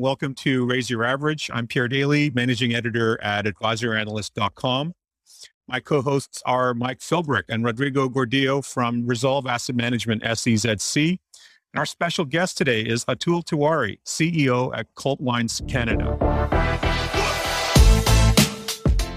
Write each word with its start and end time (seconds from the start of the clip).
Welcome 0.00 0.34
to 0.34 0.64
Raise 0.64 0.88
Your 0.88 1.02
Average. 1.02 1.50
I'm 1.52 1.66
Pierre 1.66 1.88
Daly, 1.88 2.30
managing 2.30 2.72
editor 2.72 3.20
at 3.20 3.46
advisoranalyst.com. 3.46 4.94
My 5.66 5.80
co-hosts 5.80 6.40
are 6.46 6.72
Mike 6.72 7.00
Philbrick 7.00 7.42
and 7.48 7.64
Rodrigo 7.64 8.08
Gordillo 8.08 8.64
from 8.64 9.08
Resolve 9.08 9.48
Asset 9.48 9.74
Management 9.74 10.22
SEZC. 10.22 11.08
And 11.08 11.78
our 11.80 11.84
special 11.84 12.24
guest 12.24 12.56
today 12.56 12.82
is 12.82 13.06
Atul 13.06 13.42
Tiwari, 13.42 13.98
CEO 14.06 14.70
at 14.72 14.86
Cult 14.94 15.20
Wines 15.20 15.60
Canada. 15.66 16.16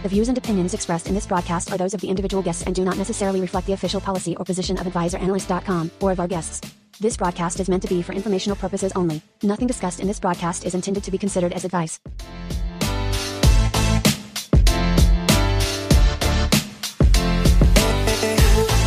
The 0.02 0.09
views 0.09 0.29
and 0.29 0.38
opinions 0.38 0.73
expressed 0.73 1.05
in 1.07 1.13
this 1.13 1.27
broadcast 1.27 1.71
are 1.71 1.77
those 1.77 1.93
of 1.93 2.02
the 2.02 2.09
individual 2.09 2.41
guests 2.41 2.63
and 2.63 2.73
do 2.73 2.84
not 2.84 2.97
necessarily 2.97 3.39
reflect 3.39 3.67
the 3.67 3.73
official 3.73 4.02
policy 4.02 4.35
or 4.35 4.43
position 4.43 4.79
of 4.79 4.88
advisoranalyst.com 4.88 5.91
or 5.99 6.11
of 6.11 6.20
our 6.20 6.27
guests. 6.27 6.73
This 6.99 7.16
broadcast 7.16 7.59
is 7.59 7.70
meant 7.70 7.84
to 7.84 7.89
be 7.89 8.02
for 8.02 8.11
informational 8.11 8.55
purposes 8.55 8.91
only. 8.95 9.21
Nothing 9.43 9.67
discussed 9.67 9.99
in 9.99 10.07
this 10.07 10.20
broadcast 10.20 10.66
is 10.66 10.73
intended 10.73 11.03
to 11.03 11.11
be 11.11 11.20
considered 11.20 11.53
as 11.53 11.66
advice. 11.66 11.99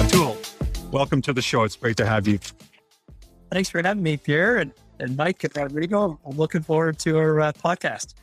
Atul, 0.00 0.90
welcome 0.90 1.22
to 1.22 1.32
the 1.32 1.42
show. 1.42 1.62
It's 1.62 1.76
great 1.76 1.96
to 1.98 2.06
have 2.06 2.26
you. 2.26 2.40
Thanks 3.52 3.70
for 3.70 3.80
having 3.80 4.02
me, 4.02 4.16
Pierre 4.16 4.56
and, 4.56 4.72
and 4.98 5.16
Mike 5.16 5.44
and 5.44 5.56
Rodrigo. 5.56 6.18
I'm 6.26 6.36
looking 6.36 6.62
forward 6.62 6.98
to 7.00 7.18
our 7.18 7.40
uh, 7.40 7.52
podcast. 7.52 8.14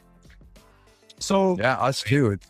So, 1.20 1.56
Yeah, 1.58 1.78
us 1.78 2.02
too. 2.02 2.32
It, 2.32 2.42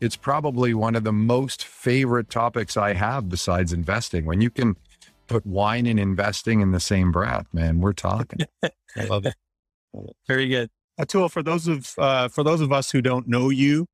it's 0.00 0.16
probably 0.16 0.74
one 0.74 0.96
of 0.96 1.04
the 1.04 1.12
most 1.12 1.64
favorite 1.64 2.30
topics 2.30 2.76
I 2.76 2.94
have 2.94 3.28
besides 3.28 3.72
investing. 3.72 4.24
When 4.24 4.40
you 4.40 4.50
can 4.50 4.76
put 5.26 5.46
wine 5.46 5.86
and 5.86 6.00
investing 6.00 6.60
in 6.60 6.72
the 6.72 6.80
same 6.80 7.12
breath, 7.12 7.46
man, 7.52 7.80
we're 7.80 7.92
talking. 7.92 8.40
I 8.96 9.04
love 9.04 9.26
it. 9.26 9.34
Very 10.26 10.48
good. 10.48 10.70
Atul, 10.98 11.30
for 11.30 11.42
those 11.42 11.66
of 11.68 11.94
uh, 11.98 12.28
for 12.28 12.44
those 12.44 12.60
of 12.60 12.72
us 12.72 12.90
who 12.90 13.00
don't 13.00 13.26
know 13.26 13.48
you, 13.48 13.86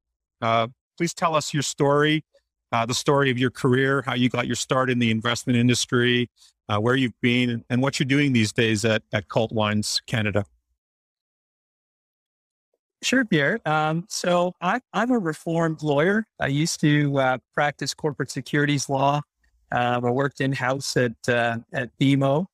uh, 0.42 0.68
please 0.96 1.14
tell 1.14 1.34
us 1.34 1.54
your 1.54 1.62
story, 1.62 2.24
uh, 2.72 2.86
the 2.86 2.94
story 2.94 3.30
of 3.30 3.38
your 3.38 3.50
career, 3.50 4.02
how 4.02 4.14
you 4.14 4.28
got 4.28 4.46
your 4.46 4.56
start 4.56 4.90
in 4.90 4.98
the 4.98 5.10
investment 5.10 5.58
industry, 5.58 6.28
uh, 6.68 6.78
where 6.78 6.96
you've 6.96 7.18
been, 7.20 7.64
and 7.70 7.80
what 7.80 7.98
you're 7.98 8.06
doing 8.06 8.32
these 8.32 8.52
days 8.52 8.84
at 8.84 9.02
at 9.12 9.28
Cult 9.28 9.52
Wines 9.52 10.00
Canada. 10.06 10.44
Sure, 13.02 13.24
Pierre. 13.24 13.60
Um, 13.66 14.06
so 14.08 14.54
I, 14.60 14.80
I'm 14.92 15.10
a 15.10 15.18
reformed 15.18 15.82
lawyer. 15.82 16.26
I 16.40 16.46
used 16.46 16.80
to 16.80 17.18
uh, 17.18 17.38
practice 17.54 17.94
corporate 17.94 18.30
securities 18.30 18.88
law. 18.88 19.20
Um, 19.72 20.04
I 20.04 20.10
worked 20.10 20.40
in 20.40 20.52
house 20.52 20.96
at 20.96 21.12
uh, 21.28 21.58
at 21.72 21.90
BMO 21.98 22.46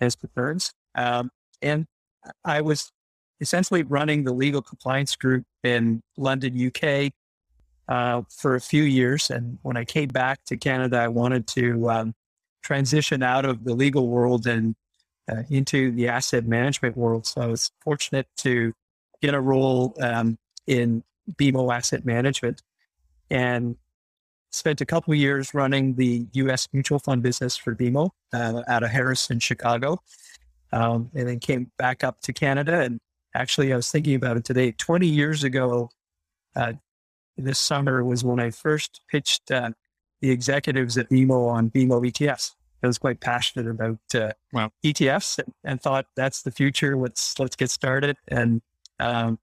Nesbitt 0.00 0.34
Burns, 0.34 0.72
um, 0.94 1.30
and 1.62 1.86
I 2.44 2.60
was 2.62 2.90
essentially 3.40 3.82
running 3.82 4.24
the 4.24 4.32
legal 4.32 4.62
compliance 4.62 5.14
group 5.14 5.44
in 5.62 6.02
London, 6.16 6.54
UK, 6.66 7.12
uh, 7.88 8.22
for 8.30 8.54
a 8.54 8.60
few 8.60 8.82
years. 8.82 9.30
And 9.30 9.58
when 9.62 9.76
I 9.76 9.84
came 9.84 10.08
back 10.08 10.44
to 10.46 10.56
Canada, 10.56 10.98
I 10.98 11.08
wanted 11.08 11.46
to 11.48 11.90
um, 11.90 12.14
transition 12.62 13.22
out 13.22 13.44
of 13.44 13.64
the 13.64 13.74
legal 13.74 14.08
world 14.08 14.46
and 14.46 14.74
uh, 15.30 15.42
into 15.50 15.92
the 15.92 16.08
asset 16.08 16.46
management 16.46 16.96
world. 16.96 17.26
So 17.26 17.42
I 17.42 17.46
was 17.46 17.70
fortunate 17.82 18.26
to 18.38 18.72
get 19.22 19.34
a 19.34 19.40
role 19.40 19.94
um, 20.00 20.38
in 20.66 21.02
BMO 21.32 21.74
Asset 21.74 22.04
Management 22.04 22.62
and 23.30 23.76
spent 24.50 24.80
a 24.80 24.86
couple 24.86 25.12
of 25.12 25.18
years 25.18 25.52
running 25.54 25.94
the 25.94 26.26
U.S. 26.34 26.68
mutual 26.72 26.98
fund 26.98 27.22
business 27.22 27.56
for 27.56 27.74
BMO 27.74 28.10
uh, 28.32 28.62
out 28.68 28.82
of 28.82 28.90
Harrison, 28.90 29.40
Chicago, 29.40 30.00
um, 30.72 31.10
and 31.14 31.28
then 31.28 31.40
came 31.40 31.70
back 31.76 32.04
up 32.04 32.20
to 32.22 32.32
Canada. 32.32 32.80
And 32.80 33.00
actually, 33.34 33.72
I 33.72 33.76
was 33.76 33.90
thinking 33.90 34.14
about 34.14 34.36
it 34.36 34.44
today. 34.44 34.72
Twenty 34.72 35.08
years 35.08 35.42
ago, 35.44 35.90
uh, 36.54 36.74
this 37.36 37.58
summer 37.58 38.04
was 38.04 38.22
when 38.22 38.38
I 38.38 38.50
first 38.50 39.00
pitched 39.10 39.50
uh, 39.50 39.70
the 40.20 40.30
executives 40.30 40.96
at 40.96 41.10
BMO 41.10 41.48
on 41.50 41.70
BMO 41.70 42.00
ETFs. 42.08 42.52
I 42.82 42.86
was 42.86 42.98
quite 42.98 43.20
passionate 43.20 43.68
about 43.68 43.98
uh, 44.14 44.32
Wow. 44.52 44.70
ETFs 44.84 45.38
and, 45.38 45.52
and 45.64 45.80
thought 45.80 46.06
that's 46.16 46.42
the 46.42 46.50
future. 46.50 46.96
Let's 46.96 47.38
let's 47.38 47.56
get 47.56 47.70
started. 47.70 48.16
And 48.28 48.60
um, 49.00 49.38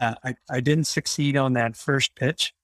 uh, 0.00 0.14
I, 0.24 0.34
I 0.50 0.60
didn't 0.60 0.86
succeed 0.86 1.36
on 1.36 1.52
that 1.54 1.76
first 1.76 2.14
pitch. 2.14 2.54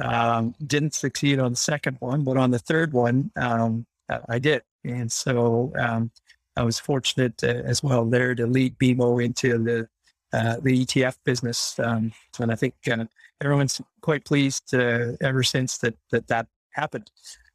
Um, 0.00 0.54
didn't 0.64 0.94
succeed 0.94 1.38
on 1.38 1.52
the 1.52 1.56
second 1.56 1.96
one, 2.00 2.22
but 2.22 2.36
on 2.36 2.50
the 2.50 2.58
third 2.58 2.92
one, 2.92 3.30
um, 3.36 3.86
I 4.28 4.38
did. 4.38 4.62
And 4.84 5.10
so 5.10 5.72
um, 5.78 6.10
I 6.56 6.62
was 6.62 6.78
fortunate 6.78 7.42
uh, 7.42 7.48
as 7.48 7.82
well 7.82 8.04
there 8.04 8.34
to 8.34 8.46
lead 8.46 8.78
BMO 8.78 9.24
into 9.24 9.58
the 9.58 9.88
uh, 10.32 10.56
the 10.60 10.84
ETF 10.84 11.16
business. 11.24 11.78
Um, 11.78 12.12
and 12.40 12.50
I 12.52 12.56
think 12.56 12.74
uh, 12.90 13.04
everyone's 13.40 13.80
quite 14.00 14.24
pleased 14.24 14.74
uh, 14.74 15.12
ever 15.20 15.42
since 15.42 15.78
that 15.78 15.94
that, 16.10 16.26
that 16.28 16.46
happened. 16.70 17.10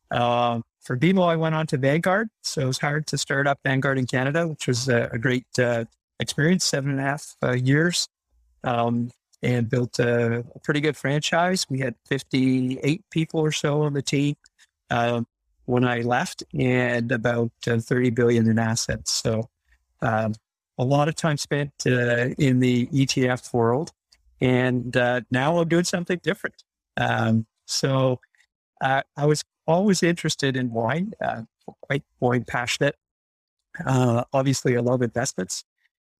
Um, 0.09 0.63
for 0.79 0.97
BMO, 0.97 1.27
I 1.27 1.35
went 1.35 1.53
on 1.53 1.67
to 1.67 1.77
Vanguard. 1.77 2.29
So 2.43 2.61
it 2.61 2.65
was 2.65 2.79
hard 2.79 3.07
to 3.07 3.17
start 3.17 3.45
up 3.45 3.59
Vanguard 3.63 3.97
in 3.97 4.07
Canada, 4.07 4.47
which 4.47 4.67
was 4.67 4.89
a, 4.89 5.09
a 5.11 5.19
great 5.19 5.45
uh, 5.59 5.85
experience, 6.19 6.65
seven 6.65 6.91
and 6.91 6.99
a 6.99 7.03
half 7.03 7.35
years, 7.61 8.07
um, 8.63 9.09
and 9.43 9.69
built 9.69 9.99
a, 9.99 10.43
pretty 10.63 10.81
good 10.81 10.95
franchise. 10.95 11.65
We 11.69 11.79
had 11.79 11.95
58 12.07 13.03
people 13.09 13.39
or 13.39 13.51
so 13.51 13.81
on 13.83 13.93
the 13.93 14.01
team 14.01 14.35
um, 14.89 15.25
when 15.65 15.83
I 15.83 16.01
left, 16.01 16.43
and 16.57 17.11
about 17.11 17.51
uh, 17.67 17.77
30 17.79 18.11
billion 18.11 18.49
in 18.49 18.59
assets. 18.59 19.11
So 19.11 19.49
um, 20.01 20.33
a 20.77 20.83
lot 20.83 21.07
of 21.07 21.15
time 21.15 21.37
spent 21.37 21.71
uh, 21.85 22.29
in 22.37 22.59
the 22.59 22.87
ETF 22.87 23.53
world, 23.53 23.91
and 24.39 24.95
uh, 24.95 25.21
now 25.31 25.57
I'm 25.57 25.67
doing 25.67 25.83
something 25.83 26.19
different. 26.21 26.63
Um, 26.97 27.45
so 27.65 28.19
I 28.81 29.03
was 29.25 29.43
always 29.67 30.01
interested 30.01 30.57
in 30.57 30.71
wine, 30.71 31.13
uh, 31.23 31.43
quite 31.81 32.03
wine 32.19 32.43
passionate. 32.45 32.95
Uh, 33.85 34.23
obviously, 34.33 34.75
I 34.75 34.81
love 34.81 35.01
investments. 35.01 35.63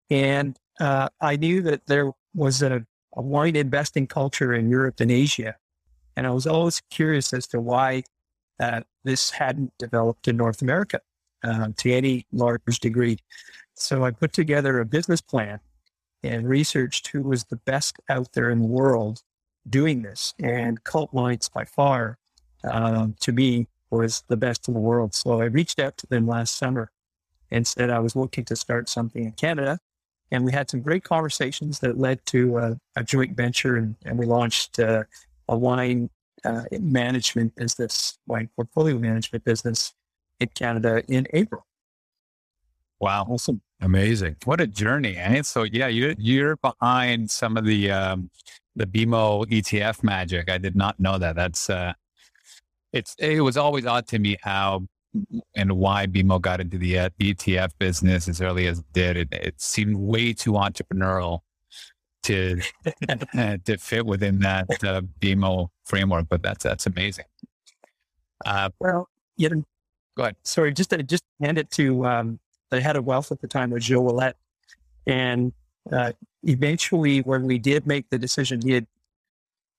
And 0.09 0.58
I 0.79 1.38
knew 1.38 1.62
that 1.63 1.88
there 1.88 2.12
was 2.33 2.61
a, 2.61 2.85
a 3.15 3.21
wine 3.21 3.55
investing 3.55 4.07
culture 4.07 4.53
in 4.53 4.69
Europe 4.69 4.99
and 4.99 5.11
Asia. 5.11 5.55
And 6.15 6.27
I 6.27 6.31
was 6.31 6.47
always 6.47 6.81
curious 6.89 7.33
as 7.33 7.47
to 7.47 7.59
why 7.59 8.03
uh, 8.59 8.81
this 9.03 9.31
hadn't 9.31 9.73
developed 9.79 10.27
in 10.27 10.37
North 10.37 10.61
America 10.61 10.99
uh, 11.43 11.69
to 11.77 11.91
any 11.91 12.25
large 12.31 12.79
degree. 12.79 13.17
So 13.73 14.03
I 14.03 14.11
put 14.11 14.33
together 14.33 14.79
a 14.79 14.85
business 14.85 15.21
plan 15.21 15.59
and 16.23 16.47
researched 16.47 17.07
who 17.07 17.23
was 17.23 17.45
the 17.45 17.55
best 17.55 17.97
out 18.09 18.33
there 18.33 18.49
in 18.49 18.59
the 18.59 18.67
world 18.67 19.23
doing 19.67 20.03
this. 20.03 20.33
And 20.39 20.83
Cult 20.83 21.13
Wines, 21.13 21.49
by 21.49 21.65
far, 21.65 22.17
um, 22.63 23.15
to 23.21 23.31
me, 23.31 23.67
was 23.89 24.23
the 24.27 24.37
best 24.37 24.67
in 24.67 24.73
the 24.73 24.79
world. 24.79 25.13
So 25.13 25.41
I 25.41 25.45
reached 25.45 25.79
out 25.79 25.97
to 25.97 26.07
them 26.07 26.27
last 26.27 26.57
summer 26.57 26.91
and 27.49 27.67
said 27.67 27.89
I 27.89 27.99
was 27.99 28.15
looking 28.15 28.45
to 28.45 28.55
start 28.55 28.87
something 28.87 29.25
in 29.25 29.31
Canada. 29.33 29.79
And 30.31 30.45
we 30.45 30.51
had 30.51 30.69
some 30.69 30.81
great 30.81 31.03
conversations 31.03 31.79
that 31.79 31.97
led 31.97 32.25
to 32.27 32.57
a, 32.57 32.77
a 32.95 33.03
joint 33.03 33.35
venture, 33.35 33.75
and, 33.75 33.95
and 34.05 34.17
we 34.17 34.25
launched 34.25 34.79
uh, 34.79 35.03
a 35.49 35.57
wine 35.57 36.09
uh, 36.45 36.63
management 36.79 37.55
business, 37.55 38.17
wine 38.27 38.49
portfolio 38.55 38.97
management 38.97 39.43
business 39.43 39.93
in 40.39 40.47
Canada 40.55 41.03
in 41.07 41.27
April. 41.33 41.65
Wow. 42.99 43.25
Awesome. 43.29 43.61
Amazing. 43.81 44.35
What 44.45 44.61
a 44.61 44.67
journey. 44.67 45.17
Eh? 45.17 45.41
So 45.41 45.63
yeah, 45.63 45.87
you 45.87 46.15
you're 46.19 46.57
behind 46.57 47.31
some 47.31 47.57
of 47.57 47.65
the 47.65 47.89
um 47.89 48.29
the 48.75 48.85
BMO 48.85 49.45
ETF 49.47 50.03
magic. 50.03 50.49
I 50.49 50.59
did 50.59 50.75
not 50.75 50.99
know 50.99 51.17
that. 51.17 51.35
That's 51.35 51.69
uh 51.69 51.93
it's 52.93 53.15
it 53.17 53.41
was 53.41 53.57
always 53.57 53.87
odd 53.87 54.07
to 54.09 54.19
me 54.19 54.37
how 54.41 54.85
and 55.55 55.72
why 55.73 56.07
BMO 56.07 56.41
got 56.41 56.61
into 56.61 56.77
the 56.77 56.99
uh, 56.99 57.09
ETF 57.19 57.72
business 57.79 58.27
as 58.27 58.41
early 58.41 58.67
as 58.67 58.79
it 58.79 58.85
did. 58.94 59.17
It, 59.17 59.27
it 59.31 59.61
seemed 59.61 59.97
way 59.97 60.33
too 60.33 60.53
entrepreneurial 60.53 61.39
to 62.23 62.61
to 63.66 63.78
fit 63.78 64.05
within 64.05 64.40
that 64.40 64.69
uh, 64.84 65.02
BMO 65.19 65.69
framework, 65.85 66.28
but 66.29 66.41
that's 66.41 66.63
that's 66.63 66.85
amazing. 66.85 67.25
Uh, 68.46 68.69
Well, 68.79 69.09
you 69.37 69.49
know, 69.49 69.63
Go 70.16 70.23
ahead. 70.23 70.35
Sorry, 70.43 70.73
just 70.73 70.90
to, 70.90 71.02
just 71.03 71.23
hand 71.41 71.58
it 71.58 71.72
to 71.72 72.05
um, 72.05 72.40
the 72.69 72.81
head 72.81 72.96
of 72.96 73.05
wealth 73.05 73.31
at 73.31 73.40
the 73.41 73.47
time 73.47 73.72
was 73.72 73.84
Gilles 73.84 74.11
Ouellette, 74.11 74.34
and 75.08 75.53
uh, 75.91 76.11
eventually, 76.43 77.19
when 77.19 77.43
we 77.43 77.58
did 77.58 77.87
make 77.87 78.09
the 78.09 78.19
decision, 78.19 78.61
he 78.61 78.73
had 78.73 78.87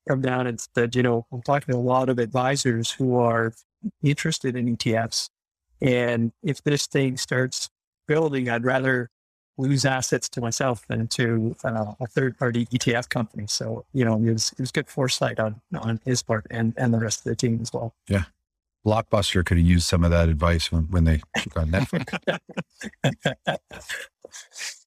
come 0.09 0.21
down 0.21 0.47
and 0.47 0.61
said, 0.75 0.97
you 0.97 1.03
know, 1.03 1.27
I'm 1.33 1.43
talking 1.43 1.73
to 1.73 1.79
a 1.79 1.81
lot 1.81 2.09
of 2.09 2.19
advisors 2.19 2.91
who 2.91 3.17
are 3.17 3.53
interested 4.03 4.57
in 4.57 4.77
ETFs, 4.77 5.31
and 5.81 6.33
if 6.43 6.63
this 6.63 6.87
thing 6.87 7.17
starts 7.17 7.69
building, 8.07 8.49
I'd 8.49 8.65
rather 8.65 9.11
lose 9.59 9.85
assets 9.85 10.29
to 10.31 10.41
myself 10.41 10.87
than 10.89 11.09
to 11.09 11.55
uh, 11.65 11.93
a 12.01 12.07
third 12.07 12.39
party 12.39 12.67
ETF 12.67 13.09
company. 13.09 13.47
So, 13.49 13.85
you 13.93 14.05
know, 14.05 14.17
it 14.17 14.33
was, 14.33 14.53
it 14.53 14.61
was 14.61 14.73
good 14.73 14.89
foresight 14.89 15.39
on, 15.39 15.61
on 15.79 16.01
his 16.05 16.23
part 16.23 16.47
and, 16.51 16.73
and 16.77 16.93
the 16.95 16.99
rest 16.99 17.21
of 17.21 17.25
the 17.25 17.37
team 17.37 17.59
as 17.61 17.73
well. 17.73 17.95
Yeah. 18.09 18.25
Blockbuster 18.87 19.45
could 19.45 19.59
have 19.59 19.67
used 19.67 19.87
some 19.87 20.05
of 20.05 20.11
that 20.11 20.29
advice 20.29 20.73
when, 20.73 20.85
when 20.85 21.05
they 21.05 21.21
took 21.37 21.57
on 21.57 21.71
Netflix. 21.71 22.39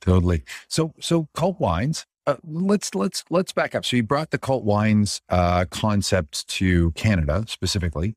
Totally. 0.00 0.42
So, 0.68 0.92
so 1.00 1.28
cult 1.34 1.58
wines. 1.58 2.06
Uh, 2.26 2.36
let's 2.44 2.94
let's 2.94 3.24
let's 3.28 3.52
back 3.52 3.74
up. 3.74 3.84
So 3.84 3.96
you 3.96 4.02
brought 4.02 4.30
the 4.30 4.38
cult 4.38 4.64
wines 4.64 5.20
uh, 5.28 5.66
concept 5.66 6.48
to 6.48 6.90
Canada 6.92 7.44
specifically, 7.48 8.16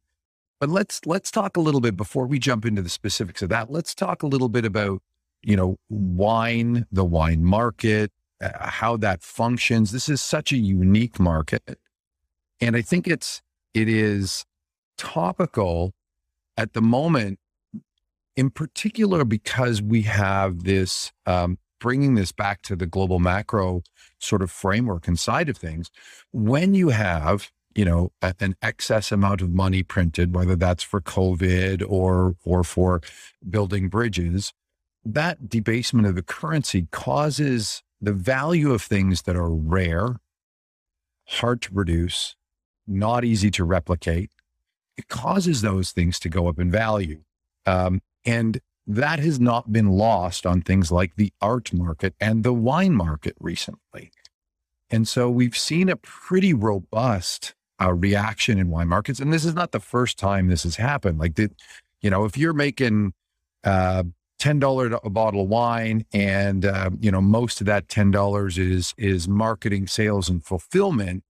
but 0.61 0.69
let's 0.69 1.05
let's 1.05 1.29
talk 1.29 1.57
a 1.57 1.59
little 1.59 1.81
bit 1.81 1.97
before 1.97 2.25
we 2.25 2.39
jump 2.39 2.65
into 2.65 2.81
the 2.81 2.89
specifics 2.89 3.41
of 3.41 3.49
that. 3.49 3.69
Let's 3.69 3.93
talk 3.93 4.23
a 4.23 4.27
little 4.27 4.47
bit 4.47 4.63
about 4.63 5.01
you 5.43 5.57
know 5.57 5.77
wine, 5.89 6.85
the 6.89 7.03
wine 7.03 7.43
market, 7.43 8.13
uh, 8.41 8.69
how 8.69 8.95
that 8.97 9.23
functions. 9.23 9.91
This 9.91 10.07
is 10.07 10.21
such 10.21 10.53
a 10.53 10.57
unique 10.57 11.19
market, 11.19 11.77
and 12.61 12.77
I 12.77 12.81
think 12.81 13.09
it's 13.09 13.41
it 13.73 13.89
is 13.89 14.45
topical 14.97 15.93
at 16.55 16.71
the 16.71 16.81
moment, 16.81 17.39
in 18.37 18.51
particular 18.51 19.25
because 19.25 19.81
we 19.81 20.03
have 20.03 20.63
this 20.63 21.11
um, 21.25 21.57
bringing 21.79 22.15
this 22.15 22.31
back 22.31 22.61
to 22.63 22.75
the 22.75 22.85
global 22.85 23.19
macro 23.19 23.83
sort 24.19 24.41
of 24.41 24.51
framework 24.51 25.07
and 25.07 25.19
side 25.19 25.49
of 25.49 25.57
things, 25.57 25.89
when 26.31 26.73
you 26.73 26.89
have 26.89 27.51
you 27.75 27.85
know 27.85 28.11
an 28.39 28.55
excess 28.61 29.11
amount 29.11 29.41
of 29.41 29.51
money 29.51 29.83
printed, 29.83 30.33
whether 30.33 30.55
that's 30.55 30.83
for 30.83 30.99
COVID 31.01 31.83
or 31.87 32.35
or 32.43 32.63
for 32.63 33.01
building 33.47 33.89
bridges, 33.89 34.53
that 35.05 35.49
debasement 35.49 36.07
of 36.07 36.15
the 36.15 36.23
currency 36.23 36.87
causes 36.91 37.83
the 38.01 38.13
value 38.13 38.73
of 38.73 38.81
things 38.81 39.23
that 39.23 39.35
are 39.35 39.49
rare, 39.49 40.17
hard 41.27 41.61
to 41.63 41.71
produce, 41.71 42.35
not 42.87 43.23
easy 43.23 43.49
to 43.51 43.63
replicate. 43.63 44.31
It 44.97 45.07
causes 45.07 45.61
those 45.61 45.91
things 45.91 46.19
to 46.19 46.29
go 46.29 46.47
up 46.47 46.59
in 46.59 46.71
value. 46.71 47.21
Um, 47.65 48.01
and 48.25 48.59
that 48.87 49.19
has 49.19 49.39
not 49.39 49.71
been 49.71 49.89
lost 49.89 50.45
on 50.45 50.61
things 50.61 50.91
like 50.91 51.15
the 51.17 51.33
art 51.41 51.73
market 51.73 52.15
and 52.21 52.43
the 52.43 52.53
wine 52.53 52.93
market 52.93 53.35
recently. 53.39 54.11
And 54.89 55.05
so 55.05 55.29
we've 55.29 55.57
seen 55.57 55.89
a 55.89 55.97
pretty 55.97 56.53
robust 56.53 57.53
uh, 57.81 57.93
reaction 57.93 58.57
in 58.57 58.69
wine 58.69 58.87
markets. 58.87 59.19
And 59.19 59.33
this 59.33 59.43
is 59.43 59.53
not 59.53 59.73
the 59.73 59.81
first 59.81 60.17
time 60.17 60.47
this 60.47 60.63
has 60.63 60.77
happened. 60.77 61.19
Like, 61.19 61.35
the, 61.35 61.51
you 62.01 62.09
know, 62.09 62.23
if 62.23 62.37
you're 62.37 62.53
making 62.53 63.13
uh, 63.65 64.03
$10 64.41 64.99
a 65.03 65.09
bottle 65.09 65.41
of 65.41 65.49
wine 65.49 66.05
and, 66.13 66.65
uh, 66.65 66.89
you 66.99 67.11
know, 67.11 67.21
most 67.21 67.59
of 67.59 67.67
that 67.67 67.87
$10 67.87 68.57
is, 68.57 68.93
is 68.97 69.27
marketing, 69.27 69.87
sales, 69.87 70.29
and 70.29 70.43
fulfillment, 70.43 71.23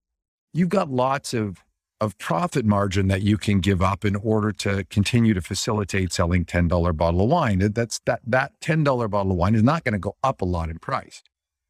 you've 0.54 0.70
got 0.70 0.92
lots 0.92 1.34
of 1.34 1.64
of 2.00 2.18
profit 2.18 2.66
margin 2.66 3.08
that 3.08 3.22
you 3.22 3.38
can 3.38 3.60
give 3.60 3.82
up 3.82 4.06
in 4.06 4.16
order 4.16 4.52
to 4.52 4.84
continue 4.86 5.34
to 5.34 5.42
facilitate 5.42 6.14
selling 6.14 6.46
$10 6.46 6.96
bottle 6.96 7.22
of 7.22 7.30
wine. 7.30 7.60
That's 7.74 8.00
that 8.06 8.22
that 8.28 8.60
$10 8.62 8.84
bottle 9.10 9.32
of 9.32 9.38
wine 9.38 9.56
is 9.56 9.64
not 9.64 9.84
going 9.84 9.94
to 9.94 10.00
go 10.00 10.16
up 10.24 10.42
a 10.42 10.46
lot 10.46 10.70
in 10.70 10.80
price. 10.80 11.24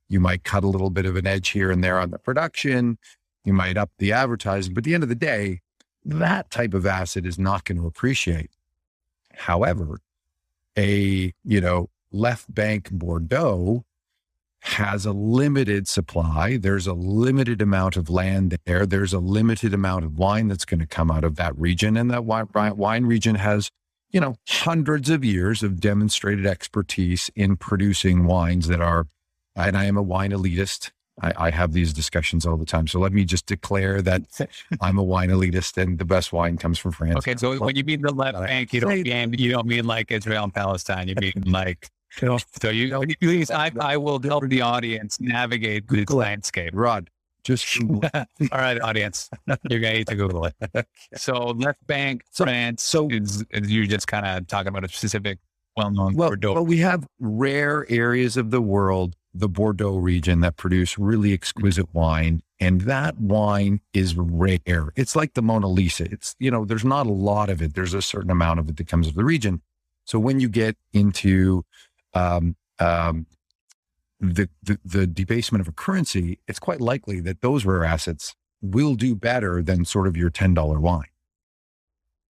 You 0.09 0.19
might 0.19 0.43
cut 0.43 0.63
a 0.63 0.67
little 0.67 0.89
bit 0.89 1.05
of 1.05 1.15
an 1.15 1.27
edge 1.27 1.49
here 1.49 1.71
and 1.71 1.83
there 1.83 1.99
on 1.99 2.11
the 2.11 2.19
production. 2.19 2.97
You 3.43 3.53
might 3.53 3.77
up 3.77 3.91
the 3.97 4.11
advertising, 4.11 4.73
but 4.73 4.81
at 4.81 4.83
the 4.85 4.93
end 4.93 5.03
of 5.03 5.09
the 5.09 5.15
day, 5.15 5.61
that 6.03 6.49
type 6.49 6.73
of 6.73 6.85
asset 6.85 7.25
is 7.25 7.39
not 7.39 7.63
going 7.65 7.77
to 7.77 7.87
appreciate. 7.87 8.51
However, 9.33 9.99
a, 10.77 11.33
you 11.43 11.61
know, 11.61 11.89
left 12.11 12.53
bank 12.53 12.91
Bordeaux 12.91 13.85
has 14.61 15.05
a 15.05 15.11
limited 15.11 15.87
supply. 15.87 16.57
There's 16.57 16.87
a 16.87 16.93
limited 16.93 17.61
amount 17.61 17.95
of 17.95 18.09
land 18.09 18.57
there. 18.65 18.85
There's 18.85 19.13
a 19.13 19.19
limited 19.19 19.73
amount 19.73 20.05
of 20.05 20.17
wine 20.17 20.47
that's 20.47 20.65
going 20.65 20.79
to 20.79 20.87
come 20.87 21.11
out 21.11 21.23
of 21.23 21.35
that 21.35 21.57
region. 21.57 21.95
And 21.97 22.11
that 22.11 22.25
wine, 22.25 22.47
wine 22.53 23.05
region 23.05 23.35
has, 23.35 23.69
you 24.09 24.19
know, 24.19 24.35
hundreds 24.47 25.09
of 25.09 25.23
years 25.23 25.63
of 25.63 25.79
demonstrated 25.79 26.45
expertise 26.45 27.29
in 27.35 27.55
producing 27.55 28.25
wines 28.25 28.67
that 28.67 28.81
are, 28.81 29.07
and 29.55 29.77
I 29.77 29.85
am 29.85 29.97
a 29.97 30.01
wine 30.01 30.31
elitist. 30.31 30.91
I, 31.21 31.33
I 31.37 31.49
have 31.51 31.73
these 31.73 31.93
discussions 31.93 32.45
all 32.45 32.57
the 32.57 32.65
time. 32.65 32.87
So 32.87 32.99
let 32.99 33.11
me 33.11 33.25
just 33.25 33.45
declare 33.45 34.01
that 34.03 34.23
I'm 34.81 34.97
a 34.97 35.03
wine 35.03 35.29
elitist 35.29 35.81
and 35.81 35.97
the 35.97 36.05
best 36.05 36.33
wine 36.33 36.57
comes 36.57 36.77
from 36.77 36.91
France. 36.91 37.17
Okay. 37.17 37.35
So 37.37 37.57
when 37.57 37.75
you 37.75 37.83
mean 37.83 38.01
the 38.01 38.13
left 38.13 38.37
bank, 38.37 38.73
you 38.73 38.81
don't 38.81 39.01
mean, 39.01 39.33
you 39.33 39.51
don't 39.51 39.67
mean 39.67 39.85
like 39.85 40.11
Israel 40.11 40.43
and 40.43 40.53
Palestine. 40.53 41.07
You 41.07 41.15
mean 41.15 41.43
like 41.45 41.89
so 42.17 42.69
you, 42.69 43.15
please, 43.21 43.51
I, 43.51 43.71
I 43.79 43.97
will 43.97 44.21
help 44.21 44.47
the 44.47 44.61
audience 44.61 45.19
navigate 45.19 45.87
this 45.87 46.09
landscape. 46.09 46.71
Rod, 46.73 47.09
just 47.43 47.79
all 47.83 48.01
right, 48.51 48.81
audience, 48.81 49.29
you're 49.69 49.79
gonna 49.79 49.93
need 49.93 50.07
to 50.07 50.15
Google 50.15 50.45
it. 50.45 50.87
So 51.15 51.51
left 51.51 51.85
bank 51.87 52.23
so, 52.31 52.45
France. 52.45 52.83
So 52.83 53.07
is, 53.09 53.45
is 53.51 53.71
you 53.71 53.87
just 53.87 54.07
kind 54.07 54.25
of 54.25 54.47
talking 54.47 54.69
about 54.69 54.83
a 54.83 54.89
specific 54.89 55.39
well-known 55.75 56.15
well, 56.15 56.29
Bordeaux. 56.29 56.53
Well, 56.55 56.65
we 56.65 56.79
have 56.79 57.07
rare 57.19 57.85
areas 57.89 58.35
of 58.35 58.51
the 58.51 58.61
world, 58.61 59.15
the 59.33 59.47
Bordeaux 59.47 59.97
region, 59.97 60.41
that 60.41 60.57
produce 60.57 60.97
really 60.97 61.33
exquisite 61.33 61.93
wine, 61.93 62.41
and 62.59 62.81
that 62.81 63.17
wine 63.19 63.79
is 63.93 64.15
rare. 64.17 64.91
It's 64.95 65.15
like 65.15 65.35
the 65.35 65.41
Mona 65.43 65.67
Lisa. 65.67 66.05
It's 66.11 66.35
you 66.39 66.51
know, 66.51 66.65
there's 66.65 66.85
not 66.85 67.05
a 67.05 67.11
lot 67.11 67.49
of 67.49 67.61
it. 67.61 67.75
There's 67.75 67.93
a 67.93 68.01
certain 68.01 68.31
amount 68.31 68.59
of 68.59 68.69
it 68.69 68.77
that 68.77 68.87
comes 68.87 69.07
with 69.07 69.15
the 69.15 69.23
region. 69.23 69.61
So 70.07 70.19
when 70.19 70.39
you 70.39 70.47
get 70.47 70.77
into 70.93 71.63
um, 72.17 72.55
um, 72.79 73.25
the, 74.19 74.49
the, 74.63 74.79
the 74.83 75.07
debasement 75.07 75.61
of 75.61 75.67
a 75.67 75.71
currency, 75.71 76.39
it's 76.47 76.59
quite 76.59 76.81
likely 76.81 77.19
that 77.21 77.41
those 77.41 77.65
rare 77.65 77.83
assets 77.83 78.35
will 78.61 78.95
do 78.95 79.15
better 79.15 79.61
than 79.61 79.85
sort 79.85 80.07
of 80.07 80.17
your 80.17 80.29
ten 80.29 80.53
dollar 80.53 80.79
wine. 80.79 81.09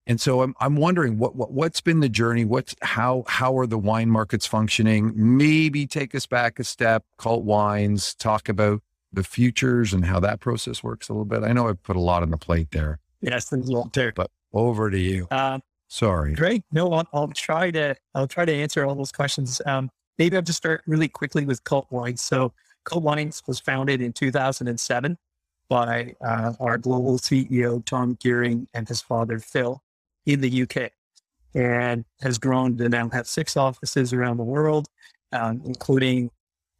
And 0.06 0.20
so 0.20 0.42
I'm 0.42 0.54
I'm 0.58 0.76
wondering 0.76 1.18
what, 1.18 1.36
what 1.36 1.52
what's 1.52 1.82
been 1.82 2.00
the 2.00 2.08
journey? 2.08 2.44
What's 2.44 2.74
how 2.80 3.24
how 3.28 3.58
are 3.58 3.66
the 3.66 3.78
wine 3.78 4.10
markets 4.10 4.46
functioning? 4.46 5.12
Maybe 5.14 5.86
take 5.86 6.14
us 6.14 6.26
back 6.26 6.58
a 6.58 6.64
step, 6.64 7.04
cult 7.18 7.44
wines, 7.44 8.14
talk 8.14 8.48
about 8.48 8.82
the 9.12 9.22
futures 9.22 9.92
and 9.92 10.04
how 10.06 10.20
that 10.20 10.40
process 10.40 10.82
works 10.82 11.08
a 11.08 11.12
little 11.12 11.26
bit. 11.26 11.42
I 11.42 11.52
know 11.52 11.68
I 11.68 11.74
put 11.74 11.96
a 11.96 12.00
lot 12.00 12.22
on 12.22 12.30
the 12.30 12.38
plate 12.38 12.70
there. 12.70 13.00
Yes, 13.20 13.50
there's 13.50 13.68
a 13.68 13.72
lot 13.72 13.92
there. 13.92 14.12
But 14.12 14.30
over 14.52 14.90
to 14.90 14.98
you. 14.98 15.28
Um, 15.30 15.60
Sorry. 15.88 16.34
Great. 16.34 16.62
No, 16.70 16.92
I'll, 16.92 17.08
I'll, 17.12 17.28
try 17.28 17.70
to 17.70 17.96
I'll 18.14 18.28
try 18.28 18.44
to 18.44 18.52
answer 18.52 18.84
all 18.84 18.94
those 18.94 19.10
questions. 19.10 19.60
Um, 19.64 19.90
maybe 20.18 20.36
I'll 20.36 20.42
just 20.42 20.58
start 20.58 20.82
really 20.86 21.08
quickly 21.08 21.46
with 21.46 21.64
Cult 21.64 21.86
Wines. 21.90 22.20
So 22.20 22.52
Cult 22.84 23.02
Wines 23.02 23.42
was 23.46 23.58
founded 23.58 24.02
in 24.02 24.12
2007 24.12 25.16
by 25.68 26.14
uh, 26.24 26.52
our 26.60 26.78
global 26.78 27.18
CEO 27.18 27.84
Tom 27.84 28.16
Gearing 28.20 28.68
and 28.74 28.86
his 28.86 29.00
father 29.00 29.38
Phil 29.38 29.82
in 30.26 30.40
the 30.40 30.62
UK, 30.62 30.92
and 31.54 32.04
has 32.20 32.38
grown 32.38 32.76
to 32.78 32.88
now 32.88 33.08
have 33.10 33.26
six 33.26 33.56
offices 33.56 34.12
around 34.12 34.36
the 34.36 34.44
world, 34.44 34.88
um, 35.32 35.62
including 35.64 36.30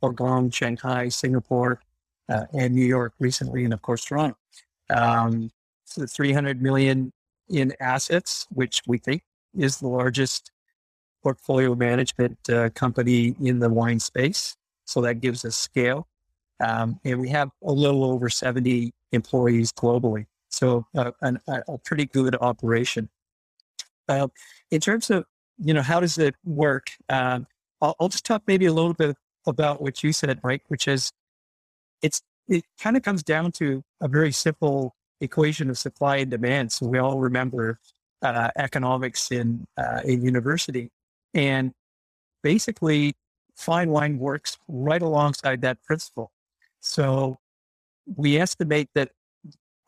Hong 0.03 0.51
Shanghai, 0.51 1.09
Singapore, 1.09 1.81
uh, 2.29 2.45
and 2.53 2.75
New 2.75 2.85
York 2.85 3.15
recently, 3.19 3.65
and 3.65 3.73
of 3.73 3.83
course 3.83 4.05
Toronto. 4.05 4.37
Um, 4.91 5.51
so 5.85 6.07
300 6.07 6.61
million 6.61 7.13
in 7.49 7.75
assets, 7.81 8.47
which 8.51 8.83
we 8.87 8.99
think 8.99 9.23
is 9.57 9.79
the 9.79 9.89
largest 9.89 10.51
portfolio 11.23 11.75
management 11.75 12.39
uh, 12.49 12.71
company 12.71 13.35
in 13.43 13.59
the 13.59 13.69
wine 13.69 14.01
space. 14.01 14.57
So 14.85 15.01
that 15.03 15.21
gives 15.21 15.45
us 15.45 15.57
scale. 15.57 16.09
Um, 16.61 16.99
and 17.05 17.21
we 17.21 17.29
have 17.29 17.51
a 17.63 17.73
little 17.73 18.05
over 18.05 18.29
70 18.29 18.93
employees 19.13 19.73
globally. 19.73 20.27
So 20.49 20.87
uh, 20.97 21.13
an, 21.21 21.39
a 21.47 21.79
pretty 21.85 22.07
good 22.07 22.37
operation. 22.41 23.09
Uh, 24.09 24.29
in 24.71 24.81
terms 24.81 25.11
of, 25.11 25.25
you 25.59 25.75
know, 25.75 25.83
how 25.83 26.01
does 26.01 26.19
it 26.19 26.35
work? 26.45 26.91
Um, 27.09 27.47
I'll, 27.81 27.95
I'll, 28.01 28.09
just 28.09 28.25
talk 28.25 28.43
maybe 28.47 28.67
a 28.67 28.73
little 28.73 28.95
bit 28.95 29.17
about 29.47 29.83
what 29.83 30.03
you 30.03 30.13
said, 30.13 30.41
Mike, 30.43 30.63
which 30.69 30.89
is 30.89 31.13
it's, 32.03 32.23
it 32.49 32.65
kind 32.81 32.97
of 32.97 33.03
comes 33.03 33.23
down 33.23 33.53
to 33.53 33.85
a 34.01 34.09
very 34.09 34.33
simple 34.33 34.95
equation 35.21 35.71
of 35.71 35.79
supply 35.79 36.17
and 36.19 36.31
demand. 36.31 36.73
So 36.73 36.87
we 36.87 36.99
all 36.99 37.19
remember 37.19 37.79
uh, 38.23 38.51
economics 38.57 39.31
in 39.31 39.67
uh, 39.77 40.01
in 40.05 40.23
university, 40.23 40.91
and 41.35 41.73
basically, 42.43 43.15
fine 43.57 43.91
wine 43.91 44.19
works 44.19 44.59
right 44.69 45.03
alongside 45.03 45.61
that 45.63 45.83
principle. 45.83 46.33
So 46.81 47.39
we 48.17 48.39
estimate 48.39 48.89
that 48.95 49.11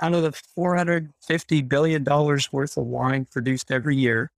out 0.01 0.15
of 0.15 0.23
the 0.23 0.33
450 0.33 1.63
billion 1.63 2.05
dollars 2.05 2.53
worth 2.53 2.77
of 2.77 2.87
wine 2.87 3.27
produced 3.31 3.71
every 3.71 3.97
year, 3.97 4.31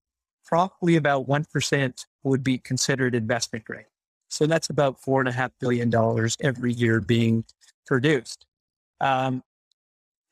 probably 0.44 0.96
about 0.96 1.28
one 1.28 1.44
percent 1.44 2.06
would 2.24 2.42
be 2.42 2.58
considered 2.58 3.14
investment 3.14 3.64
grade. 3.64 3.86
So 4.28 4.46
that's 4.46 4.70
about 4.70 5.00
four 5.00 5.20
and 5.20 5.28
a 5.28 5.32
half 5.32 5.50
billion 5.60 5.90
dollars 5.90 6.36
every 6.40 6.72
year 6.72 7.00
being 7.00 7.44
produced. 7.86 8.46
Um, 9.00 9.42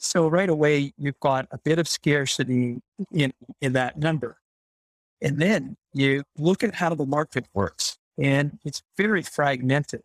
so 0.02 0.28
right 0.28 0.48
away, 0.48 0.92
you've 0.96 1.20
got 1.20 1.46
a 1.50 1.58
bit 1.58 1.78
of 1.78 1.86
scarcity 1.86 2.80
in, 3.12 3.32
in 3.60 3.74
that 3.74 3.98
number. 3.98 4.38
And 5.20 5.38
then 5.38 5.76
you 5.92 6.24
look 6.38 6.64
at 6.64 6.74
how 6.74 6.94
the 6.94 7.04
market 7.04 7.44
works 7.52 7.98
and 8.18 8.58
it's 8.64 8.82
very 8.96 9.22
fragmented. 9.22 10.02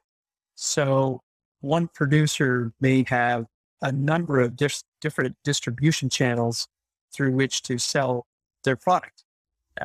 So 0.56 1.22
one 1.62 1.88
producer 1.88 2.74
may 2.82 3.06
have 3.08 3.46
a 3.82 3.92
number 3.94 4.42
of 4.42 4.58
dis- 4.58 4.84
different 5.00 5.38
distribution 5.46 6.10
channels 6.10 6.68
through 7.14 7.32
which 7.32 7.62
to 7.64 7.78
sell 7.78 8.25
their 8.66 8.75
product. 8.75 9.24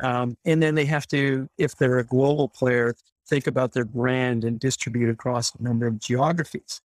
Um, 0.01 0.35
and 0.43 0.61
then 0.61 0.75
they 0.75 0.85
have 0.85 1.07
to, 1.07 1.47
if 1.57 1.77
they're 1.77 1.99
a 1.99 2.05
global 2.05 2.49
player, 2.49 2.95
think 3.27 3.47
about 3.47 3.71
their 3.71 3.85
brand 3.85 4.43
and 4.43 4.59
distribute 4.59 5.09
across 5.09 5.55
a 5.55 5.63
number 5.63 5.87
of 5.87 5.99
geographies. 5.99 6.81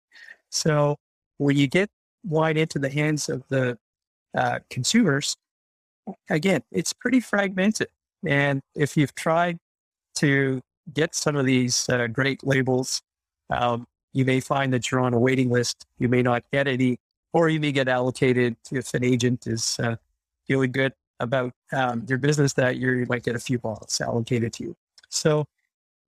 So 0.49 0.97
when 1.39 1.57
you 1.57 1.67
get 1.67 1.91
wine 2.27 2.57
into 2.57 2.79
the 2.79 2.91
hands 2.91 3.29
of 3.29 3.43
the 3.49 3.79
uh, 4.37 4.59
consumers, 4.71 5.37
again, 6.29 6.63
it's 6.71 6.93
pretty 6.93 7.21
fragmented. 7.21 7.89
And 8.27 8.63
if 8.75 8.97
you've 8.97 9.15
tried 9.15 9.59
to 10.17 10.61
get 10.93 11.15
some 11.15 11.37
of 11.37 11.47
these 11.47 11.89
uh, 11.89 12.07
great 12.09 12.45
labels, 12.45 13.03
um, 13.51 13.87
you 14.13 14.25
may 14.25 14.41
find 14.41 14.73
that 14.73 14.91
you're 14.91 15.01
on 15.01 15.15
a 15.15 15.19
waiting 15.19 15.51
list. 15.51 15.87
You 15.99 16.09
may 16.09 16.23
not 16.23 16.43
get 16.53 16.67
any, 16.67 16.99
or 17.33 17.49
you 17.49 17.61
may 17.61 17.73
get 17.73 17.89
allocated 17.89 18.57
if 18.73 18.95
an 18.95 19.05
agent 19.05 19.47
is 19.47 19.79
uh, 19.79 19.97
feeling 20.47 20.73
good 20.73 20.93
about 21.21 21.53
um, 21.73 22.05
your 22.09 22.19
business 22.19 22.53
that 22.55 22.77
year, 22.77 22.95
you 22.97 23.07
might 23.09 23.23
get 23.23 23.37
a 23.37 23.39
few 23.41 23.59
bottles 23.59 24.01
allocated 24.01 24.53
to 24.55 24.65
you. 24.65 24.77
So 25.09 25.47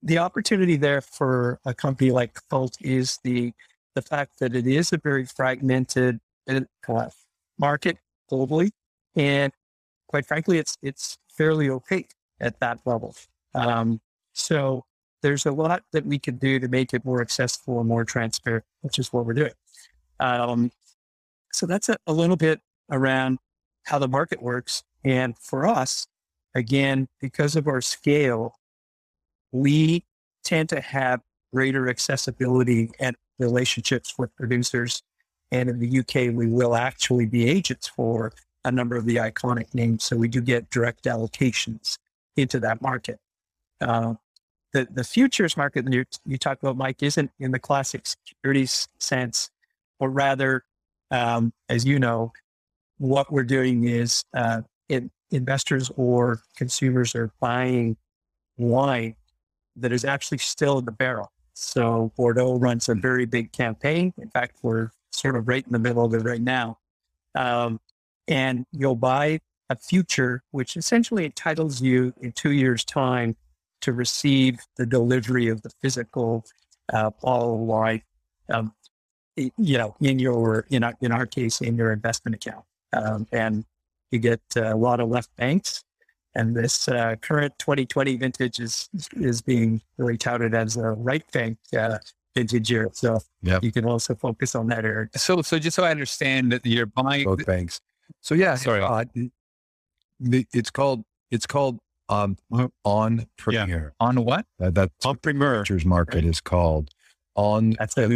the 0.03 0.19
opportunity 0.19 0.77
there 0.77 1.01
for 1.01 1.59
a 1.65 1.75
company 1.75 2.11
like 2.11 2.39
Cult 2.51 2.77
is 2.81 3.19
the 3.25 3.53
the 3.99 4.09
fact 4.09 4.39
that 4.39 4.55
it 4.55 4.67
is 4.67 4.93
a 4.93 4.99
very 4.99 5.27
fragmented 5.27 6.21
uh, 6.49 7.11
market 7.59 7.99
globally, 8.31 8.71
and 9.17 9.53
quite 10.07 10.25
frankly, 10.25 10.59
it's 10.59 10.77
it's 10.83 11.19
fairly 11.37 11.69
opaque 11.69 12.15
at 12.41 12.61
that 12.61 12.79
level. 12.85 13.15
Um, 13.55 14.01
so 14.33 14.85
there's 15.23 15.47
a 15.47 15.51
lot 15.51 15.83
that 15.93 16.07
we 16.07 16.19
can 16.19 16.37
do 16.37 16.61
to 16.61 16.69
make 16.69 16.95
it 16.95 17.05
more 17.05 17.21
accessible 17.21 17.81
and 17.81 17.89
more 17.89 18.05
transparent, 18.05 18.65
which 18.83 19.01
is 19.01 19.13
what 19.13 19.27
we're 19.27 19.35
doing. 19.35 19.53
Um, 20.21 20.71
so 21.53 21.67
that's 21.67 21.89
a, 21.89 21.97
a 22.07 22.13
little 22.13 22.37
bit 22.37 22.61
around 22.91 23.39
how 23.87 23.99
the 23.99 24.07
market 24.07 24.41
works. 24.41 24.85
And 25.05 25.37
for 25.37 25.67
us, 25.67 26.07
again, 26.55 27.09
because 27.21 27.57
of 27.57 27.67
our 27.67 27.81
scale, 27.81 28.55
we 29.51 30.05
tend 30.45 30.69
to 30.69 30.81
have 30.81 31.21
greater 31.53 31.89
accessibility 31.89 32.91
and 33.01 33.17
relationships 33.39 34.15
with 34.19 34.35
producers. 34.37 35.03
And 35.51 35.69
in 35.69 35.79
the 35.79 36.01
UK, 36.01 36.35
we 36.35 36.47
will 36.47 36.75
actually 36.75 37.27
be 37.27 37.49
agents 37.49 37.89
for 37.89 38.33
a 38.65 38.71
number 38.71 38.97
of 38.97 39.05
the 39.05 39.17
iconic 39.17 39.75
names. 39.75 40.05
So 40.05 40.17
we 40.17 40.29
do 40.29 40.41
get 40.41 40.71
direct 40.71 41.05
allocations 41.05 41.99
into 42.37 42.61
that 42.61 42.83
market. 42.83 43.19
Uh, 43.81 44.15
the, 44.73 44.87
the 44.91 45.05
futures 45.05 45.57
market 45.57 45.85
that 45.85 45.95
you, 45.95 46.05
you 46.27 46.37
talk 46.37 46.63
about, 46.63 46.77
Mike, 46.77 47.03
isn't 47.03 47.31
in 47.39 47.53
the 47.53 47.59
classic 47.59 48.07
securities 48.07 48.89
sense, 48.99 49.51
or 49.99 50.11
rather, 50.11 50.65
um, 51.11 51.53
as 51.69 51.85
you 51.85 51.99
know, 51.99 52.33
what 52.99 53.33
we're 53.33 53.45
doing 53.45 53.85
is 53.85 54.25
uh, 54.35 54.63
in, 54.89 55.11
investors 55.31 55.91
or 55.97 56.41
consumers 56.57 57.15
are 57.15 57.31
buying 57.41 57.97
wine 58.57 59.15
that 59.77 59.93
is 59.93 60.05
actually 60.05 60.39
still 60.39 60.79
in 60.79 60.85
the 60.85 60.93
barrel. 60.93 61.31
So 61.61 62.13
Bordeaux 62.17 62.55
runs 62.55 62.89
a 62.89 62.95
very 62.95 63.27
big 63.27 63.51
campaign. 63.51 64.15
In 64.17 64.31
fact, 64.31 64.59
we're 64.63 64.91
sort 65.11 65.35
of 65.35 65.49
right 65.49 65.67
in 65.67 65.73
the 65.73 65.81
middle 65.81 66.05
of 66.05 66.15
it 66.15 66.23
right 66.25 66.41
now. 66.41 66.79
Um, 67.35 67.81
and 68.29 68.65
you'll 68.71 68.95
buy 68.95 69.41
a 69.69 69.75
future, 69.75 70.45
which 70.53 70.77
essentially 70.77 71.25
entitles 71.25 71.83
you 71.83 72.15
in 72.21 72.31
two 72.31 72.53
years' 72.53 72.85
time 72.85 73.35
to 73.81 73.93
receive 73.93 74.61
the 74.77 74.87
delivery 74.87 75.49
of 75.49 75.63
the 75.63 75.71
physical 75.83 76.45
uh, 76.93 77.11
bottle 77.21 77.55
of 77.55 77.61
wine, 77.61 78.03
um, 78.51 78.73
you 79.35 79.79
know, 79.79 79.97
in 80.01 80.21
your, 80.21 80.65
in 80.71 80.85
our, 80.85 80.95
in 81.01 81.11
our 81.11 81.27
case, 81.27 81.61
in 81.61 81.77
your 81.77 81.93
investment 81.93 82.37
account. 82.37 82.65
Um, 82.93 83.27
and 83.33 83.65
you 84.13 84.21
get 84.21 84.41
uh, 84.57 84.75
a 84.75 84.77
lot 84.77 85.01
of 85.01 85.09
left 85.09 85.35
banks 85.35 85.83
and 86.35 86.57
this 86.57 86.89
uh, 86.89 87.17
current 87.21 87.59
2020 87.59 88.17
vintage 88.17 88.61
is 88.61 88.89
is 89.17 89.41
being 89.41 89.81
really 89.97 90.17
touted 90.17 90.55
as 90.55 90.77
a 90.77 90.91
right 90.91 91.25
bank 91.33 91.59
uh, 91.77 91.99
vintage 92.35 92.71
year. 92.71 92.89
So 92.93 93.21
yep. 93.43 93.63
you 93.63 93.73
can 93.73 93.85
also 93.85 94.15
focus 94.15 94.55
on 94.55 94.69
that 94.69 94.85
area. 94.85 95.09
So, 95.17 95.43
so 95.43 95.59
just 95.59 95.77
so 95.77 95.85
I 95.85 95.91
understand 95.91 96.53
that 96.53 96.65
you're 96.65 96.87
buying 96.87 97.25
both 97.25 97.45
banks. 97.47 97.81
So 98.21 98.35
yeah, 98.35 98.55
sorry, 98.55 98.83
uh, 98.83 99.05
it's 100.21 100.71
called 100.71 101.05
it's 101.31 101.47
called 101.47 101.79
um, 102.09 102.37
en 102.85 103.27
primeur. 103.37 103.93
Yeah. 104.01 104.07
On 104.07 104.25
what? 104.25 104.47
That, 104.59 104.75
that's 104.75 105.07
en 105.07 105.17
primeur. 105.17 105.65
Futures 105.65 105.85
market 105.85 106.17
right. 106.17 106.25
is 106.25 106.41
called 106.41 106.91
on 107.39 107.77
that's 107.79 107.97
a 107.97 108.09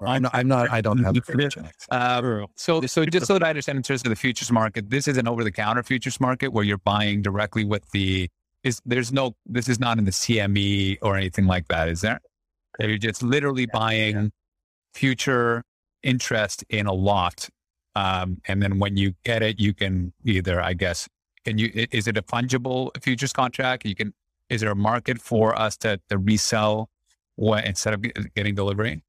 I'm, 0.00 0.22
not, 0.22 0.34
I'm 0.34 0.48
not 0.48 0.70
I 0.72 0.80
don't 0.80 0.98
have 1.04 1.14
uh, 1.90 2.46
so 2.56 2.80
so 2.80 3.04
just 3.04 3.26
so 3.26 3.34
that 3.34 3.44
I 3.44 3.50
understand 3.50 3.76
in 3.76 3.84
terms 3.84 4.02
of 4.04 4.10
the 4.10 4.16
futures 4.16 4.50
market 4.50 4.90
this 4.90 5.06
is 5.06 5.16
an 5.18 5.28
over 5.28 5.44
the 5.44 5.52
counter 5.52 5.84
futures 5.84 6.20
market 6.20 6.48
where 6.48 6.64
you're 6.64 6.78
buying 6.78 7.22
directly 7.22 7.64
with 7.64 7.88
the 7.92 8.28
is 8.64 8.82
there's 8.84 9.12
no 9.12 9.36
this 9.46 9.68
is 9.68 9.78
not 9.78 9.98
in 9.98 10.04
the 10.04 10.10
CME 10.10 10.98
or 11.00 11.16
anything 11.16 11.46
like 11.46 11.68
that 11.68 11.88
is 11.88 12.00
there? 12.00 12.20
You're 12.80 12.98
just 12.98 13.22
literally 13.22 13.66
buying 13.66 14.32
future 14.94 15.62
interest 16.02 16.64
in 16.70 16.86
a 16.86 16.92
lot 16.92 17.48
um, 17.94 18.38
and 18.48 18.60
then 18.60 18.80
when 18.80 18.96
you 18.96 19.14
get 19.24 19.44
it 19.44 19.60
you 19.60 19.72
can 19.74 20.12
either 20.24 20.60
I 20.60 20.72
guess 20.72 21.08
can 21.44 21.56
you 21.56 21.70
is 21.92 22.08
it 22.08 22.16
a 22.16 22.22
fungible 22.22 22.90
futures 23.00 23.32
contract? 23.32 23.86
You 23.86 23.94
can 23.94 24.12
is 24.48 24.60
there 24.60 24.72
a 24.72 24.76
market 24.76 25.20
for 25.20 25.56
us 25.56 25.76
to, 25.76 26.00
to 26.08 26.18
resell 26.18 26.88
what 27.40 27.64
instead 27.64 27.94
of 27.94 28.04
getting 28.34 28.54
delivery? 28.54 29.02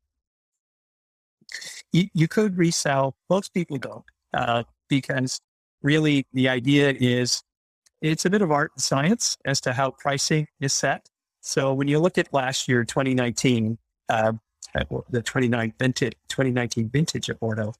You, 1.91 2.07
you 2.13 2.27
could 2.29 2.57
resell. 2.57 3.13
Most 3.29 3.53
people 3.53 3.77
don't 3.77 4.05
uh, 4.33 4.63
because 4.87 5.41
really 5.83 6.25
the 6.31 6.47
idea 6.47 6.95
is 6.97 7.43
it's 8.01 8.25
a 8.25 8.29
bit 8.29 8.41
of 8.41 8.49
art 8.49 8.71
and 8.75 8.81
science 8.81 9.37
as 9.43 9.59
to 9.61 9.73
how 9.73 9.91
pricing 9.91 10.47
is 10.61 10.73
set. 10.73 11.07
So 11.41 11.73
when 11.73 11.89
you 11.89 11.99
look 11.99 12.17
at 12.17 12.33
last 12.33 12.69
year, 12.69 12.85
2019, 12.85 13.77
uh, 14.07 14.33
the 15.09 15.21
29 15.21 15.73
vintage, 15.77 16.13
2019 16.29 16.89
vintage 16.89 17.27
of 17.27 17.39
Bordeaux, 17.39 17.73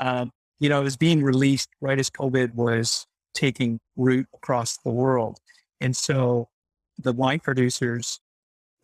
um, 0.00 0.30
you 0.58 0.68
know, 0.68 0.82
it 0.82 0.84
was 0.84 0.98
being 0.98 1.22
released 1.22 1.70
right 1.80 1.98
as 1.98 2.10
COVID 2.10 2.54
was 2.54 3.06
taking 3.32 3.80
root 3.96 4.26
across 4.34 4.76
the 4.78 4.90
world. 4.90 5.38
And 5.80 5.96
so 5.96 6.50
the 6.98 7.12
wine 7.12 7.40
producers 7.40 8.20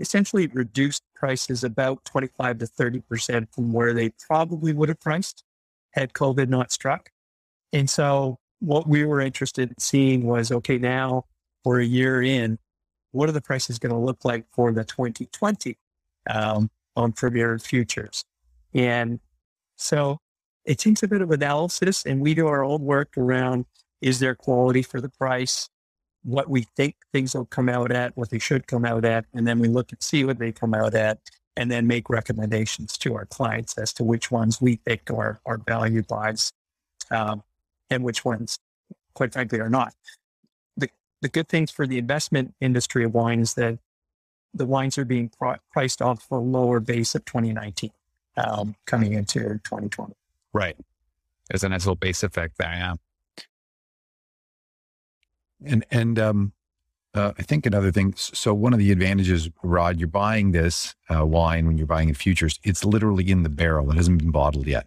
essentially 0.03 0.49
reduced 0.49 1.05
prices 1.15 1.65
about 1.65 2.05
25 2.05 2.59
to 2.59 2.67
30% 2.67 3.47
from 3.55 3.73
where 3.73 3.95
they 3.95 4.11
probably 4.29 4.75
would 4.75 4.89
have 4.91 5.01
priced 5.01 5.45
had 5.93 6.13
COVID 6.13 6.49
not 6.49 6.73
struck. 6.73 7.11
And 7.73 7.89
so 7.89 8.39
what 8.59 8.87
we 8.89 9.05
were 9.05 9.21
interested 9.21 9.71
in 9.71 9.79
seeing 9.79 10.27
was, 10.27 10.51
okay, 10.51 10.77
now 10.77 11.27
we're 11.65 11.81
a 11.81 11.87
year 11.87 12.21
in, 12.21 12.59
what 13.13 13.29
are 13.29 13.33
the 13.33 13.41
prices 13.41 13.79
going 13.79 13.95
to 13.95 13.99
look 13.99 14.25
like 14.25 14.45
for 14.53 14.73
the 14.73 14.85
2020 14.85 15.79
um, 16.29 16.69
en 16.99 17.13
primeur 17.13 17.59
Futures? 17.59 18.25
And 18.75 19.21
so 19.77 20.19
it 20.65 20.79
takes 20.79 21.03
a 21.03 21.09
bit 21.09 21.23
of 21.23 21.31
analysis 21.31 22.05
and 22.05 22.21
we 22.21 22.35
do 22.35 22.49
our 22.49 22.65
own 22.65 22.83
work 22.83 23.17
around, 23.17 23.67
is 24.01 24.19
there 24.19 24.35
quality 24.35 24.83
for 24.83 25.01
the 25.01 25.11
price? 25.11 25.69
What 26.25 26.49
we 26.49 26.63
think 26.77 26.97
things 27.13 27.35
will 27.35 27.47
come 27.47 27.69
out 27.69 27.91
at, 27.91 28.17
what 28.17 28.31
they 28.31 28.39
should 28.39 28.67
come 28.67 28.85
out 28.85 29.05
at, 29.05 29.25
and 29.35 29.47
then 29.47 29.59
we 29.59 29.69
look 29.69 29.91
and 29.91 30.03
see 30.03 30.25
what 30.25 30.39
they 30.39 30.53
come 30.53 30.75
out 30.75 30.95
at, 30.95 31.19
and 31.57 31.71
then 31.71 31.87
make 31.87 32.09
recommendations 32.09 32.97
to 32.99 33.15
our 33.15 33.27
clients 33.27 33.77
as 33.77 33.93
to 33.95 34.05
which 34.05 34.31
ones 34.31 34.61
we 34.61 34.77
think 34.77 35.11
are, 35.11 35.41
are 35.45 35.59
value 35.59 36.03
buys 36.03 36.53
um, 37.11 37.43
and 37.91 38.03
which 38.03 38.25
ones, 38.25 38.59
quite 39.15 39.33
frankly, 39.33 39.61
are 39.61 39.69
not. 39.69 39.95
The, 40.77 40.89
the 41.21 41.29
good 41.29 41.49
things 41.49 41.71
for 41.71 41.87
the 41.87 41.99
investment 41.99 42.55
industry 42.61 43.05
of 43.05 43.13
wine 43.13 43.41
is 43.41 43.55
that 43.55 43.79
the 44.55 44.67
wines 44.67 44.97
are 44.99 45.05
being 45.05 45.29
pr- 45.29 45.61
priced 45.71 46.01
off 46.01 46.31
a 46.31 46.37
lower 46.37 46.81
base 46.81 47.15
of 47.15 47.25
2019 47.25 47.91
um, 48.37 48.75
coming 48.87 49.13
into 49.13 49.41
2020. 49.41 50.15
Right. 50.53 50.77
There's 51.49 51.65
a 51.65 51.69
nice 51.69 51.85
little 51.85 51.97
base 51.97 52.23
effect 52.23 52.59
there. 52.59 52.73
Yeah. 52.73 52.95
And 55.65 55.85
and 55.91 56.19
um, 56.19 56.53
uh, 57.15 57.33
I 57.39 57.43
think 57.43 57.67
another 57.67 57.93
thing. 57.93 58.15
So 58.17 58.55
one 58.55 58.73
of 58.73 58.79
the 58.79 58.91
advantages, 58.91 59.51
Rod, 59.63 59.99
you're 59.99 60.09
buying 60.09 60.53
this 60.53 60.95
uh, 61.15 61.27
wine 61.27 61.67
when 61.67 61.79
you're 61.79 61.87
buying 61.87 62.09
in 62.09 62.15
futures. 62.15 62.59
It's 62.63 62.85
literally 62.85 63.31
in 63.31 63.43
the 63.43 63.49
barrel. 63.49 63.91
It 63.91 63.97
hasn't 63.97 64.19
been 64.19 64.31
bottled 64.31 64.67
yet, 64.67 64.87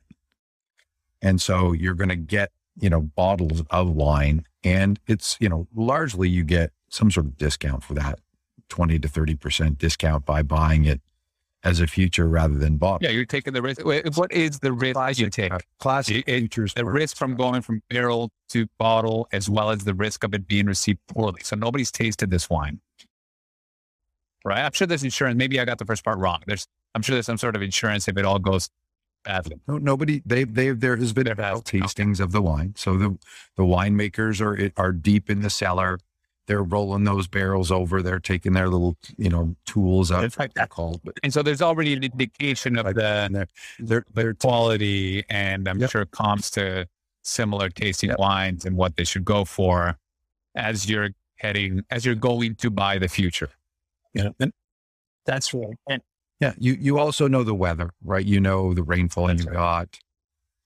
and 1.22 1.41
so 1.41 1.72
you're 1.72 1.94
going 1.94 2.10
to 2.10 2.15
get 2.15 2.51
you 2.79 2.89
know 2.89 3.01
bottles 3.01 3.62
of 3.70 3.89
wine, 3.91 4.46
and 4.63 5.00
it's 5.08 5.38
you 5.39 5.50
know 5.50 5.67
largely 5.75 6.27
you 6.27 6.44
get 6.44 6.72
some 6.89 7.12
sort 7.12 7.27
of 7.27 7.38
discount 7.38 7.84
for 7.84 7.94
that, 7.94 8.20
twenty 8.70 8.98
to 9.00 9.08
thirty 9.08 9.36
percent 9.36 9.77
discount 9.77 10.25
by 10.25 10.41
buying 10.41 10.86
it 10.86 11.01
as 11.65 11.79
a 11.79 11.88
future 11.88 12.29
rather 12.29 12.53
than 12.55 12.77
bought. 12.77 13.01
Yeah, 13.01 13.10
you're 13.10 13.25
taking 13.25 13.53
the 13.53 13.62
risk. 13.62 13.84
What 13.84 14.31
is 14.31 14.60
the 14.60 14.72
risk 14.72 14.93
classic, 14.93 15.24
you 15.24 15.29
take? 15.29 15.51
Uh, 15.51 15.60
classic 15.79 16.24
it, 16.27 16.39
futures. 16.39 16.74
The 16.74 16.86
risk 16.86 17.17
from 17.17 17.36
going 17.36 17.62
from 17.62 17.81
barrel 17.89 18.29
to 18.50 18.67
bottle, 18.77 19.27
as 19.34 19.50
well 19.50 19.72
as 19.72 19.84
the 19.84 19.93
risk 19.95 20.24
of 20.24 20.34
it 20.34 20.48
being 20.48 20.67
received 20.67 21.00
poorly. 21.07 21.41
So 21.43 21.55
nobody's 21.55 21.91
tasted 21.91 22.29
this 22.29 22.50
wine, 22.50 22.79
right? 24.45 24.60
I'm 24.62 24.72
sure 24.72 24.88
there's 24.88 25.03
insurance. 25.03 25.36
Maybe 25.38 25.60
I 25.60 25.65
got 25.65 25.79
the 25.79 25.86
first 25.86 26.05
part 26.05 26.19
wrong. 26.19 26.41
There's, 26.45 26.67
I'm 26.93 27.01
sure 27.01 27.15
there's 27.15 27.25
some 27.25 27.38
sort 27.38 27.55
of 27.55 27.62
insurance 27.62 28.07
if 28.07 28.17
it 28.17 28.25
all 28.25 28.39
goes 28.39 28.69
badly. 29.24 29.57
No, 29.67 29.79
nobody. 29.79 30.22
They, 30.24 30.43
they, 30.43 30.69
there 30.69 30.95
has 30.95 31.12
been 31.12 31.25
tastings 31.25 32.15
okay. 32.15 32.24
of 32.24 32.31
the 32.31 32.41
wine. 32.41 32.74
So 32.77 32.95
the, 32.95 33.17
the 33.57 33.63
winemakers 33.63 34.39
are 34.39 34.72
are 34.77 34.91
deep 34.91 35.31
in 35.31 35.41
the 35.41 35.50
cellar 35.50 36.00
they're 36.47 36.63
rolling 36.63 37.03
those 37.03 37.27
barrels 37.27 37.71
over. 37.71 38.01
They're 38.01 38.19
taking 38.19 38.53
their 38.53 38.67
little, 38.69 38.97
you 39.17 39.29
know, 39.29 39.55
tools 39.65 40.11
out. 40.11 40.23
It's 40.23 40.37
like 40.37 40.53
that. 40.55 40.69
called, 40.69 41.01
but 41.03 41.17
And 41.23 41.33
so 41.33 41.41
there's 41.41 41.61
already 41.61 41.93
an 41.93 42.03
indication 42.03 42.77
of 42.77 42.85
the, 42.93 43.29
they're, 43.31 43.47
they're, 43.79 44.05
their 44.13 44.33
quality 44.33 45.23
and 45.29 45.67
I'm 45.67 45.79
Yep. 45.79 45.89
sure 45.89 46.05
comps 46.05 46.51
to 46.51 46.87
similar 47.23 47.69
tasting 47.69 48.09
Yep. 48.11 48.19
wines 48.19 48.65
and 48.65 48.77
what 48.77 48.95
they 48.95 49.03
should 49.03 49.25
go 49.25 49.45
for 49.45 49.97
as 50.55 50.89
you're 50.89 51.09
heading, 51.37 51.83
as 51.89 52.05
you're 52.05 52.15
going 52.15 52.55
to 52.55 52.69
buy 52.69 52.97
the 52.97 53.07
future. 53.07 53.49
Know, 54.13 54.33
and 54.39 54.53
that's 55.25 55.53
right. 55.53 55.75
And 55.89 56.01
Yeah, 56.39 56.53
you 56.57 56.77
you 56.79 56.99
also 56.99 57.27
know 57.27 57.43
the 57.43 57.55
weather, 57.55 57.91
right? 58.03 58.25
You 58.25 58.39
know 58.39 58.73
the 58.73 58.83
rainfall 58.83 59.27
That's 59.27 59.41
you 59.41 59.47
right. 59.47 59.55
got 59.55 59.99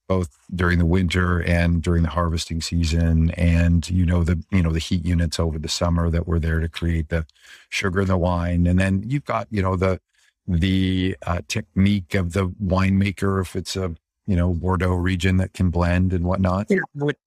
both 0.10 0.40
during 0.54 0.80
the 0.80 0.86
winter 0.86 1.40
and 1.44 1.84
during 1.84 2.02
the 2.02 2.10
harvesting 2.10 2.60
season, 2.62 3.30
and 3.32 3.88
you 3.90 4.06
know 4.06 4.24
the 4.24 4.44
you 4.52 4.62
know 4.62 4.72
the 4.72 4.80
heat 4.80 5.06
units 5.06 5.40
over 5.40 5.58
the 5.60 5.70
summer 5.70 6.10
that 6.10 6.28
were 6.28 6.40
there 6.40 6.60
to 6.60 6.68
create 6.68 7.10
the 7.10 7.26
sugar 7.70 8.02
in 8.02 8.08
the 8.08 8.18
wine, 8.18 8.68
and 8.68 8.80
then 8.80 9.04
you've 9.08 9.24
got 9.24 9.48
you 9.52 9.62
know 9.62 9.78
the 9.78 10.02
the 10.48 11.16
uh, 11.28 11.42
technique 11.48 12.16
of 12.16 12.34
the 12.34 12.50
winemaker 12.50 13.40
if 13.40 13.56
it's 13.56 13.76
a 13.76 13.96
you 14.26 14.36
know 14.36 14.52
Bordeaux 14.54 14.96
region 14.96 15.38
that 15.38 15.54
can 15.54 15.70
blend 15.70 16.12
and 16.12 16.26
whatnot. 16.26 16.66
Yeah, 16.70 16.80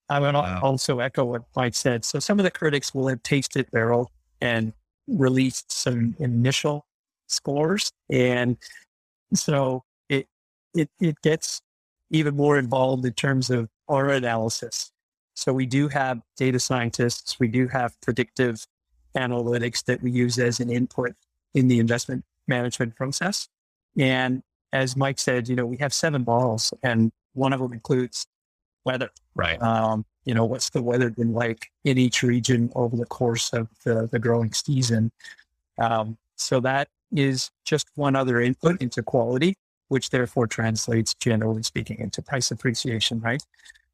I 0.09 0.19
would 0.19 0.35
Wow. 0.35 0.61
also 0.61 0.99
echo 0.99 1.25
what 1.25 1.43
Mike 1.55 1.75
said. 1.75 2.05
So 2.05 2.19
some 2.19 2.39
of 2.41 2.45
the 2.45 2.51
critics 2.51 2.93
will 2.93 3.09
have 3.09 3.23
tasted 3.23 3.71
barrel 3.71 4.11
and 4.41 4.73
released 5.07 5.71
some 5.71 6.17
initial 6.19 6.85
scores, 7.29 7.93
and 8.11 8.57
so 9.35 9.85
it 10.09 10.27
it 10.75 10.91
it 11.01 11.21
gets 11.23 11.63
even 12.13 12.37
more 12.37 12.59
involved 12.59 13.05
in 13.05 13.13
terms 13.13 13.51
of 13.51 13.69
our 13.89 14.09
analysis. 14.11 14.93
So 15.35 15.53
we 15.53 15.67
do 15.67 15.89
have 15.89 16.21
data 16.37 16.61
scientists, 16.61 17.41
we 17.41 17.49
do 17.49 17.67
have 17.69 18.01
predictive 18.01 18.67
analytics 19.17 19.85
that 19.87 20.03
we 20.03 20.11
use 20.11 20.39
as 20.39 20.61
an 20.61 20.71
input 20.71 21.15
in 21.55 21.69
the 21.69 21.79
investment 21.81 22.25
management 22.47 22.95
process, 22.97 23.49
and 23.99 24.43
as 24.73 24.97
Mike 24.97 25.19
said, 25.19 25.49
you 25.49 25.57
know, 25.57 25.67
we 25.67 25.77
have 25.79 25.93
seven 25.93 26.25
models, 26.27 26.73
and 26.83 27.13
one 27.35 27.53
of 27.53 27.61
them 27.61 27.73
includes 27.73 28.27
weather. 28.85 29.11
Right. 29.35 29.61
Um, 29.61 30.05
you 30.25 30.35
know, 30.35 30.45
what's 30.45 30.71
the 30.71 30.83
weather 30.83 31.11
been 31.11 31.33
like 31.33 31.71
in 31.85 31.99
each 31.99 32.23
region 32.23 32.71
over 32.75 32.97
the 32.97 33.07
course 33.07 33.53
of 33.53 33.69
the, 33.85 34.09
the 34.11 34.19
growing 34.19 34.53
season? 34.53 35.11
Um, 35.79 36.17
so 36.37 36.61
that 36.61 36.89
is 37.15 37.51
just 37.65 37.89
one 37.95 38.17
other 38.17 38.41
input 38.41 38.81
into 38.81 39.03
quality, 39.03 39.57
which 39.93 40.09
therefore 40.09 40.47
translates, 40.47 41.13
generally 41.15 41.63
speaking, 41.63 41.99
into 41.99 42.23
price 42.23 42.51
appreciation, 42.51 43.21
right? 43.21 43.43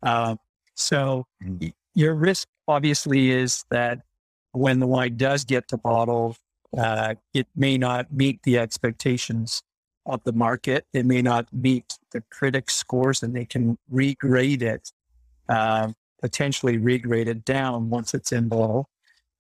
Um, 0.05 0.39
so 0.77 1.27
Mm. 1.43 1.61
y- 1.61 1.73
your 1.95 2.15
risk 2.15 2.47
obviously 2.69 3.33
is 3.33 3.65
that 3.71 4.03
when 4.53 4.79
the 4.79 4.87
wine 4.87 5.17
does 5.17 5.45
get 5.45 5.67
to 5.69 5.77
bottle, 5.77 6.37
uh, 6.77 7.17
it 7.35 7.49
may 7.57 7.77
not 7.77 8.13
meet 8.13 8.41
the 8.45 8.59
expectations 8.59 9.65
of 10.07 10.23
the 10.23 10.33
market. 10.33 10.87
It 10.93 11.05
may 11.05 11.21
not 11.21 11.53
meet 11.53 11.99
the 12.13 12.21
critic 12.31 12.71
scores, 12.71 13.23
and 13.25 13.35
they 13.35 13.45
can 13.45 13.77
regrade 13.93 14.63
it, 14.63 14.93
um, 15.49 15.97
potentially 16.23 16.79
regrade 16.79 17.27
it 17.27 17.45
down 17.45 17.91
once 17.91 18.15
it's 18.15 18.31
in 18.31 18.49
bottle. 18.49 18.89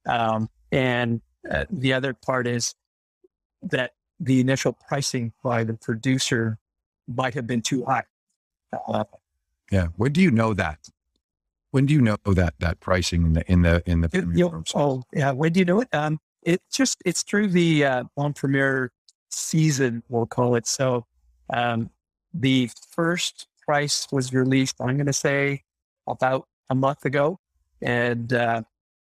Um, 0.06 0.50
and 0.72 1.20
uh, 1.48 1.66
the 1.70 1.92
other 1.92 2.14
part 2.14 2.46
is 2.48 2.74
that 3.62 3.92
the 4.20 4.40
initial 4.40 4.72
pricing 4.72 5.32
by 5.42 5.64
the 5.64 5.74
producer 5.74 6.58
might 7.06 7.34
have 7.34 7.46
been 7.46 7.62
too 7.62 7.84
high. 7.84 8.04
Uh, 8.86 9.04
Yeah, 9.70 9.88
when 9.96 10.12
do 10.12 10.20
you 10.20 10.30
know 10.30 10.54
that? 10.54 10.88
When 11.70 11.86
do 11.86 11.94
you 11.94 12.00
know 12.00 12.16
that 12.24 12.54
that 12.60 12.80
pricing 12.80 13.24
in 13.26 13.32
the 13.34 13.52
in 13.52 13.62
the 13.62 13.82
in 13.86 14.00
the 14.00 14.08
premium 14.08 14.64
oh, 14.74 15.02
yeah. 15.12 15.32
When 15.32 15.52
do 15.52 15.60
you 15.60 15.66
know 15.66 15.80
it? 15.80 15.88
Um, 15.92 16.18
it 16.42 16.62
just 16.72 17.02
it's 17.04 17.22
through 17.22 17.48
the 17.48 17.84
uh, 17.84 18.04
en 18.18 18.32
primeur 18.32 18.90
season, 19.28 20.02
we'll 20.08 20.26
call 20.26 20.54
it. 20.54 20.66
So, 20.66 21.06
um, 21.52 21.90
the 22.32 22.70
first 22.90 23.48
price 23.66 24.06
was 24.10 24.32
released. 24.32 24.76
I'm 24.80 24.96
going 24.96 25.06
to 25.06 25.12
say 25.12 25.62
about 26.06 26.48
a 26.70 26.74
month 26.74 27.04
ago, 27.04 27.38
and 27.82 28.32
uh, 28.32 28.62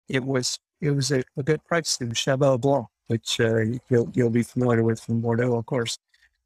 it 0.09 0.23
was 0.23 0.59
it 0.81 0.91
was 0.91 1.11
a, 1.11 1.23
a 1.37 1.43
good 1.43 1.63
price. 1.65 1.99
in 2.01 2.13
Cheval 2.13 2.57
Blanc, 2.57 2.87
which 3.07 3.39
uh, 3.39 3.61
you'll 3.89 4.11
you'll 4.13 4.29
be 4.29 4.43
familiar 4.43 4.83
with 4.83 4.99
from 4.99 5.21
Bordeaux, 5.21 5.57
of 5.57 5.65
course. 5.65 5.97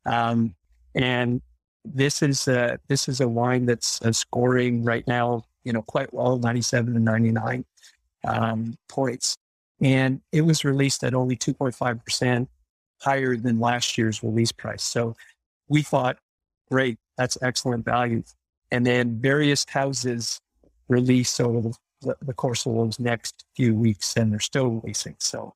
Um, 0.05 0.55
and 0.95 1.41
this 1.85 2.21
is 2.21 2.47
uh, 2.47 2.77
this 2.87 3.07
is 3.07 3.21
a 3.21 3.27
wine 3.27 3.65
that's 3.65 4.01
uh, 4.01 4.11
scoring 4.11 4.83
right 4.83 5.07
now, 5.07 5.43
you 5.63 5.73
know, 5.73 5.81
quite 5.81 6.13
well, 6.13 6.37
97 6.37 6.95
and 6.95 7.05
99 7.05 7.65
um, 8.27 8.75
points. 8.87 9.37
And 9.81 10.21
it 10.31 10.41
was 10.41 10.65
released 10.65 11.03
at 11.03 11.13
only 11.13 11.37
2.5% 11.37 12.47
higher 13.01 13.37
than 13.37 13.59
last 13.59 13.97
year's 13.97 14.21
release 14.21 14.51
price. 14.51 14.83
So 14.83 15.15
we 15.69 15.83
thought, 15.83 16.17
great, 16.69 16.97
that's 17.17 17.37
excellent 17.41 17.85
value. 17.85 18.23
And 18.71 18.85
then 18.85 19.19
various 19.21 19.65
houses 19.69 20.39
release 20.89 21.39
over 21.39 21.71
the, 22.01 22.15
the 22.21 22.33
course 22.33 22.65
of 22.65 22.73
those 22.75 22.99
next 22.99 23.45
few 23.55 23.73
weeks, 23.73 24.15
and 24.17 24.31
they're 24.31 24.39
still 24.39 24.67
releasing. 24.67 25.15
So, 25.19 25.53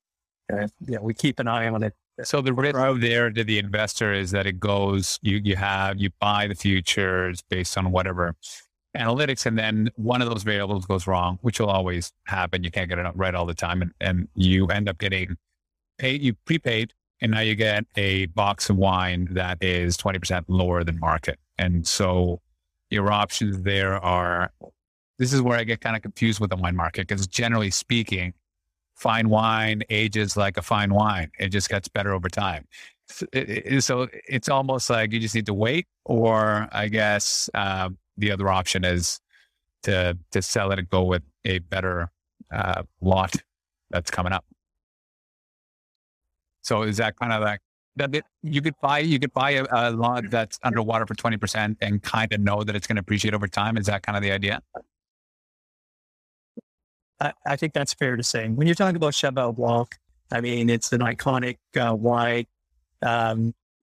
uh, 0.52 0.68
yeah, 0.88 1.00
we 1.00 1.14
keep 1.14 1.40
an 1.40 1.48
eye 1.48 1.68
on 1.68 1.84
it. 1.84 1.94
So 2.24 2.42
the 2.42 2.54
risk 2.54 2.76
there 3.00 3.32
to 3.32 3.44
the 3.44 3.58
investor 3.58 4.14
is 4.14 4.32
that 4.32 4.46
it 4.46 4.60
goes, 4.60 5.20
you, 5.22 5.42
you 5.44 5.56
have, 5.56 5.98
you 5.98 6.12
buy 6.20 6.48
the 6.48 6.56
futures 6.56 7.42
based 7.50 7.78
on 7.78 7.92
whatever 7.92 8.36
analytics, 8.96 9.46
and 9.48 9.58
then 9.58 9.90
one 9.96 10.22
of 10.22 10.30
those 10.30 10.44
variables 10.44 10.86
goes 10.86 11.08
wrong, 11.08 11.40
which 11.42 11.60
will 11.60 11.70
always 11.70 12.12
happen. 12.28 12.64
You 12.64 12.70
can't 12.70 12.88
get 12.88 13.00
it 13.00 13.06
right 13.16 13.34
all 13.34 13.46
the 13.46 13.56
time. 13.56 13.82
And, 13.82 13.92
and 14.00 14.28
you 14.36 14.68
end 14.68 14.88
up 14.88 15.00
getting 15.00 15.36
paid, 15.98 16.22
you 16.22 16.36
prepaid, 16.46 16.94
and 17.22 17.32
now 17.32 17.40
you 17.40 17.56
get 17.56 17.86
a 17.96 18.28
box 18.28 18.70
of 18.70 18.78
wine 18.78 19.30
that 19.32 19.58
is 19.64 19.98
20% 19.98 20.44
lower 20.48 20.84
than 20.84 21.00
market. 21.00 21.40
And 21.58 21.88
so 21.88 22.42
your 22.92 23.12
options 23.12 23.64
there 23.64 23.96
are, 23.96 24.52
this 25.18 25.34
is 25.34 25.42
where 25.42 25.58
I 25.58 25.64
get 25.64 25.82
kind 25.82 25.96
of 25.96 26.02
confused 26.02 26.40
with 26.40 26.52
the 26.52 26.58
wine 26.58 26.76
market, 26.76 27.08
because 27.08 27.26
generally 27.26 27.72
speaking, 27.72 28.34
fine 29.04 29.30
wine 29.30 29.84
ages 29.90 30.38
like 30.38 30.58
a 30.58 30.62
fine 30.62 30.94
wine. 30.94 31.30
It 31.40 31.50
just 31.50 31.70
gets 31.70 31.88
better 31.90 32.14
over 32.14 32.30
time. 32.30 32.66
So, 33.10 33.26
it- 33.34 33.50
it- 33.76 33.84
so 33.84 34.08
it's 34.36 34.50
almost 34.50 34.90
like 34.90 35.12
you 35.14 35.20
just 35.20 35.36
need 35.36 35.46
to 35.48 35.54
wait, 35.54 35.88
or 36.06 36.68
I 36.72 36.88
guess 36.90 37.50
um, 37.54 37.98
the 38.18 38.32
other 38.32 38.50
option 38.50 38.86
is 38.86 39.20
to 39.84 40.18
to 40.32 40.42
sell 40.42 40.72
it 40.74 40.80
and 40.80 40.90
go 40.90 41.04
with 41.04 41.24
a 41.46 41.60
better 41.60 42.12
uh, 42.52 42.84
lot 43.02 43.36
that's 43.92 44.12
coming 44.12 44.34
up. 44.34 44.46
So 46.64 46.84
is 46.84 46.98
that 46.98 47.16
kind 47.20 47.34
of 47.34 47.42
like 47.42 47.60
that? 47.98 48.24
You 48.42 48.62
could 48.62 48.76
buy 48.82 49.00
you 49.00 49.20
could 49.20 49.34
buy 49.34 49.52
a, 49.52 49.66
a 49.72 49.92
lot 49.92 50.30
that's 50.30 50.60
underwater 50.64 51.06
for 51.06 51.16
twenty 51.16 51.38
percent 51.38 51.78
and 51.82 52.02
kind 52.02 52.32
of 52.34 52.40
know 52.42 52.64
that 52.64 52.76
it's 52.76 52.88
going 52.88 52.96
to 52.98 53.02
appreciate 53.02 53.34
over 53.34 53.48
time. 53.48 53.78
Is 53.78 53.86
that 53.88 54.04
kind 54.04 54.16
of 54.18 54.24
the 54.24 54.32
idea? 54.32 54.62
I, 57.20 57.34
I 57.46 57.56
think 57.56 57.74
that's 57.74 57.94
fair 57.94 58.16
to 58.16 58.24
say. 58.24 58.48
When 58.50 58.68
you're 58.68 58.76
talking 58.76 58.96
about 58.96 59.14
Cheval 59.14 59.54
Blanc, 59.54 59.96
I 60.32 60.42
mean, 60.42 60.70
it's 60.70 60.92
an 60.94 61.02
iconic 61.02 61.58
uh, 61.80 61.96
wine. 61.96 62.46
Um, 63.02 63.54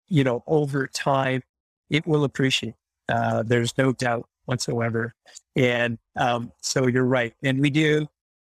you 0.08 0.24
know, 0.24 0.42
over 0.46 0.86
time, 0.86 1.42
it 1.90 2.06
will 2.06 2.24
appreciate. 2.24 2.74
Uh, 3.08 3.42
there's 3.42 3.76
no 3.78 3.92
doubt 3.92 4.28
whatsoever. 4.44 5.14
And 5.56 5.98
um, 6.16 6.52
so 6.60 6.86
you're 6.86 7.04
right. 7.04 7.34
And 7.42 7.60
we 7.60 7.70
do, 7.70 8.06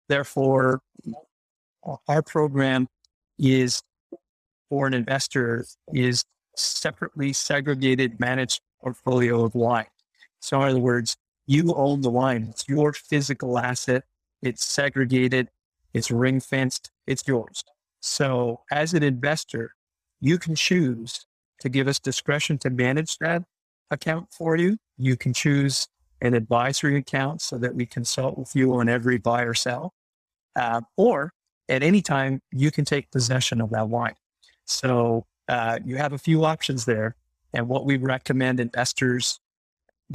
therefore, 0.09 0.81
our 2.07 2.23
program 2.23 2.89
is 3.39 3.83
for 4.69 4.87
an 4.87 4.95
investor 4.95 5.65
is 5.93 6.25
separately 6.57 7.33
segregated 7.33 8.21
managed 8.21 8.61
portfolio 8.81 9.45
of 9.45 9.55
wine. 9.55 9.87
So 10.41 10.61
in 10.63 10.69
other 10.71 10.79
words, 10.79 11.17
you 11.47 11.73
own 11.75 12.03
the 12.03 12.11
wine. 12.11 12.49
It's 12.51 12.69
your 12.69 12.93
physical 12.93 13.59
asset. 13.59 14.05
It's 14.43 14.65
segregated. 14.65 15.49
It's 15.95 16.11
ring 16.11 16.41
fenced. 16.41 16.91
It's 17.07 17.27
yours. 17.27 17.65
So 18.01 18.63
as 18.71 18.95
an 18.95 19.03
investor, 19.03 19.75
you 20.21 20.39
can 20.39 20.55
choose 20.55 21.27
to 21.61 21.69
give 21.69 21.89
us 21.89 21.99
discretion 21.99 22.59
to 22.59 22.71
manage 22.71 23.19
that 23.19 23.43
account 23.91 24.29
for 24.33 24.57
you. 24.57 24.77
You 24.97 25.17
can 25.17 25.33
choose 25.33 25.89
an 26.21 26.35
advisory 26.35 26.97
account 26.97 27.41
so 27.43 27.59
that 27.59 27.75
we 27.75 27.87
consult 27.87 28.39
with 28.39 28.55
you 28.55 28.75
on 28.75 28.89
every 28.89 29.19
buy 29.19 29.43
or 29.43 29.55
sell. 29.55 29.95
Uh, 30.57 30.81
or 30.97 31.33
at 31.69 31.83
any 31.83 32.03
time, 32.03 32.41
you 32.53 32.71
can 32.71 32.85
take 32.85 33.11
possession 33.11 33.61
of 33.61 33.71
that 33.71 33.89
wine. 33.89 34.15
So 34.65 35.27
uh, 35.49 35.79
you 35.85 35.97
have 35.97 36.13
a 36.13 36.19
few 36.19 36.45
options 36.45 36.85
there. 36.85 37.17
And 37.55 37.69
what 37.69 37.85
we 37.85 37.97
recommend 37.97 38.61
investors 38.61 39.41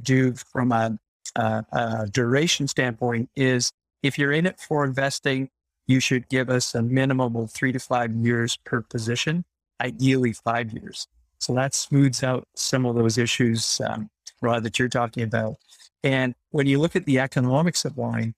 do 0.04 0.34
from 0.52 0.72
a, 0.72 0.98
a, 1.36 1.64
a 1.72 2.08
duration 2.12 2.68
standpoint 2.68 3.30
is 3.36 3.72
if 4.04 4.20
you're 4.20 4.32
in 4.32 4.46
it 4.46 4.60
for 4.60 4.86
investing, 4.86 5.50
you 5.88 6.00
should 6.00 6.30
give 6.30 6.50
us 6.50 6.76
a 6.76 6.82
minimum 6.82 7.36
of 7.36 7.52
three 7.52 7.72
to 7.72 7.80
five 7.80 8.14
years 8.14 8.58
per 8.58 8.82
position, 8.82 9.46
ideally 9.82 10.34
five 10.34 10.72
years. 10.72 11.08
So 11.40 11.54
that 11.56 11.74
smooths 11.74 12.24
out 12.24 12.48
some 12.56 12.86
of 12.86 12.96
those 12.96 13.18
issues, 13.18 13.82
um, 13.82 14.10
Rod, 14.42 14.64
that 14.64 14.80
you're 14.80 14.88
talking 14.90 15.24
about. 15.24 15.56
And 16.04 16.36
when 16.52 16.68
you 16.68 16.80
look 16.80 16.96
at 16.96 17.06
the 17.06 17.20
economics 17.20 17.86
of 17.86 17.98
wine, 17.98 18.36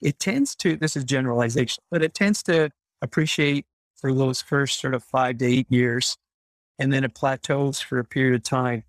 it 0.00 0.18
tends 0.18 0.54
to, 0.56 0.76
this 0.76 0.96
is 0.96 1.04
generalization, 1.04 1.82
but 1.90 2.02
it 2.02 2.14
tends 2.14 2.42
to 2.44 2.70
appreciate 3.02 3.66
for 3.96 4.14
those 4.14 4.40
first 4.40 4.80
sort 4.80 4.94
of 4.94 5.02
five 5.02 5.38
to 5.38 5.46
eight 5.46 5.66
years. 5.70 6.16
And 6.78 6.92
then 6.92 7.04
it 7.04 7.14
plateaus 7.14 7.80
for 7.80 7.98
a 7.98 8.04
period 8.04 8.34
of 8.34 8.42
time. 8.44 8.84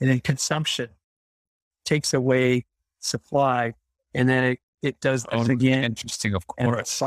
And 0.00 0.10
then 0.10 0.20
consumption 0.20 0.88
takes 1.84 2.14
away 2.14 2.64
supply. 3.00 3.74
And 4.14 4.28
then 4.28 4.44
it, 4.44 4.60
it 4.84 5.00
does 5.00 5.26
again. 5.32 5.84
Interesting, 5.84 6.34
of 6.34 6.46
course. 6.46 7.02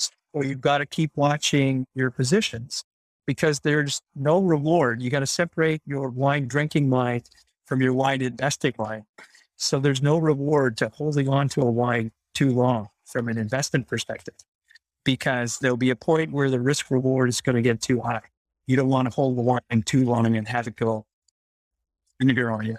So 0.00 0.42
you've 0.42 0.60
got 0.60 0.78
to 0.78 0.86
keep 0.86 1.12
watching 1.14 1.86
your 1.94 2.10
positions 2.10 2.84
because 3.24 3.60
there's 3.60 4.02
no 4.16 4.40
reward. 4.40 5.00
You 5.00 5.08
got 5.08 5.20
to 5.20 5.26
separate 5.26 5.80
your 5.86 6.08
wine 6.08 6.48
drinking 6.48 6.88
mind 6.88 7.30
from 7.66 7.80
your 7.80 7.92
wine 7.92 8.20
investing 8.20 8.74
mind. 8.76 9.04
So 9.56 9.78
there's 9.78 10.02
no 10.02 10.18
reward 10.18 10.76
to 10.78 10.88
holding 10.88 11.28
on 11.28 11.48
to 11.50 11.60
a 11.62 11.70
wine 11.70 12.10
too 12.34 12.50
long 12.50 12.88
from 13.06 13.28
an 13.28 13.38
investment 13.38 13.86
perspective 13.86 14.34
because 15.04 15.58
there'll 15.60 15.76
be 15.76 15.90
a 15.90 15.96
point 15.96 16.32
where 16.32 16.50
the 16.50 16.58
risk 16.58 16.90
reward 16.90 17.28
is 17.28 17.40
going 17.40 17.54
to 17.54 17.62
get 17.62 17.80
too 17.80 18.00
high. 18.00 18.22
You 18.66 18.76
don't 18.76 18.88
want 18.88 19.06
to 19.06 19.14
hold 19.14 19.36
the 19.36 19.42
wine 19.42 19.82
too 19.84 20.04
long 20.04 20.34
and 20.36 20.48
have 20.48 20.66
it 20.66 20.74
go 20.74 21.06
vinegar 22.18 22.50
on 22.50 22.66
you. 22.66 22.76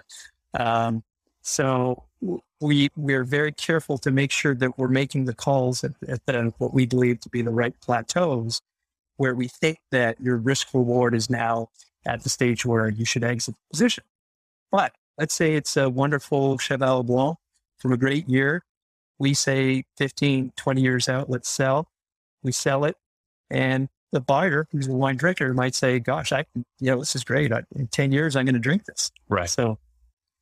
Um, 0.58 1.02
so 1.40 2.04
we 2.60 2.90
we're 2.96 3.24
very 3.24 3.52
careful 3.52 3.98
to 3.98 4.10
make 4.10 4.30
sure 4.30 4.54
that 4.54 4.78
we're 4.78 4.88
making 4.88 5.26
the 5.26 5.34
calls 5.34 5.84
at, 5.84 5.92
at 6.08 6.24
the, 6.26 6.52
what 6.58 6.72
we 6.72 6.86
believe 6.86 7.20
to 7.20 7.28
be 7.28 7.42
the 7.42 7.50
right 7.50 7.74
plateaus, 7.80 8.62
where 9.16 9.34
we 9.34 9.48
think 9.48 9.78
that 9.90 10.20
your 10.20 10.36
risk 10.36 10.68
reward 10.72 11.14
is 11.14 11.28
now 11.28 11.68
at 12.06 12.22
the 12.22 12.28
stage 12.28 12.64
where 12.64 12.88
you 12.88 13.04
should 13.04 13.24
exit 13.24 13.54
the 13.54 13.74
position. 13.74 14.04
But 14.70 14.92
let's 15.18 15.34
say 15.34 15.54
it's 15.54 15.76
a 15.76 15.90
wonderful 15.90 16.58
Cheval 16.58 17.02
Blanc 17.02 17.36
from 17.78 17.92
a 17.92 17.96
great 17.96 18.28
year. 18.28 18.62
We 19.18 19.34
say 19.34 19.84
15, 19.96 20.52
20 20.56 20.80
years 20.80 21.08
out, 21.08 21.30
let's 21.30 21.48
sell. 21.48 21.88
We 22.42 22.52
sell 22.52 22.84
it. 22.84 22.96
And 23.50 23.88
the 24.12 24.20
buyer, 24.20 24.66
who's 24.70 24.88
a 24.88 24.92
wine 24.92 25.16
drinker, 25.16 25.52
might 25.54 25.74
say, 25.74 25.98
gosh, 25.98 26.32
I, 26.32 26.44
you 26.54 26.90
know, 26.90 26.98
this 26.98 27.16
is 27.16 27.24
great. 27.24 27.52
I, 27.52 27.62
in 27.74 27.86
10 27.88 28.12
years, 28.12 28.36
I'm 28.36 28.44
going 28.44 28.54
to 28.54 28.60
drink 28.60 28.84
this. 28.84 29.10
Right. 29.28 29.48
So, 29.48 29.78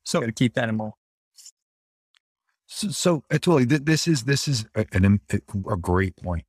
so 0.03 0.19
got 0.19 0.27
to 0.27 0.31
keep 0.31 0.53
that 0.55 0.69
in 0.69 0.75
mind. 0.75 0.93
So, 2.67 2.89
so 2.89 3.23
Atuli, 3.31 3.67
th- 3.69 3.83
this 3.83 4.07
is 4.07 4.23
this 4.23 4.47
is 4.47 4.65
a, 4.75 4.85
an, 4.93 5.19
a 5.69 5.77
great 5.77 6.15
point. 6.17 6.45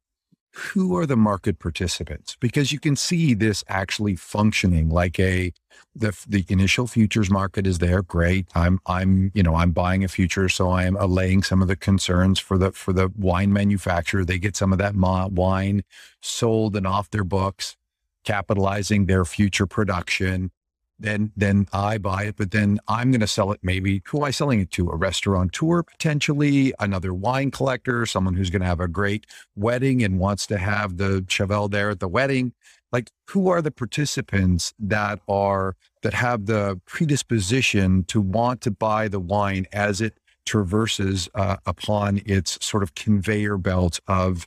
Who 0.73 0.97
are 0.97 1.05
the 1.07 1.17
market 1.17 1.59
participants? 1.59 2.37
Because 2.41 2.73
you 2.73 2.81
can 2.81 2.97
see 2.97 3.35
this 3.35 3.63
actually 3.69 4.17
functioning 4.17 4.89
like 4.89 5.21
a 5.21 5.53
the 5.95 6.17
the 6.27 6.47
initial 6.49 6.87
futures 6.87 7.31
market 7.31 7.67
is 7.67 7.79
there. 7.79 8.03
Great. 8.03 8.49
I'm 8.55 8.81
I'm 8.87 9.33
you 9.35 9.43
know 9.43 9.55
I'm 9.57 9.73
buying 9.73 10.05
a 10.05 10.09
future, 10.09 10.49
so 10.49 10.71
I 10.71 10.85
am 10.85 10.97
allaying 10.97 11.43
some 11.43 11.61
of 11.61 11.69
the 11.69 11.77
concerns 11.77 12.39
for 12.39 12.57
the 12.57 12.73
for 12.73 12.95
the 12.95 13.13
wine 13.19 13.53
manufacturer. 13.53 14.25
They 14.25 14.39
get 14.39 14.57
some 14.57 14.73
of 14.73 14.79
that 14.79 14.95
ma- 14.95 15.29
wine 15.29 15.83
sold 16.23 16.75
and 16.77 16.87
off 16.87 17.11
their 17.11 17.25
books, 17.25 17.77
capitalizing 18.25 19.07
their 19.07 19.27
future 19.27 19.67
production 19.67 20.51
then 20.99 21.33
then 21.37 21.67
I 21.73 21.99
buy 21.99 22.25
it, 22.25 22.37
but 22.37 22.51
then 22.51 22.79
I'm 22.89 23.11
going 23.11 23.21
to 23.21 23.27
sell 23.27 23.53
it. 23.53 23.61
Maybe 23.63 24.03
who 24.07 24.19
am 24.19 24.25
I 24.25 24.31
selling 24.31 24.61
it 24.61 24.71
to? 24.73 24.89
A 24.91 24.97
restaurateur, 24.97 25.83
potentially 25.83 26.73
another 26.81 27.13
wine 27.13 27.51
collector, 27.51 28.07
someone 28.07 28.35
who's 28.35 28.51
going 28.51 28.63
to 28.63 28.69
have 28.69 28.81
a 28.81 28.89
great 28.89 29.27
wedding 29.57 30.03
and 30.03 30.19
wants 30.19 30.47
to 30.49 30.59
have 30.59 30.97
the 30.97 31.25
Cheval 31.29 31.69
there 31.69 31.91
at 31.91 32.01
the 32.01 32.09
wedding. 32.09 32.53
Like, 32.93 33.11
who 33.29 33.49
are 33.49 33.61
the 33.61 33.71
participants 33.73 34.73
that 34.79 35.21
are 35.29 35.77
that 36.03 36.15
have 36.15 36.47
the 36.47 36.81
predisposition 36.87 38.05
to 38.05 38.21
want 38.21 38.61
to 38.63 38.71
buy 38.71 39.09
the 39.09 39.21
wine 39.21 39.67
as 39.73 40.01
it 40.01 40.15
traverses 40.47 41.29
uh, 41.35 41.57
upon 41.67 42.23
its 42.25 42.65
sort 42.65 42.83
of 42.83 42.95
conveyor 42.95 43.59
belt 43.59 44.01
of 44.07 44.47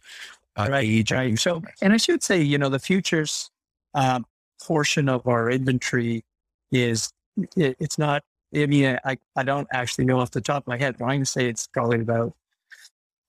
uh, 0.56 0.68
Right, 0.72 0.88
age? 0.88 1.12
right. 1.12 1.38
So, 1.38 1.62
and 1.82 1.94
I 1.94 1.98
should 1.98 2.24
say, 2.24 2.42
you 2.42 2.58
know, 2.58 2.70
the 2.70 2.80
futures 2.80 3.52
um, 3.94 4.26
portion 4.62 5.10
of 5.10 5.28
our 5.28 5.50
inventory 5.52 6.24
is 6.72 7.12
it, 7.56 7.76
it's 7.80 7.98
not. 7.98 8.24
I 8.56 8.66
mean, 8.66 8.98
I, 9.06 9.18
I 9.36 9.44
don't 9.44 9.68
actually 9.72 10.06
know 10.06 10.20
off 10.20 10.32
the 10.32 10.42
top 10.42 10.64
of 10.64 10.68
my 10.68 10.78
head, 10.78 10.98
but 10.98 11.06
I'm 11.06 11.10
going 11.10 11.20
to 11.22 11.26
say 11.26 11.48
it's 11.48 11.68
probably 11.68 12.02
about 12.02 12.34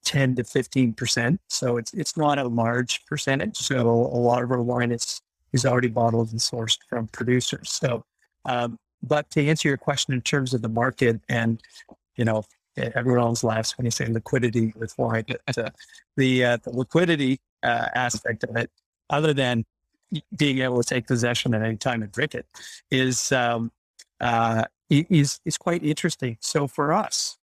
ten 0.05 0.35
to 0.37 0.45
fifteen 0.45 0.93
percent. 0.95 1.41
So 1.49 1.77
it's 1.77 1.93
it's 1.93 2.17
not 2.17 2.39
a 2.39 2.45
large 2.45 3.05
percentage. 3.07 3.57
So 3.57 3.89
a 3.89 4.21
lot 4.21 4.43
of 4.43 4.51
our 4.51 4.63
wine 4.63 4.93
is 4.93 5.21
is 5.53 5.67
already 5.67 5.89
bottled 5.89 6.31
and 6.31 6.41
sourced 6.41 6.79
from 6.89 7.09
producers. 7.09 7.71
So, 7.71 8.05
um, 8.45 8.79
but 9.03 9.29
to 9.31 9.47
answer 9.47 9.69
your 9.69 9.77
question 9.77 10.15
in 10.15 10.23
terms 10.23 10.55
of 10.55 10.63
the 10.63 10.69
market 10.69 11.21
and 11.29 11.61
you 12.17 12.25
know 12.25 12.45
everyone 12.77 13.21
always 13.21 13.45
laughs 13.45 13.77
when 13.77 13.85
you 13.85 13.91
say 13.91 14.07
liquidity 14.07 14.73
with 14.77 14.97
wine. 14.99 15.25
But, 15.47 15.59
uh, 15.59 15.71
the 16.17 16.45
uh, 16.45 16.59
the 16.63 16.71
liquidity 16.71 17.41
uh, 17.63 17.89
aspect 17.95 18.45
of 18.45 18.57
it, 18.57 18.71
other 19.11 19.35
than 19.35 19.65
being 20.37 20.59
able 20.59 20.83
to 20.83 20.89
take 20.95 21.07
possession 21.07 21.55
at 21.55 21.63
any 21.63 21.77
time 21.77 22.03
and 22.03 22.11
drink 22.13 22.35
it, 22.35 22.47
is 22.91 23.33
um, 23.33 23.71
uh, 24.21 24.65
is 24.89 25.41
is 25.45 25.57
quite 25.59 25.85
interesting. 25.85 26.37
So 26.41 26.67
for 26.67 26.93
us, 26.93 27.39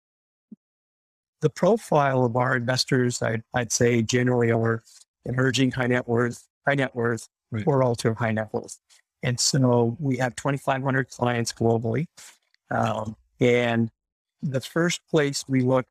the 1.41 1.49
profile 1.49 2.25
of 2.25 2.35
our 2.35 2.55
investors, 2.55 3.21
I'd, 3.21 3.43
I'd 3.53 3.71
say 3.71 4.01
generally 4.01 4.51
are 4.51 4.83
emerging 5.25 5.71
high 5.71 5.87
net 5.87 6.07
worth, 6.07 6.47
high 6.67 6.75
net 6.75 6.95
worth, 6.95 7.27
Right. 7.49 7.65
or 7.65 7.81
ultra 7.81 8.13
high 8.13 8.33
net 8.33 8.49
worth. 8.51 8.77
And 9.23 9.39
so 9.39 9.95
we 9.99 10.17
have 10.17 10.35
2,500 10.35 11.09
clients 11.09 11.53
globally. 11.53 12.07
Um, 12.69 13.15
and 13.39 13.89
the 14.41 14.59
first 14.59 15.01
place 15.09 15.45
we 15.47 15.61
look 15.61 15.85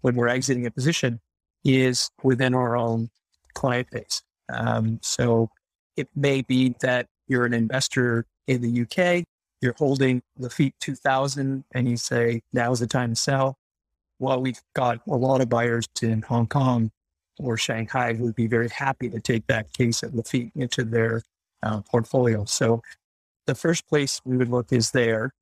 when 0.00 0.14
we're 0.14 0.28
exiting 0.28 0.64
a 0.64 0.70
position 0.70 1.20
is 1.64 2.10
within 2.22 2.54
our 2.54 2.76
own 2.76 3.10
client 3.54 3.90
base. 3.90 4.22
Um, 4.48 4.98
so 5.02 5.50
it 5.98 6.08
may 6.14 6.42
be 6.42 6.76
that 6.80 7.06
you're 7.26 7.44
an 7.44 7.52
investor 7.52 8.24
in 8.46 8.62
the 8.62 8.82
UK, 8.82 9.24
you're 9.60 9.74
holding 9.76 10.22
the 10.36 10.48
FEET 10.48 10.74
2000, 10.80 11.64
and 11.74 11.88
you 11.88 11.96
say, 11.96 12.40
now's 12.52 12.78
the 12.78 12.86
time 12.86 13.10
to 13.10 13.16
sell. 13.16 13.56
Well, 14.20 14.40
we've 14.40 14.60
got 14.74 15.00
a 15.08 15.16
lot 15.16 15.40
of 15.40 15.48
buyers 15.48 15.86
in 16.00 16.22
Hong 16.22 16.46
Kong 16.46 16.90
or 17.38 17.56
Shanghai 17.56 18.14
who 18.14 18.24
would 18.24 18.36
be 18.36 18.46
very 18.46 18.68
happy 18.68 19.10
to 19.10 19.20
take 19.20 19.46
that 19.48 19.72
case 19.72 20.02
of 20.02 20.12
Lafite 20.12 20.52
into 20.54 20.84
their 20.84 21.22
uh, 21.62 21.80
portfolio. 21.82 22.44
So 22.44 22.82
the 23.46 23.54
first 23.54 23.88
place 23.88 24.20
we 24.24 24.36
would 24.36 24.48
look 24.48 24.72
is 24.72 24.92
there. 24.92 25.32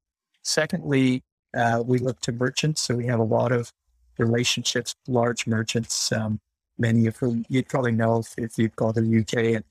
Secondly, 0.42 1.22
uh, 1.56 1.82
we 1.84 1.98
look 1.98 2.20
to 2.20 2.32
merchants. 2.32 2.82
So 2.82 2.94
we 2.94 3.06
have 3.06 3.20
a 3.20 3.24
lot 3.24 3.52
of 3.52 3.72
relationships, 4.18 4.94
large 5.06 5.46
merchants, 5.46 6.12
um, 6.12 6.40
many 6.78 7.06
of 7.06 7.16
whom 7.16 7.44
you'd 7.48 7.68
probably 7.68 7.92
know 7.92 8.22
if, 8.36 8.58
you've 8.58 8.76
gone 8.76 8.94
to 8.94 9.00
the 9.00 9.20
UK 9.20 9.56
and, 9.56 9.64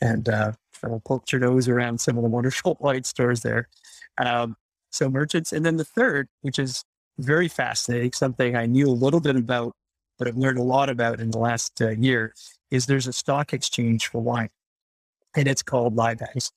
and 0.00 0.28
uh, 0.28 0.52
poked 1.04 1.32
your 1.32 1.40
nose 1.40 1.68
around 1.68 2.00
some 2.00 2.16
of 2.16 2.22
the 2.22 2.28
wonderful 2.28 2.76
wine 2.80 3.04
stores 3.04 3.40
there. 3.40 3.68
Um, 4.18 4.56
so 4.90 5.08
merchants. 5.08 5.52
And 5.52 5.64
then 5.64 5.76
the 5.76 5.84
third, 5.84 6.28
which 6.42 6.58
is 6.58 6.84
very 7.18 7.48
fascinating, 7.48 8.12
something 8.12 8.56
I 8.56 8.66
knew 8.66 8.88
a 8.88 8.90
little 8.90 9.20
bit 9.20 9.36
about, 9.36 9.74
but 10.18 10.28
I've 10.28 10.36
learned 10.36 10.58
a 10.58 10.62
lot 10.62 10.88
about 10.88 11.20
in 11.20 11.30
the 11.30 11.38
last 11.38 11.80
uh, 11.80 11.90
year, 11.90 12.34
is 12.70 12.86
there's 12.86 13.06
a 13.06 13.12
stock 13.12 13.52
exchange 13.52 14.08
for 14.08 14.20
wine, 14.20 14.50
and 15.34 15.48
it's 15.48 15.62
called 15.62 15.96
Liv-ex. 15.96 16.52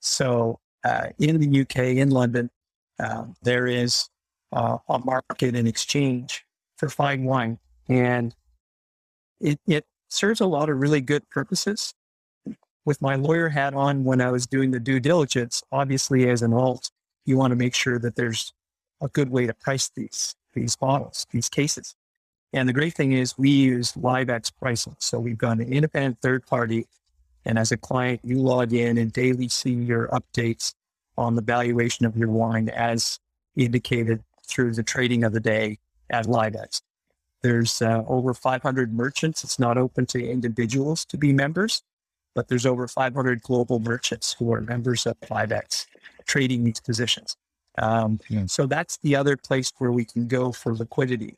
So 0.00 0.58
uh, 0.84 1.08
in 1.18 1.38
the 1.38 1.60
UK, 1.60 1.96
in 1.98 2.10
London, 2.10 2.50
uh, 2.98 3.24
there 3.42 3.66
is 3.66 4.08
uh, 4.52 4.78
a 4.88 4.98
market 4.98 5.54
and 5.54 5.68
exchange 5.68 6.44
for 6.76 6.88
fine 6.88 7.24
wine, 7.24 7.58
and 7.88 8.34
it, 9.40 9.58
it 9.66 9.86
serves 10.08 10.40
a 10.40 10.46
lot 10.46 10.68
of 10.68 10.78
really 10.78 11.00
good 11.00 11.28
purposes. 11.30 11.94
With 12.84 13.02
my 13.02 13.14
lawyer 13.14 13.48
hat 13.48 13.74
on, 13.74 14.04
when 14.04 14.20
I 14.20 14.30
was 14.30 14.46
doing 14.46 14.70
the 14.70 14.80
due 14.80 15.00
diligence, 15.00 15.62
obviously 15.70 16.28
as 16.28 16.42
an 16.42 16.52
alt, 16.52 16.90
you 17.24 17.36
want 17.36 17.50
to 17.52 17.56
make 17.56 17.74
sure 17.74 17.98
that 17.98 18.16
there's 18.16 18.52
a 19.00 19.08
good 19.08 19.30
way 19.30 19.46
to 19.46 19.54
price 19.54 19.90
these 19.94 20.34
these 20.52 20.76
bottles, 20.76 21.26
these 21.30 21.48
cases. 21.48 21.94
And 22.52 22.68
the 22.68 22.72
great 22.72 22.94
thing 22.94 23.12
is 23.12 23.38
we 23.38 23.50
use 23.50 23.96
Liv-ex 23.96 24.50
pricing. 24.50 24.96
So 24.98 25.20
we've 25.20 25.38
got 25.38 25.58
an 25.58 25.72
independent 25.72 26.18
third 26.20 26.44
party. 26.44 26.86
And 27.44 27.58
as 27.58 27.70
a 27.70 27.76
client, 27.76 28.20
you 28.24 28.38
log 28.38 28.72
in 28.72 28.98
and 28.98 29.12
daily 29.12 29.48
see 29.48 29.72
your 29.72 30.08
updates 30.08 30.74
on 31.16 31.36
the 31.36 31.42
valuation 31.42 32.04
of 32.04 32.16
your 32.16 32.28
wine 32.28 32.68
as 32.68 33.20
indicated 33.54 34.24
through 34.44 34.74
the 34.74 34.82
trading 34.82 35.22
of 35.22 35.32
the 35.32 35.40
day 35.40 35.78
at 36.10 36.26
Liv-ex. 36.26 36.82
There's 37.42 37.80
uh, 37.80 38.04
over 38.06 38.34
500 38.34 38.92
merchants. 38.92 39.44
It's 39.44 39.58
not 39.58 39.78
open 39.78 40.06
to 40.06 40.24
individuals 40.24 41.04
to 41.06 41.16
be 41.16 41.32
members, 41.32 41.82
but 42.34 42.48
there's 42.48 42.66
over 42.66 42.86
500 42.86 43.42
global 43.42 43.80
merchants 43.80 44.34
who 44.38 44.52
are 44.52 44.60
members 44.60 45.06
of 45.06 45.16
Liv-ex 45.30 45.86
trading 46.26 46.64
these 46.64 46.80
positions. 46.80 47.36
Um, 47.78 48.20
Yeah. 48.28 48.46
So 48.46 48.66
that's 48.66 48.98
the 48.98 49.16
other 49.16 49.36
place 49.36 49.72
where 49.78 49.92
we 49.92 50.04
can 50.04 50.26
go 50.28 50.52
for 50.52 50.74
liquidity. 50.74 51.36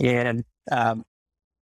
And 0.00 0.44
um, 0.70 1.04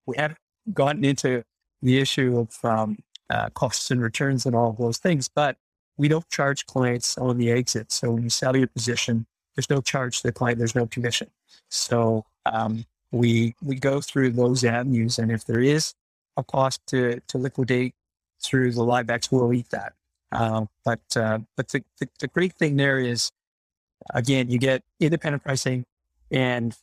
we 0.05 0.15
haven't 0.17 0.39
gotten 0.73 1.05
into 1.05 1.43
the 1.81 1.99
issue 1.99 2.39
of 2.39 2.65
um, 2.69 2.97
uh, 3.29 3.49
costs 3.51 3.91
and 3.91 4.01
returns 4.01 4.45
and 4.45 4.55
all 4.55 4.71
of 4.71 4.77
those 4.77 4.97
things, 4.97 5.27
but 5.27 5.57
we 5.97 6.07
don't 6.07 6.27
charge 6.29 6.65
clients 6.65 7.17
on 7.17 7.37
the 7.37 7.51
exit. 7.51 7.91
So 7.91 8.11
when 8.11 8.23
you 8.23 8.29
sell 8.29 8.55
your 8.55 8.67
position, 8.67 9.25
there's 9.55 9.69
no 9.69 9.81
charge 9.81 10.21
to 10.21 10.27
the 10.27 10.31
client, 10.31 10.57
there's 10.57 10.75
no 10.75 10.87
commission. 10.87 11.29
So 11.69 12.25
um, 12.45 12.85
we 13.11 13.55
we 13.61 13.75
go 13.75 14.01
through 14.01 14.31
those 14.31 14.63
avenues, 14.63 15.19
and 15.19 15.31
if 15.31 15.45
there 15.45 15.61
is 15.61 15.93
a 16.37 16.43
cost 16.43 16.85
to 16.87 17.21
to 17.27 17.37
liquidate 17.37 17.93
through 18.41 18.71
the 18.71 18.83
Liv-ex, 18.83 19.31
we'll 19.31 19.53
eat 19.53 19.69
that. 19.69 19.93
Uh, 20.31 20.65
but 20.85 21.01
uh, 21.15 21.39
but 21.55 21.69
the, 21.69 21.83
the 21.99 22.07
the 22.19 22.27
great 22.27 22.53
thing 22.53 22.75
there 22.77 22.99
is, 22.99 23.31
again, 24.13 24.49
you 24.49 24.59
get 24.59 24.83
independent 24.99 25.43
pricing, 25.43 25.85
and 26.31 26.75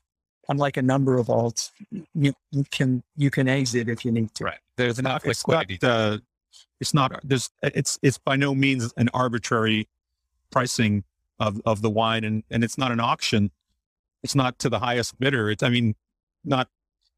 unlike 0.48 0.76
a 0.76 0.82
number 0.82 1.18
of 1.18 1.26
alts, 1.26 1.70
you, 2.14 2.32
you 2.50 2.64
can 2.70 3.02
you 3.16 3.30
can 3.30 3.48
exit 3.48 3.88
if 3.88 4.04
you 4.04 4.12
need 4.12 4.34
to. 4.34 4.44
Right. 4.44 4.58
There's 4.76 4.98
enough 4.98 5.24
it's 5.26 5.46
not, 5.48 5.66
uh, 5.82 6.18
it's 6.80 6.92
not, 6.92 7.20
there's, 7.24 7.48
it's, 7.62 7.98
it's 8.02 8.18
by 8.18 8.36
no 8.36 8.54
means 8.54 8.92
an 8.98 9.08
arbitrary 9.14 9.88
pricing 10.50 11.02
of, 11.40 11.62
of 11.64 11.80
the 11.80 11.88
wine 11.88 12.24
and, 12.24 12.44
and 12.50 12.62
it's 12.62 12.76
not 12.76 12.92
an 12.92 13.00
auction. 13.00 13.50
It's 14.22 14.34
not 14.34 14.58
to 14.58 14.68
the 14.68 14.80
highest 14.80 15.18
bidder. 15.18 15.50
It's, 15.50 15.62
I 15.62 15.70
mean, 15.70 15.94
not 16.46 16.68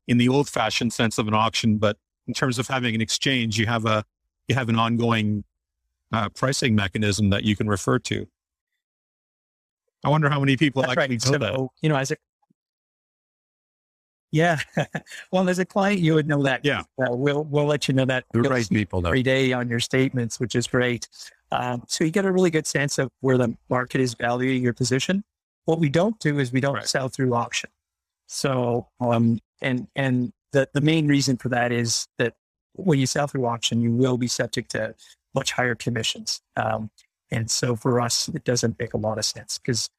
in 0.08 0.18
the 0.18 0.28
old 0.28 0.48
fashioned 0.48 0.92
sense 0.92 1.18
of 1.18 1.28
an 1.28 1.34
auction, 1.34 1.78
but 1.78 1.96
in 2.26 2.34
terms 2.34 2.58
of 2.58 2.66
having 2.66 2.94
an 2.94 3.00
exchange, 3.00 3.58
you 3.58 3.66
have 3.66 3.84
a, 3.86 4.04
you 4.48 4.54
have 4.54 4.68
an 4.68 4.78
ongoing 4.78 5.44
uh, 6.12 6.28
pricing 6.30 6.74
mechanism 6.74 7.30
that 7.30 7.44
you 7.44 7.54
can 7.54 7.68
refer 7.68 7.98
to. 7.98 8.26
I 10.04 10.08
wonder 10.08 10.28
how 10.30 10.40
many 10.40 10.56
people 10.56 10.82
That's 10.82 10.96
actually 10.96 11.16
right. 11.16 11.40
know 11.40 11.62
that. 11.64 11.68
You 11.82 11.88
know, 11.90 11.96
as 11.96 12.10
a 12.10 12.16
yeah, 14.30 14.58
well, 15.32 15.48
as 15.48 15.58
a 15.58 15.64
client, 15.64 16.00
you 16.00 16.14
would 16.14 16.28
know 16.28 16.42
that. 16.42 16.60
Yeah. 16.64 16.80
Uh, 17.00 17.16
we'll 17.16 17.44
we'll 17.44 17.64
let 17.64 17.88
you 17.88 17.94
know 17.94 18.04
that 18.04 18.24
The 18.32 18.42
right 18.42 18.68
people 18.68 19.06
every 19.06 19.22
day 19.22 19.52
on 19.52 19.68
your 19.68 19.80
statements, 19.80 20.38
which 20.38 20.54
is 20.54 20.66
great. 20.66 21.08
Um, 21.50 21.82
so 21.88 22.04
you 22.04 22.10
get 22.10 22.26
a 22.26 22.32
really 22.32 22.50
good 22.50 22.66
sense 22.66 22.98
of 22.98 23.10
where 23.20 23.38
the 23.38 23.56
market 23.70 24.00
is 24.02 24.14
valuing 24.14 24.62
your 24.62 24.74
position. 24.74 25.24
What 25.64 25.80
we 25.80 25.88
don't 25.88 26.18
do 26.20 26.38
is 26.38 26.52
we 26.52 26.60
don't 26.60 26.74
Right. 26.74 26.86
sell 26.86 27.08
through 27.08 27.34
auction. 27.34 27.70
So, 28.28 28.86
um, 29.00 29.40
and 29.60 29.88
and 29.96 30.32
the 30.52 30.68
the 30.72 30.80
main 30.80 31.08
reason 31.08 31.36
for 31.36 31.48
that 31.48 31.72
is 31.72 32.06
that 32.18 32.34
when 32.74 32.98
you 32.98 33.06
sell 33.06 33.26
through 33.26 33.46
auction, 33.46 33.80
you 33.80 33.90
will 33.90 34.16
be 34.16 34.28
subject 34.28 34.70
to 34.72 34.94
much 35.34 35.52
higher 35.52 35.74
commissions. 35.74 36.40
Um, 36.56 36.90
and 37.30 37.50
so 37.50 37.74
for 37.74 38.00
us, 38.00 38.28
it 38.28 38.44
doesn't 38.44 38.78
make 38.78 38.94
a 38.94 38.96
lot 38.96 39.18
of 39.18 39.24
sense 39.24 39.58
because 39.58 39.90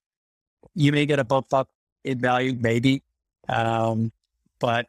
you 0.76 0.92
may 0.92 1.06
get 1.06 1.20
a 1.20 1.24
bump 1.24 1.54
up 1.54 1.70
in 2.04 2.20
value, 2.20 2.58
maybe, 2.60 3.04
um, 3.50 4.12
but 4.60 4.88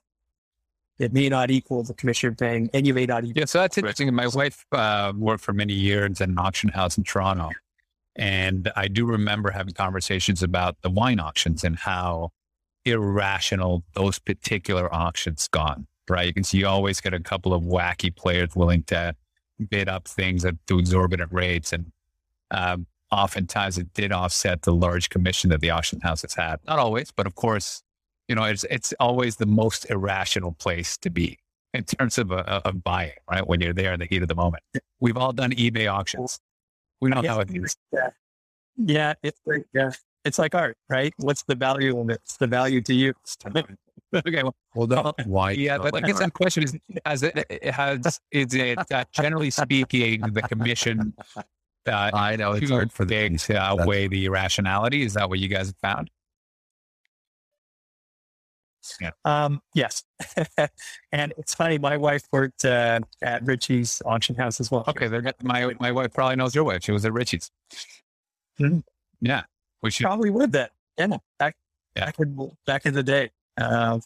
it 0.99 1.13
may 1.13 1.29
not 1.29 1.51
equal 1.51 1.83
the 1.83 1.95
commission 1.95 2.35
paying, 2.35 2.71
and 2.75 2.87
you 2.87 2.95
may 2.95 3.07
not 3.07 3.25
even. 3.25 3.37
Yeah, 3.37 3.47
so 3.47 3.59
that's 3.59 3.77
interesting. 3.79 4.15
My 4.15 4.29
wife 4.29 4.67
uh, 4.73 5.13
worked 5.17 5.43
for 5.43 5.55
many 5.55 5.73
years 5.73 6.21
at 6.21 6.29
an 6.29 6.39
auction 6.39 6.69
house 6.69 6.99
in 6.99 7.05
Toronto. 7.05 7.51
And 8.17 8.71
I 8.77 8.89
do 8.89 9.07
remember 9.07 9.51
having 9.51 9.73
conversations 9.73 10.43
about 10.43 10.77
the 10.83 10.91
wine 10.91 11.19
auctions 11.21 11.65
and 11.65 11.77
how 11.77 12.33
irrational 12.85 13.85
those 13.95 14.19
particular 14.19 14.93
auctions 14.95 15.49
gone, 15.49 15.87
right? 16.09 16.27
You 16.27 16.35
can 16.35 16.45
see 16.45 16.59
you 16.59 16.67
always 16.67 17.01
get 17.01 17.15
a 17.15 17.21
couple 17.21 17.53
of 17.55 17.63
wacky 17.63 18.15
players 18.15 18.55
willing 18.57 18.83
to 18.85 19.15
bid 19.69 19.89
up 19.89 20.09
things 20.09 20.45
at 20.45 20.55
to 20.67 20.79
exorbitant 20.79 21.33
rates. 21.33 21.73
And 21.73 21.93
um, 22.51 22.87
oftentimes 23.13 23.79
it 23.79 23.93
did 23.95 24.13
offset 24.13 24.63
the 24.63 24.73
large 24.73 25.11
commission 25.11 25.51
that 25.51 25.61
the 25.61 25.71
auction 25.71 26.01
houses 26.01 26.35
had. 26.35 26.61
Not 26.67 26.79
always, 26.79 27.11
but 27.11 27.27
of 27.27 27.35
course, 27.35 27.83
you 28.29 28.35
know, 28.35 28.45
it's, 28.45 28.65
it's 28.71 28.95
always 29.01 29.37
the 29.37 29.47
most 29.47 29.91
irrational 29.91 30.53
place 30.53 30.97
to 30.99 31.11
be 31.11 31.39
in 31.75 31.85
terms 31.85 32.17
of, 32.19 32.33
uh, 32.33 32.61
of 32.65 32.83
buying, 32.83 33.13
right? 33.31 33.47
When 33.47 33.61
you're 33.61 33.73
there 33.73 33.93
in 33.93 34.01
the 34.01 34.07
heat 34.07 34.23
of 34.23 34.29
the 34.29 34.35
moment. 34.35 34.63
We've 35.01 35.17
all 35.17 35.33
done 35.33 35.51
eBay 35.53 35.93
auctions. 35.93 36.41
We 37.01 37.11
know 37.11 37.23
Yeah. 37.23 37.35
how 37.35 37.41
it 37.41 37.51
is. 37.53 37.77
Yeah. 37.93 38.09
Yeah. 38.77 39.15
It's 39.23 39.41
like, 39.47 39.67
yeah. 39.75 39.91
It's 40.25 40.39
like 40.39 40.55
art, 40.55 40.77
right? 40.89 41.15
What's 41.19 41.43
the 41.45 41.55
value 41.55 41.99
of 41.99 42.11
it? 42.11 42.21
It's 42.25 42.37
the 42.37 42.47
value 42.47 42.81
to 42.83 42.95
you. 42.95 43.15
Okay, 44.13 44.43
well, 44.43 44.57
Well, 44.75 44.87
no, 44.89 45.13
why? 45.25 45.53
yeah, 45.53 45.79
but 45.79 45.95
I 45.95 46.01
guess 46.01 46.19
that 46.19 46.33
question 46.33 46.65
is, 46.65 46.77
as 47.07 47.23
it, 47.23 47.47
it 47.49 47.71
has, 47.73 48.19
is 48.33 48.53
it, 48.55 48.77
uh, 48.91 49.05
generally 49.13 49.51
speaking, 49.51 50.23
the 50.33 50.43
commission, 50.43 51.15
uh, 51.37 51.43
I 51.87 52.35
know 52.35 52.53
it's 52.53 52.69
hard 52.69 52.91
for 52.91 53.05
the 53.05 53.29
to 53.29 53.57
outweigh 53.57 54.09
the 54.09 54.25
irrationality? 54.25 55.03
Is 55.05 55.15
that 55.15 55.29
what 55.29 55.39
you 55.39 55.47
guys 55.47 55.69
have 55.69 55.77
found? 55.77 56.11
Um, 59.25 59.61
yes. 59.75 60.03
and 61.13 61.33
it's 61.39 61.55
funny. 61.55 61.79
My 61.79 61.97
wife 61.97 62.23
worked 62.33 62.65
uh, 62.65 63.01
at 63.23 63.45
Richie's 63.45 64.03
auction 64.05 64.35
house 64.35 64.59
as 64.59 64.73
well. 64.73 64.85
Okay, 64.89 65.07
they're, 65.07 65.23
my, 65.43 65.73
my 65.79 65.93
wife 65.93 66.13
probably 66.13 66.35
knows 66.37 66.53
your 66.55 66.65
wife. 66.65 66.83
She 66.83 66.91
was 66.91 67.05
at 67.05 67.13
Richie's. 67.13 67.51
Mhm. 68.59 68.83
Yeah, 69.21 69.43
we 69.83 69.91
should, 69.91 70.05
Probably 70.05 70.31
would 70.31 70.53
that. 70.53 70.73
Yeah. 70.99 71.07
no, 71.07 71.23
Back, 71.39 71.57
Yeah. 71.97 72.07
back, 72.07 72.19
in, 72.19 72.51
back 72.67 72.87
in 72.87 72.95
the 72.95 73.03
day. 73.03 73.31
Uh, 73.57 74.01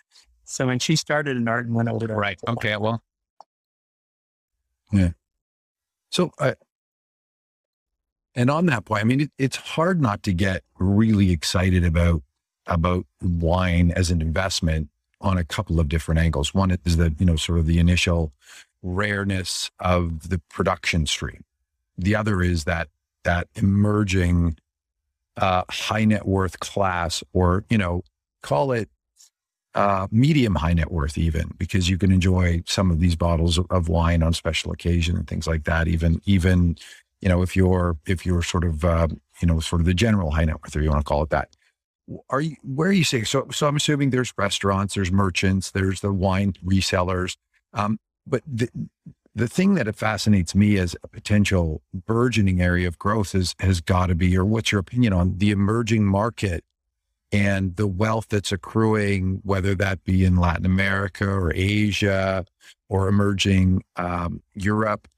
so 0.44 0.66
when 0.66 0.78
she 0.78 0.96
started 0.96 1.36
in 1.36 1.48
art 1.48 1.66
and 1.66 1.74
went 1.74 1.88
over 1.88 2.06
to 2.06 2.14
right. 2.14 2.38
Okay, 2.46 2.76
well, 2.76 3.02
yeah. 4.92 5.10
So, 6.10 6.30
uh, 6.38 6.54
and 8.34 8.50
on 8.50 8.66
that 8.66 8.84
point, 8.84 9.00
I 9.00 9.04
mean, 9.04 9.20
it, 9.22 9.30
it's 9.38 9.56
hard 9.56 10.00
not 10.00 10.22
to 10.24 10.32
get 10.32 10.62
really 10.78 11.30
excited 11.30 11.84
about 11.84 12.22
about 12.66 13.06
wine 13.22 13.90
as 13.90 14.10
an 14.10 14.22
investment 14.22 14.88
on 15.20 15.36
a 15.38 15.44
couple 15.44 15.78
of 15.80 15.88
different 15.88 16.18
angles. 16.20 16.54
One 16.54 16.76
is 16.84 16.96
the 16.96 17.14
you 17.18 17.26
know 17.26 17.36
sort 17.36 17.58
of 17.58 17.66
the 17.66 17.78
initial 17.78 18.32
rareness 18.82 19.70
of 19.80 20.28
the 20.28 20.38
production 20.50 21.06
stream. 21.06 21.44
The 21.96 22.14
other 22.16 22.42
is 22.42 22.64
that 22.64 22.88
that 23.24 23.48
emerging 23.56 24.58
uh, 25.36 25.64
high 25.70 26.04
net 26.04 26.26
worth 26.26 26.60
class, 26.60 27.22
or 27.32 27.64
you 27.70 27.78
know, 27.78 28.02
call 28.42 28.72
it 28.72 28.88
uh, 29.74 30.06
medium 30.10 30.54
high 30.54 30.72
net 30.72 30.90
worth, 30.90 31.18
even 31.18 31.50
because 31.58 31.88
you 31.88 31.98
can 31.98 32.12
enjoy 32.12 32.62
some 32.66 32.90
of 32.90 33.00
these 33.00 33.16
bottles 33.16 33.58
of, 33.58 33.88
wine 33.88 34.22
on 34.22 34.32
special 34.32 34.70
occasion 34.72 35.16
and 35.16 35.26
things 35.26 35.46
like 35.46 35.64
that. 35.64 35.88
Even 35.88 36.20
even 36.24 36.76
you 37.20 37.28
know 37.28 37.42
if 37.42 37.56
you're 37.56 37.96
if 38.06 38.24
you're 38.24 38.42
sort 38.42 38.64
of 38.64 38.84
uh, 38.84 39.08
you 39.40 39.48
know 39.48 39.60
sort 39.60 39.80
of 39.80 39.86
the 39.86 39.94
general 39.94 40.30
high 40.30 40.44
net 40.44 40.56
worth, 40.62 40.76
or 40.76 40.82
you 40.82 40.90
want 40.90 41.00
to 41.00 41.08
call 41.08 41.22
it 41.22 41.30
that. 41.30 41.48
Are 42.28 42.40
you 42.40 42.56
where 42.62 42.90
are 42.90 42.92
you 42.92 43.04
saying? 43.04 43.24
So 43.24 43.48
so 43.50 43.66
I'm 43.66 43.76
assuming 43.76 44.10
there's 44.10 44.32
restaurants, 44.38 44.94
there's 44.94 45.10
merchants, 45.10 45.70
there's 45.70 46.00
the 46.00 46.12
wine 46.12 46.52
resellers. 46.64 47.36
Um, 47.72 47.98
but 48.26 48.42
the 48.46 48.68
the 49.34 49.48
thing 49.48 49.74
that 49.74 49.94
fascinates 49.96 50.54
me 50.54 50.78
as 50.78 50.96
a 51.02 51.08
potential 51.08 51.82
burgeoning 52.06 52.60
area 52.60 52.86
of 52.86 52.98
growth 52.98 53.34
is 53.34 53.54
has 53.60 53.80
got 53.80 54.06
to 54.06 54.14
be, 54.14 54.36
or 54.36 54.44
what's 54.44 54.70
your 54.70 54.80
opinion 54.80 55.12
on 55.12 55.38
the 55.38 55.50
emerging 55.50 56.04
market 56.04 56.64
and 57.32 57.74
the 57.74 57.86
wealth 57.88 58.28
that's 58.28 58.52
accruing, 58.52 59.40
whether 59.42 59.74
that 59.74 60.04
be 60.04 60.24
in 60.24 60.36
Latin 60.36 60.64
America 60.64 61.28
or 61.28 61.52
Asia 61.52 62.44
or 62.88 63.08
emerging 63.08 63.82
um, 63.96 64.40
Europe. 64.54 65.08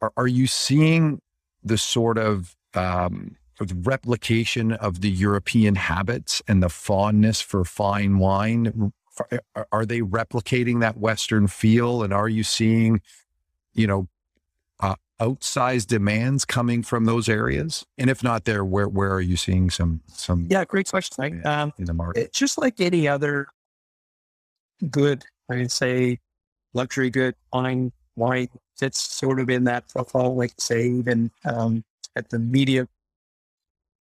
Are, 0.00 0.12
are 0.16 0.26
you 0.26 0.48
seeing 0.48 1.20
the 1.62 1.78
sort 1.78 2.18
of 2.18 2.56
um, 2.74 3.36
the 3.60 3.74
replication 3.82 4.72
of 4.72 5.00
the 5.00 5.10
European 5.10 5.76
habits 5.76 6.42
and 6.48 6.60
the 6.60 6.68
fondness 6.68 7.40
for 7.40 7.64
fine 7.64 8.18
wine? 8.18 8.92
Are, 9.54 9.68
are 9.70 9.86
they 9.86 10.00
replicating 10.00 10.80
that 10.80 10.96
Western 10.96 11.46
feel? 11.46 12.02
And 12.02 12.12
are 12.12 12.28
you 12.28 12.42
seeing, 12.42 13.00
you 13.74 13.86
know, 13.86 14.08
uh, 14.80 14.96
outsized 15.20 15.86
demands 15.86 16.44
coming 16.44 16.82
from 16.82 17.04
those 17.04 17.28
areas? 17.28 17.84
And 17.98 18.10
if 18.10 18.22
not 18.22 18.44
there, 18.44 18.64
where 18.64 18.88
where 18.88 19.12
are 19.12 19.20
you 19.20 19.36
seeing 19.36 19.70
some 19.70 20.00
some 20.08 20.46
Yeah, 20.50 20.64
great 20.64 20.88
question. 20.88 21.14
Mike. 21.18 21.46
Um, 21.46 21.72
in 21.78 21.84
the 21.84 21.94
market? 21.94 22.20
it's 22.24 22.38
just 22.38 22.58
like 22.58 22.80
any 22.80 23.06
other 23.08 23.48
good, 24.90 25.24
I 25.50 25.56
would 25.56 25.72
say, 25.72 26.18
luxury 26.72 27.10
good 27.10 27.34
wine, 27.52 27.92
wine 28.16 28.48
that's 28.78 28.98
sort 28.98 29.40
of 29.40 29.50
in 29.50 29.64
that 29.64 29.88
profile, 29.88 30.34
like 30.34 30.52
say 30.58 30.86
even 30.88 31.30
um, 31.44 31.84
at 32.16 32.30
the 32.30 32.38
media 32.38 32.88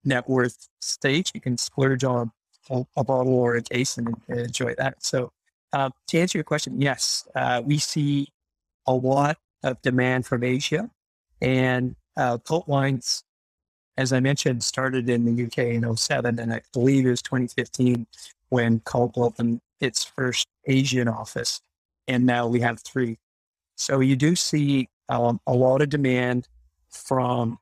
net 0.06 0.28
worth 0.30 0.70
stage, 0.80 1.32
you 1.34 1.42
can 1.42 1.58
splurge 1.58 2.04
on 2.04 2.32
a, 2.70 2.84
a 2.96 3.04
bottle 3.04 3.34
or 3.34 3.56
a 3.56 3.62
case 3.62 3.98
and, 3.98 4.16
and 4.28 4.40
enjoy 4.40 4.74
that. 4.76 5.04
So 5.04 5.32
uh, 5.74 5.90
to 6.08 6.20
answer 6.20 6.38
your 6.38 6.46
question, 6.46 6.82
yes, 6.82 7.28
uh, 7.36 7.62
we 7.64 7.78
see 7.78 8.30
a 8.88 8.94
lot 8.94 9.38
of 9.64 9.82
demand 9.82 10.26
from 10.26 10.44
Asia 10.44 10.90
and 11.42 11.96
uh, 12.18 12.38
cult 12.38 12.68
wines, 12.68 13.24
as 13.98 14.14
I 14.14 14.20
mentioned, 14.20 14.64
started 14.64 15.10
in 15.10 15.26
the 15.26 15.46
UK 15.46 15.58
in 15.76 15.96
07 15.96 16.40
and 16.40 16.54
I 16.54 16.62
believe 16.74 17.06
it 17.06 17.10
was 17.10 17.22
2015 17.22 18.08
when 18.50 18.80
Cult 18.82 19.18
opened 19.18 19.62
its 19.80 20.04
first 20.04 20.48
Asian 20.66 21.08
office, 21.08 21.62
and 22.08 22.26
now 22.26 22.48
we 22.48 22.60
have 22.60 22.80
three. 22.82 23.18
So 23.76 24.00
you 24.02 24.16
do 24.16 24.36
see 24.36 24.90
um, 25.08 25.40
a 25.48 25.54
lot 25.54 25.82
of 25.82 25.90
demand 25.90 26.48
from 26.90 27.60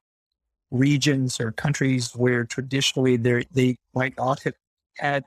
regions 0.72 1.40
or 1.40 1.52
countries 1.52 2.16
where 2.16 2.44
traditionally 2.44 3.18
they 3.18 3.78
might 3.94 4.18
not 4.18 4.42
have 4.44 4.56
had 4.98 5.24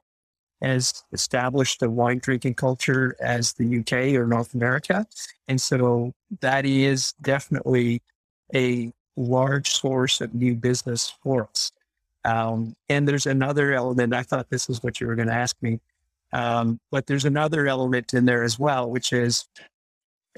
as 0.62 1.04
established 1.12 1.82
a 1.82 1.90
wine 1.90 2.18
drinking 2.18 2.54
culture 2.54 3.16
as 3.20 3.54
the 3.54 3.80
UK 3.80 4.14
or 4.20 4.26
North 4.26 4.54
America, 4.54 5.06
and 5.48 5.60
so 5.60 6.12
that 6.40 6.66
is 6.66 7.12
definitely 7.22 8.02
a 8.54 8.92
large 9.16 9.70
source 9.70 10.20
of 10.20 10.34
new 10.34 10.54
business 10.54 11.14
for 11.22 11.48
us. 11.48 11.72
Um, 12.24 12.76
and 12.88 13.08
there's 13.08 13.26
another 13.26 13.72
element. 13.72 14.14
I 14.14 14.22
thought 14.22 14.50
this 14.50 14.68
is 14.68 14.82
what 14.82 15.00
you 15.00 15.06
were 15.06 15.14
going 15.14 15.28
to 15.28 15.34
ask 15.34 15.56
me. 15.62 15.80
Um, 16.32 16.78
but 16.90 17.06
there's 17.06 17.24
another 17.24 17.66
element 17.66 18.14
in 18.14 18.24
there 18.24 18.42
as 18.42 18.58
well, 18.58 18.88
which 18.88 19.12
is 19.12 19.48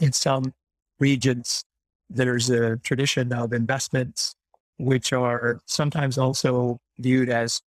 in 0.01 0.13
some 0.13 0.55
regions, 0.99 1.65
there's 2.09 2.49
a 2.51 2.77
tradition 2.79 3.33
of 3.33 3.53
investments, 3.53 4.35
which 4.79 5.13
are 5.13 5.61
sometimes 5.67 6.17
also 6.19 6.81
viewed 6.99 7.29
as 7.29 7.61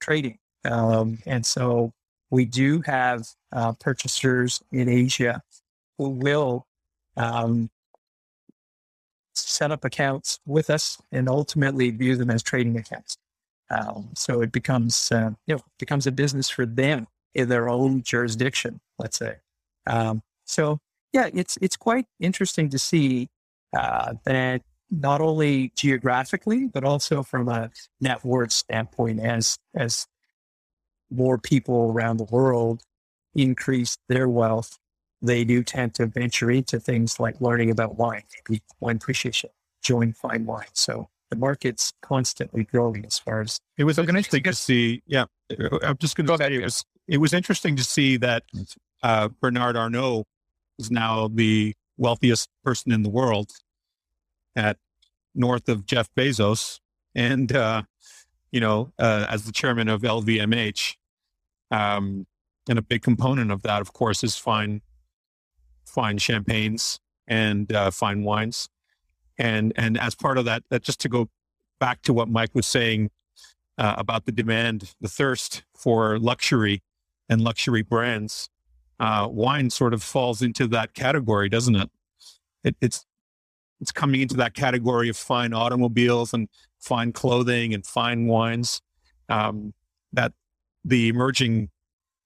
trading. 0.00 0.38
Um, 0.64 1.18
and 1.26 1.44
so 1.44 1.92
we 2.30 2.44
do 2.44 2.82
have 2.82 3.26
uh, 3.52 3.72
purchasers 3.72 4.62
in 4.72 4.88
Asia 4.88 5.42
who 5.98 6.10
will 6.10 6.66
um, 7.16 7.70
set 9.34 9.70
up 9.70 9.84
accounts 9.84 10.38
with 10.46 10.70
us 10.70 10.98
and 11.12 11.28
ultimately 11.28 11.90
view 11.90 12.16
them 12.16 12.30
as 12.30 12.42
trading 12.42 12.76
accounts. 12.76 13.16
Um, 13.70 14.10
so 14.14 14.40
it 14.42 14.50
becomes 14.50 15.12
uh, 15.12 15.30
you 15.46 15.54
know 15.54 15.62
becomes 15.78 16.06
a 16.06 16.12
business 16.12 16.50
for 16.50 16.66
them 16.66 17.06
in 17.34 17.48
their 17.48 17.68
own 17.68 18.02
jurisdiction, 18.02 18.80
let's 18.98 19.18
say. 19.18 19.36
Um, 19.86 20.22
so 20.44 20.78
yeah, 21.12 21.28
it's 21.32 21.56
it's 21.60 21.76
quite 21.76 22.06
interesting 22.18 22.68
to 22.70 22.78
see 22.78 23.28
uh, 23.76 24.14
that 24.24 24.62
not 24.90 25.20
only 25.20 25.72
geographically 25.76 26.66
but 26.66 26.82
also 26.82 27.22
from 27.22 27.48
a 27.48 27.70
net 28.00 28.24
worth 28.24 28.52
standpoint, 28.52 29.20
as 29.20 29.56
as 29.74 30.06
more 31.10 31.38
people 31.38 31.90
around 31.92 32.16
the 32.16 32.24
world 32.24 32.82
increase 33.34 33.96
their 34.08 34.28
wealth, 34.28 34.78
they 35.22 35.44
do 35.44 35.62
tend 35.62 35.94
to 35.94 36.06
venture 36.06 36.50
into 36.50 36.80
things 36.80 37.20
like 37.20 37.40
learning 37.40 37.70
about 37.70 37.96
wine, 37.96 38.22
maybe 38.48 38.62
wine 38.80 38.96
appreciation, 38.96 39.50
join 39.82 40.12
fine 40.12 40.46
wine. 40.46 40.66
So 40.72 41.08
the 41.30 41.36
market's 41.36 41.92
constantly 42.02 42.64
growing 42.64 43.04
as 43.04 43.18
far 43.18 43.40
as 43.40 43.60
it 43.76 43.84
was 43.84 43.98
interesting 43.98 44.42
to 44.42 44.54
see. 44.54 45.02
Yeah, 45.06 45.26
I'm 45.82 45.96
just 45.98 46.16
going 46.16 46.26
to 46.26 46.36
say 46.36 46.54
it 46.54 46.64
was 46.64 46.84
it 47.06 47.18
was 47.18 47.32
interesting 47.32 47.76
to 47.76 47.84
see 47.84 48.16
that 48.18 48.44
uh, 49.02 49.28
Bernard 49.40 49.76
Arnault 49.76 50.24
is 50.78 50.90
now 50.90 51.28
the 51.28 51.74
wealthiest 51.96 52.48
person 52.64 52.92
in 52.92 53.02
the 53.02 53.08
world, 53.08 53.50
at 54.56 54.76
north 55.34 55.68
of 55.68 55.86
Jeff 55.86 56.08
Bezos, 56.16 56.80
and 57.14 57.54
uh, 57.54 57.82
you 58.50 58.60
know, 58.60 58.92
uh, 58.98 59.26
as 59.28 59.44
the 59.44 59.52
chairman 59.52 59.88
of 59.88 60.02
LVMH, 60.02 60.96
um, 61.70 62.26
and 62.68 62.78
a 62.78 62.82
big 62.82 63.02
component 63.02 63.50
of 63.50 63.62
that, 63.62 63.80
of 63.80 63.92
course, 63.92 64.22
is 64.22 64.36
fine, 64.36 64.82
fine 65.84 66.18
champagnes 66.18 67.00
and 67.26 67.72
uh, 67.72 67.90
fine 67.90 68.22
wines, 68.22 68.68
and 69.38 69.72
and 69.76 69.98
as 69.98 70.14
part 70.14 70.38
of 70.38 70.44
that, 70.44 70.62
that 70.70 70.82
just 70.82 71.00
to 71.00 71.08
go 71.08 71.28
back 71.78 72.02
to 72.02 72.12
what 72.12 72.28
Mike 72.28 72.54
was 72.54 72.66
saying 72.66 73.10
uh, 73.78 73.94
about 73.96 74.26
the 74.26 74.32
demand, 74.32 74.94
the 75.00 75.08
thirst 75.08 75.64
for 75.74 76.18
luxury 76.18 76.82
and 77.28 77.40
luxury 77.40 77.82
brands, 77.82 78.50
uh, 78.98 79.26
wine 79.30 79.70
sort 79.70 79.94
of 79.94 80.02
falls 80.02 80.42
into 80.42 80.66
that 80.68 80.92
category, 80.94 81.48
doesn't 81.48 81.76
it? 81.76 81.90
it? 82.62 82.76
It's 82.80 83.06
it's 83.80 83.92
coming 83.92 84.20
into 84.20 84.36
that 84.36 84.52
category 84.52 85.08
of 85.08 85.16
fine 85.16 85.54
automobiles 85.54 86.34
and 86.34 86.48
fine 86.78 87.12
clothing 87.12 87.72
and 87.72 87.86
fine 87.86 88.26
wines. 88.26 88.82
Um, 89.30 89.72
that 90.12 90.32
the 90.84 91.08
emerging 91.08 91.70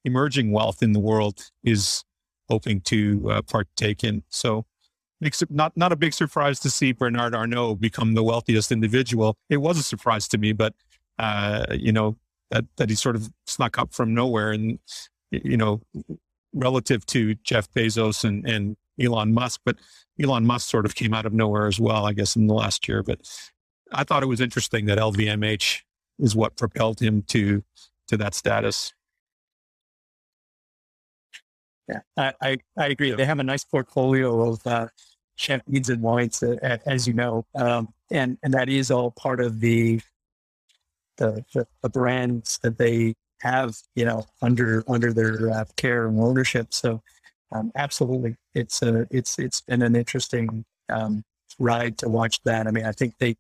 emerging 0.05 0.53
wealth 0.53 0.83
in 0.83 0.93
the 0.93 1.01
world 1.01 1.51
is 1.63 2.05
hoping 2.49 2.81
to 2.83 3.31
uh, 3.31 3.43
partake 3.43 4.05
in. 4.05 4.23
So 4.29 4.67
makes 5.21 5.43
it 5.43 5.51
not 5.51 5.77
not 5.77 5.93
a 5.93 5.97
big 5.97 6.13
surprise 6.13 6.61
to 6.61 6.71
see 6.71 6.93
Bernard 6.93 7.35
Arnault 7.35 7.77
become 7.77 8.15
the 8.15 8.23
wealthiest 8.23 8.71
individual. 8.71 9.37
It 9.49 9.59
was 9.59 9.79
a 9.79 9.83
surprise 9.83 10.29
to 10.29 10.39
me, 10.39 10.53
but 10.53 10.75
uh, 11.19 11.67
you 11.73 11.93
know 11.93 12.17
that 12.51 12.65
that 12.77 12.91
he 12.91 12.97
sort 12.97 13.17
of 13.17 13.31
snuck 13.47 13.79
up 13.79 13.93
from 13.93 14.15
nowhere, 14.15 14.53
and 14.53 14.79
you 15.31 15.57
know, 15.57 15.81
relative 16.53 17.05
to 17.07 17.35
Jeff 17.37 17.71
Bezos 17.73 18.25
and 18.25 18.47
and 18.49 18.77
Elon 19.01 19.35
Musk, 19.35 19.61
but 19.65 19.77
Elon 20.23 20.47
Musk 20.47 20.69
sort 20.69 20.87
of 20.87 20.95
came 20.95 21.15
out 21.15 21.27
of 21.27 21.33
nowhere 21.33 21.67
as 21.67 21.81
well, 21.81 22.07
I 22.07 22.13
guess, 22.13 22.37
in 22.37 22.47
the 22.47 22.55
last 22.55 22.87
year. 22.87 23.03
But 23.03 23.21
I 23.93 24.05
thought 24.05 24.23
it 24.23 24.27
was 24.27 24.41
interesting 24.41 24.87
that 24.87 24.99
LVMH 24.99 25.81
is 26.21 26.37
what 26.37 26.57
propelled 26.57 27.01
him 27.01 27.23
to 27.29 27.65
to 28.09 28.17
that 28.19 28.35
status. 28.35 28.93
Yeah, 31.89 32.01
I, 32.17 32.33
I, 32.41 32.59
I 32.79 32.87
agree. 32.87 33.11
Yeah. 33.11 33.17
They 33.17 33.25
have 33.27 33.41
a 33.41 33.45
nice 33.45 33.65
portfolio 33.65 34.49
of 34.49 34.67
uh, 34.67 34.89
champagnes 35.37 35.91
and 35.91 36.01
wines, 36.01 36.43
uh, 36.43 36.79
as 36.87 37.07
you 37.07 37.13
know, 37.13 37.45
um, 37.55 37.93
and 38.11 38.39
and 38.43 38.55
that 38.55 38.69
is 38.69 38.91
all 38.91 39.11
part 39.11 39.41
of 39.41 39.61
the 39.61 40.01
the, 41.19 41.45
the, 41.55 41.67
the 41.83 41.89
brands 41.89 42.59
that 42.63 42.79
they 42.79 43.15
have, 43.41 43.77
you 43.95 44.05
know, 44.05 44.25
under 44.43 44.83
under 44.89 45.13
their 45.13 45.51
uh, 45.51 45.65
care 45.77 46.07
and 46.07 46.19
ownership. 46.21 46.69
So, 46.73 47.03
um, 47.53 47.71
absolutely, 47.75 48.37
it's 48.55 48.83
a 48.83 49.07
it's 49.11 49.39
it's 49.39 49.61
been 49.61 49.83
an 49.83 49.95
interesting 49.95 50.65
um, 50.89 51.23
ride 51.59 51.99
to 51.99 52.09
watch 52.09 52.43
that. 52.45 52.67
I 52.67 52.71
mean, 52.71 52.87
I 52.87 52.93
think 52.93 53.19
they 53.19 53.37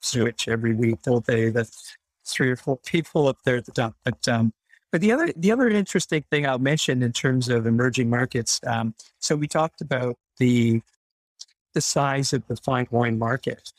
switch 0.00 0.48
every 0.48 0.74
week, 0.74 1.02
don't 1.02 1.24
they? 1.24 1.50
That's 1.50 1.96
three 2.26 2.50
or 2.50 2.56
four 2.56 2.78
people 2.78 3.28
up 3.28 3.38
there 3.44 3.56
at 3.56 3.66
the 3.66 3.72
top, 3.72 3.94
but 4.04 4.26
um, 4.28 4.52
but 4.92 5.00
the 5.00 5.12
other 5.12 5.32
the 5.36 5.52
other 5.52 5.68
interesting 5.68 6.24
thing 6.30 6.46
I'll 6.46 6.58
mention 6.58 7.02
in 7.02 7.12
terms 7.12 7.48
of 7.48 7.66
emerging 7.66 8.08
markets, 8.10 8.60
um, 8.66 8.94
so 9.18 9.36
we 9.36 9.48
talked 9.48 9.80
about 9.80 10.16
the 10.38 10.82
the 11.74 11.80
size 11.80 12.32
of 12.32 12.46
the 12.46 12.56
fine 12.56 12.86
wine 12.90 13.18
market. 13.18 13.72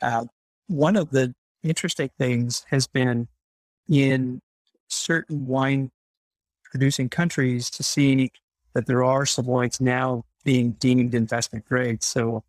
Uh, 0.00 0.24
one 0.66 0.96
of 0.96 1.10
the 1.10 1.34
interesting 1.62 2.10
things 2.18 2.64
has 2.70 2.86
been 2.86 3.28
in 3.88 4.40
certain 4.88 5.46
wine 5.46 5.90
producing 6.64 7.08
countries 7.08 7.70
to 7.70 7.82
see 7.82 8.30
that 8.72 8.86
there 8.86 9.04
are 9.04 9.26
some 9.26 9.46
wines 9.46 9.80
now 9.80 10.24
being 10.44 10.72
deemed 10.72 11.14
investment 11.14 11.64
grade. 11.66 12.02
So 12.02 12.42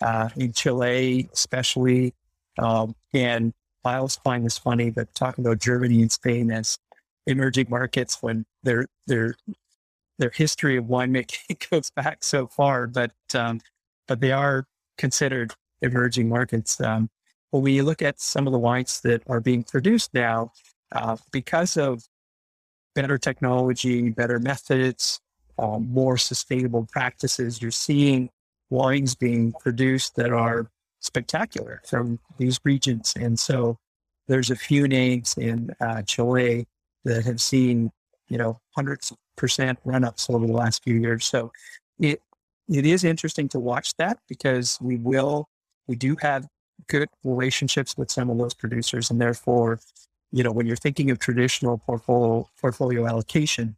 uh, 0.00 0.28
in 0.36 0.52
Chile, 0.52 1.28
especially, 1.32 2.14
um, 2.58 2.94
and 3.12 3.52
I 3.84 3.96
always 3.96 4.16
find 4.16 4.44
this 4.44 4.58
funny, 4.58 4.90
but 4.90 5.14
talking 5.14 5.44
about 5.44 5.60
Germany 5.60 6.02
and 6.02 6.12
Spain 6.12 6.50
as 6.50 6.78
emerging 7.26 7.66
markets 7.68 8.18
when 8.20 8.44
their 8.62 8.86
their 9.06 9.34
their 10.18 10.30
history 10.30 10.76
of 10.76 10.84
winemaking 10.84 11.68
goes 11.70 11.90
back 11.90 12.22
so 12.24 12.46
far, 12.46 12.86
but 12.86 13.12
um, 13.34 13.60
but 14.06 14.20
they 14.20 14.32
are 14.32 14.66
considered 14.98 15.54
emerging 15.80 16.28
markets. 16.28 16.80
Um, 16.80 17.10
when 17.50 17.62
we 17.62 17.82
look 17.82 18.02
at 18.02 18.20
some 18.20 18.46
of 18.46 18.52
the 18.52 18.58
wines 18.58 19.00
that 19.02 19.22
are 19.28 19.40
being 19.40 19.62
produced 19.64 20.14
now, 20.14 20.52
uh, 20.92 21.16
because 21.32 21.76
of 21.76 22.02
better 22.94 23.18
technology, 23.18 24.10
better 24.10 24.38
methods, 24.38 25.20
um, 25.58 25.88
more 25.92 26.16
sustainable 26.16 26.86
practices, 26.90 27.60
you're 27.60 27.70
seeing 27.70 28.30
wines 28.70 29.14
being 29.14 29.52
produced 29.60 30.16
that 30.16 30.32
are 30.32 30.70
spectacular 31.02 31.82
from 31.86 32.18
these 32.38 32.58
regions. 32.64 33.12
And 33.18 33.38
so 33.38 33.78
there's 34.28 34.50
a 34.50 34.56
few 34.56 34.88
names 34.88 35.34
in 35.36 35.70
uh, 35.80 36.02
Chile 36.02 36.66
that 37.04 37.24
have 37.24 37.40
seen, 37.40 37.90
you 38.28 38.38
know, 38.38 38.60
hundreds 38.74 39.10
of 39.10 39.18
percent 39.36 39.78
run 39.84 40.04
ups 40.04 40.30
over 40.30 40.46
the 40.46 40.52
last 40.52 40.82
few 40.82 40.94
years. 40.94 41.26
So 41.26 41.52
it 41.98 42.22
it 42.68 42.86
is 42.86 43.04
interesting 43.04 43.48
to 43.48 43.58
watch 43.58 43.94
that 43.96 44.18
because 44.28 44.78
we 44.80 44.96
will 44.96 45.48
we 45.86 45.96
do 45.96 46.16
have 46.20 46.46
good 46.88 47.08
relationships 47.24 47.96
with 47.96 48.10
some 48.10 48.30
of 48.30 48.38
those 48.38 48.54
producers 48.54 49.10
and 49.10 49.20
therefore 49.20 49.80
you 50.30 50.42
know 50.42 50.52
when 50.52 50.66
you're 50.66 50.76
thinking 50.76 51.10
of 51.10 51.18
traditional 51.18 51.78
portfolio 51.78 52.48
portfolio 52.60 53.06
allocation 53.06 53.76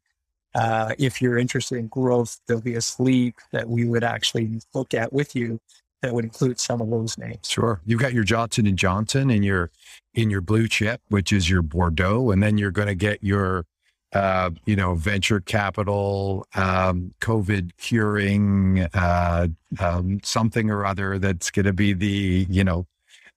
uh, 0.55 0.95
if 0.99 1.21
you're 1.21 1.39
interested 1.39 1.79
in 1.79 1.87
growth 1.89 2.39
there'll 2.47 2.63
be 2.63 2.75
a 2.75 2.81
sleeve 2.81 3.35
that 3.53 3.69
we 3.69 3.85
would 3.85 4.05
actually 4.05 4.61
look 4.75 4.95
at 4.95 5.13
with 5.13 5.35
you 5.35 5.59
that 6.05 6.15
would 6.15 6.25
include 6.25 6.61
some 6.61 6.81
of 6.81 6.91
those 6.91 7.17
names. 7.19 7.49
Sure. 7.49 7.81
You've 7.87 8.01
got 8.01 8.13
your 8.13 8.25
johnson 8.25 8.67
and 8.67 8.79
johnson 8.79 9.31
and 9.31 9.45
your 9.45 9.71
in 10.15 10.31
your 10.31 10.41
blue 10.41 10.69
chip, 10.69 11.01
which 11.09 11.33
is 11.33 11.51
your 11.51 11.63
Bordeaux, 11.63 12.31
and 12.31 12.43
then 12.43 12.57
you're 12.57 12.71
going 12.71 12.89
to 12.89 12.95
get 12.95 13.23
your, 13.23 13.67
uh, 14.13 14.51
you 14.65 14.77
know, 14.77 14.95
venture 14.95 15.41
capital, 15.41 16.47
um, 16.55 17.13
COVID 17.21 17.73
curing, 17.79 18.87
uh, 18.95 19.49
um, 19.81 20.21
something 20.23 20.71
or 20.71 20.87
other 20.87 21.19
that's 21.19 21.51
going 21.51 21.67
to 21.67 21.73
be 21.73 21.93
the, 21.93 22.47
you 22.49 22.63
know, 22.63 22.87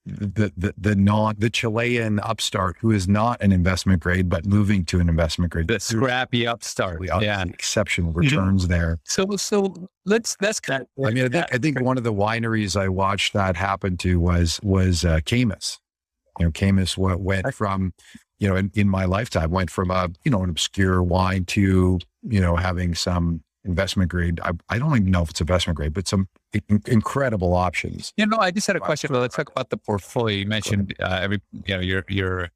the, 0.07 0.51
the 0.55 0.73
the 0.77 0.95
non 0.95 1.35
the 1.37 1.49
Chilean 1.49 2.19
upstart 2.19 2.77
who 2.79 2.91
is 2.91 3.07
not 3.07 3.41
an 3.41 3.51
investment 3.51 4.01
grade 4.01 4.29
but 4.29 4.45
moving 4.45 4.85
to 4.85 4.99
an 4.99 5.09
investment 5.09 5.51
grade. 5.51 5.67
The 5.67 5.79
scrappy 5.79 6.47
upstart, 6.47 7.01
yeah, 7.03 7.43
exceptional 7.43 8.11
mm-hmm. 8.11 8.19
returns 8.19 8.63
mm-hmm. 8.63 8.71
there. 8.71 8.99
So 9.03 9.35
so 9.35 9.73
let's 10.05 10.37
let's. 10.41 10.59
That, 10.67 10.87
I 11.05 11.11
mean, 11.11 11.25
I 11.25 11.29
think 11.29 11.45
I 11.53 11.57
think 11.57 11.81
one 11.81 11.97
of 11.97 12.03
the 12.03 12.13
wineries 12.13 12.79
I 12.79 12.87
watched 12.87 13.33
that 13.33 13.55
happen 13.55 13.97
to 13.97 14.19
was 14.19 14.59
was 14.63 15.05
uh, 15.05 15.19
Caymus 15.25 15.79
you 16.39 16.45
know, 16.45 16.51
Caymus 16.51 16.97
went 16.97 17.53
from, 17.53 17.93
you 18.39 18.47
know, 18.47 18.55
in, 18.55 18.71
in 18.75 18.89
my 18.89 19.05
lifetime, 19.05 19.51
went 19.51 19.69
from 19.69 19.91
a, 19.91 20.09
you 20.23 20.31
know, 20.31 20.43
an 20.43 20.49
obscure 20.49 21.01
wine 21.01 21.45
to, 21.45 21.99
you 22.23 22.41
know, 22.41 22.55
having 22.55 22.95
some 22.95 23.41
investment 23.67 24.09
grade. 24.09 24.39
I, 24.43 24.51
I 24.69 24.79
don't 24.79 24.95
even 24.95 25.11
know 25.11 25.21
if 25.21 25.29
it's 25.29 25.41
investment 25.41 25.77
grade, 25.77 25.93
but 25.93 26.07
some 26.07 26.27
in, 26.53 26.81
incredible 26.87 27.53
options. 27.53 28.13
You 28.17 28.25
know, 28.25 28.37
I 28.37 28.51
just 28.51 28.67
had 28.67 28.75
a 28.75 28.79
question. 28.79 29.13
Let's 29.13 29.35
talk 29.35 29.51
about 29.51 29.69
the 29.69 29.77
portfolio. 29.77 30.37
You 30.37 30.45
mentioned 30.47 30.95
uh, 30.99 31.19
every, 31.21 31.41
you 31.65 31.75
know, 31.75 31.81
you're 31.81 32.05
you're 32.07 32.49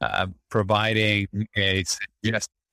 uh, 0.00 0.26
providing 0.50 1.28
a 1.56 1.84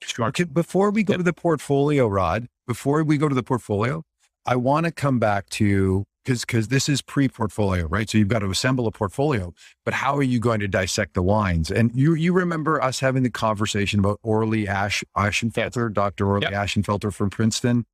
Sure. 0.05 0.25
Okay, 0.27 0.43
before 0.43 0.91
we 0.91 1.03
go 1.03 1.15
to 1.15 1.23
the 1.23 1.34
portfolio, 1.34 2.07
Rod, 2.07 2.47
before 2.67 3.03
we 3.03 3.17
go 3.17 3.29
to 3.29 3.36
the 3.36 3.43
portfolio, 3.43 4.03
I 4.45 4.57
want 4.57 4.86
to 4.86 4.91
come 4.91 5.17
back 5.19 5.49
to 5.51 6.05
because 6.24 6.41
because 6.41 6.67
this 6.69 6.89
is 6.89 7.01
pre-portfolio, 7.01 7.86
right? 7.88 8.09
So 8.09 8.17
you've 8.17 8.28
got 8.28 8.39
to 8.39 8.49
assemble 8.49 8.88
a 8.88 8.91
portfolio, 8.91 9.53
but 9.86 9.93
how 9.93 10.15
are 10.15 10.24
you 10.24 10.39
going 10.39 10.59
to 10.61 10.67
dissect 10.67 11.13
the 11.13 11.21
wines? 11.21 11.71
And 11.71 11.91
you 11.95 12.13
you 12.13 12.34
remember 12.34 12.82
us 12.82 12.99
having 12.99 13.24
the 13.24 13.30
conversation 13.30 13.99
about 13.99 14.19
Orley 14.24 14.67
Ash 14.67 15.03
Ashenfelter, 15.17 15.91
Dr. 15.91 16.28
Orley 16.28 16.43
Yep. 16.43 16.53
Ashenfelter 16.53 17.13
from 17.13 17.30
Princeton, 17.30 17.86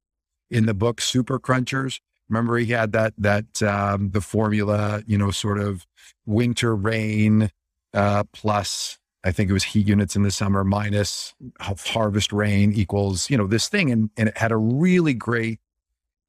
in 0.49 0.65
the 0.65 0.73
book 0.73 1.01
Super 1.01 1.39
Crunchers. 1.39 1.99
Remember 2.29 2.57
he 2.57 2.67
had 2.67 2.91
that 2.91 3.13
that 3.17 3.61
um, 3.63 4.11
the 4.11 4.21
formula, 4.21 5.01
you 5.07 5.17
know, 5.17 5.31
sort 5.31 5.59
of 5.59 5.85
winter 6.25 6.75
rain 6.75 7.49
uh, 7.93 8.23
plus 8.33 8.99
I 9.23 9.31
think 9.31 9.49
it 9.49 9.53
was 9.53 9.63
heat 9.63 9.87
units 9.87 10.15
in 10.15 10.23
the 10.23 10.31
summer 10.31 10.63
minus 10.63 11.33
harvest 11.59 12.31
rain 12.31 12.71
equals, 12.71 13.29
you 13.29 13.37
know, 13.37 13.47
this 13.47 13.67
thing. 13.67 13.91
And, 13.91 14.09
and 14.15 14.29
it 14.29 14.37
had 14.37 14.51
a 14.51 14.57
really 14.57 15.13
great 15.13 15.59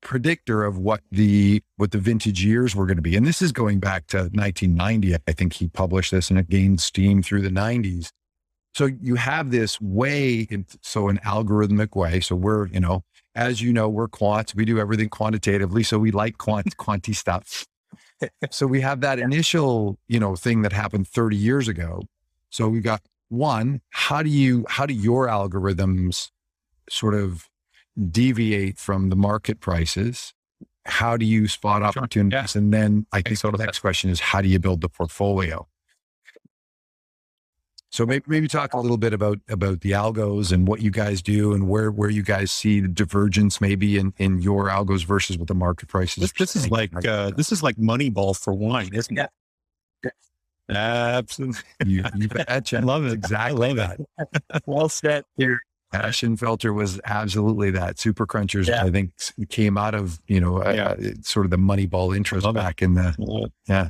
predictor 0.01 0.65
of 0.65 0.79
what 0.79 1.01
the, 1.11 1.63
what 1.77 1.91
the 1.91 1.99
vintage 1.99 2.45
years 2.45 2.75
were 2.75 2.87
going 2.87 2.97
to 2.97 3.03
be. 3.03 3.17
And 3.17 3.27
this 3.27 3.43
is 3.43 3.53
going 3.53 3.81
back 3.81 4.07
to 4.09 4.19
1990. 4.19 5.15
I 5.15 5.33
think 5.33 5.53
he 5.53 5.69
published 5.69 6.11
this 6.11 6.31
and 6.31 6.39
it 6.39 6.49
gained 6.49 6.81
steam 6.81 7.23
through 7.23 7.43
the 7.43 7.51
90s. 7.51 8.11
So 8.75 8.87
you 8.87 9.17
have 9.17 9.51
this 9.51 9.81
way, 9.81 10.47
in, 10.51 10.65
so 10.81 11.09
an 11.09 11.19
algorithmic 11.25 11.97
way. 11.97 12.21
So 12.21 12.37
we're, 12.37 12.69
you 12.69 12.81
know, 12.81 13.03
as 13.35 13.61
you 13.61 13.73
know, 13.73 13.89
we're 13.89 14.09
quants. 14.09 14.55
We 14.55 14.65
do 14.65 14.79
everything 14.79 15.09
quantitatively. 15.09 15.83
So 15.83 15.99
we 15.99 16.11
like 16.11 16.39
quant, 16.39 16.77
quanti 16.77 17.13
stuff. 17.13 17.67
so 18.51 18.67
we 18.67 18.81
have 18.81 19.01
that 19.01 19.19
initial, 19.19 19.99
you 20.09 20.21
know, 20.21 20.37
thing 20.37 20.63
that 20.63 20.73
happened 20.73 21.09
30 21.09 21.37
years 21.37 21.69
ago. 21.69 22.03
So 22.51 22.69
we 22.69 22.81
got 22.81 23.03
one, 23.29 23.81
how 23.91 24.23
do 24.23 24.31
you, 24.31 24.65
how 24.69 24.87
do 24.87 24.95
your 24.95 25.27
algorithms 25.27 26.31
sort 26.89 27.15
of 27.15 27.50
deviate 28.11 28.79
from 28.79 29.11
the 29.11 29.17
market 29.17 29.61
prices? 29.61 30.33
How 30.87 31.17
do 31.17 31.25
you 31.27 31.47
spot 31.47 31.83
Sure. 31.83 31.89
opportunities? 32.03 32.57
And 32.57 32.73
then 32.73 33.07
I 33.13 33.17
think 33.19 33.31
Makes 33.31 33.43
the 33.43 33.51
next 33.53 33.79
question 33.81 34.11
is 34.11 34.21
how 34.21 34.41
do 34.41 34.49
you 34.49 34.59
build 34.59 34.81
the 34.81 34.89
portfolio? 34.89 35.67
So 37.93 38.07
maybe, 38.07 38.25
maybe 38.29 38.47
talk 38.47 38.73
a 38.73 38.79
little 38.79 38.97
bit 38.97 39.13
about, 39.13 39.41
about 39.49 39.81
the 39.81 39.91
algos 39.91 40.53
and 40.53 40.69
what 40.69 40.81
you 40.81 40.93
guys 40.93 41.21
do 41.23 41.53
and 41.53 41.69
where, 41.69 41.91
where 41.91 42.09
you 42.09 42.23
guys 42.23 42.53
see 42.53 42.79
the 42.81 42.87
divergence 42.87 43.61
maybe 43.61 43.99
in, 43.99 44.15
in 44.17 44.41
your 44.41 44.69
algos 44.69 45.05
versus 45.05 45.37
what 45.37 45.49
the 45.49 45.55
market 45.55 45.89
prices. 45.89 46.21
This, 46.23 46.33
this 46.33 46.57
is 46.57 46.71
like 46.71 46.93
uh, 47.05 47.31
this 47.37 47.51
is 47.51 47.65
like 47.65 47.77
Moneyball 47.77 48.39
for 48.39 48.55
wine, 48.55 48.91
isn't 48.95 49.19
it? 49.19 49.31
Yeah. 50.05 50.11
Absolutely. 50.77 51.63
you, 51.85 52.05
you 52.15 52.29
betcha. 52.29 52.77
I 52.79 52.81
love 52.81 53.05
it. 53.07 53.13
Exactly 53.13 53.71
I 53.71 53.73
love 53.73 53.99
that. 54.19 54.63
Well 54.67 54.89
said 54.89 55.25
here. 55.37 55.61
Ashenfelter 55.93 56.75
was 56.75 57.01
absolutely 57.05 57.71
that. 57.73 57.99
Super 57.99 58.27
Crunchers, 58.27 58.69
Yeah. 58.69 58.85
I 58.85 58.91
think, 58.91 59.13
came 59.49 59.77
out 59.77 59.95
of 59.95 60.21
you 60.29 60.41
know 60.41 60.63
uh, 60.63 60.73
Yeah. 60.73 60.89
uh, 61.11 61.13
sort 61.23 61.47
of 61.47 61.51
the 61.51 61.57
Moneyball 61.59 62.17
interest 62.17 62.45
Love 62.45 62.57
it. 62.57 62.61
back 62.61 62.83
in 62.83 62.95
the 62.95 63.51
yeah. 63.69 63.89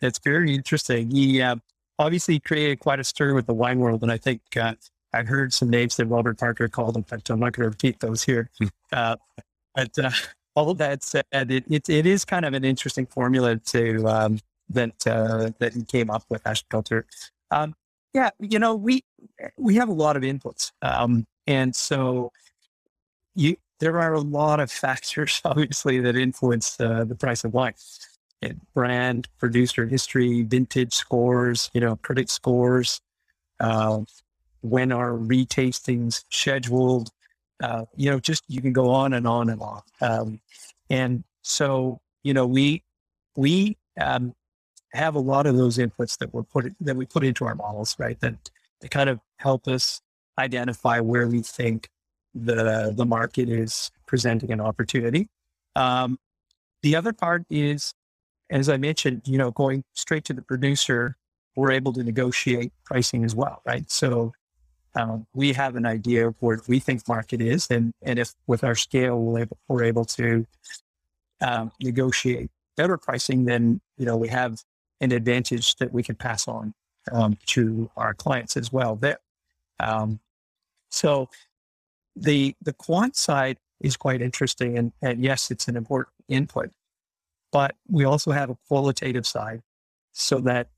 It's 0.00 0.18
very 0.18 0.54
interesting. 0.54 1.10
He 1.10 1.40
uh, 1.40 1.56
obviously 1.98 2.40
created 2.40 2.80
quite 2.80 2.98
a 2.98 3.04
stir 3.04 3.34
with 3.34 3.46
the 3.46 3.54
wine 3.54 3.78
world, 3.78 4.02
and 4.02 4.10
I 4.10 4.16
think 4.18 4.40
uh, 4.56 4.74
I've 5.12 5.28
heard 5.28 5.52
some 5.52 5.70
names 5.70 5.96
that 5.96 6.06
Robert 6.06 6.38
Parker 6.38 6.66
called 6.68 6.96
him, 6.96 7.04
but 7.08 7.28
I'm 7.30 7.38
not 7.38 7.52
going 7.52 7.64
to 7.66 7.70
repeat 7.70 8.00
those 8.00 8.22
here. 8.24 8.50
uh, 8.92 9.16
but 9.74 9.98
uh, 9.98 10.10
all 10.56 10.70
of 10.70 10.78
that 10.78 11.02
said, 11.04 11.24
it, 11.32 11.64
it 11.70 11.88
it 11.88 12.06
is 12.06 12.24
kind 12.24 12.44
of 12.44 12.54
an 12.54 12.64
interesting 12.64 13.06
formula 13.06 13.56
to 13.56 14.06
um, 14.08 14.38
that 14.70 15.06
uh, 15.06 15.50
that 15.60 15.74
he 15.74 15.84
came 15.84 16.10
up 16.10 16.24
with 16.30 16.42
Ashenfelter. 16.44 17.04
Um, 17.50 17.74
yeah, 18.12 18.30
you 18.38 18.58
know 18.58 18.74
we 18.74 19.04
we 19.56 19.74
have 19.76 19.88
a 19.88 19.92
lot 19.92 20.16
of 20.16 20.22
inputs, 20.22 20.72
um, 20.82 21.26
and 21.46 21.74
so 21.74 22.32
you 23.34 23.56
there 23.80 23.98
are 23.98 24.12
a 24.14 24.20
lot 24.20 24.60
of 24.60 24.70
factors 24.70 25.40
obviously 25.44 25.98
that 26.00 26.16
influence 26.16 26.78
uh, 26.80 27.04
the 27.04 27.14
price 27.14 27.44
of 27.44 27.52
wine 27.52 27.74
and 28.42 28.60
brand, 28.74 29.28
producer 29.38 29.86
history, 29.86 30.42
vintage 30.42 30.92
scores, 30.92 31.70
you 31.72 31.80
know, 31.80 31.96
critic 31.96 32.28
scores, 32.28 33.00
uh, 33.60 34.00
when 34.62 34.92
are 34.92 35.12
retastings 35.12 36.24
scheduled, 36.28 37.10
uh, 37.62 37.84
you 37.96 38.10
know, 38.10 38.18
just 38.18 38.42
you 38.48 38.60
can 38.60 38.72
go 38.72 38.90
on 38.90 39.12
and 39.12 39.26
on 39.26 39.48
and 39.48 39.60
on. 39.60 39.82
Um, 40.00 40.40
and 40.90 41.24
so, 41.42 42.00
you 42.22 42.34
know, 42.34 42.46
we 42.46 42.82
we 43.36 43.76
um, 44.00 44.34
have 44.92 45.14
a 45.14 45.20
lot 45.20 45.46
of 45.46 45.56
those 45.56 45.78
inputs 45.78 46.18
that 46.18 46.32
we're 46.32 46.42
put 46.42 46.74
that 46.80 46.96
we 46.96 47.06
put 47.06 47.24
into 47.24 47.44
our 47.44 47.54
models, 47.54 47.96
right? 47.98 48.18
That 48.20 48.50
that 48.80 48.90
kind 48.90 49.08
of 49.08 49.20
help 49.36 49.68
us 49.68 50.00
identify 50.38 51.00
where 51.00 51.28
we 51.28 51.42
think 51.42 51.88
the 52.34 52.92
the 52.94 53.06
market 53.06 53.48
is 53.48 53.90
presenting 54.06 54.52
an 54.52 54.60
opportunity. 54.60 55.28
Um, 55.76 56.18
the 56.82 56.96
other 56.96 57.12
part 57.12 57.44
is 57.48 57.94
as 58.52 58.68
I 58.68 58.76
mentioned, 58.76 59.22
you 59.24 59.38
know, 59.38 59.50
going 59.50 59.82
straight 59.94 60.24
to 60.24 60.34
the 60.34 60.42
producer, 60.42 61.16
we're 61.56 61.72
able 61.72 61.92
to 61.94 62.02
negotiate 62.02 62.72
pricing 62.84 63.24
as 63.24 63.34
well, 63.34 63.62
right? 63.64 63.90
So 63.90 64.32
um, 64.94 65.26
we 65.34 65.54
have 65.54 65.74
an 65.74 65.86
idea 65.86 66.28
of 66.28 66.36
where 66.40 66.60
we 66.68 66.78
think 66.78 67.08
market 67.08 67.40
is, 67.40 67.68
and 67.70 67.92
and 68.02 68.18
if 68.18 68.34
with 68.46 68.62
our 68.62 68.74
scale 68.74 69.18
we're 69.18 69.40
able, 69.40 69.58
we're 69.68 69.84
able 69.84 70.04
to 70.04 70.46
um, 71.40 71.72
negotiate 71.80 72.50
better 72.76 72.98
pricing, 72.98 73.46
then 73.46 73.80
you 73.96 74.04
know 74.04 74.16
we 74.16 74.28
have 74.28 74.62
an 75.02 75.12
advantage 75.12 75.76
that 75.76 75.92
we 75.92 76.02
can 76.02 76.14
pass 76.14 76.48
on 76.48 76.72
um, 77.12 77.36
to 77.46 77.90
our 77.96 78.14
clients 78.14 78.56
as 78.56 78.72
well. 78.72 78.96
There, 78.96 79.18
um, 79.78 80.20
so 80.88 81.28
the 82.16 82.56
the 82.62 82.72
quant 82.72 83.16
side 83.16 83.58
is 83.80 83.96
quite 83.96 84.22
interesting, 84.22 84.78
and 84.78 84.92
and 85.02 85.22
yes, 85.22 85.50
it's 85.50 85.68
an 85.68 85.76
important 85.76 86.14
input 86.28 86.70
but 87.52 87.76
we 87.88 88.04
also 88.04 88.32
have 88.32 88.50
a 88.50 88.56
qualitative 88.66 89.26
side 89.26 89.60
so 90.12 90.40
that 90.40 90.68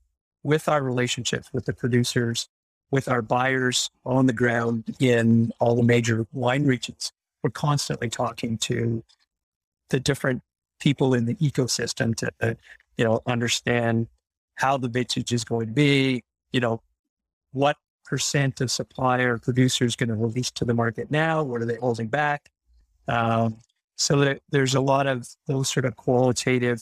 with 0.43 0.69
our 0.69 0.83
relationships 0.83 1.49
with 1.51 1.65
the 1.65 1.73
producers, 1.73 2.49
with 2.91 3.07
our 3.07 3.21
buyers 3.21 3.89
on 4.05 4.27
the 4.27 4.33
ground 4.33 4.95
in 4.99 5.51
all 5.59 5.75
the 5.75 5.83
major 5.83 6.27
wine 6.33 6.65
regions, 6.65 7.11
we're 7.41 7.49
constantly 7.49 8.09
talking 8.09 8.57
to 8.57 9.03
the 9.89 9.99
different 9.99 10.43
people 10.79 11.13
in 11.13 11.25
the 11.25 11.35
ecosystem 11.35 12.15
to, 12.15 12.29
uh, 12.41 12.53
you 12.97 13.05
know, 13.05 13.21
understand 13.25 14.07
how 14.55 14.77
the 14.77 14.87
vintage 14.87 15.31
is 15.31 15.43
going 15.43 15.67
to 15.67 15.73
be, 15.73 16.23
you 16.51 16.59
know, 16.59 16.81
what 17.51 17.77
percent 18.03 18.61
of 18.61 18.71
supplier 18.71 19.35
or 19.35 19.37
producer 19.37 19.85
is 19.85 19.95
going 19.95 20.09
to 20.09 20.15
release 20.15 20.51
to 20.51 20.65
the 20.65 20.73
market 20.73 21.11
now? 21.11 21.43
What 21.43 21.61
are 21.61 21.65
they 21.65 21.77
holding 21.77 22.07
back? 22.07 22.49
Um, 23.07 23.57
so 23.97 24.19
that 24.19 24.41
there's 24.49 24.75
a 24.75 24.81
lot 24.81 25.07
of 25.07 25.27
those 25.47 25.69
sort 25.69 25.85
of 25.85 25.95
qualitative 25.95 26.81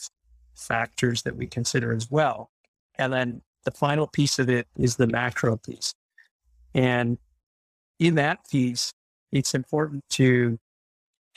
factors 0.55 1.21
that 1.23 1.35
we 1.35 1.47
consider 1.47 1.93
as 1.93 2.09
well. 2.09 2.49
And 2.95 3.11
then 3.11 3.41
the 3.65 3.71
final 3.71 4.07
piece 4.07 4.39
of 4.39 4.49
it 4.49 4.67
is 4.77 4.95
the 4.95 5.07
macro 5.07 5.57
piece. 5.57 5.93
And 6.73 7.17
in 7.99 8.15
that 8.15 8.39
piece, 8.49 8.93
it's 9.31 9.53
important 9.53 10.03
to 10.11 10.59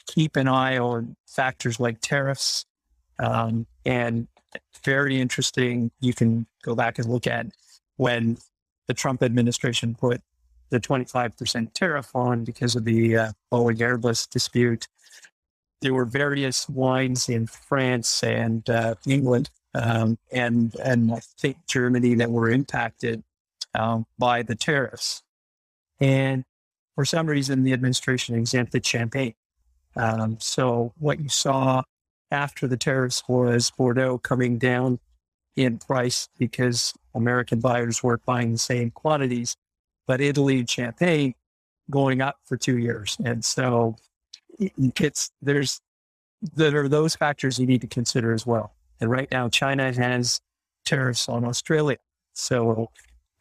keep 0.06 0.36
an 0.36 0.48
eye 0.48 0.78
on 0.78 1.16
factors 1.26 1.78
like 1.80 2.00
tariffs. 2.00 2.64
Um, 3.18 3.66
and 3.84 4.28
very 4.84 5.20
interesting, 5.20 5.90
you 6.00 6.14
can 6.14 6.46
go 6.62 6.74
back 6.74 6.98
and 6.98 7.08
look 7.08 7.26
at 7.26 7.46
when 7.96 8.38
the 8.86 8.94
Trump 8.94 9.22
administration 9.22 9.94
put 9.94 10.20
the 10.70 10.80
25% 10.80 11.72
tariff 11.72 12.14
on 12.14 12.44
because 12.44 12.74
of 12.76 12.84
the 12.84 13.16
uh, 13.16 13.32
Boeing 13.52 13.78
Airbus 13.78 14.28
dispute 14.28 14.88
there 15.82 15.94
were 15.94 16.04
various 16.04 16.68
wines 16.68 17.28
in 17.28 17.46
France 17.46 18.22
and 18.22 18.68
uh, 18.70 18.94
England 19.06 19.50
um, 19.74 20.18
and 20.32 20.74
and 20.82 21.12
I 21.12 21.20
think 21.38 21.58
Germany 21.68 22.14
that 22.14 22.30
were 22.30 22.50
impacted 22.50 23.22
um, 23.74 24.06
by 24.18 24.42
the 24.42 24.54
tariffs. 24.54 25.22
And 26.00 26.44
for 26.94 27.04
some 27.04 27.26
reason, 27.26 27.62
the 27.62 27.74
administration 27.74 28.34
exempted 28.34 28.86
champagne. 28.86 29.34
Um, 29.94 30.38
so 30.40 30.94
what 30.98 31.20
you 31.20 31.28
saw 31.28 31.82
after 32.30 32.66
the 32.66 32.76
tariffs 32.76 33.22
was 33.28 33.70
Bordeaux 33.70 34.18
coming 34.18 34.58
down 34.58 34.98
in 35.56 35.78
price 35.78 36.28
because 36.38 36.92
American 37.14 37.60
buyers 37.60 38.02
weren't 38.02 38.24
buying 38.24 38.52
the 38.52 38.58
same 38.58 38.90
quantities, 38.90 39.56
but 40.06 40.20
Italy 40.20 40.58
and 40.58 40.68
champagne 40.68 41.34
going 41.90 42.20
up 42.20 42.36
for 42.44 42.56
two 42.56 42.78
years. 42.78 43.16
And 43.24 43.44
so 43.44 43.96
it's 44.58 45.30
there's 45.42 45.80
there 46.54 46.82
are 46.82 46.88
those 46.88 47.16
factors 47.16 47.58
you 47.58 47.66
need 47.66 47.80
to 47.80 47.86
consider 47.86 48.32
as 48.32 48.46
well. 48.46 48.74
And 49.00 49.10
right 49.10 49.28
now, 49.30 49.48
China 49.48 49.92
has 49.92 50.40
tariffs 50.84 51.28
on 51.28 51.44
Australia, 51.44 51.98
so 52.34 52.90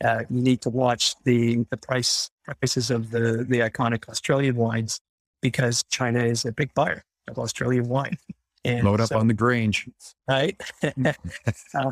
uh, 0.04 0.24
you 0.30 0.42
need 0.42 0.62
to 0.62 0.70
watch 0.70 1.16
the 1.24 1.66
the 1.70 1.78
price 1.78 2.30
prices 2.46 2.92
of 2.92 3.12
the 3.12 3.46
the 3.48 3.60
iconic 3.60 4.08
Australian 4.10 4.56
wines 4.56 5.00
because 5.42 5.84
China 5.90 6.24
is 6.24 6.46
a 6.46 6.52
big 6.52 6.74
buyer 6.74 7.04
of 7.28 7.38
Australian 7.38 7.88
wine. 7.88 8.18
And 8.66 8.84
load 8.84 9.02
up 9.02 9.10
so- 9.10 9.20
on 9.20 9.28
the 9.28 9.34
Grange. 9.34 9.88
right? 10.30 10.60
uh, 10.84 11.92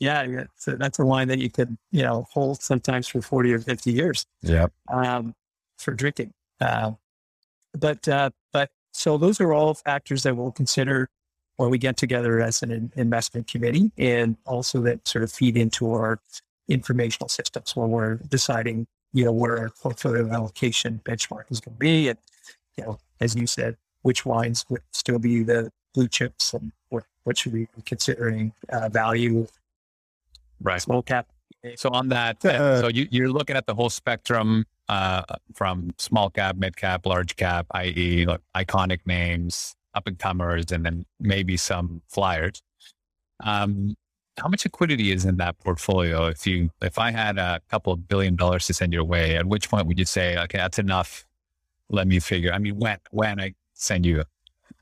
yeah, 0.00 0.44
so 0.56 0.76
that's 0.76 0.98
a 0.98 1.04
wine 1.04 1.28
that 1.28 1.38
you 1.38 1.50
could 1.50 1.76
you 1.92 2.02
know 2.02 2.26
hold 2.32 2.62
sometimes 2.62 3.06
for 3.08 3.22
forty 3.22 3.52
or 3.52 3.58
fifty 3.58 3.92
years. 3.92 4.26
Yeah. 4.42 4.66
Um, 4.92 5.34
for 5.78 5.92
drinking. 5.92 6.32
Uh, 6.60 6.92
but 7.78 8.06
uh, 8.08 8.30
but 8.52 8.70
so 8.92 9.18
those 9.18 9.40
are 9.40 9.52
all 9.52 9.74
factors 9.74 10.22
that 10.22 10.36
we'll 10.36 10.52
consider 10.52 11.08
when 11.56 11.70
we 11.70 11.78
get 11.78 11.96
together 11.96 12.40
as 12.40 12.62
an 12.62 12.92
investment 12.96 13.46
committee, 13.46 13.92
and 13.96 14.36
also 14.46 14.80
that 14.82 15.06
sort 15.06 15.24
of 15.24 15.32
feed 15.32 15.56
into 15.56 15.92
our 15.92 16.20
informational 16.68 17.28
systems 17.28 17.76
when 17.76 17.90
we're 17.90 18.16
deciding, 18.16 18.86
you 19.12 19.24
know, 19.24 19.32
where 19.32 19.58
our 19.58 19.70
portfolio 19.80 20.28
allocation 20.30 21.00
benchmark 21.04 21.44
is 21.50 21.60
going 21.60 21.74
to 21.74 21.78
be, 21.78 22.08
and 22.08 22.18
you 22.76 22.84
know, 22.84 22.98
as 23.20 23.36
you 23.36 23.46
said, 23.46 23.76
which 24.04 24.24
wines 24.24 24.64
would 24.68 24.82
still 24.92 25.18
be 25.18 25.42
the 25.42 25.70
blue 25.94 26.08
chips, 26.08 26.54
and 26.54 26.72
what 26.90 27.04
what 27.24 27.36
should 27.38 27.52
we 27.52 27.68
be 27.74 27.82
considering 27.84 28.52
uh, 28.68 28.88
value, 28.88 29.46
right? 30.62 30.80
Small 30.80 31.02
cap. 31.02 31.26
So 31.76 31.88
on 31.90 32.10
that, 32.10 32.44
uh, 32.44 32.82
so 32.82 32.88
you, 32.88 33.08
you're 33.10 33.30
looking 33.30 33.56
at 33.56 33.66
the 33.66 33.74
whole 33.74 33.88
spectrum 33.88 34.66
uh, 34.90 35.22
from 35.54 35.94
small 35.96 36.28
cap, 36.28 36.56
mid 36.56 36.76
cap, 36.76 37.06
large 37.06 37.36
cap, 37.36 37.66
i.e., 37.70 38.26
like 38.26 38.40
iconic 38.54 39.00
names, 39.06 39.74
up 39.94 40.06
and 40.06 40.18
comers, 40.18 40.70
and 40.70 40.84
then 40.84 41.06
maybe 41.18 41.56
some 41.56 42.02
flyers. 42.08 42.62
Um, 43.42 43.94
how 44.36 44.48
much 44.48 44.64
liquidity 44.64 45.10
is 45.12 45.24
in 45.24 45.38
that 45.38 45.58
portfolio? 45.60 46.26
If 46.26 46.46
you, 46.46 46.70
if 46.82 46.98
I 46.98 47.12
had 47.12 47.38
a 47.38 47.60
couple 47.70 47.94
of 47.94 48.06
billion 48.08 48.36
dollars 48.36 48.66
to 48.66 48.74
send 48.74 48.92
your 48.92 49.04
way, 49.04 49.36
at 49.36 49.46
which 49.46 49.70
point 49.70 49.86
would 49.86 49.98
you 49.98 50.04
say, 50.04 50.36
okay, 50.36 50.58
that's 50.58 50.78
enough? 50.78 51.24
Let 51.88 52.06
me 52.06 52.20
figure. 52.20 52.52
I 52.52 52.58
mean, 52.58 52.78
when 52.78 52.98
when 53.10 53.40
I 53.40 53.54
send 53.74 54.06
you 54.06 54.20
a 54.20 54.26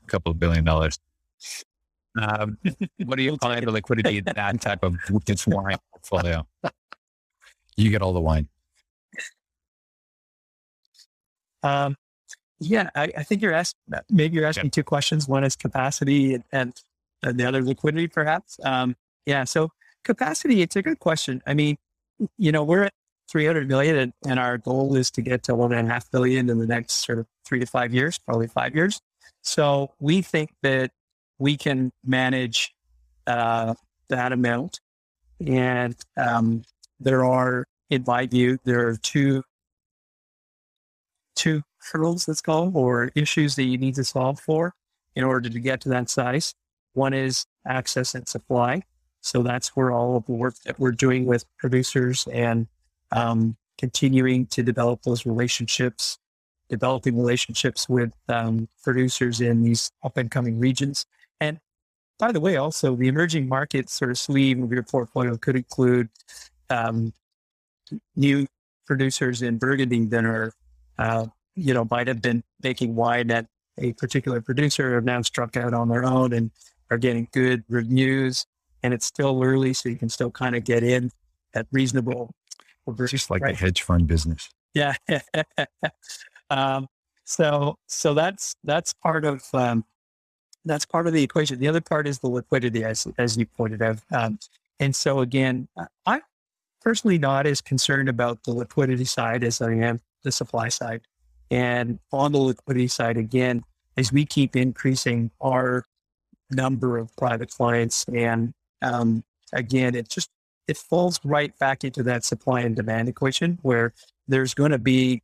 couple 0.07 0.31
of 0.31 0.39
billion 0.39 0.63
dollars, 0.63 0.99
um, 2.19 2.57
what 3.05 3.17
do 3.17 3.23
you 3.23 3.37
find 3.37 3.65
the 3.65 3.71
liquidity 3.71 4.19
in 4.19 4.25
that 4.25 4.61
type 4.61 4.83
of 4.83 4.95
wine 5.47 5.77
portfolio? 5.91 6.45
You 7.75 7.89
get 7.89 8.01
all 8.01 8.13
the 8.13 8.21
wine. 8.21 8.47
Um, 11.63 11.95
yeah, 12.59 12.89
I, 12.93 13.11
I, 13.17 13.23
think 13.23 13.41
you're 13.41 13.53
asking, 13.53 13.79
maybe 14.09 14.35
you're 14.35 14.45
asking 14.45 14.71
two 14.71 14.83
questions. 14.83 15.27
One 15.27 15.43
is 15.43 15.55
capacity 15.55 16.33
and, 16.35 16.43
and, 16.51 16.73
and 17.23 17.39
the 17.39 17.45
other 17.45 17.61
liquidity, 17.61 18.07
perhaps. 18.07 18.59
Um, 18.63 18.95
yeah. 19.25 19.45
So 19.45 19.69
capacity, 20.03 20.61
it's 20.61 20.75
a 20.75 20.81
good 20.81 20.99
question. 20.99 21.41
I 21.47 21.53
mean, 21.53 21.77
you 22.37 22.51
know, 22.51 22.63
we're 22.63 22.83
at 22.83 22.93
300 23.29 23.67
million 23.67 23.95
and, 23.97 24.13
and 24.27 24.39
our 24.39 24.57
goal 24.57 24.95
is 24.95 25.09
to 25.11 25.21
get 25.21 25.43
to 25.43 25.55
one 25.55 25.73
and 25.73 25.87
a 25.87 25.91
half 25.91 26.09
billion 26.11 26.49
in 26.49 26.59
the 26.59 26.67
next 26.67 27.05
sort 27.05 27.19
of 27.19 27.27
three 27.45 27.59
to 27.59 27.65
five 27.65 27.93
years, 27.93 28.17
probably 28.19 28.47
five 28.47 28.75
years. 28.75 29.01
So 29.41 29.93
we 29.99 30.21
think 30.21 30.51
that 30.61 30.91
we 31.39 31.57
can 31.57 31.91
manage 32.05 32.73
uh, 33.27 33.73
that 34.09 34.31
amount. 34.31 34.79
And 35.45 35.95
um, 36.17 36.63
there 36.99 37.25
are, 37.25 37.65
in 37.89 38.03
my 38.07 38.27
view, 38.27 38.57
there 38.63 38.87
are 38.87 38.97
two 38.97 39.43
two 41.35 41.63
hurdles, 41.91 42.27
let's 42.27 42.41
call 42.41 42.65
them, 42.65 42.75
or 42.75 43.11
issues 43.15 43.55
that 43.55 43.63
you 43.63 43.77
need 43.77 43.95
to 43.95 44.03
solve 44.03 44.39
for 44.39 44.73
in 45.15 45.23
order 45.23 45.49
to 45.49 45.59
get 45.59 45.81
to 45.81 45.89
that 45.89 46.09
size. 46.09 46.53
One 46.93 47.13
is 47.13 47.45
access 47.67 48.13
and 48.15 48.27
supply. 48.27 48.83
So 49.21 49.41
that's 49.41 49.69
where 49.69 49.91
all 49.91 50.17
of 50.17 50.25
the 50.25 50.33
work 50.33 50.55
that 50.65 50.79
we're 50.79 50.91
doing 50.91 51.25
with 51.25 51.45
producers 51.57 52.27
and 52.31 52.67
um, 53.13 53.55
continuing 53.77 54.45
to 54.47 54.63
develop 54.63 55.01
those 55.03 55.25
relationships, 55.25 56.19
developing 56.69 57.17
relationships 57.17 57.87
with 57.87 58.13
um, 58.27 58.67
producers 58.83 59.39
in 59.39 59.63
these 59.63 59.91
up 60.03 60.17
and 60.17 60.29
coming 60.29 60.59
regions. 60.59 61.05
And 61.39 61.59
by 62.19 62.31
the 62.31 62.39
way, 62.39 62.57
also 62.57 62.95
the 62.95 63.07
emerging 63.07 63.47
markets 63.47 63.93
sort 63.93 64.11
of 64.11 64.17
sleeve 64.17 64.61
of 64.61 64.71
your 64.71 64.83
portfolio 64.83 65.37
could 65.37 65.55
include 65.55 66.09
um, 66.69 67.13
new 68.15 68.45
producers 68.85 69.41
in 69.41 69.57
Burgundy 69.57 70.05
that 70.05 70.25
are 70.25 70.51
uh, 70.97 71.25
you 71.55 71.73
know, 71.73 71.87
might 71.89 72.07
have 72.07 72.21
been 72.21 72.43
making 72.61 72.95
wine 72.95 73.31
at 73.31 73.47
a 73.77 73.93
particular 73.93 74.41
producer 74.41 74.93
have 74.95 75.03
now 75.03 75.21
struck 75.21 75.57
out 75.57 75.73
on 75.73 75.89
their 75.89 76.05
own 76.05 76.33
and 76.33 76.51
are 76.91 76.97
getting 76.97 77.27
good 77.31 77.63
reviews. 77.69 78.45
And 78.83 78.93
it's 78.93 79.05
still 79.05 79.41
early, 79.41 79.73
so 79.73 79.89
you 79.89 79.95
can 79.95 80.09
still 80.09 80.29
kind 80.29 80.55
of 80.55 80.63
get 80.63 80.83
in 80.83 81.09
at 81.53 81.65
reasonable. 81.71 82.31
It's 82.87 83.11
just 83.11 83.29
like 83.29 83.41
right? 83.41 83.53
the 83.53 83.59
hedge 83.59 83.81
fund 83.81 84.07
business. 84.07 84.49
Yeah. 84.73 84.95
um, 86.49 86.87
so 87.25 87.77
so 87.87 88.13
that's 88.13 88.55
that's 88.63 88.93
part 88.93 89.25
of 89.25 89.43
um, 89.53 89.85
that's 90.65 90.85
part 90.85 91.07
of 91.07 91.13
the 91.13 91.23
equation. 91.23 91.59
The 91.59 91.67
other 91.67 91.81
part 91.81 92.07
is 92.07 92.19
the 92.19 92.27
liquidity, 92.27 92.83
as 92.83 93.07
as 93.17 93.37
you 93.37 93.45
pointed 93.45 93.81
out. 93.81 93.99
Um, 94.11 94.39
and 94.79 94.95
so 94.95 95.19
again, 95.19 95.67
I'm 96.05 96.21
personally 96.81 97.17
not 97.17 97.45
as 97.47 97.61
concerned 97.61 98.09
about 98.09 98.43
the 98.43 98.51
liquidity 98.51 99.05
side 99.05 99.43
as 99.43 99.61
I 99.61 99.73
am 99.73 100.01
the 100.23 100.31
supply 100.31 100.69
side. 100.69 101.01
And 101.49 101.99
on 102.11 102.31
the 102.31 102.39
liquidity 102.39 102.87
side, 102.87 103.17
again, 103.17 103.63
as 103.95 104.11
we 104.11 104.25
keep 104.25 104.55
increasing 104.55 105.31
our 105.39 105.85
number 106.51 106.97
of 106.97 107.15
private 107.15 107.51
clients, 107.51 108.05
and 108.13 108.53
um, 108.81 109.23
again, 109.53 109.95
it 109.95 110.09
just 110.09 110.29
it 110.67 110.77
falls 110.77 111.19
right 111.23 111.57
back 111.59 111.83
into 111.83 112.03
that 112.03 112.23
supply 112.23 112.61
and 112.61 112.75
demand 112.75 113.09
equation 113.09 113.59
where 113.61 113.93
there's 114.27 114.53
going 114.53 114.71
to 114.71 114.77
be 114.77 115.21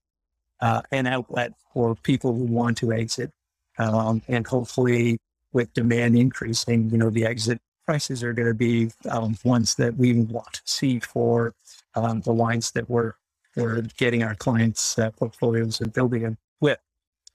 uh, 0.61 0.81
an 0.91 1.07
outlet 1.07 1.53
for 1.73 1.95
people 1.95 2.33
who 2.33 2.43
want 2.43 2.77
to 2.77 2.91
exit, 2.91 3.31
um, 3.77 4.21
and 4.27 4.45
hopefully, 4.45 5.17
with 5.53 5.73
demand 5.73 6.17
increasing, 6.17 6.89
you 6.89 6.97
know, 6.97 7.09
the 7.09 7.25
exit 7.25 7.59
prices 7.85 8.23
are 8.23 8.33
going 8.33 8.47
to 8.47 8.53
be 8.53 8.91
um, 9.09 9.35
ones 9.43 9.75
that 9.75 9.95
we 9.95 10.21
want 10.21 10.53
to 10.53 10.61
see 10.65 10.99
for 10.99 11.55
um, 11.95 12.21
the 12.21 12.33
lines 12.33 12.71
that 12.71 12.89
we're 12.89 13.13
we're 13.55 13.81
getting 13.97 14.23
our 14.23 14.35
clients' 14.35 14.97
uh, 14.99 15.11
portfolios 15.11 15.81
and 15.81 15.91
building 15.91 16.23
them 16.23 16.37
with. 16.59 16.79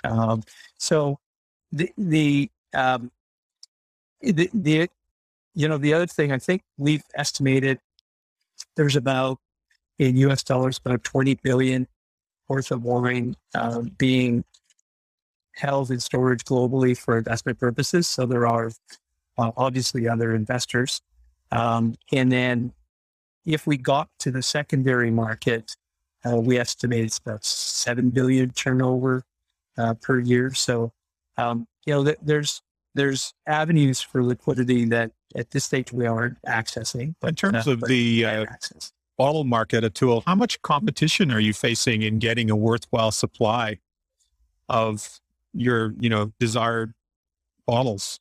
Um, 0.05 0.43
so 0.79 1.19
the 1.73 1.91
the, 1.97 2.51
um, 2.75 3.11
the 4.21 4.49
the 4.53 4.89
you 5.55 5.69
know 5.69 5.79
the 5.79 5.95
other 5.95 6.07
thing 6.07 6.31
I 6.33 6.39
think 6.39 6.63
we've 6.77 7.05
estimated 7.15 7.81
there's 8.77 8.97
about 8.97 9.39
in 9.99 10.17
U.S. 10.19 10.43
dollars 10.43 10.81
about 10.85 11.05
20 11.05 11.35
billion 11.43 11.87
worth 12.49 12.71
of 12.71 12.83
wine 12.83 13.37
uh, 13.55 13.83
being 13.97 14.45
held 15.55 15.91
in 15.91 16.01
storage 16.01 16.45
globally 16.45 16.97
for 16.97 17.19
investment 17.19 17.59
purposes. 17.59 18.09
So 18.09 18.27
there 18.27 18.47
are 18.47 18.71
uh, 19.39 19.53
obviously 19.57 20.09
other 20.09 20.35
investors. 20.35 21.01
Um, 21.53 21.95
and 22.13 22.31
then 22.31 22.73
if 23.47 23.67
we 23.67 23.77
got 23.77 24.09
to 24.21 24.31
the 24.31 24.43
secondary 24.43 25.11
market, 25.11 25.77
uh, 26.27 26.37
we 26.37 26.59
estimate 26.59 27.05
it's 27.05 27.19
about 27.19 27.45
seven 27.45 28.11
billion 28.11 28.51
turnover 28.51 29.23
uh, 29.77 29.95
per 29.95 30.19
year. 30.19 30.53
So, 30.55 30.93
um, 31.37 31.67
you 31.87 31.95
know, 31.95 32.05
th- 32.05 32.19
there's 32.23 32.63
there's 32.95 33.35
avenues 33.47 34.01
for 34.01 34.23
liquidity 34.23 34.85
that 34.87 35.13
at 35.37 35.51
this 35.51 35.65
stage 35.65 35.93
we 35.93 36.07
aren't 36.07 36.41
accessing. 36.43 37.15
But, 37.21 37.31
in 37.31 37.35
terms 37.37 37.67
uh, 37.67 37.73
of 37.73 37.81
the 37.83 38.25
uh, 38.25 38.47
bottle 39.19 39.45
market, 39.45 39.85
Atul, 39.85 40.23
how 40.27 40.35
much 40.35 40.61
competition 40.63 41.31
are 41.31 41.41
you 41.41 41.53
facing 41.53 42.03
in 42.03 42.19
getting 42.19 42.51
a 42.51 42.57
worthwhile 42.57 43.13
supply 43.13 43.79
of 44.69 45.21
your, 45.53 45.95
you 45.99 46.09
know, 46.09 46.33
desired 46.39 46.95
bottles? 47.67 48.21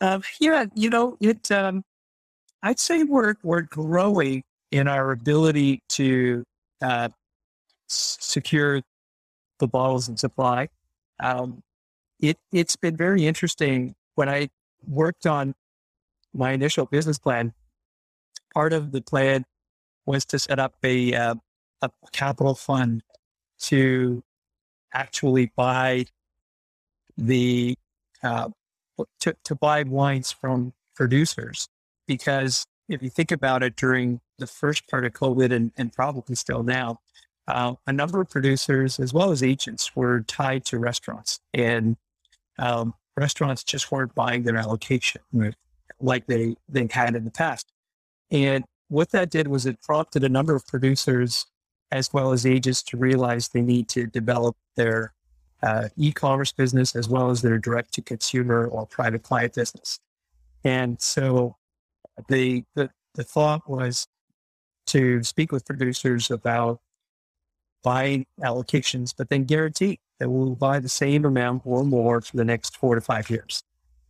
Um, 0.00 0.22
yeah, 0.40 0.64
you 0.74 0.90
know, 0.90 1.16
it 1.20 1.52
um, 1.52 1.84
I'd 2.62 2.80
say 2.80 3.04
we're 3.04 3.34
we're 3.44 3.62
growing 3.62 4.42
in 4.72 4.88
our 4.88 5.12
ability 5.12 5.80
to 5.90 6.42
uh, 6.80 7.08
secure 7.86 8.82
the 9.62 9.68
bottles 9.68 10.08
and 10.08 10.18
supply. 10.18 10.68
Um, 11.20 11.62
it 12.20 12.36
it's 12.52 12.76
been 12.76 12.96
very 12.96 13.26
interesting 13.26 13.94
when 14.16 14.28
I 14.28 14.50
worked 14.86 15.26
on 15.26 15.54
my 16.34 16.50
initial 16.52 16.84
business 16.84 17.18
plan. 17.18 17.54
Part 18.52 18.72
of 18.72 18.92
the 18.92 19.00
plan 19.00 19.44
was 20.04 20.24
to 20.26 20.38
set 20.38 20.58
up 20.58 20.74
a 20.82 21.14
uh, 21.14 21.34
a 21.80 21.90
capital 22.12 22.54
fund 22.54 23.02
to 23.60 24.22
actually 24.92 25.50
buy 25.56 26.06
the 27.16 27.76
uh, 28.22 28.48
to, 29.20 29.36
to 29.44 29.54
buy 29.54 29.84
wines 29.84 30.32
from 30.32 30.72
producers 30.94 31.68
because 32.06 32.66
if 32.88 33.02
you 33.02 33.10
think 33.10 33.30
about 33.30 33.62
it 33.62 33.76
during 33.76 34.20
the 34.38 34.46
first 34.46 34.88
part 34.88 35.04
of 35.04 35.12
COVID 35.12 35.52
and, 35.52 35.72
and 35.76 35.92
probably 35.92 36.34
still 36.34 36.62
now, 36.62 37.00
uh, 37.48 37.74
a 37.86 37.92
number 37.92 38.20
of 38.20 38.30
producers 38.30 39.00
as 39.00 39.12
well 39.12 39.30
as 39.30 39.42
agents 39.42 39.96
were 39.96 40.20
tied 40.22 40.64
to 40.66 40.78
restaurants 40.78 41.40
and 41.52 41.96
um, 42.58 42.94
restaurants 43.16 43.64
just 43.64 43.90
weren't 43.90 44.14
buying 44.14 44.42
their 44.42 44.56
allocation 44.56 45.20
right. 45.32 45.54
like 46.00 46.26
they, 46.26 46.54
they 46.68 46.86
had 46.90 47.14
in 47.16 47.24
the 47.24 47.30
past. 47.30 47.72
And 48.30 48.64
what 48.88 49.10
that 49.10 49.30
did 49.30 49.48
was 49.48 49.66
it 49.66 49.80
prompted 49.82 50.24
a 50.24 50.28
number 50.28 50.54
of 50.54 50.66
producers 50.66 51.46
as 51.90 52.12
well 52.12 52.32
as 52.32 52.46
agents 52.46 52.82
to 52.82 52.96
realize 52.96 53.48
they 53.48 53.60
need 53.60 53.88
to 53.88 54.06
develop 54.06 54.56
their 54.76 55.12
uh, 55.62 55.88
e-commerce 55.96 56.52
business 56.52 56.96
as 56.96 57.08
well 57.08 57.30
as 57.30 57.42
their 57.42 57.58
direct 57.58 57.92
to 57.94 58.02
consumer 58.02 58.66
or 58.66 58.86
private 58.86 59.22
client 59.22 59.54
business. 59.54 60.00
And 60.64 61.00
so 61.00 61.56
the, 62.28 62.64
the, 62.74 62.90
the 63.14 63.24
thought 63.24 63.68
was 63.68 64.06
to 64.86 65.22
speak 65.22 65.52
with 65.52 65.66
producers 65.66 66.30
about 66.30 66.80
buying 67.82 68.26
allocations, 68.40 69.14
but 69.16 69.28
then 69.28 69.44
guarantee 69.44 69.98
that 70.18 70.30
we'll 70.30 70.54
buy 70.54 70.78
the 70.78 70.88
same 70.88 71.24
amount 71.24 71.62
or 71.64 71.84
more 71.84 72.20
for 72.20 72.36
the 72.36 72.44
next 72.44 72.76
four 72.76 72.94
to 72.94 73.00
five 73.00 73.28
years. 73.28 73.62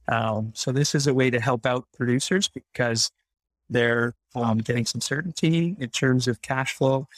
Um, 0.08 0.52
so 0.54 0.72
this 0.72 0.94
is 0.94 1.06
a 1.06 1.14
way 1.14 1.30
to 1.30 1.40
help 1.40 1.64
out 1.64 1.86
producers 1.96 2.48
because 2.48 3.10
they're 3.70 4.14
um, 4.34 4.58
getting 4.58 4.84
some 4.84 5.00
certainty 5.00 5.76
in 5.78 5.88
terms 5.90 6.28
of 6.28 6.42
cash 6.42 6.74
flow 6.74 7.08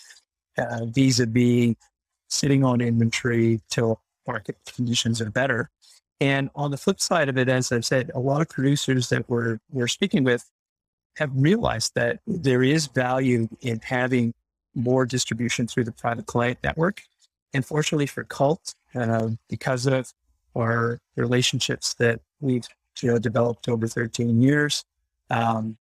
uh, 0.58 0.84
vis-a-vis 0.84 1.74
sitting 2.28 2.64
on 2.64 2.80
inventory 2.80 3.60
till 3.70 4.00
market 4.26 4.56
conditions 4.74 5.20
are 5.20 5.30
better. 5.30 5.70
And 6.20 6.50
on 6.54 6.70
the 6.70 6.76
flip 6.76 7.00
side 7.00 7.28
of 7.28 7.36
it, 7.36 7.48
as 7.48 7.72
I've 7.72 7.84
said, 7.84 8.10
a 8.14 8.20
lot 8.20 8.40
of 8.40 8.48
producers 8.48 9.08
that 9.08 9.28
we're, 9.28 9.58
we're 9.70 9.88
speaking 9.88 10.24
with 10.24 10.48
have 11.16 11.30
realized 11.34 11.92
that 11.94 12.20
there 12.26 12.62
is 12.62 12.86
value 12.86 13.48
in 13.60 13.80
having 13.82 14.34
more 14.74 15.06
distribution 15.06 15.66
through 15.66 15.84
the 15.84 15.92
private 15.92 16.26
client 16.26 16.58
network. 16.62 17.02
And 17.52 17.64
fortunately 17.64 18.06
for 18.06 18.24
Cult, 18.24 18.74
uh, 18.94 19.30
because 19.48 19.86
of 19.86 20.12
our 20.56 21.00
relationships 21.16 21.94
that 21.94 22.20
we've 22.40 22.66
you 23.00 23.10
know 23.10 23.18
developed 23.18 23.68
over 23.68 23.86
13 23.86 24.40
years, 24.40 24.84
um, 25.30 25.76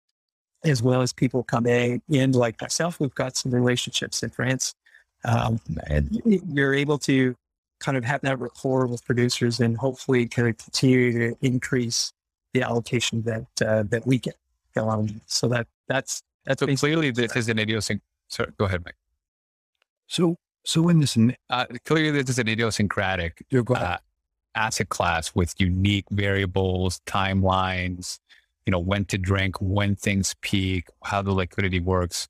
as 0.65 0.83
well 0.83 1.03
as 1.03 1.13
people 1.13 1.43
coming 1.43 2.03
in 2.09 2.33
like 2.33 2.61
myself, 2.61 2.99
we've 3.01 3.15
got 3.15 3.37
some 3.37 3.53
relationships 3.53 4.23
in 4.23 4.31
France, 4.31 4.75
um, 5.25 5.61
and 5.87 6.21
you're 6.25 6.75
able 6.75 6.99
to 6.99 7.37
kind 7.81 7.97
of 7.97 8.05
have 8.05 8.21
that 8.23 8.39
rapport 8.39 8.87
with 8.87 9.05
producers 9.05 9.61
and 9.61 9.77
hopefully 9.77 10.27
kind 10.27 10.49
of 10.49 10.59
continue 10.59 11.13
to 11.13 11.37
increase 11.43 12.13
the 12.53 12.63
allocation 12.63 13.23
that 13.23 13.47
uh, 13.67 13.83
that 13.85 14.07
we 14.07 14.19
get. 14.19 14.37
Um, 14.77 15.21
so 15.27 15.49
that 15.49 15.67
that's 15.87 16.23
that's 16.45 16.61
so 16.61 16.75
clearly 16.77 17.11
this 17.11 17.37
is 17.37 17.49
an 17.49 17.59
idiosyncratic. 17.59 18.03
Sorry, 18.29 18.51
go 18.59 18.67
ahead, 18.67 18.85
Mike. 18.85 18.97
So 20.07 20.37
so 20.65 20.89
in 20.89 21.01
this, 21.01 21.17
uh, 21.51 21.67
clearly 21.85 22.11
this 22.11 22.31
is 22.31 22.39
an 22.39 22.49
idiosyncratic 22.49 23.45
uh, 23.75 23.97
asset 24.55 24.89
class 24.91 25.35
with 25.35 25.55
unique 25.59 26.05
variables, 26.11 27.01
timelines. 27.07 28.19
You 28.67 28.73
know 28.73 28.79
when 28.79 29.07
to 29.07 29.19
drink, 29.19 29.57
when 29.61 29.97
things 29.97 30.35
peak, 30.43 30.89
how 31.03 31.23
the 31.23 31.33
liquidity 31.33 31.81
works 31.81 32.29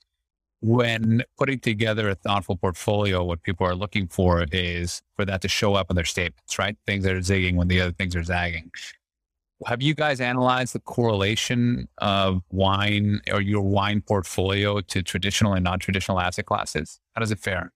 when 0.60 1.22
putting 1.38 1.60
together 1.60 2.08
a 2.08 2.14
thoughtful 2.14 2.56
portfolio, 2.56 3.22
what 3.22 3.42
people 3.42 3.66
are 3.66 3.74
looking 3.74 4.08
for 4.08 4.44
is 4.50 5.02
for 5.14 5.24
that 5.24 5.40
to 5.42 5.48
show 5.48 5.74
up 5.74 5.88
in 5.90 5.96
their 5.96 6.04
statements, 6.04 6.58
right? 6.58 6.76
Things 6.86 7.04
that 7.04 7.14
are 7.14 7.20
zigging 7.20 7.54
when 7.54 7.68
the 7.68 7.80
other 7.80 7.92
things 7.92 8.16
are 8.16 8.22
zagging. 8.22 8.70
Have 9.66 9.82
you 9.82 9.94
guys 9.94 10.20
analyzed 10.20 10.72
the 10.72 10.80
correlation 10.80 11.88
of 11.98 12.42
wine 12.50 13.20
or 13.32 13.40
your 13.40 13.62
wine 13.62 14.00
portfolio 14.00 14.80
to 14.80 15.02
traditional 15.02 15.54
and 15.54 15.64
non 15.64 15.80
traditional 15.80 16.20
asset 16.20 16.46
classes? 16.46 17.00
How 17.14 17.20
does 17.20 17.32
it 17.32 17.40
fare? 17.40 17.72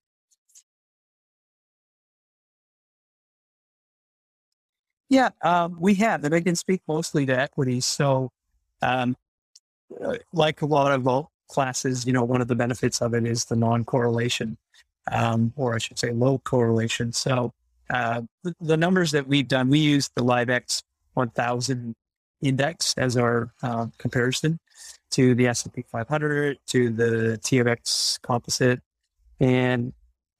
Yeah, 5.08 5.30
um, 5.42 5.76
we 5.78 5.94
have, 5.96 6.24
and 6.24 6.34
I 6.34 6.40
can 6.40 6.56
speak 6.56 6.80
mostly 6.88 7.26
to 7.26 7.38
equities. 7.38 7.84
So, 7.84 8.30
um, 8.80 9.14
like 10.32 10.62
a 10.62 10.66
lot 10.66 10.92
of 10.92 11.26
classes, 11.48 12.06
you 12.06 12.12
know, 12.12 12.24
one 12.24 12.40
of 12.40 12.48
the 12.48 12.54
benefits 12.54 13.02
of 13.02 13.12
it 13.12 13.26
is 13.26 13.44
the 13.44 13.56
non-correlation, 13.56 14.56
um, 15.10 15.52
or 15.56 15.74
I 15.74 15.78
should 15.78 15.98
say 15.98 16.12
low 16.12 16.38
correlation. 16.38 17.12
So 17.12 17.52
uh, 17.90 18.22
the, 18.42 18.54
the, 18.60 18.76
numbers 18.76 19.10
that 19.10 19.26
we've 19.26 19.46
done, 19.46 19.68
we 19.68 19.80
use 19.80 20.08
the 20.16 20.24
Liv-ex 20.24 20.82
1000 21.14 21.94
index 22.42 22.94
as 22.96 23.16
our 23.16 23.52
uh, 23.62 23.86
comparison 23.98 24.58
to 25.12 25.34
the 25.34 25.46
S&P 25.46 25.84
500, 25.90 26.58
to 26.68 26.90
the 26.90 27.38
TMX 27.42 28.20
composite. 28.22 28.80
And, 29.40 29.92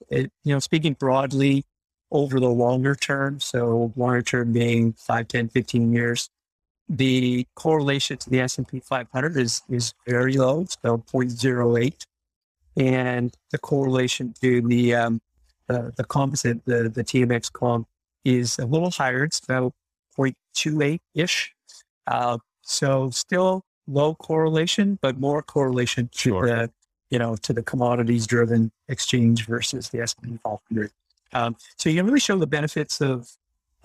it, 0.08 0.32
you 0.44 0.54
know, 0.54 0.58
speaking 0.58 0.94
broadly 0.94 1.64
over 2.10 2.40
the 2.40 2.48
longer 2.48 2.94
term, 2.94 3.40
so 3.40 3.92
longer 3.96 4.22
term 4.22 4.52
being 4.52 4.92
5, 4.94 5.28
10, 5.28 5.48
15 5.48 5.92
years, 5.92 6.30
the 6.88 7.46
correlation 7.54 8.16
to 8.18 8.30
the 8.30 8.40
S&P 8.40 8.80
500 8.80 9.36
is, 9.36 9.62
is 9.70 9.94
very 10.06 10.34
low. 10.34 10.66
About 10.82 11.06
0.08. 11.06 12.06
And 12.76 13.34
the 13.50 13.58
correlation 13.58 14.34
to 14.40 14.62
the, 14.62 14.94
um, 14.94 15.20
the, 15.68 15.92
the 15.96 16.04
composite, 16.04 16.64
the, 16.64 16.88
the 16.88 17.04
TMX 17.04 17.52
comp 17.52 17.86
is 18.24 18.58
a 18.58 18.66
little 18.66 18.90
higher. 18.90 19.24
It's 19.24 19.40
about 19.40 19.72
0.28-ish. 20.18 21.54
Uh, 22.06 22.38
so 22.62 23.10
still 23.10 23.64
low 23.86 24.14
correlation, 24.14 24.98
but 25.02 25.18
more 25.18 25.42
correlation 25.42 26.08
to 26.12 26.18
sure. 26.18 26.46
the, 26.46 26.70
you 27.10 27.18
know, 27.18 27.36
to 27.36 27.52
the 27.52 27.62
commodities 27.62 28.26
driven 28.26 28.70
exchange 28.88 29.46
versus 29.46 29.88
the 29.90 30.00
S&P 30.00 30.38
500. 30.42 30.90
Um, 31.34 31.56
so 31.76 31.88
you 31.88 31.96
can 31.96 32.06
really 32.06 32.20
show 32.20 32.36
the 32.38 32.46
benefits 32.46 33.00
of, 33.00 33.28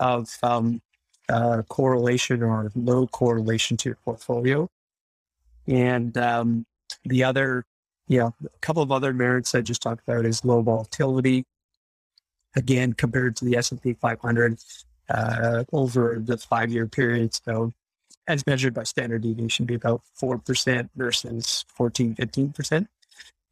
of, 0.00 0.28
um, 0.42 0.80
uh, 1.28 1.62
correlation 1.68 2.42
or 2.42 2.70
low 2.74 3.06
correlation 3.06 3.76
to 3.78 3.90
your 3.90 3.98
portfolio. 4.04 4.68
And 5.66 6.16
um, 6.16 6.64
the 7.04 7.24
other, 7.24 7.66
yeah, 8.06 8.30
a 8.42 8.58
couple 8.60 8.82
of 8.82 8.90
other 8.90 9.12
merits 9.12 9.54
I 9.54 9.60
just 9.60 9.82
talked 9.82 10.02
about 10.08 10.24
is 10.24 10.44
low 10.44 10.62
volatility. 10.62 11.44
Again, 12.56 12.94
compared 12.94 13.36
to 13.36 13.44
the 13.44 13.56
S&P 13.56 13.92
500 13.92 14.58
uh, 15.08 15.64
over 15.72 16.18
the 16.22 16.36
five-year 16.36 16.86
period. 16.86 17.34
So 17.44 17.72
as 18.26 18.46
measured 18.46 18.74
by 18.74 18.82
standard 18.82 19.22
deviation, 19.22 19.66
be 19.66 19.74
about 19.74 20.02
4% 20.20 20.88
versus 20.96 21.64
14, 21.68 22.14
15%. 22.14 22.86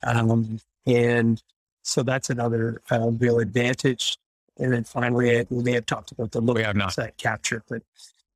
Um, 0.02 0.60
and 0.86 1.42
so 1.82 2.02
that's 2.02 2.30
another 2.30 2.82
uh, 2.90 3.10
real 3.10 3.38
advantage 3.38 4.18
and 4.58 4.72
then 4.72 4.84
finally, 4.84 5.46
we 5.50 5.62
may 5.62 5.72
have 5.72 5.86
talked 5.86 6.12
about 6.12 6.32
the 6.32 6.40
look 6.40 6.58
at 6.58 7.16
capture, 7.18 7.62
but 7.68 7.82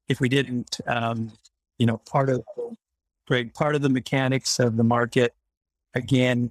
if 0.08 0.20
we 0.20 0.28
didn't, 0.28 0.78
um, 0.86 1.32
you 1.78 1.86
know, 1.86 1.98
part 1.98 2.28
of 2.28 2.42
great 3.26 3.54
part 3.54 3.74
of 3.74 3.82
the 3.82 3.88
mechanics 3.88 4.58
of 4.58 4.76
the 4.76 4.84
market, 4.84 5.34
again, 5.94 6.50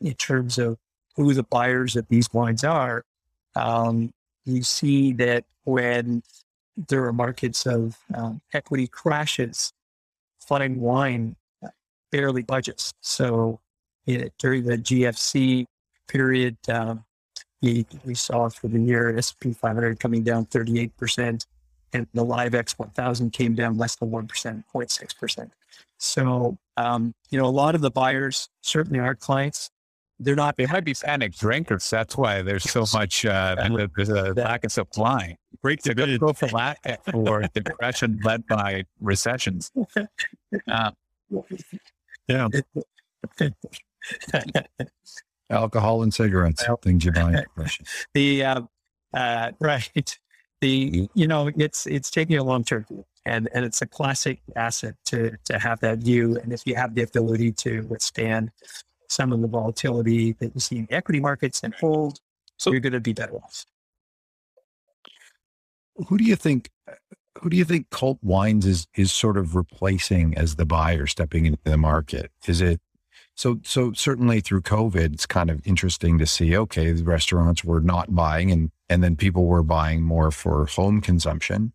in 0.00 0.14
terms 0.14 0.58
of 0.58 0.78
who 1.16 1.34
the 1.34 1.42
buyers 1.42 1.96
of 1.96 2.06
these 2.08 2.32
wines 2.32 2.64
are, 2.64 3.04
um, 3.56 4.12
you 4.46 4.62
see 4.62 5.12
that 5.12 5.44
when 5.70 6.22
there 6.88 7.04
are 7.04 7.12
markets 7.12 7.66
of 7.66 7.96
um, 8.14 8.40
equity 8.52 8.86
crashes, 8.86 9.72
flooding 10.40 10.80
wine 10.80 11.36
barely 12.10 12.42
budgets. 12.42 12.92
So 13.00 13.60
during 14.06 14.64
the 14.64 14.78
GFC 14.78 15.66
period, 16.08 16.56
um, 16.68 17.04
we, 17.62 17.86
we 18.04 18.14
saw 18.14 18.48
for 18.48 18.68
the 18.68 18.80
year 18.80 19.16
S&P 19.16 19.52
500 19.52 20.00
coming 20.00 20.22
down 20.22 20.46
38%, 20.46 21.46
and 21.92 22.06
the 22.14 22.24
Liv-ex 22.24 22.78
1000 22.78 23.32
came 23.32 23.54
down 23.54 23.76
less 23.76 23.96
than 23.96 24.10
1%, 24.10 24.26
0.6%. 24.74 25.50
So, 25.98 26.56
um, 26.76 27.14
you 27.30 27.38
know, 27.38 27.46
a 27.46 27.50
lot 27.50 27.74
of 27.74 27.82
the 27.82 27.90
buyers, 27.90 28.48
certainly 28.62 28.98
our 28.98 29.14
clients, 29.14 29.70
they're 30.20 30.36
not. 30.36 30.56
They 30.56 30.66
might 30.66 30.84
be 30.84 30.94
panic 30.94 31.34
drinkers. 31.34 31.88
That's 31.88 32.16
why 32.16 32.42
there's 32.42 32.70
so 32.70 32.84
much, 32.94 33.24
uh, 33.24 33.56
there's 33.96 34.10
a 34.10 34.34
lack 34.34 34.64
of 34.64 34.72
supply. 34.72 35.36
Great 35.62 35.82
to 35.84 35.94
good 35.94 36.20
prophylactic 36.20 37.00
for 37.10 37.42
depression 37.54 38.20
led 38.22 38.46
by 38.46 38.84
recessions. 39.00 39.72
Uh, 40.66 40.90
yeah. 42.26 42.48
alcohol 45.50 46.02
and 46.02 46.12
cigarettes, 46.12 46.64
well, 46.66 46.76
things 46.78 47.04
you 47.04 47.12
buy. 47.12 47.44
the 48.14 48.44
uh, 48.44 48.62
uh, 49.14 49.52
right, 49.60 50.18
the 50.60 51.08
you 51.14 51.28
know 51.28 51.52
it's 51.56 51.86
it's 51.86 52.10
taking 52.10 52.36
a 52.36 52.42
long 52.42 52.64
term 52.64 52.84
and 53.26 53.48
and 53.54 53.64
it's 53.64 53.80
a 53.80 53.86
classic 53.86 54.40
asset 54.56 54.96
to 55.04 55.36
to 55.44 55.58
have 55.58 55.78
that 55.80 55.98
view. 55.98 56.36
And 56.42 56.52
if 56.52 56.62
you 56.66 56.74
have 56.74 56.96
the 56.96 57.02
ability 57.02 57.52
to 57.52 57.82
withstand 57.82 58.50
some 59.10 59.32
of 59.32 59.40
the 59.40 59.48
volatility 59.48 60.32
that 60.34 60.54
you 60.54 60.60
see 60.60 60.78
in 60.78 60.86
equity 60.90 61.20
markets 61.20 61.62
and 61.62 61.74
hold, 61.74 62.20
so 62.56 62.70
you're 62.70 62.80
going 62.80 62.92
to 62.92 63.00
be 63.00 63.12
better 63.12 63.34
off. 63.34 63.64
Who 66.08 66.16
do 66.16 66.24
you 66.24 66.36
think? 66.36 66.70
Who 67.40 67.50
do 67.50 67.56
you 67.56 67.64
think 67.64 67.90
Cult 67.90 68.18
Wines 68.22 68.66
is 68.66 68.86
is 68.94 69.12
sort 69.12 69.36
of 69.36 69.54
replacing 69.54 70.36
as 70.36 70.56
the 70.56 70.64
buyer 70.64 71.06
stepping 71.06 71.46
into 71.46 71.60
the 71.64 71.76
market? 71.76 72.30
Is 72.46 72.60
it 72.60 72.80
so, 73.40 73.58
so 73.64 73.92
certainly 73.94 74.40
through 74.40 74.60
COVID, 74.62 75.14
it's 75.14 75.24
kind 75.24 75.48
of 75.48 75.66
interesting 75.66 76.18
to 76.18 76.26
see. 76.26 76.54
Okay, 76.56 76.92
the 76.92 77.04
restaurants 77.04 77.64
were 77.64 77.80
not 77.80 78.14
buying, 78.14 78.50
and 78.50 78.70
and 78.88 79.02
then 79.02 79.16
people 79.16 79.46
were 79.46 79.62
buying 79.62 80.02
more 80.02 80.30
for 80.30 80.66
home 80.66 81.00
consumption. 81.00 81.72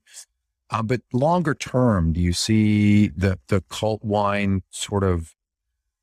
Uh, 0.70 0.84
but 0.84 1.02
longer 1.12 1.56
term, 1.56 2.14
do 2.14 2.22
you 2.22 2.34
see 2.34 3.08
the 3.08 3.40
the 3.48 3.62
cult 3.70 4.04
wine 4.04 4.62
sort 4.70 5.04
of 5.04 5.34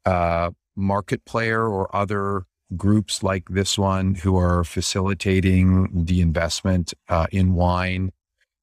uh, 0.04 0.50
market 0.76 1.24
player 1.24 1.66
or 1.66 1.94
other 1.94 2.44
groups 2.76 3.22
like 3.22 3.48
this 3.50 3.78
one 3.78 4.14
who 4.14 4.36
are 4.36 4.64
facilitating 4.64 6.04
the 6.04 6.20
investment 6.20 6.94
uh, 7.08 7.26
in 7.30 7.54
wine 7.54 8.12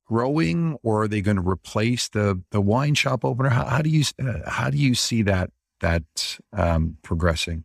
growing, 0.10 0.76
or 0.82 1.04
are 1.04 1.08
they 1.08 1.22
going 1.22 1.38
to 1.38 1.48
replace 1.48 2.10
the 2.10 2.42
the 2.52 2.62
wine 2.62 2.96
shop 2.96 3.24
opener? 3.24 3.50
How, 3.50 3.66
how 3.66 3.82
do 3.82 3.90
you 3.90 4.04
uh, 4.22 4.50
how 4.50 4.70
do 4.70 4.78
you 4.78 4.96
see 4.96 5.22
that 5.24 5.52
that 5.82 6.40
um, 6.52 6.98
progressing? 7.04 7.64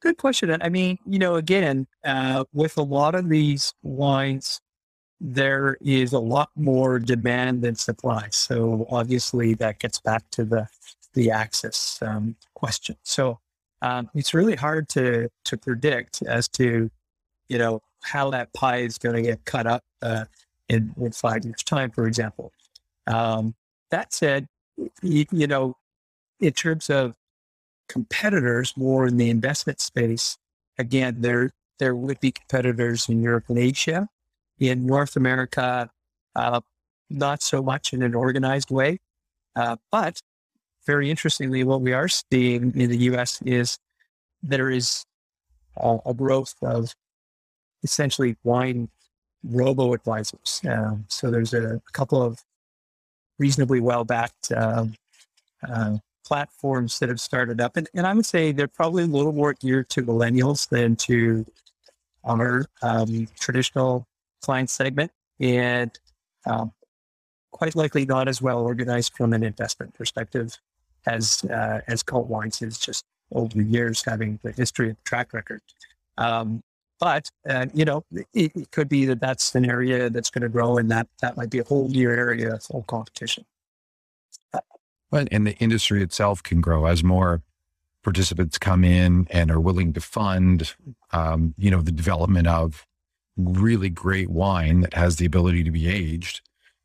Good 0.00 0.16
question. 0.16 0.56
I 0.62 0.68
mean, 0.68 0.98
you 1.06 1.18
know, 1.18 1.34
again, 1.34 1.86
uh, 2.04 2.44
with 2.52 2.78
a 2.78 2.82
lot 2.82 3.14
of 3.14 3.28
these 3.28 3.74
wines, 3.82 4.60
there 5.20 5.76
is 5.80 6.12
a 6.12 6.20
lot 6.20 6.50
more 6.54 7.00
demand 7.00 7.62
than 7.62 7.74
supply. 7.74 8.28
So 8.30 8.86
obviously, 8.90 9.54
that 9.54 9.80
gets 9.80 10.00
back 10.00 10.30
to 10.30 10.44
the 10.44 10.68
the 11.18 11.32
access 11.32 11.98
um, 12.00 12.36
question. 12.54 12.96
So 13.02 13.40
um, 13.82 14.08
it's 14.14 14.32
really 14.32 14.54
hard 14.54 14.88
to 14.90 15.28
to 15.44 15.56
predict 15.56 16.22
as 16.22 16.48
to 16.50 16.90
you 17.48 17.58
know 17.58 17.82
how 18.02 18.30
that 18.30 18.52
pie 18.52 18.78
is 18.78 18.98
going 18.98 19.16
to 19.16 19.22
get 19.22 19.44
cut 19.44 19.66
up 19.66 19.82
uh, 20.00 20.26
in, 20.68 20.94
in 20.96 21.10
five 21.10 21.44
years' 21.44 21.64
time, 21.64 21.90
for 21.90 22.06
example. 22.06 22.52
Um, 23.08 23.54
that 23.90 24.14
said, 24.14 24.46
you, 25.02 25.26
you 25.32 25.46
know, 25.48 25.76
in 26.40 26.52
terms 26.52 26.88
of 26.88 27.14
competitors 27.88 28.74
more 28.76 29.08
in 29.08 29.16
the 29.16 29.28
investment 29.28 29.80
space, 29.80 30.38
again, 30.78 31.16
there 31.18 31.50
there 31.80 31.96
would 31.96 32.20
be 32.20 32.30
competitors 32.30 33.08
in 33.08 33.22
Europe 33.22 33.44
and 33.48 33.58
Asia. 33.58 34.08
In 34.60 34.86
North 34.86 35.16
America, 35.16 35.90
uh, 36.34 36.60
not 37.10 37.42
so 37.42 37.62
much 37.62 37.92
in 37.92 38.02
an 38.02 38.14
organized 38.14 38.70
way. 38.70 38.98
Uh, 39.56 39.76
but 39.90 40.20
very 40.88 41.10
interestingly, 41.10 41.64
what 41.64 41.82
we 41.82 41.92
are 41.92 42.08
seeing 42.08 42.72
in 42.74 42.88
the 42.88 42.96
US 43.10 43.42
is 43.42 43.78
there 44.42 44.70
is 44.70 45.04
a, 45.76 45.98
a 46.06 46.14
growth 46.14 46.54
of 46.62 46.94
essentially 47.82 48.36
wine 48.42 48.88
robo 49.44 49.92
advisors. 49.92 50.62
Um, 50.66 51.04
so 51.08 51.30
there's 51.30 51.52
a, 51.52 51.74
a, 51.74 51.92
couple 51.92 52.22
of 52.22 52.42
reasonably 53.38 53.80
well 53.80 54.04
backed 54.04 54.50
um, 54.50 54.94
uh, 55.68 55.98
platforms 56.26 56.98
that 57.00 57.10
have 57.10 57.20
started 57.20 57.60
up. 57.60 57.76
And, 57.76 57.86
and 57.92 58.06
I 58.06 58.14
would 58.14 58.24
say 58.24 58.52
they're 58.52 58.66
probably 58.66 59.02
a 59.02 59.06
little 59.06 59.32
more 59.32 59.52
geared 59.52 59.90
to 59.90 60.02
millennials 60.02 60.70
than 60.70 60.96
to 60.96 61.44
our 62.24 62.64
um, 62.80 63.28
traditional 63.38 64.06
client 64.40 64.70
segment. 64.70 65.12
And 65.38 65.90
um, 66.46 66.72
quite 67.52 67.76
likely 67.76 68.06
not 68.06 68.26
as 68.26 68.40
well 68.40 68.60
organized 68.60 69.12
from 69.14 69.34
an 69.34 69.42
investment 69.42 69.92
perspective 69.92 70.58
as 71.08 71.44
uh, 71.44 71.80
as 71.88 72.02
Cult 72.02 72.28
Wines 72.28 72.62
is 72.62 72.78
just 72.78 73.04
over 73.32 73.54
the 73.54 73.64
years 73.64 74.02
having 74.04 74.38
the 74.42 74.52
history 74.52 74.88
and 74.88 75.04
track 75.04 75.32
record. 75.32 75.60
Um, 76.16 76.62
but 77.00 77.30
uh, 77.48 77.66
you 77.74 77.84
know, 77.84 78.04
it, 78.12 78.52
it, 78.54 78.70
could 78.70 78.88
be 78.88 79.04
that 79.06 79.20
that's 79.20 79.54
an 79.54 79.64
area 79.64 80.10
that's 80.10 80.30
going 80.30 80.42
to 80.42 80.48
grow, 80.48 80.78
and 80.78 80.90
that 80.90 81.08
that 81.20 81.36
might 81.36 81.50
be 81.50 81.58
a 81.58 81.64
whole 81.64 81.88
new 81.88 82.10
area 82.10 82.54
of 82.54 82.62
full 82.62 82.84
competition. 82.84 83.44
But 85.10 85.28
and 85.30 85.46
the 85.46 85.56
industry 85.56 86.02
itself 86.02 86.42
can 86.42 86.60
grow 86.60 86.86
as 86.86 87.02
more 87.02 87.42
participants 88.02 88.58
come 88.58 88.84
in 88.84 89.26
and 89.30 89.50
are 89.50 89.60
willing 89.60 89.92
to 89.92 90.00
fund, 90.00 90.74
um, 91.12 91.54
you 91.56 91.70
know, 91.70 91.82
the 91.82 91.92
development 91.92 92.46
of 92.46 92.86
really 93.36 93.88
great 93.88 94.30
wine 94.30 94.80
that 94.80 94.94
has 94.94 95.16
the 95.16 95.26
ability 95.26 95.62
to 95.64 95.70
be 95.70 95.88
aged. 95.88 96.40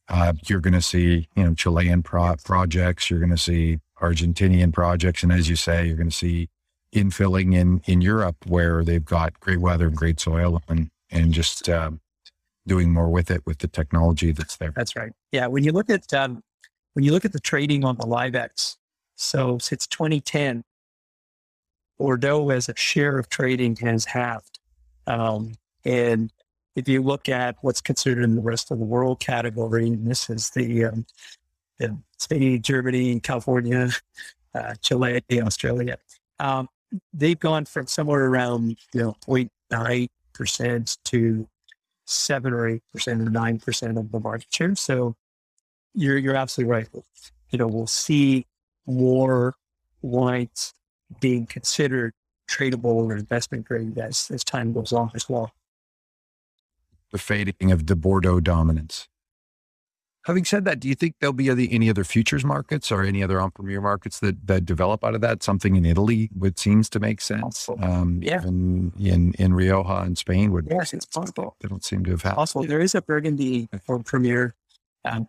Uh, 0.09 0.33
you're 0.47 0.59
going 0.59 0.73
to 0.73 0.81
see, 0.81 1.27
you 1.35 1.43
know, 1.43 1.53
Chilean 1.53 2.03
pro- 2.03 2.35
projects. 2.43 3.09
You're 3.09 3.19
going 3.19 3.29
to 3.31 3.37
see 3.37 3.79
Argentinian 4.03 4.73
projects, 4.73 5.23
and 5.23 5.31
as 5.31 5.49
you 5.49 5.55
say, 5.55 5.87
you're 5.87 5.95
going 5.95 6.09
to 6.09 6.15
see 6.15 6.49
infilling 6.93 7.55
in 7.55 7.81
in 7.85 8.01
Europe 8.01 8.35
where 8.45 8.83
they've 8.83 9.05
got 9.05 9.39
great 9.39 9.59
weather 9.59 9.87
and 9.87 9.95
great 9.95 10.19
soil, 10.19 10.61
and 10.67 10.89
and 11.09 11.33
just 11.33 11.69
um, 11.69 12.01
doing 12.67 12.91
more 12.91 13.09
with 13.09 13.31
it 13.31 13.41
with 13.45 13.59
the 13.59 13.67
technology 13.67 14.31
that's 14.31 14.57
there. 14.57 14.73
That's 14.75 14.95
right. 14.95 15.11
Yeah, 15.31 15.47
when 15.47 15.63
you 15.63 15.71
look 15.71 15.89
at 15.89 16.13
um, 16.13 16.43
when 16.93 17.05
you 17.05 17.11
look 17.11 17.25
at 17.25 17.33
the 17.33 17.39
trading 17.39 17.83
on 17.85 17.97
the 17.97 18.05
Liv-ex, 18.05 18.77
so 19.15 19.57
since 19.57 19.87
2010, 19.87 20.63
Bordeaux 21.97 22.49
as 22.49 22.69
a 22.69 22.75
share 22.75 23.17
of 23.17 23.29
trading 23.29 23.75
has 23.77 24.05
halved. 24.05 24.59
Um, 25.07 25.53
and 25.85 26.31
if 26.75 26.87
you 26.87 27.01
look 27.01 27.29
at 27.29 27.55
what's 27.61 27.81
considered 27.81 28.23
in 28.23 28.35
the 28.35 28.41
rest 28.41 28.71
of 28.71 28.79
the 28.79 28.85
world 28.85 29.19
category, 29.19 29.87
and 29.87 30.07
this 30.07 30.29
is 30.29 30.49
the, 30.51 30.85
um, 30.85 31.05
the 31.79 31.97
Spain, 32.17 32.61
Germany, 32.61 33.19
California, 33.19 33.89
uh, 34.55 34.75
Chile, 34.81 35.21
Australia, 35.33 35.97
um, 36.39 36.67
they've 37.13 37.39
gone 37.39 37.65
from 37.65 37.87
somewhere 37.87 38.25
around 38.25 38.77
you 38.93 39.01
know 39.01 39.15
0.9 39.27 40.09
percent 40.33 40.97
to 41.05 41.47
seven 42.05 42.53
or 42.53 42.67
eight 42.67 42.83
percent 42.91 43.21
or 43.21 43.29
nine 43.29 43.59
percent 43.59 43.97
of 43.97 44.11
the 44.11 44.19
market 44.19 44.47
share. 44.51 44.75
So 44.75 45.15
you're 45.93 46.17
you're 46.17 46.35
absolutely 46.35 46.71
right. 46.71 46.87
You 47.51 47.59
know, 47.59 47.67
we'll 47.67 47.87
see 47.87 48.47
more 48.85 49.55
wines 50.01 50.73
being 51.19 51.45
considered 51.45 52.13
tradable 52.49 52.85
or 52.85 53.15
investment 53.15 53.65
grade 53.65 53.97
as, 53.97 54.29
as 54.31 54.43
time 54.43 54.73
goes 54.73 54.91
on 54.91 55.11
as 55.15 55.29
well. 55.29 55.51
The 57.11 57.19
fading 57.19 57.71
of 57.71 57.85
the 57.85 57.95
Bordeaux 57.95 58.39
dominance. 58.39 59.07
Having 60.25 60.45
said 60.45 60.65
that, 60.65 60.79
do 60.79 60.87
you 60.87 60.95
think 60.95 61.15
there'll 61.19 61.33
be 61.33 61.49
any, 61.49 61.89
other 61.89 62.05
futures 62.05 62.45
markets 62.45 62.93
or 62.93 63.03
any 63.03 63.21
other 63.21 63.41
en 63.41 63.51
primeur 63.51 63.81
markets 63.81 64.19
that, 64.21 64.47
that 64.47 64.65
develop 64.65 65.03
out 65.03 65.15
of 65.15 65.21
that? 65.21 65.43
Something 65.43 65.75
in 65.75 65.85
Italy 65.85 66.29
would 66.35 66.57
seems 66.57 66.89
to 66.91 66.99
make 66.99 67.19
sense. 67.19 67.69
Um, 67.81 68.21
yeah. 68.23 68.41
In, 68.41 68.93
in, 68.97 69.33
in 69.33 69.53
Rioja 69.53 70.05
in 70.05 70.15
Spain 70.15 70.53
would. 70.53 70.69
Yes, 70.71 70.93
it's 70.93 71.05
possible. 71.05 71.57
They 71.59 71.67
don't 71.67 71.83
seem 71.83 72.05
to 72.05 72.11
have 72.11 72.21
happened. 72.21 72.37
Possible. 72.37 72.65
There 72.65 72.79
is 72.79 72.95
a 72.95 73.01
Burgundy 73.01 73.67
en 73.73 74.03
primeur 74.03 74.53
um, 75.03 75.27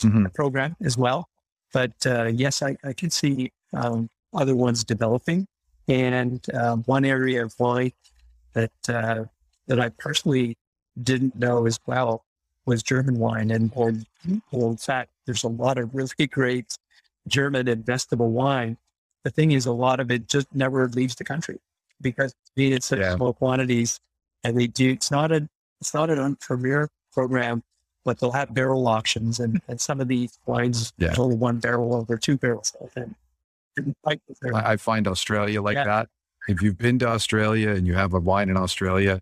mm-hmm. 0.00 0.26
program 0.26 0.76
as 0.84 0.96
well. 0.96 1.28
But 1.72 2.06
uh, 2.06 2.26
yes, 2.26 2.62
I, 2.62 2.76
I 2.84 2.92
can 2.92 3.10
see 3.10 3.52
um, 3.72 4.08
other 4.32 4.54
ones 4.54 4.84
developing. 4.84 5.48
And 5.88 6.46
uh, 6.54 6.76
one 6.76 7.04
area 7.04 7.44
of 7.44 7.54
wine 7.58 7.92
that 8.52 8.70
uh, 8.88 9.24
that 9.66 9.80
I 9.80 9.88
personally 9.88 10.56
didn't 11.02 11.34
know 11.36 11.66
as 11.66 11.80
well 11.86 12.24
was 12.68 12.82
German 12.82 13.18
wine. 13.18 13.50
And 13.50 13.72
in 14.52 14.76
fact, 14.76 15.10
there's 15.26 15.44
a 15.44 15.48
lot 15.48 15.78
of 15.78 15.94
really 15.94 16.26
great 16.30 16.76
German 17.26 17.66
investable 17.66 18.30
wine. 18.30 18.76
The 19.24 19.30
thing 19.30 19.52
is, 19.52 19.66
a 19.66 19.72
lot 19.72 19.98
of 19.98 20.10
it 20.10 20.28
just 20.28 20.46
never 20.54 20.88
leaves 20.88 21.16
the 21.16 21.24
country 21.24 21.58
because 22.00 22.32
it's 22.32 22.52
made 22.56 22.72
in 22.72 22.80
such 22.80 23.00
yeah. 23.00 23.16
small 23.16 23.32
quantities, 23.32 23.98
and 24.44 24.56
they 24.56 24.68
do. 24.68 24.90
It's 24.90 25.10
not 25.10 25.32
a 25.32 25.48
it's 25.80 25.92
not 25.92 26.08
an 26.10 26.18
en 26.18 26.36
primeur 26.36 26.88
program 27.12 27.62
but 28.08 28.18
they'll 28.18 28.32
have 28.32 28.54
barrel 28.54 28.88
auctions 28.88 29.38
and, 29.38 29.60
and 29.68 29.78
some 29.78 30.00
of 30.00 30.08
these 30.08 30.38
wines 30.46 30.94
yeah. 30.96 31.14
only 31.18 31.36
one 31.36 31.58
barrel 31.58 31.94
over 31.94 32.16
two 32.16 32.38
barrels. 32.38 32.74
And 32.96 33.14
I 34.54 34.76
find 34.76 35.06
Australia 35.06 35.60
like 35.60 35.74
yeah. 35.74 35.84
that. 35.84 36.08
If 36.48 36.62
you've 36.62 36.78
been 36.78 36.98
to 37.00 37.06
Australia 37.06 37.68
and 37.68 37.86
you 37.86 37.92
have 37.92 38.14
a 38.14 38.18
wine 38.18 38.48
in 38.48 38.56
Australia, 38.56 39.20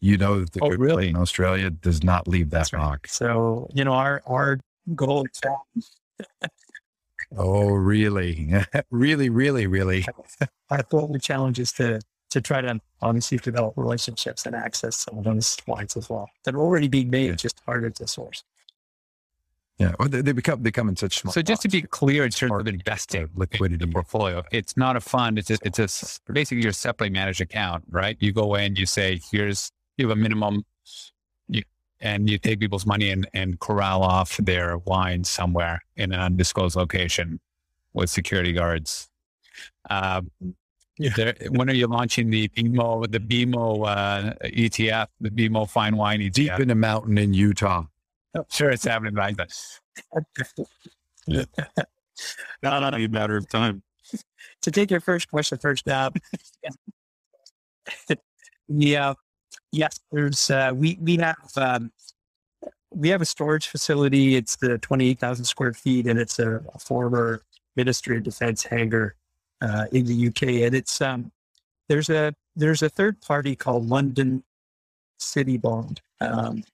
you 0.00 0.16
know 0.16 0.40
that 0.40 0.52
the 0.52 0.60
oh, 0.62 0.70
good 0.70 0.80
really? 0.80 1.08
in 1.08 1.16
Australia 1.16 1.70
does 1.70 2.02
not 2.02 2.26
leave 2.28 2.50
that 2.50 2.72
rock. 2.72 3.06
So, 3.06 3.68
you 3.74 3.84
know, 3.84 3.92
our 3.92 4.22
our 4.26 4.58
goal 4.94 5.26
Oh, 7.36 7.68
really? 7.74 8.54
really, 8.90 9.28
really, 9.28 9.66
really. 9.66 10.06
Our 10.70 10.82
goal 10.84 11.16
challenge 11.20 11.58
is 11.58 11.72
to 11.72 12.00
to 12.30 12.40
try 12.40 12.60
to 12.60 12.80
obviously 13.00 13.38
develop 13.38 13.74
relationships 13.76 14.44
and 14.44 14.56
access 14.56 14.96
some 14.96 15.18
of 15.18 15.24
those 15.24 15.56
wines 15.68 15.96
as 15.96 16.10
well 16.10 16.28
that 16.44 16.54
are 16.54 16.60
already 16.60 16.88
being 16.88 17.08
made, 17.08 17.28
yeah. 17.28 17.34
just 17.34 17.60
harder 17.64 17.90
to 17.90 18.08
source. 18.08 18.42
Yeah, 19.78 19.92
well, 19.98 20.08
they, 20.08 20.22
they 20.22 20.32
become 20.32 20.62
becoming 20.62 20.94
such 20.94 21.18
small. 21.18 21.32
So 21.32 21.42
just 21.42 21.62
to 21.62 21.68
be 21.68 21.82
clear, 21.82 22.24
in 22.24 22.30
terms 22.30 22.52
of 22.52 22.68
investing 22.68 23.28
liquidity 23.34 23.82
in 23.82 23.90
the 23.90 23.92
portfolio, 23.92 24.44
it's 24.52 24.76
not 24.76 24.94
a 24.94 25.00
fund. 25.00 25.38
It's 25.38 25.50
a, 25.50 25.58
it's 25.64 26.20
a 26.28 26.32
basically 26.32 26.62
your 26.62 26.72
separately 26.72 27.12
managed 27.12 27.40
account, 27.40 27.84
right? 27.90 28.16
You 28.20 28.32
go 28.32 28.54
in, 28.54 28.76
you 28.76 28.86
say, 28.86 29.20
here's 29.32 29.72
you 29.96 30.08
have 30.08 30.16
a 30.16 30.20
minimum, 30.20 30.64
you, 31.48 31.62
and 32.00 32.30
you 32.30 32.38
take 32.38 32.60
people's 32.60 32.86
money 32.86 33.10
and 33.10 33.28
and 33.34 33.58
corral 33.58 34.04
off 34.04 34.36
their 34.36 34.78
wine 34.78 35.24
somewhere 35.24 35.80
in 35.96 36.12
an 36.12 36.20
undisclosed 36.20 36.76
location 36.76 37.40
with 37.94 38.10
security 38.10 38.52
guards. 38.52 39.08
Uh, 39.90 40.22
yeah. 40.98 41.10
There, 41.16 41.34
when 41.50 41.68
are 41.68 41.74
you 41.74 41.88
launching 41.88 42.30
the 42.30 42.48
BMO, 42.48 43.10
the 43.10 43.18
BMO 43.18 43.88
uh, 43.88 44.34
ETF, 44.44 45.08
the 45.20 45.30
BMO 45.30 45.68
Fine 45.68 45.96
Wine 45.96 46.20
ETF? 46.20 46.32
Deep 46.32 46.60
in 46.60 46.70
a 46.70 46.76
mountain 46.76 47.18
in 47.18 47.34
Utah. 47.34 47.86
Oh, 48.36 48.44
sure, 48.50 48.70
it's 48.70 48.84
happening 48.84 49.14
like 49.14 49.36
that. 49.36 49.52
yeah. 51.26 51.44
Not 52.62 52.82
on 52.82 52.94
a 52.94 53.08
matter 53.08 53.36
of 53.36 53.48
time. 53.48 53.82
to 54.62 54.70
take 54.70 54.90
your 54.90 55.00
first 55.00 55.30
question 55.30 55.58
first, 55.58 55.88
uh, 55.88 56.10
yeah, 58.68 59.14
yes, 59.72 59.98
there's 60.12 60.50
uh, 60.50 60.72
we 60.74 60.98
we 61.00 61.16
have 61.16 61.36
um, 61.56 61.92
we 62.90 63.08
have 63.08 63.20
a 63.20 63.26
storage 63.26 63.68
facility. 63.68 64.36
It's 64.36 64.56
the 64.56 64.78
twenty 64.78 65.08
eight 65.08 65.18
thousand 65.18 65.44
square 65.44 65.72
feet, 65.72 66.06
and 66.06 66.18
it's 66.18 66.38
a, 66.38 66.60
a 66.74 66.78
former 66.78 67.42
Ministry 67.76 68.16
of 68.16 68.22
Defense 68.22 68.64
hangar 68.64 69.16
uh, 69.60 69.86
in 69.92 70.06
the 70.06 70.28
UK, 70.28 70.64
and 70.64 70.74
it's 70.74 71.00
um, 71.00 71.30
there's 71.88 72.10
a 72.10 72.34
there's 72.56 72.82
a 72.82 72.88
third 72.88 73.20
party 73.20 73.56
called 73.56 73.88
London 73.88 74.42
City 75.18 75.56
Bond, 75.56 76.00
um, 76.20 76.64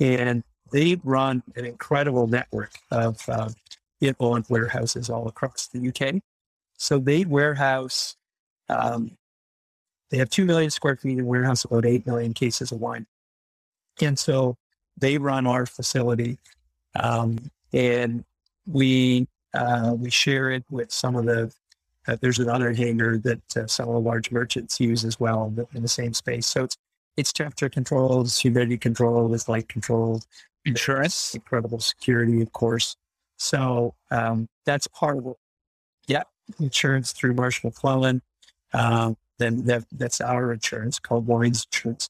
and 0.00 0.44
they 0.72 0.98
run 1.04 1.42
an 1.56 1.64
incredible 1.64 2.26
network 2.26 2.72
of 2.90 3.20
uh, 3.28 3.50
bond 4.18 4.44
warehouses 4.48 5.08
all 5.08 5.28
across 5.28 5.68
the 5.68 5.88
UK. 5.88 6.20
So 6.76 6.98
they 6.98 7.24
warehouse 7.24 8.16
um, 8.68 9.16
they 10.10 10.18
have 10.18 10.28
2 10.28 10.44
million 10.44 10.70
square 10.70 10.96
feet 10.96 11.18
in 11.18 11.26
warehouse, 11.26 11.64
about 11.64 11.86
8 11.86 12.06
million 12.06 12.34
cases 12.34 12.70
of 12.70 12.80
wine. 12.80 13.06
And 14.00 14.18
so 14.18 14.56
they 14.98 15.16
run 15.16 15.46
our 15.46 15.64
facility. 15.64 16.38
Um, 16.94 17.50
and 17.72 18.24
we, 18.66 19.26
uh, 19.54 19.94
we 19.96 20.10
share 20.10 20.50
it 20.50 20.64
with 20.70 20.92
some 20.92 21.16
of 21.16 21.24
the, 21.24 21.52
uh, 22.06 22.16
there's 22.20 22.38
another 22.38 22.74
hangar 22.74 23.16
that 23.18 23.56
uh, 23.56 23.66
some 23.66 23.88
of 23.88 23.94
the 23.94 24.00
large 24.00 24.30
merchants 24.30 24.78
use 24.78 25.04
as 25.04 25.18
well 25.18 25.46
in 25.46 25.54
the, 25.54 25.66
in 25.74 25.80
the 25.82 25.88
same 25.88 26.12
space. 26.12 26.46
So 26.46 26.64
it's, 26.64 26.76
it's 27.16 27.32
temperature 27.32 27.70
controlled, 27.70 28.30
humidity 28.30 28.76
controlled, 28.76 29.34
it's 29.34 29.48
light 29.48 29.68
controlled. 29.68 30.26
Insurance? 30.64 31.34
Incredible 31.34 31.80
security, 31.80 32.40
of 32.42 32.52
course. 32.52 32.96
So 33.36 33.94
um, 34.10 34.48
that's 34.64 34.86
part 34.86 35.18
of 35.18 35.26
it. 35.26 35.36
Yeah, 36.06 36.22
insurance 36.60 37.12
through 37.12 37.34
Marsh 37.34 37.62
McLennan. 37.62 38.20
Um, 38.72 39.16
then 39.38 39.64
that, 39.64 39.84
that's 39.92 40.20
our 40.20 40.52
insurance 40.52 40.98
called 40.98 41.26
Wines 41.26 41.66
Insurance. 41.72 42.08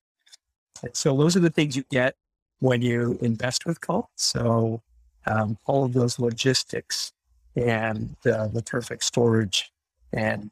And 0.83 0.95
so 0.97 1.17
those 1.17 1.37
are 1.37 1.41
the 1.41 1.51
things 1.51 1.77
you 1.77 1.85
get 1.91 2.15
when 2.59 2.83
you 2.83 3.19
invest 3.23 3.67
with 3.67 3.81
Cult. 3.81 4.09
So 4.17 4.83
um, 5.27 5.59
all 5.67 5.85
of 5.85 5.93
those 5.93 6.19
logistics 6.19 7.13
and 7.57 8.17
uh, 8.27 8.49
the 8.49 8.63
perfect 8.63 9.05
storage 9.05 9.73
and 10.13 10.51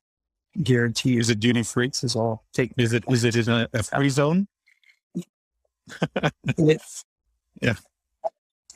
guarantee 0.63 1.19
Is 1.19 1.31
it 1.31 1.41
duty 1.41 1.63
free? 1.63 1.89
is 1.89 2.17
all 2.17 2.45
taken. 2.53 2.75
Is 2.79 2.93
it 2.93 3.05
is 3.09 3.25
it 3.25 3.37
in 3.37 3.49
a, 3.49 3.69
a 3.73 3.83
free 3.83 4.09
zone? 4.09 4.49
It's, 6.59 7.05
Yeah. 7.61 7.75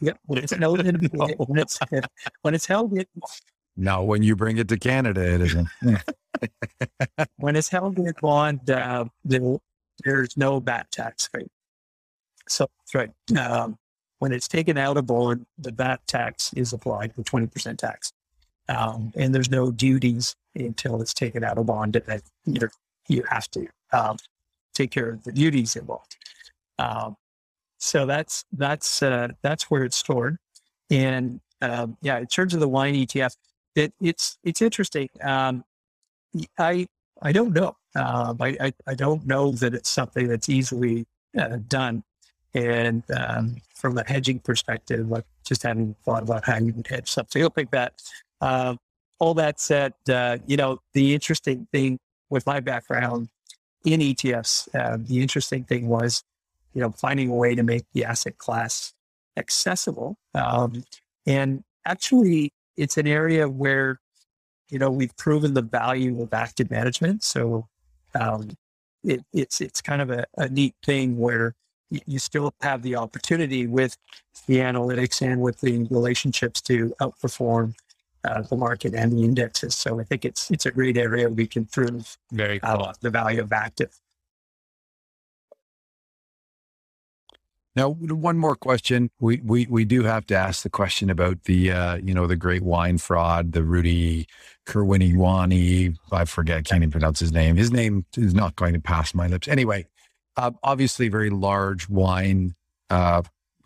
Yep. 0.00 0.18
When 0.26 0.38
it's 0.42 0.52
held 0.52 0.80
in, 0.80 0.96
when 1.12 1.58
it's 1.58 1.78
when 2.42 2.54
it's 2.54 2.66
held 2.66 2.92
in, 2.92 3.06
No, 3.76 4.02
when 4.04 4.22
you 4.22 4.36
bring 4.36 4.58
it 4.58 4.68
to 4.68 4.78
Canada, 4.78 5.22
it 5.22 5.40
isn't. 5.40 5.68
when 7.36 7.56
it's 7.56 7.68
held 7.68 7.98
in 7.98 8.12
bond, 8.20 8.68
uh, 8.70 9.04
there, 9.24 9.56
there's 10.04 10.36
no 10.36 10.60
VAT 10.60 10.90
tax 10.90 11.28
rate. 11.34 11.48
So 12.48 12.66
that's 12.78 12.94
right. 12.94 13.38
Um, 13.38 13.78
when 14.18 14.32
it's 14.32 14.48
taken 14.48 14.78
out 14.78 14.96
of 14.96 15.06
bond, 15.06 15.46
the 15.58 15.72
VAT 15.72 16.06
tax 16.06 16.52
is 16.54 16.72
applied, 16.72 17.12
the 17.16 17.24
twenty 17.24 17.46
percent 17.46 17.78
tax, 17.78 18.12
um, 18.68 19.12
and 19.16 19.34
there's 19.34 19.50
no 19.50 19.70
duties 19.70 20.34
until 20.54 21.00
it's 21.00 21.14
taken 21.14 21.44
out 21.44 21.58
of 21.58 21.66
bond. 21.66 21.96
And 21.96 22.04
then 22.06 22.20
you 22.46 22.68
you 23.08 23.24
have 23.28 23.50
to 23.52 23.66
um, 23.92 24.16
take 24.74 24.90
care 24.90 25.10
of 25.10 25.24
the 25.24 25.32
duties 25.32 25.76
involved. 25.76 26.16
Um, 26.78 27.16
so 27.84 28.06
that's 28.06 28.46
that's 28.52 29.02
uh, 29.02 29.28
that's 29.42 29.70
where 29.70 29.84
it's 29.84 29.96
stored. 29.96 30.38
And 30.90 31.40
um, 31.60 31.98
yeah, 32.00 32.18
in 32.18 32.26
terms 32.26 32.54
of 32.54 32.60
the 32.60 32.68
wine 32.68 32.94
ETF, 32.94 33.36
it, 33.74 33.92
it's 34.00 34.38
it's 34.42 34.62
interesting. 34.62 35.10
Um, 35.22 35.64
I 36.58 36.86
I 37.20 37.32
don't 37.32 37.52
know. 37.52 37.76
Um, 37.94 38.38
I, 38.40 38.56
I 38.60 38.72
I 38.86 38.94
don't 38.94 39.26
know 39.26 39.52
that 39.52 39.74
it's 39.74 39.90
something 39.90 40.28
that's 40.28 40.48
easily 40.48 41.06
uh, 41.38 41.58
done. 41.68 42.02
And 42.54 43.02
um, 43.14 43.56
from 43.74 43.98
a 43.98 44.04
hedging 44.06 44.38
perspective, 44.38 45.12
I 45.12 45.22
just 45.44 45.62
hadn't 45.64 45.96
thought 46.04 46.22
about 46.22 46.46
how 46.46 46.58
you 46.58 46.72
would 46.72 46.86
hedge 46.86 47.10
something 47.10 47.46
like 47.56 47.70
that. 47.72 48.00
Um, 48.40 48.78
all 49.18 49.34
that 49.34 49.60
said, 49.60 49.92
uh, 50.08 50.38
you 50.46 50.56
know, 50.56 50.78
the 50.92 51.14
interesting 51.14 51.66
thing 51.72 51.98
with 52.30 52.46
my 52.46 52.60
background 52.60 53.28
in 53.84 54.00
ETFs, 54.00 54.68
uh, 54.74 54.96
the 55.00 55.20
interesting 55.20 55.64
thing 55.64 55.88
was, 55.88 56.22
you 56.74 56.80
know, 56.80 56.90
finding 56.90 57.30
a 57.30 57.34
way 57.34 57.54
to 57.54 57.62
make 57.62 57.84
the 57.92 58.04
asset 58.04 58.38
class 58.38 58.92
accessible. 59.36 60.16
Um, 60.34 60.84
and 61.26 61.64
actually, 61.86 62.52
it's 62.76 62.96
an 62.96 63.06
area 63.06 63.48
where, 63.48 64.00
you 64.68 64.78
know, 64.78 64.90
we've 64.90 65.16
proven 65.16 65.54
the 65.54 65.62
value 65.62 66.20
of 66.22 66.34
active 66.34 66.70
management. 66.70 67.22
So 67.22 67.68
um, 68.18 68.50
it, 69.02 69.24
it's 69.32 69.60
it's 69.60 69.80
kind 69.80 70.02
of 70.02 70.10
a, 70.10 70.24
a 70.36 70.48
neat 70.48 70.74
thing 70.84 71.18
where 71.18 71.54
you 72.06 72.18
still 72.18 72.52
have 72.60 72.82
the 72.82 72.96
opportunity 72.96 73.66
with 73.66 73.96
the 74.46 74.56
analytics 74.58 75.22
and 75.22 75.40
with 75.40 75.60
the 75.60 75.86
relationships 75.90 76.60
to 76.62 76.92
outperform 77.00 77.74
uh, 78.24 78.42
the 78.42 78.56
market 78.56 78.94
and 78.94 79.12
the 79.12 79.22
indexes. 79.22 79.74
So 79.76 80.00
I 80.00 80.04
think 80.04 80.24
it's 80.24 80.50
it's 80.50 80.66
a 80.66 80.70
great 80.70 80.96
area 80.96 81.28
we 81.28 81.46
can 81.46 81.66
prove 81.66 82.16
Very 82.32 82.58
cool. 82.58 82.82
uh, 82.82 82.92
the 83.00 83.10
value 83.10 83.42
of 83.42 83.52
active. 83.52 84.00
Now, 87.76 87.90
one 87.90 88.38
more 88.38 88.54
question. 88.54 89.10
We 89.18 89.40
we 89.44 89.66
we 89.68 89.84
do 89.84 90.04
have 90.04 90.26
to 90.26 90.36
ask 90.36 90.62
the 90.62 90.70
question 90.70 91.10
about 91.10 91.42
the 91.44 91.72
uh, 91.72 91.96
you 91.96 92.14
know 92.14 92.26
the 92.28 92.36
great 92.36 92.62
wine 92.62 92.98
fraud, 92.98 93.52
the 93.52 93.64
Rudy 93.64 94.28
Kurwiniwani. 94.66 95.96
I 96.12 96.24
forget, 96.24 96.58
I 96.58 96.62
can't 96.62 96.82
even 96.82 96.92
pronounce 96.92 97.18
his 97.18 97.32
name. 97.32 97.56
His 97.56 97.72
name 97.72 98.06
is 98.16 98.32
not 98.32 98.54
going 98.54 98.74
to 98.74 98.80
pass 98.80 99.12
my 99.12 99.26
lips. 99.26 99.48
Anyway, 99.48 99.86
uh, 100.36 100.52
obviously, 100.62 101.08
very 101.08 101.30
large 101.30 101.88
wine 101.88 102.54
uh, 102.90 103.22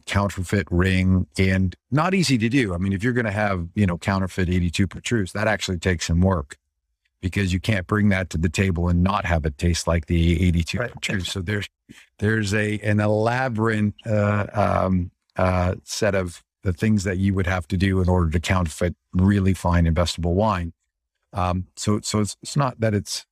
counterfeit 0.06 0.66
ring, 0.70 1.26
and 1.36 1.76
not 1.90 2.14
easy 2.14 2.38
to 2.38 2.48
do. 2.48 2.72
I 2.72 2.78
mean, 2.78 2.94
if 2.94 3.04
you're 3.04 3.12
going 3.12 3.26
to 3.26 3.30
have 3.30 3.68
you 3.74 3.84
know 3.86 3.98
counterfeit 3.98 4.48
82 4.48 4.86
Petrus, 4.86 5.32
that 5.32 5.48
actually 5.48 5.78
takes 5.78 6.06
some 6.06 6.22
work 6.22 6.56
because 7.20 7.52
you 7.52 7.60
can't 7.60 7.86
bring 7.86 8.08
that 8.10 8.30
to 8.30 8.38
the 8.38 8.48
table 8.48 8.88
and 8.88 9.02
not 9.02 9.24
have 9.26 9.44
it 9.44 9.58
taste 9.58 9.86
like 9.86 10.06
the 10.06 10.42
82 10.46 10.78
Right. 10.78 10.92
Petrus. 10.92 11.28
So 11.30 11.40
there's 11.42 11.68
there's 12.18 12.54
a 12.54 12.78
an 12.80 13.00
elaborate 13.00 13.94
uh, 14.06 14.46
um, 14.52 15.10
uh, 15.36 15.74
set 15.84 16.14
of 16.14 16.42
the 16.62 16.72
things 16.72 17.04
that 17.04 17.18
you 17.18 17.34
would 17.34 17.46
have 17.46 17.66
to 17.68 17.76
do 17.76 18.00
in 18.00 18.08
order 18.08 18.30
to 18.30 18.40
counterfeit 18.40 18.94
really 19.12 19.54
fine 19.54 19.84
investable 19.84 20.34
wine. 20.34 20.72
Um, 21.32 21.66
so 21.76 22.00
so 22.02 22.20
it's, 22.20 22.36
it's 22.42 22.56
not 22.56 22.80
that 22.80 22.94
it's 22.94 23.26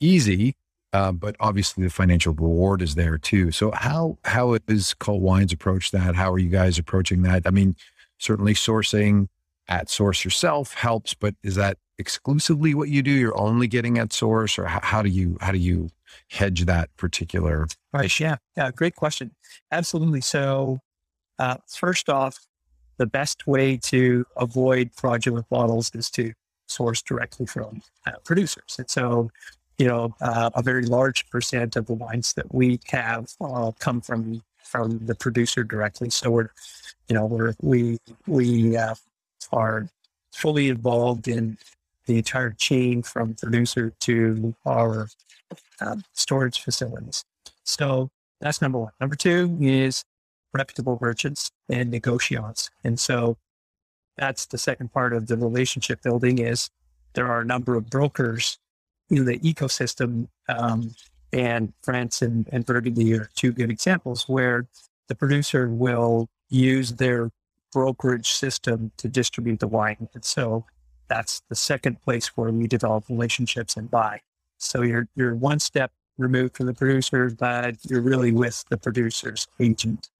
easy, 0.00 0.56
uh, 0.92 1.12
but 1.12 1.36
obviously 1.38 1.84
the 1.84 1.90
financial 1.90 2.32
reward 2.34 2.82
is 2.82 2.94
there 2.94 3.18
too. 3.18 3.52
So 3.52 3.70
how 3.72 4.18
how 4.24 4.56
is 4.66 4.94
Cult 4.94 5.20
Wines 5.20 5.52
approach 5.52 5.90
that? 5.92 6.16
How 6.16 6.32
are 6.32 6.38
you 6.38 6.48
guys 6.50 6.78
approaching 6.78 7.22
that? 7.22 7.42
I 7.46 7.50
mean, 7.50 7.76
certainly 8.18 8.54
sourcing 8.54 9.28
at 9.68 9.88
source 9.88 10.24
yourself 10.24 10.74
helps, 10.74 11.14
but 11.14 11.34
is 11.44 11.54
that 11.54 11.78
exclusively 11.98 12.74
what 12.74 12.88
you 12.88 13.02
do? 13.02 13.12
You're 13.12 13.38
only 13.38 13.68
getting 13.68 13.98
at 13.98 14.12
source, 14.12 14.58
or 14.58 14.64
how, 14.64 14.80
how 14.82 15.02
do 15.02 15.08
you 15.08 15.38
how 15.40 15.52
do 15.52 15.58
you 15.58 15.90
hedge 16.30 16.64
that 16.66 16.94
particular 16.96 17.66
Right. 17.92 18.20
Yeah. 18.20 18.36
Yeah. 18.56 18.70
Great 18.70 18.94
question. 18.94 19.32
Absolutely. 19.72 20.20
So, 20.20 20.78
uh, 21.38 21.56
first 21.66 22.08
off, 22.08 22.38
the 22.98 23.06
best 23.06 23.46
way 23.46 23.76
to 23.78 24.26
avoid 24.36 24.90
fraudulent 24.94 25.48
bottles 25.48 25.90
is 25.94 26.10
to 26.10 26.32
source 26.66 27.02
directly 27.02 27.46
from 27.46 27.82
uh, 28.06 28.12
producers. 28.24 28.76
And 28.78 28.88
so, 28.88 29.30
you 29.78 29.86
know, 29.86 30.14
uh, 30.20 30.50
a 30.54 30.62
very 30.62 30.84
large 30.84 31.28
percent 31.30 31.74
of 31.76 31.86
the 31.86 31.94
wines 31.94 32.34
that 32.34 32.54
we 32.54 32.78
have 32.88 33.32
uh, 33.40 33.72
come 33.78 34.00
from 34.00 34.42
from 34.62 35.04
the 35.06 35.16
producer 35.16 35.64
directly. 35.64 36.10
So 36.10 36.30
we're, 36.30 36.50
you 37.08 37.14
know, 37.16 37.26
we're 37.26 37.54
we 37.60 37.98
we 38.26 38.76
uh, 38.76 38.94
are 39.52 39.88
fully 40.32 40.68
involved 40.68 41.26
in 41.26 41.58
the 42.06 42.18
entire 42.18 42.50
chain 42.50 43.02
from 43.02 43.34
producer 43.34 43.92
to 44.00 44.54
our 44.64 45.08
um, 45.80 46.02
storage 46.12 46.60
facilities. 46.60 47.24
So 47.64 48.10
that's 48.40 48.62
number 48.62 48.78
one. 48.78 48.92
Number 49.00 49.16
two 49.16 49.56
is 49.60 50.04
reputable 50.52 50.98
merchants 51.00 51.50
and 51.68 51.92
negociants. 51.92 52.70
And 52.84 52.98
so 52.98 53.36
that's 54.16 54.46
the 54.46 54.58
second 54.58 54.92
part 54.92 55.12
of 55.12 55.26
the 55.26 55.36
relationship 55.36 56.02
building 56.02 56.38
is 56.38 56.70
there 57.14 57.26
are 57.26 57.40
a 57.40 57.44
number 57.44 57.74
of 57.76 57.88
brokers 57.88 58.58
in 59.08 59.24
the 59.24 59.38
ecosystem. 59.38 60.28
Um, 60.48 60.94
and 61.32 61.72
France 61.82 62.22
and, 62.22 62.48
and 62.52 62.66
Burgundy 62.66 63.14
are 63.14 63.30
two 63.34 63.52
good 63.52 63.70
examples 63.70 64.28
where 64.28 64.66
the 65.08 65.14
producer 65.14 65.68
will 65.68 66.28
use 66.48 66.94
their 66.94 67.30
brokerage 67.72 68.32
system 68.32 68.90
to 68.96 69.08
distribute 69.08 69.60
the 69.60 69.68
wine. 69.68 70.08
And 70.14 70.24
so 70.24 70.64
that's 71.08 71.42
the 71.48 71.54
second 71.54 72.02
place 72.02 72.28
where 72.36 72.50
we 72.50 72.66
develop 72.66 73.08
relationships 73.08 73.76
and 73.76 73.90
buy. 73.90 74.20
So 74.60 74.82
you're 74.82 75.08
you're 75.16 75.34
one 75.34 75.58
step 75.58 75.90
removed 76.18 76.56
from 76.56 76.66
the 76.66 76.74
producer, 76.74 77.30
but 77.30 77.76
you're 77.88 78.02
really 78.02 78.32
with 78.32 78.64
the 78.68 78.76
producer's 78.76 79.48
agent. 79.58 80.10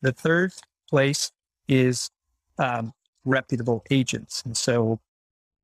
The 0.00 0.12
third 0.12 0.52
place 0.88 1.32
is 1.68 2.10
um, 2.58 2.92
reputable 3.24 3.84
agents, 3.90 4.42
and 4.44 4.56
so 4.56 5.00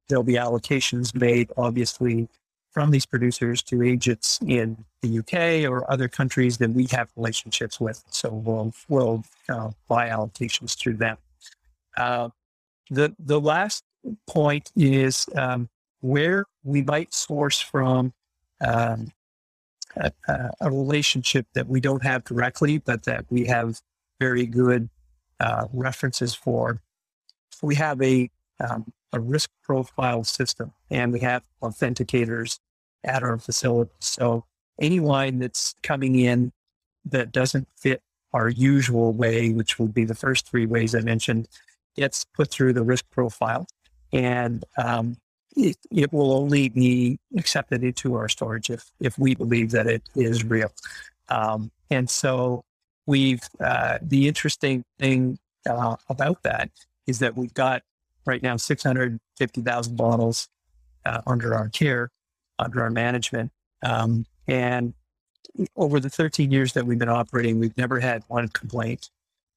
there'll 0.08 0.24
be 0.24 0.34
allocations 0.34 1.14
made, 1.14 1.50
obviously, 1.56 2.28
from 2.70 2.90
these 2.90 3.06
producers 3.06 3.62
to 3.62 3.82
agents 3.82 4.38
in 4.46 4.84
the 5.02 5.18
UK 5.18 5.70
or 5.70 5.90
other 5.90 6.08
countries 6.08 6.58
that 6.58 6.70
we 6.70 6.86
have 6.90 7.08
relationships 7.16 7.80
with. 7.80 8.02
So 8.10 8.30
we'll 8.30 8.72
we'll 8.88 9.24
uh, 9.48 9.70
buy 9.88 10.08
allocations 10.08 10.76
through 10.76 10.94
them. 10.94 11.16
Uh, 11.96 12.28
the 12.90 13.14
the 13.18 13.40
last 13.40 13.84
point 14.26 14.70
is 14.76 15.26
um, 15.36 15.68
where 16.00 16.44
we 16.64 16.82
might 16.82 17.14
source 17.14 17.60
from 17.60 18.12
um, 18.60 19.12
a, 19.96 20.12
a- 20.60 20.70
relationship 20.70 21.46
that 21.54 21.68
we 21.68 21.80
don't 21.80 22.02
have 22.02 22.24
directly, 22.24 22.78
but 22.78 23.04
that 23.04 23.24
we 23.30 23.46
have 23.46 23.80
very 24.18 24.46
good 24.46 24.88
uh, 25.40 25.66
references 25.72 26.34
for. 26.34 26.80
We 27.62 27.74
have 27.76 28.00
a 28.02 28.30
um, 28.60 28.92
a 29.12 29.20
risk 29.20 29.50
profile 29.62 30.24
system, 30.24 30.72
and 30.90 31.12
we 31.12 31.20
have 31.20 31.42
authenticators 31.62 32.58
at 33.04 33.22
our 33.22 33.38
facility. 33.38 33.90
So 34.00 34.44
any 34.80 35.00
wine 35.00 35.38
that's 35.38 35.74
coming 35.82 36.16
in 36.16 36.52
that 37.06 37.32
doesn't 37.32 37.68
fit 37.76 38.02
our 38.32 38.48
usual 38.48 39.12
way, 39.12 39.50
which 39.50 39.78
would 39.78 39.92
be 39.92 40.04
the 40.04 40.14
first 40.14 40.48
three 40.48 40.66
ways 40.66 40.94
I 40.94 41.00
mentioned, 41.00 41.48
gets 41.96 42.24
put 42.24 42.50
through 42.50 42.74
the 42.74 42.84
risk 42.84 43.04
profile. 43.10 43.66
And 44.12 44.64
um, 44.78 45.16
it, 45.56 45.76
it, 45.90 46.12
will 46.12 46.32
only 46.32 46.68
be 46.68 47.18
accepted 47.36 47.82
into 47.82 48.14
our 48.14 48.28
storage 48.28 48.70
if, 48.70 48.90
if 49.00 49.18
we 49.18 49.34
believe 49.34 49.70
that 49.72 49.86
it 49.86 50.02
is 50.14 50.44
real. 50.44 50.72
Um, 51.28 51.70
and 51.90 52.08
so 52.08 52.64
we've, 53.06 53.42
uh, 53.60 53.98
the 54.02 54.28
interesting 54.28 54.84
thing 54.98 55.38
uh, 55.68 55.96
about 56.08 56.42
that 56.44 56.70
is 57.06 57.18
that 57.18 57.36
we've 57.36 57.54
got 57.54 57.82
right 58.26 58.42
now 58.42 58.56
650,000 58.56 59.96
bottles 59.96 60.48
uh, 61.04 61.20
under 61.26 61.54
our 61.54 61.68
care, 61.68 62.10
under 62.58 62.82
our 62.82 62.90
management. 62.90 63.50
Um, 63.82 64.26
and 64.46 64.94
over 65.76 66.00
the 66.00 66.10
13 66.10 66.50
years 66.50 66.72
that 66.74 66.86
we've 66.86 66.98
been 66.98 67.08
operating, 67.08 67.58
we've 67.58 67.76
never 67.76 67.98
had 68.00 68.22
one 68.28 68.48
complaint 68.48 69.10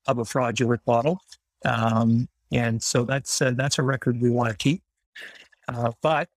of 0.07 0.17
a 0.17 0.25
fraudulent 0.25 0.83
bottle. 0.85 1.21
Um, 1.65 2.27
and 2.51 2.81
so 2.81 3.03
that's 3.03 3.41
uh, 3.41 3.51
that's 3.51 3.79
a 3.79 3.83
record 3.83 4.21
we 4.21 4.29
want 4.29 4.49
to 4.49 4.55
keep. 4.55 4.81
Uh, 5.67 5.91
but 6.01 6.29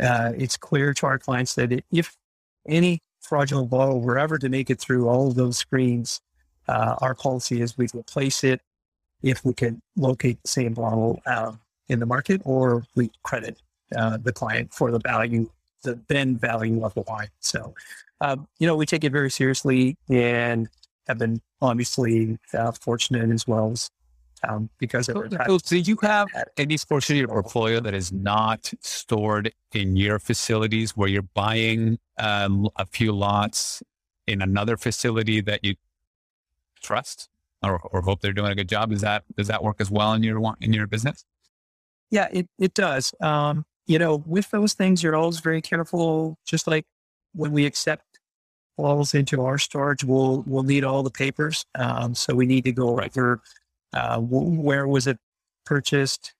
uh, 0.00 0.32
it's 0.36 0.56
clear 0.56 0.92
to 0.94 1.06
our 1.06 1.18
clients 1.18 1.54
that 1.54 1.84
if 1.90 2.16
any 2.66 3.00
fraudulent 3.20 3.70
bottle 3.70 4.00
were 4.00 4.18
ever 4.18 4.38
to 4.38 4.48
make 4.48 4.70
it 4.70 4.80
through 4.80 5.08
all 5.08 5.28
of 5.28 5.34
those 5.34 5.58
screens, 5.58 6.20
uh, 6.68 6.96
our 7.00 7.14
policy 7.14 7.60
is 7.60 7.76
we 7.76 7.86
replace 7.94 8.44
it 8.44 8.60
if 9.22 9.44
we 9.44 9.54
can 9.54 9.80
locate 9.96 10.42
the 10.42 10.48
same 10.48 10.74
bottle 10.74 11.20
um, 11.26 11.60
in 11.88 12.00
the 12.00 12.06
market, 12.06 12.40
or 12.44 12.84
we 12.94 13.10
credit 13.22 13.60
uh, 13.96 14.16
the 14.16 14.32
client 14.32 14.72
for 14.72 14.90
the 14.90 14.98
value, 14.98 15.48
the 15.82 15.98
then 16.08 16.36
value 16.36 16.84
of 16.84 16.94
the 16.94 17.02
wine. 17.02 17.28
So 17.40 17.74
um, 18.22 18.46
you 18.58 18.66
know, 18.66 18.76
we 18.76 18.86
take 18.86 19.04
it 19.04 19.10
very 19.10 19.30
seriously 19.30 19.96
and 20.08 20.68
have 21.08 21.18
been 21.18 21.40
obviously 21.60 22.38
uh, 22.54 22.70
fortunate 22.72 23.30
as 23.30 23.46
well 23.46 23.72
as 23.72 23.90
um, 24.48 24.68
because 24.78 25.06
so, 25.06 25.28
so, 25.30 25.58
do 25.58 25.78
you 25.78 25.96
have 26.02 26.28
any 26.56 26.76
portion 26.78 27.16
of 27.16 27.18
your 27.18 27.28
portfolio 27.28 27.80
that 27.80 27.94
is 27.94 28.12
not 28.12 28.72
stored 28.80 29.52
in 29.72 29.96
your 29.96 30.18
facilities 30.18 30.96
where 30.96 31.08
you're 31.08 31.22
buying 31.22 31.98
um, 32.18 32.68
a 32.76 32.86
few 32.86 33.12
lots 33.12 33.82
in 34.26 34.42
another 34.42 34.76
facility 34.76 35.40
that 35.40 35.64
you 35.64 35.74
trust 36.80 37.28
or, 37.62 37.78
or 37.78 38.00
hope 38.02 38.20
they're 38.20 38.32
doing 38.32 38.52
a 38.52 38.54
good 38.54 38.68
job? 38.68 38.92
Is 38.92 39.00
that 39.02 39.24
does 39.36 39.46
that 39.48 39.62
work 39.62 39.76
as 39.80 39.90
well 39.90 40.12
in 40.12 40.22
your 40.22 40.54
in 40.60 40.72
your 40.72 40.86
business? 40.86 41.24
Yeah, 42.10 42.28
it 42.32 42.48
it 42.58 42.74
does. 42.74 43.14
Um, 43.20 43.64
you 43.86 43.98
know, 43.98 44.22
with 44.26 44.50
those 44.50 44.74
things, 44.74 45.02
you're 45.02 45.16
always 45.16 45.40
very 45.40 45.62
careful. 45.62 46.36
Just 46.44 46.66
like 46.66 46.86
when 47.32 47.52
we 47.52 47.64
accept 47.64 48.04
falls 48.76 49.14
into 49.14 49.42
our 49.42 49.58
storage, 49.58 50.02
we'll 50.04 50.42
we'll 50.46 50.62
need 50.62 50.84
all 50.84 51.02
the 51.02 51.10
papers. 51.10 51.64
Um, 51.74 52.14
so 52.14 52.34
we 52.34 52.46
need 52.46 52.64
to 52.64 52.72
go 52.72 52.94
right. 52.96 53.16
over 53.16 53.40
uh, 53.92 54.18
where 54.20 54.86
was 54.86 55.06
it 55.06 55.18
purchased, 55.64 56.34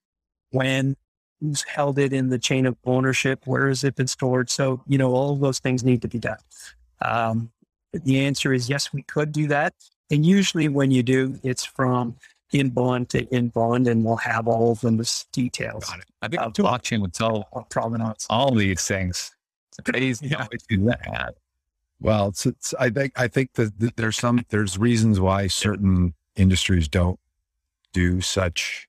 when, 0.51 0.95
who's 1.39 1.63
held 1.63 1.99
it 1.99 2.13
in 2.13 2.29
the 2.29 2.39
chain 2.39 2.65
of 2.65 2.77
ownership, 2.85 3.45
where 3.45 3.67
has 3.67 3.83
it 3.83 3.95
been 3.95 4.07
stored. 4.07 4.49
So 4.49 4.81
you 4.87 4.97
know 4.97 5.13
all 5.13 5.33
of 5.33 5.39
those 5.39 5.59
things 5.59 5.83
need 5.83 6.01
to 6.01 6.07
be 6.07 6.19
done. 6.19 6.37
Um, 7.01 7.51
the 7.91 8.25
answer 8.25 8.53
is 8.53 8.69
yes, 8.69 8.93
we 8.93 9.03
could 9.03 9.31
do 9.31 9.47
that. 9.47 9.73
And 10.09 10.25
usually 10.25 10.67
when 10.67 10.91
you 10.91 11.03
do, 11.03 11.39
it's 11.43 11.65
from 11.65 12.15
in 12.51 12.69
bond 12.69 13.09
to 13.09 13.25
in 13.35 13.49
bond, 13.49 13.87
and 13.87 14.05
we'll 14.05 14.15
have 14.17 14.47
all 14.47 14.71
of 14.71 14.81
them 14.81 14.99
as 14.99 15.25
details. 15.31 15.85
Got 15.85 15.99
it. 15.99 16.05
I 16.21 16.27
think 16.27 16.41
blockchain 16.55 17.01
would 17.01 17.13
tell 17.13 17.47
provenance 17.69 18.27
all 18.29 18.53
these 18.53 18.85
things. 18.85 19.31
It's 19.69 19.89
crazy 19.89 20.27
yeah. 20.27 20.39
how 20.39 20.47
we 20.51 20.77
do 20.77 20.85
that. 20.85 21.35
Well, 21.99 22.27
it's, 22.27 22.45
it's, 22.45 22.73
I 22.79 22.89
think 22.89 23.13
I 23.15 23.27
think 23.27 23.53
that 23.53 23.95
there's 23.95 24.17
some 24.17 24.45
there's 24.49 24.77
reasons 24.77 25.19
why 25.19 25.47
certain 25.47 26.13
industries 26.35 26.87
don't 26.87 27.19
do 27.93 28.21
such. 28.21 28.87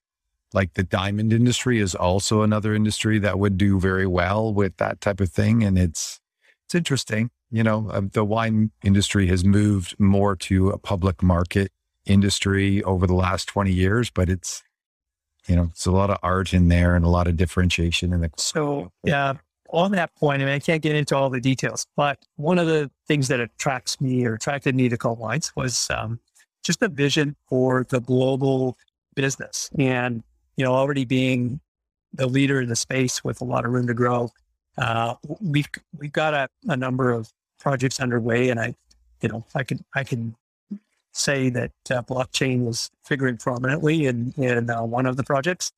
Like 0.52 0.74
the 0.74 0.82
diamond 0.82 1.32
industry 1.32 1.80
is 1.80 1.94
also 1.94 2.42
another 2.42 2.74
industry 2.74 3.18
that 3.18 3.38
would 3.38 3.58
do 3.58 3.80
very 3.80 4.06
well 4.06 4.54
with 4.54 4.76
that 4.76 5.00
type 5.00 5.20
of 5.20 5.30
thing, 5.30 5.64
and 5.64 5.78
it's 5.78 6.20
it's 6.64 6.74
interesting. 6.74 7.30
You 7.50 7.62
know, 7.62 7.88
uh, 7.90 8.02
the 8.12 8.24
wine 8.24 8.70
industry 8.82 9.26
has 9.28 9.44
moved 9.44 9.98
more 9.98 10.36
to 10.36 10.70
a 10.70 10.78
public 10.78 11.22
market 11.22 11.70
industry 12.06 12.82
over 12.82 13.06
the 13.06 13.14
last 13.14 13.46
20 13.46 13.72
years, 13.72 14.10
but 14.10 14.28
it's 14.28 14.62
you 15.46 15.56
know, 15.56 15.68
it's 15.70 15.86
a 15.86 15.90
lot 15.90 16.10
of 16.10 16.18
art 16.22 16.54
in 16.54 16.68
there 16.68 16.96
and 16.96 17.04
a 17.04 17.08
lot 17.08 17.26
of 17.26 17.36
differentiation 17.36 18.12
in 18.12 18.20
the. 18.20 18.30
So 18.36 18.90
yeah, 19.02 19.34
on 19.70 19.92
that 19.92 20.14
point, 20.14 20.40
I 20.40 20.46
mean, 20.46 20.54
I 20.54 20.58
can't 20.58 20.82
get 20.82 20.96
into 20.96 21.16
all 21.16 21.30
the 21.30 21.40
details, 21.40 21.86
but 21.96 22.18
one 22.36 22.58
of 22.58 22.66
the 22.66 22.90
things 23.06 23.28
that 23.28 23.40
attracts 23.40 24.00
me 24.00 24.24
or 24.24 24.34
attracted 24.34 24.74
me 24.74 24.88
to 24.88 24.96
Cult 24.96 25.18
Wines 25.18 25.52
was 25.54 25.90
um, 25.90 26.20
just 26.62 26.82
a 26.82 26.88
vision 26.88 27.36
for 27.48 27.84
the 27.88 28.00
global 28.00 28.76
business. 29.14 29.70
And, 29.78 30.22
you 30.56 30.64
know, 30.64 30.74
already 30.74 31.04
being 31.04 31.60
the 32.12 32.26
leader 32.26 32.60
in 32.60 32.68
the 32.68 32.76
space 32.76 33.24
with 33.24 33.40
a 33.40 33.44
lot 33.44 33.64
of 33.64 33.72
room 33.72 33.86
to 33.86 33.94
grow, 33.94 34.30
uh, 34.78 35.14
we've, 35.40 35.68
we've 35.98 36.12
got 36.12 36.34
a, 36.34 36.48
a 36.68 36.76
number 36.76 37.10
of 37.10 37.30
projects 37.58 38.00
underway. 38.00 38.50
And 38.50 38.60
I, 38.60 38.74
you 39.20 39.28
know, 39.28 39.44
I 39.54 39.62
can, 39.62 39.84
I 39.94 40.04
can 40.04 40.34
say 41.12 41.48
that 41.50 41.72
uh, 41.90 42.02
blockchain 42.02 42.64
was 42.64 42.90
figuring 43.04 43.36
prominently 43.36 44.06
in, 44.06 44.34
in 44.36 44.68
uh, 44.68 44.82
one 44.82 45.06
of 45.06 45.16
the 45.16 45.24
projects. 45.24 45.72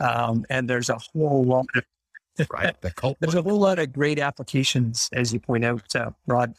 Um, 0.00 0.46
and 0.48 0.68
there's 0.68 0.88
a 0.88 0.98
whole 1.12 1.44
lot 1.44 1.66
of 1.74 1.84
right? 2.50 2.80
The 2.80 2.90
cult. 2.90 3.16
There's 3.20 3.34
a 3.34 3.42
whole 3.42 3.58
lot 3.58 3.78
of 3.78 3.92
great 3.92 4.18
applications, 4.18 5.08
as 5.12 5.32
you 5.32 5.40
point 5.40 5.64
out, 5.64 5.94
uh, 5.94 6.10
Rod, 6.26 6.54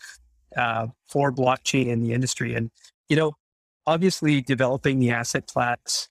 uh, 0.57 0.87
for 1.07 1.31
blockchain 1.31 1.87
in 1.87 2.03
the 2.03 2.13
industry. 2.13 2.55
And, 2.55 2.69
you 3.07 3.15
know, 3.15 3.35
obviously 3.87 4.41
developing 4.41 4.99
the 4.99 5.11
asset 5.11 5.47
class 5.47 6.09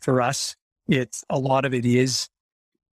for 0.00 0.20
us, 0.20 0.56
it's 0.88 1.24
a 1.28 1.38
lot 1.38 1.64
of 1.64 1.74
it 1.74 1.84
is 1.84 2.28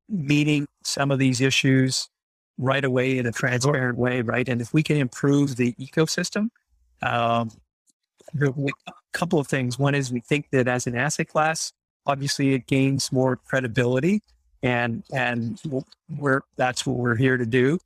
meeting 0.09 0.67
some 0.83 1.11
of 1.11 1.19
these 1.19 1.41
issues 1.41 2.09
right 2.57 2.85
away 2.85 3.17
in 3.17 3.25
a 3.25 3.31
transparent 3.31 3.97
way, 3.97 4.21
right? 4.21 4.47
And 4.47 4.61
if 4.61 4.73
we 4.73 4.83
can 4.83 4.97
improve 4.97 5.55
the 5.55 5.73
ecosystem, 5.73 6.49
um, 7.01 7.51
a 8.41 8.51
couple 9.13 9.39
of 9.39 9.47
things. 9.47 9.77
One 9.79 9.95
is 9.95 10.11
we 10.11 10.19
think 10.19 10.49
that 10.51 10.67
as 10.67 10.87
an 10.87 10.95
asset 10.95 11.27
class, 11.27 11.71
obviously 12.05 12.53
it 12.53 12.67
gains 12.67 13.11
more 13.11 13.35
credibility 13.35 14.21
and 14.63 15.03
and 15.13 15.61
we're 16.17 16.41
that's 16.55 16.85
what 16.85 16.97
we're 16.97 17.15
here 17.15 17.37
to 17.37 17.45
do. 17.45 17.79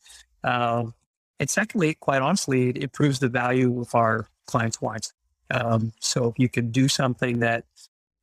Um, 0.44 0.94
and 1.40 1.50
secondly, 1.50 1.96
quite 1.96 2.22
honestly, 2.22 2.70
it 2.70 2.78
improves 2.78 3.20
the 3.20 3.30
value 3.30 3.82
of 3.82 3.94
our 3.96 4.28
clients' 4.46 4.82
wines. 4.82 5.14
Um, 5.52 5.94
so 6.00 6.30
if 6.30 6.38
you 6.38 6.50
can 6.50 6.72
do 6.72 6.88
something 6.88 7.40
that 7.40 7.66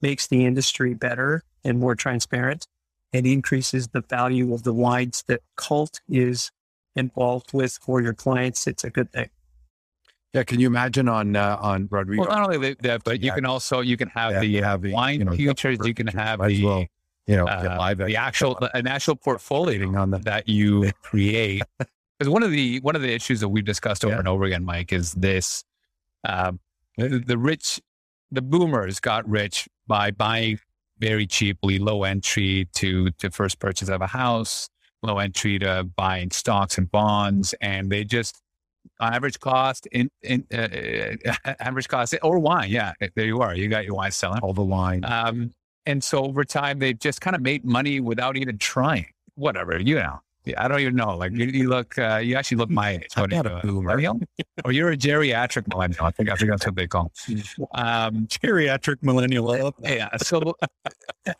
makes 0.03 0.26
the 0.26 0.44
industry 0.44 0.94
better 0.94 1.42
and 1.64 1.78
more 1.78 1.94
transparent, 1.94 2.66
and 3.12 3.26
increases 3.26 3.88
the 3.88 4.03
value 4.03 4.53
of 4.53 4.62
the 4.62 4.72
wines 4.72 5.24
that 5.26 5.40
Cult 5.57 6.01
is 6.09 6.51
involved 6.97 7.53
with 7.53 7.78
for 7.82 8.01
your 8.01 8.14
clients, 8.14 8.66
it's 8.66 8.84
a 8.84 8.90
good 8.90 9.12
thing. 9.12 9.28
Yeah, 10.32 10.42
can 10.42 10.61
you 10.61 10.66
imagine 10.66 11.09
on 11.09 11.36
uh, 11.36 11.57
on 11.61 11.88
Rodrigo? 11.90 12.22
Well, 12.22 12.30
not 12.30 12.55
only 12.55 12.74
that, 12.80 13.05
but 13.05 13.22
you 13.22 13.32
can 13.32 13.47
also 13.47 13.80
you 13.80 13.97
can 13.97 14.09
have 14.09 14.32
yeah, 14.32 14.40
the, 14.40 14.57
have 14.57 14.82
the 14.82 14.92
wine 14.92 15.20
you 15.20 15.24
know, 15.24 15.32
futures. 15.32 15.78
You 15.82 15.94
can 15.94 16.09
have 16.09 16.40
the 16.47 16.64
well 16.64 16.84
you 17.26 17.36
know, 17.36 17.47
uh, 17.47 17.76
live 17.78 17.99
the 17.99 18.16
actual 18.16 18.59
an 18.74 18.86
actual 18.86 19.16
portfolio 19.16 19.97
on 19.97 20.11
the, 20.11 20.18
that 20.18 20.49
you 20.49 20.92
create. 21.03 21.62
Because 21.78 22.30
one 22.30 22.42
of 22.42 22.51
the 22.51 22.80
one 22.80 22.97
of 22.97 23.03
the 23.03 23.12
issues 23.12 23.40
that 23.40 23.49
we've 23.49 23.64
discussed 23.64 24.05
over 24.05 24.14
yeah. 24.14 24.18
and 24.18 24.28
over 24.28 24.44
again, 24.44 24.64
Mike, 24.64 24.92
is 24.92 25.12
this: 25.12 25.64
um, 26.24 26.61
the, 26.99 27.18
the 27.18 27.38
rich, 27.38 27.80
the 28.30 28.42
boomers 28.42 29.01
got 29.01 29.26
rich 29.28 29.68
by 29.87 30.11
buying 30.11 30.59
very 30.99 31.26
cheaply, 31.26 31.78
low 31.78 32.05
entry 32.05 32.68
to 32.74 33.11
to 33.12 33.30
first 33.30 33.59
purchase 33.59 33.89
of 33.89 34.01
a 34.01 34.07
house, 34.07 34.68
low 35.03 35.18
entry 35.18 35.59
to 35.59 35.84
buying 35.97 36.30
stocks 36.30 36.78
and 36.78 36.91
bonds, 36.91 37.55
and 37.61 37.91
they 37.91 38.05
just 38.05 38.43
average 39.01 39.39
cost 39.41 39.87
in, 39.93 40.09
in 40.22 40.47
uh, 40.53 41.55
average 41.61 41.89
cost 41.89 42.14
or 42.22 42.39
wine. 42.39 42.70
Yeah, 42.70 42.93
there 43.14 43.26
you 43.26 43.41
are. 43.41 43.55
You 43.55 43.68
got 43.68 43.84
your 43.84 43.95
wine 43.95 44.12
selling 44.12 44.41
all 44.41 44.53
the 44.53 44.64
wine. 44.64 45.05
Um, 45.05 45.51
and 45.87 46.03
so 46.03 46.24
over 46.24 46.45
time, 46.45 46.78
they've 46.78 46.99
just 46.99 47.20
kind 47.20 47.37
of 47.37 47.43
made 47.43 47.64
money 47.64 48.01
without 48.01 48.37
even 48.37 48.59
trying. 48.59 49.07
Whatever, 49.34 49.78
you 49.78 49.97
know. 49.97 50.20
I 50.57 50.68
don't 50.68 50.80
even 50.80 50.97
know. 50.97 51.16
Like 51.16 51.32
you, 51.32 51.47
you 51.47 51.68
look, 51.68 51.99
uh, 51.99 52.16
you 52.16 52.36
actually 52.36 52.59
look 52.59 52.70
my 52.70 52.90
age. 52.90 53.16
What 53.16 53.32
a 53.32 53.61
boomer. 53.62 54.01
or 54.64 54.72
you're 54.72 54.90
a 54.90 54.97
geriatric 54.97 55.68
millennial. 55.68 56.05
I 56.05 56.11
think 56.11 56.30
I 56.30 56.36
think 56.36 56.51
that's 56.51 56.66
what 56.66 56.76
they 56.76 56.86
call. 56.86 57.12
Um, 57.74 58.26
geriatric 58.26 59.03
millennial. 59.03 59.74
Yeah. 59.82 60.09
So, 60.18 60.55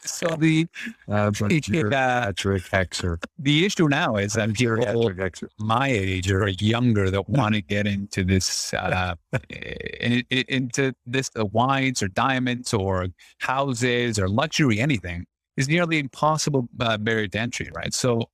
so 0.01 0.29
the 0.37 0.67
uh, 1.09 1.31
geriatric 1.31 2.69
Xer. 2.71 3.23
The 3.39 3.65
issue 3.65 3.89
now 3.89 4.17
is 4.17 4.35
that 4.35 4.55
people 4.55 5.13
my 5.59 5.89
age 5.89 6.31
or 6.31 6.49
younger 6.49 7.11
that 7.11 7.29
want 7.29 7.55
to 7.55 7.63
get 7.63 7.87
into 7.87 8.25
this, 8.25 8.73
uh, 8.75 9.15
in, 9.51 10.25
in, 10.31 10.45
into 10.49 10.95
this 11.07 11.31
uh, 11.39 11.45
wines 11.47 12.03
or 12.03 12.09
diamonds 12.09 12.73
or 12.75 13.09
houses 13.39 14.19
or 14.19 14.29
luxury 14.29 14.81
anything 14.81 15.27
is 15.57 15.69
nearly 15.69 15.99
impossible 15.99 16.69
uh, 16.81 16.99
barrier 16.99 17.29
to 17.29 17.39
entry, 17.39 17.71
right? 17.75 17.95
So 17.95 18.29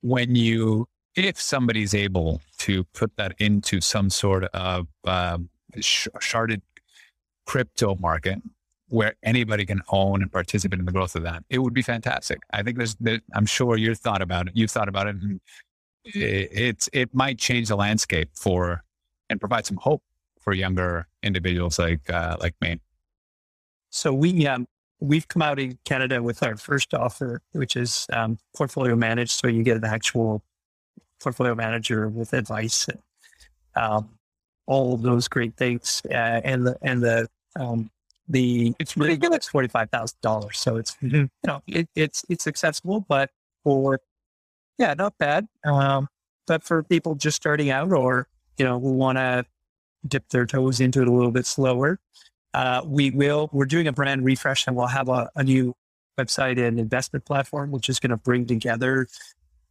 when 0.00 0.34
you 0.34 0.88
if 1.16 1.40
somebody's 1.40 1.94
able 1.94 2.40
to 2.58 2.84
put 2.84 3.16
that 3.16 3.34
into 3.38 3.80
some 3.80 4.08
sort 4.08 4.44
of 4.44 4.86
um, 5.04 5.48
sh- 5.80 6.06
sharded 6.18 6.60
crypto 7.44 7.96
market 7.96 8.38
where 8.88 9.14
anybody 9.22 9.66
can 9.66 9.82
own 9.88 10.22
and 10.22 10.30
participate 10.30 10.78
in 10.78 10.86
the 10.86 10.92
growth 10.92 11.16
of 11.16 11.22
that, 11.24 11.42
it 11.50 11.58
would 11.58 11.74
be 11.74 11.82
fantastic. 11.82 12.38
I 12.52 12.62
think 12.62 12.76
there's, 12.76 12.94
there, 13.00 13.20
I'm 13.34 13.46
sure 13.46 13.76
you've 13.76 13.98
thought 13.98 14.22
about 14.22 14.46
it. 14.46 14.52
You've 14.54 14.70
thought 14.70 14.88
about 14.88 15.08
it, 15.08 15.16
and 15.16 15.40
it, 16.04 16.48
it's 16.52 16.88
it 16.92 17.12
might 17.14 17.38
change 17.38 17.68
the 17.68 17.76
landscape 17.76 18.30
for 18.34 18.84
and 19.28 19.40
provide 19.40 19.66
some 19.66 19.76
hope 19.78 20.02
for 20.40 20.52
younger 20.52 21.06
individuals 21.22 21.78
like 21.78 22.08
uh, 22.08 22.36
like 22.40 22.54
me. 22.60 22.80
So 23.90 24.14
we 24.14 24.46
um, 24.46 24.66
we've 25.00 25.28
come 25.28 25.42
out 25.42 25.58
in 25.58 25.78
Canada 25.84 26.22
with 26.22 26.42
our 26.42 26.56
first 26.56 26.94
offer, 26.94 27.40
which 27.52 27.76
is 27.76 28.06
um, 28.12 28.38
portfolio 28.56 28.96
managed. 28.96 29.32
So 29.32 29.48
you 29.48 29.62
get 29.62 29.76
an 29.76 29.84
actual 29.84 30.42
portfolio 31.20 31.54
manager 31.54 32.08
with 32.08 32.32
advice, 32.32 32.88
and, 32.88 32.98
um, 33.76 34.10
all 34.66 34.94
of 34.94 35.02
those 35.02 35.28
great 35.28 35.56
things, 35.56 36.02
uh, 36.10 36.40
and 36.44 36.66
the 36.66 36.76
and 36.82 37.02
the 37.02 37.28
um, 37.58 37.90
the 38.28 38.74
it's 38.78 38.96
really 38.96 39.16
good. 39.16 39.32
It's 39.32 39.48
forty 39.48 39.68
five 39.68 39.90
thousand 39.90 40.18
dollars, 40.20 40.58
so 40.58 40.76
it's 40.76 40.94
mm-hmm. 40.96 41.16
you 41.16 41.30
know 41.46 41.62
it, 41.66 41.88
it's 41.94 42.24
it's 42.28 42.46
accessible, 42.46 43.04
but 43.08 43.30
for 43.64 44.00
yeah, 44.78 44.94
not 44.94 45.16
bad. 45.18 45.48
Um, 45.64 46.08
but 46.46 46.62
for 46.62 46.82
people 46.82 47.14
just 47.14 47.36
starting 47.36 47.70
out, 47.70 47.92
or 47.92 48.28
you 48.58 48.64
know 48.64 48.78
who 48.78 48.92
want 48.92 49.18
to 49.18 49.44
dip 50.06 50.28
their 50.28 50.46
toes 50.46 50.80
into 50.80 51.00
it 51.00 51.08
a 51.08 51.12
little 51.12 51.32
bit 51.32 51.46
slower, 51.46 51.98
uh, 52.54 52.82
we 52.84 53.10
will. 53.10 53.48
We're 53.52 53.66
doing 53.66 53.86
a 53.86 53.92
brand 53.92 54.24
refresh, 54.24 54.66
and 54.66 54.76
we'll 54.76 54.86
have 54.86 55.08
a, 55.08 55.30
a 55.36 55.44
new 55.44 55.74
website 56.18 56.58
and 56.58 56.78
investment 56.78 57.24
platform, 57.24 57.70
which 57.70 57.88
is 57.88 58.00
going 58.00 58.10
to 58.10 58.16
bring 58.16 58.46
together 58.46 59.06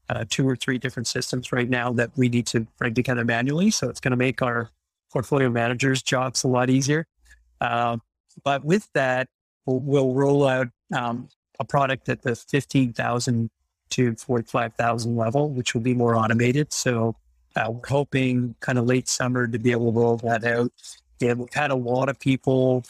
uh, 0.10 0.26
two 0.30 0.48
or 0.48 0.56
three 0.56 0.78
different 0.78 1.08
systems 1.08 1.52
right 1.52 1.70
now 1.70 1.92
that 1.94 2.12
we 2.16 2.30
need 2.30 2.48
to 2.48 2.62
bring 2.78 2.94
together 2.94 3.26
manually. 3.26 3.70
So 3.72 3.90
it's 3.90 4.00
going 4.00 4.12
to 4.12 4.18
make 4.18 4.42
our 4.42 4.70
portfolio 5.12 5.50
managers' 5.50 6.02
jobs 6.02 6.44
a 6.44 6.48
lot 6.48 6.70
easier. 6.70 7.08
Uh, 7.60 7.98
but 8.44 8.64
with 8.64 8.88
that, 8.94 9.28
we'll, 9.66 9.80
we'll 9.80 10.14
roll 10.14 10.48
out 10.48 10.68
um, 10.96 11.28
a 11.60 11.66
product 11.66 12.08
at 12.10 12.22
the 12.22 12.36
15,000 12.36 13.50
to 13.90 14.16
45,000 14.16 15.16
level, 15.16 15.50
which 15.50 15.74
will 15.74 15.82
be 15.82 15.94
more 15.94 16.16
automated. 16.16 16.72
So 16.72 17.16
uh, 17.56 17.72
we're 17.72 17.88
hoping 17.88 18.56
kind 18.60 18.78
of 18.78 18.86
late 18.86 19.08
summer 19.08 19.48
to 19.48 19.60
be 19.60 19.72
able 19.72 19.92
to 19.92 20.00
roll 20.00 20.18
that 20.18 20.44
out. 20.44 20.72
And 21.22 21.39
we've 21.39 21.53
had 21.53 21.72
a 21.72 21.76
lot 21.76 22.09
of 22.09 22.20
people 22.20 22.84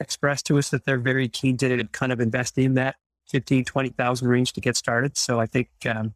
express 0.00 0.42
to 0.44 0.58
us 0.58 0.70
that 0.70 0.84
they're 0.84 0.98
very 0.98 1.28
keen 1.28 1.56
to 1.58 1.84
kind 1.92 2.12
of 2.12 2.20
invest 2.20 2.58
in 2.58 2.74
that 2.74 2.96
15, 3.28 3.64
20,000 3.64 4.28
range 4.28 4.52
to 4.54 4.60
get 4.60 4.76
started. 4.76 5.16
So 5.16 5.40
I 5.40 5.46
think 5.46 5.68
um, 5.86 6.14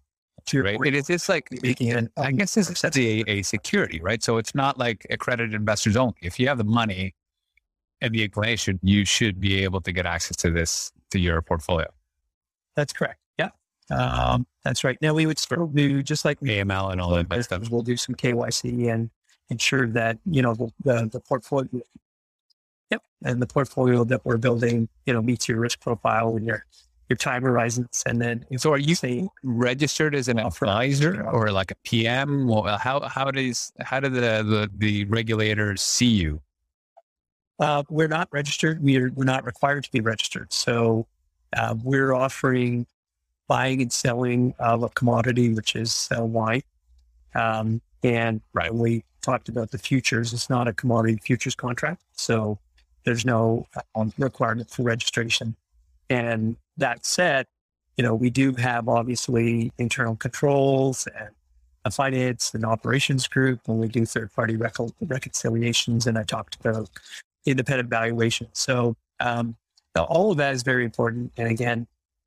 right. 0.54 0.78
It 0.84 0.94
is 0.94 1.06
just 1.06 1.28
like 1.28 1.48
making 1.62 1.88
it. 1.88 2.10
I 2.16 2.32
guess 2.32 2.54
this 2.54 2.70
is 2.70 2.96
a, 2.96 3.30
a 3.30 3.42
security, 3.42 4.00
right? 4.00 4.22
So 4.22 4.36
it's 4.36 4.54
not 4.54 4.78
like 4.78 5.06
accredited 5.10 5.54
investors 5.54 5.96
only. 5.96 6.16
If 6.22 6.38
you 6.38 6.48
have 6.48 6.58
the 6.58 6.64
money 6.64 7.14
and 8.00 8.14
the 8.14 8.24
inclination, 8.24 8.78
you 8.82 9.04
should 9.04 9.40
be 9.40 9.62
able 9.64 9.80
to 9.82 9.92
get 9.92 10.06
access 10.06 10.36
to 10.38 10.50
this 10.50 10.92
to 11.10 11.18
your 11.18 11.40
portfolio. 11.42 11.86
That's 12.76 12.92
correct. 12.92 13.20
Yeah, 13.38 13.50
um, 13.90 14.46
that's 14.64 14.84
right. 14.84 14.98
Now 15.00 15.14
we 15.14 15.26
would 15.26 15.38
still 15.38 15.66
do 15.66 16.02
just 16.02 16.24
like 16.24 16.40
AML 16.40 16.92
and 16.92 17.00
all 17.00 17.22
that 17.22 17.44
stuff. 17.44 17.70
We'll 17.70 17.82
do 17.82 17.96
some 17.96 18.14
KYC 18.14 18.92
and 18.92 19.10
ensure 19.50 19.86
that 19.88 20.18
you 20.24 20.42
know 20.42 20.54
the, 20.54 20.70
the, 20.82 21.08
the 21.12 21.20
portfolio. 21.20 21.82
Yep, 22.90 23.02
and 23.24 23.42
the 23.42 23.46
portfolio 23.46 24.04
that 24.04 24.24
we're 24.24 24.36
building, 24.36 24.88
you 25.06 25.12
know, 25.12 25.22
meets 25.22 25.48
your 25.48 25.58
risk 25.58 25.80
profile 25.80 26.36
and 26.36 26.46
your 26.46 26.64
your 27.08 27.16
time 27.16 27.42
horizons. 27.42 28.02
And 28.06 28.20
then, 28.20 28.44
so 28.56 28.72
are 28.72 28.78
you 28.78 28.94
saying 28.94 29.28
registered 29.42 30.14
as 30.14 30.28
an 30.28 30.38
advisor 30.38 31.26
or 31.28 31.50
like 31.50 31.70
a 31.70 31.76
PM? 31.84 32.48
Well, 32.48 32.78
how, 32.78 33.00
how 33.00 33.30
does, 33.30 33.72
how 33.80 34.00
do 34.00 34.08
the, 34.08 34.20
the, 34.20 34.70
the 34.76 35.04
regulators 35.06 35.82
see 35.82 36.06
you? 36.06 36.40
Uh, 37.60 37.82
we're 37.88 38.08
not 38.08 38.28
registered. 38.32 38.82
We're, 38.82 39.12
we're 39.12 39.24
not 39.24 39.44
required 39.44 39.84
to 39.84 39.92
be 39.92 40.00
registered. 40.00 40.52
So 40.52 41.06
uh, 41.56 41.74
we're 41.82 42.14
offering 42.14 42.86
buying 43.46 43.82
and 43.82 43.92
selling 43.92 44.54
of 44.58 44.82
a 44.82 44.88
commodity, 44.88 45.52
which 45.52 45.76
is 45.76 46.08
uh, 46.16 46.24
wine. 46.24 46.62
Um, 47.34 47.82
and 48.02 48.40
right. 48.54 48.74
we 48.74 49.04
talked 49.24 49.48
about 49.48 49.70
the 49.70 49.78
futures, 49.78 50.32
it's 50.32 50.50
not 50.50 50.68
a 50.68 50.72
commodity 50.72 51.18
futures 51.22 51.54
contract. 51.54 52.02
So 52.12 52.58
there's 53.04 53.24
no 53.24 53.66
um, 53.94 54.12
requirement 54.18 54.70
for 54.70 54.82
registration. 54.82 55.56
And 56.10 56.56
that 56.76 57.04
said, 57.06 57.46
you 57.96 58.04
know, 58.04 58.14
we 58.14 58.30
do 58.30 58.52
have 58.54 58.88
obviously 58.88 59.72
internal 59.78 60.16
controls 60.16 61.06
and 61.18 61.30
a 61.84 61.90
finance 61.90 62.54
and 62.54 62.64
operations 62.64 63.28
group, 63.28 63.60
and 63.68 63.78
we 63.78 63.88
do 63.88 64.06
third 64.06 64.32
party 64.32 64.56
rec- 64.56 64.76
reconciliations. 65.02 66.06
And 66.06 66.18
I 66.18 66.22
talked 66.22 66.56
about 66.56 66.88
independent 67.46 67.90
valuation. 67.90 68.48
So 68.52 68.96
um, 69.20 69.56
all 69.96 70.30
of 70.30 70.38
that 70.38 70.54
is 70.54 70.62
very 70.62 70.84
important. 70.84 71.32
And 71.36 71.48
again, 71.48 71.86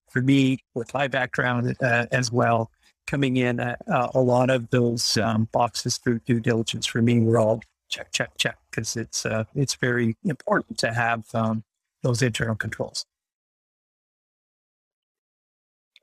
for 0.10 0.22
me, 0.22 0.60
with 0.74 0.94
my 0.94 1.08
background 1.08 1.76
uh, 1.82 2.06
as 2.12 2.32
well, 2.32 2.72
coming 3.08 3.38
in, 3.38 3.60
uh, 3.60 3.76
a 3.88 4.20
lot 4.20 4.50
of 4.50 4.70
those 4.70 5.18
um, 5.18 5.48
boxes 5.52 5.98
through 5.98 6.20
due 6.20 6.40
diligence 6.40 6.86
for 6.86 7.02
me 7.02 7.20
were 7.20 7.40
all 7.40 7.62
check, 7.90 8.12
check, 8.12 8.32
check, 8.38 8.58
because 8.70 8.96
it's 8.96 9.26
uh, 9.26 9.46
it's 9.56 9.76
very 9.76 10.16
important 10.24 10.78
to 10.80 10.94
have 10.94 11.24
um, 11.34 11.64
those 12.04 12.22
internal 12.22 12.56
controls. 12.56 13.06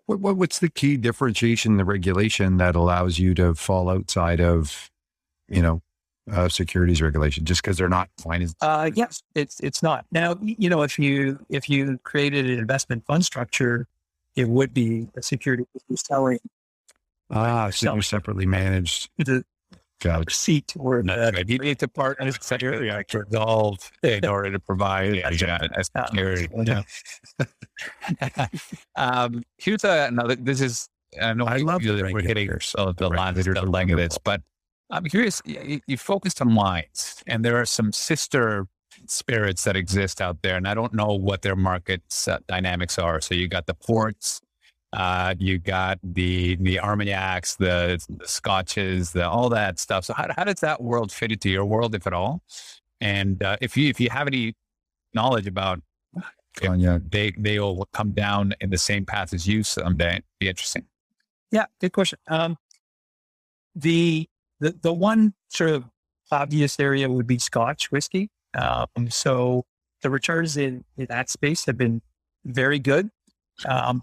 What, 0.06 0.20
what, 0.20 0.36
what's 0.36 0.58
the 0.58 0.68
key 0.68 0.96
differentiation, 0.96 1.72
in 1.72 1.78
the 1.78 1.84
regulation 1.84 2.58
that 2.58 2.74
allows 2.74 3.18
you 3.18 3.34
to 3.34 3.54
fall 3.54 3.88
outside 3.88 4.40
of, 4.40 4.90
you 5.48 5.62
know, 5.62 5.80
uh, 6.30 6.48
securities 6.48 7.00
regulation 7.00 7.44
just 7.44 7.62
because 7.62 7.78
they're 7.78 7.88
not 7.88 8.08
finance? 8.18 8.54
Uh, 8.60 8.90
yes, 8.94 9.22
it's 9.34 9.60
it's 9.60 9.82
not. 9.82 10.04
Now, 10.10 10.36
you 10.42 10.68
know, 10.68 10.82
if 10.82 10.98
you 10.98 11.38
if 11.48 11.68
you 11.68 11.98
created 12.02 12.46
an 12.50 12.58
investment 12.58 13.04
fund 13.06 13.24
structure, 13.24 13.86
it 14.36 14.48
would 14.48 14.74
be 14.74 15.08
a 15.16 15.22
security 15.22 15.64
selling. 15.94 16.38
Ah, 17.34 17.70
so 17.70 17.92
you're 17.94 18.02
separately 18.02 18.46
managed. 18.46 19.10
The, 19.18 19.44
Got 20.00 20.30
seat 20.32 20.74
or 20.78 21.02
no, 21.02 21.30
the, 21.30 21.44
you 21.46 21.58
need 21.58 21.78
to 21.78 21.88
partner 21.88 22.30
security 22.32 22.90
act 22.90 23.14
resolve 23.14 23.90
in 24.02 24.26
order 24.26 24.50
to 24.52 24.58
provide 24.58 25.14
yeah, 25.14 25.30
yeah, 25.30 25.66
security. 25.82 26.48
Yeah. 26.52 26.82
um, 28.96 29.42
here's 29.56 29.82
a, 29.84 30.08
another. 30.08 30.36
This 30.36 30.60
is 30.60 30.88
I 31.20 31.32
know 31.32 31.46
I 31.46 31.58
love 31.58 31.82
you, 31.82 31.94
we're 32.12 32.20
hitting 32.20 32.50
so 32.60 32.92
the 32.92 33.08
line 33.08 33.34
the 33.34 33.62
leg 33.62 33.90
of 33.92 33.96
this, 33.96 34.18
but 34.18 34.42
I'm 34.90 35.04
curious. 35.04 35.40
You, 35.44 35.80
you 35.86 35.96
focused 35.96 36.42
on 36.42 36.54
wines, 36.54 37.22
and 37.26 37.44
there 37.44 37.56
are 37.56 37.66
some 37.66 37.92
sister 37.92 38.66
spirits 39.06 39.64
that 39.64 39.76
exist 39.76 40.20
out 40.20 40.42
there, 40.42 40.56
and 40.56 40.68
I 40.68 40.74
don't 40.74 40.92
know 40.92 41.14
what 41.14 41.42
their 41.42 41.56
market 41.56 42.02
uh, 42.28 42.38
dynamics 42.46 42.98
are. 42.98 43.20
So 43.20 43.34
you 43.34 43.48
got 43.48 43.66
the 43.66 43.74
ports, 43.74 44.40
uh, 44.94 45.34
you 45.38 45.58
got 45.58 45.98
the 46.02 46.54
the 46.56 46.78
Armagnacs, 46.78 47.56
the, 47.56 48.02
the 48.08 48.28
Scotches, 48.28 49.10
the 49.10 49.28
all 49.28 49.48
that 49.48 49.80
stuff. 49.80 50.04
So 50.04 50.14
how, 50.14 50.28
how 50.36 50.44
does 50.44 50.60
that 50.60 50.80
world 50.80 51.10
fit 51.10 51.32
into 51.32 51.50
your 51.50 51.64
world, 51.64 51.94
if 51.94 52.06
at 52.06 52.12
all? 52.12 52.42
And 53.00 53.42
uh, 53.42 53.56
if 53.60 53.76
you 53.76 53.88
if 53.88 53.98
you 53.98 54.08
have 54.10 54.28
any 54.28 54.54
knowledge 55.12 55.48
about 55.48 55.80
Cognac, 56.56 57.02
they 57.10 57.32
they 57.36 57.58
will 57.58 57.88
come 57.92 58.12
down 58.12 58.54
in 58.60 58.70
the 58.70 58.78
same 58.78 59.04
path 59.04 59.34
as 59.34 59.48
you 59.48 59.64
someday. 59.64 60.12
It'd 60.12 60.24
be 60.38 60.48
interesting. 60.48 60.84
Yeah, 61.50 61.66
good 61.80 61.92
question. 61.92 62.20
Um, 62.28 62.56
the 63.74 64.28
the 64.60 64.76
the 64.80 64.92
one 64.92 65.34
sort 65.48 65.70
of 65.70 65.84
obvious 66.30 66.78
area 66.78 67.10
would 67.10 67.26
be 67.26 67.40
Scotch 67.40 67.90
whiskey. 67.90 68.30
Um, 68.56 69.10
so 69.10 69.64
the 70.02 70.10
returns 70.10 70.56
in, 70.56 70.84
in 70.96 71.06
that 71.06 71.30
space 71.30 71.66
have 71.66 71.76
been 71.76 72.00
very 72.44 72.78
good. 72.78 73.10
Um, 73.66 74.02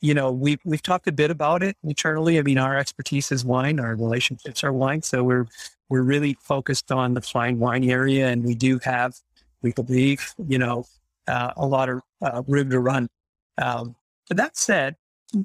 you 0.00 0.14
know, 0.14 0.30
we've 0.30 0.60
we've 0.64 0.82
talked 0.82 1.08
a 1.08 1.12
bit 1.12 1.30
about 1.30 1.62
it 1.62 1.76
internally. 1.82 2.38
I 2.38 2.42
mean, 2.42 2.58
our 2.58 2.76
expertise 2.76 3.32
is 3.32 3.44
wine, 3.44 3.80
our 3.80 3.96
relationships 3.96 4.62
are 4.62 4.72
wine, 4.72 5.02
so 5.02 5.24
we're 5.24 5.46
we're 5.88 6.02
really 6.02 6.36
focused 6.40 6.92
on 6.92 7.14
the 7.14 7.20
fine 7.20 7.58
wine 7.58 7.84
area, 7.84 8.28
and 8.28 8.44
we 8.44 8.54
do 8.54 8.78
have, 8.84 9.16
we 9.62 9.72
believe, 9.72 10.34
you 10.46 10.58
know, 10.58 10.86
uh, 11.26 11.52
a 11.56 11.66
lot 11.66 11.88
of 11.88 12.02
uh, 12.22 12.42
room 12.46 12.70
to 12.70 12.78
run. 12.78 13.08
Um, 13.56 13.96
but 14.28 14.36
that 14.36 14.56
said, 14.56 14.96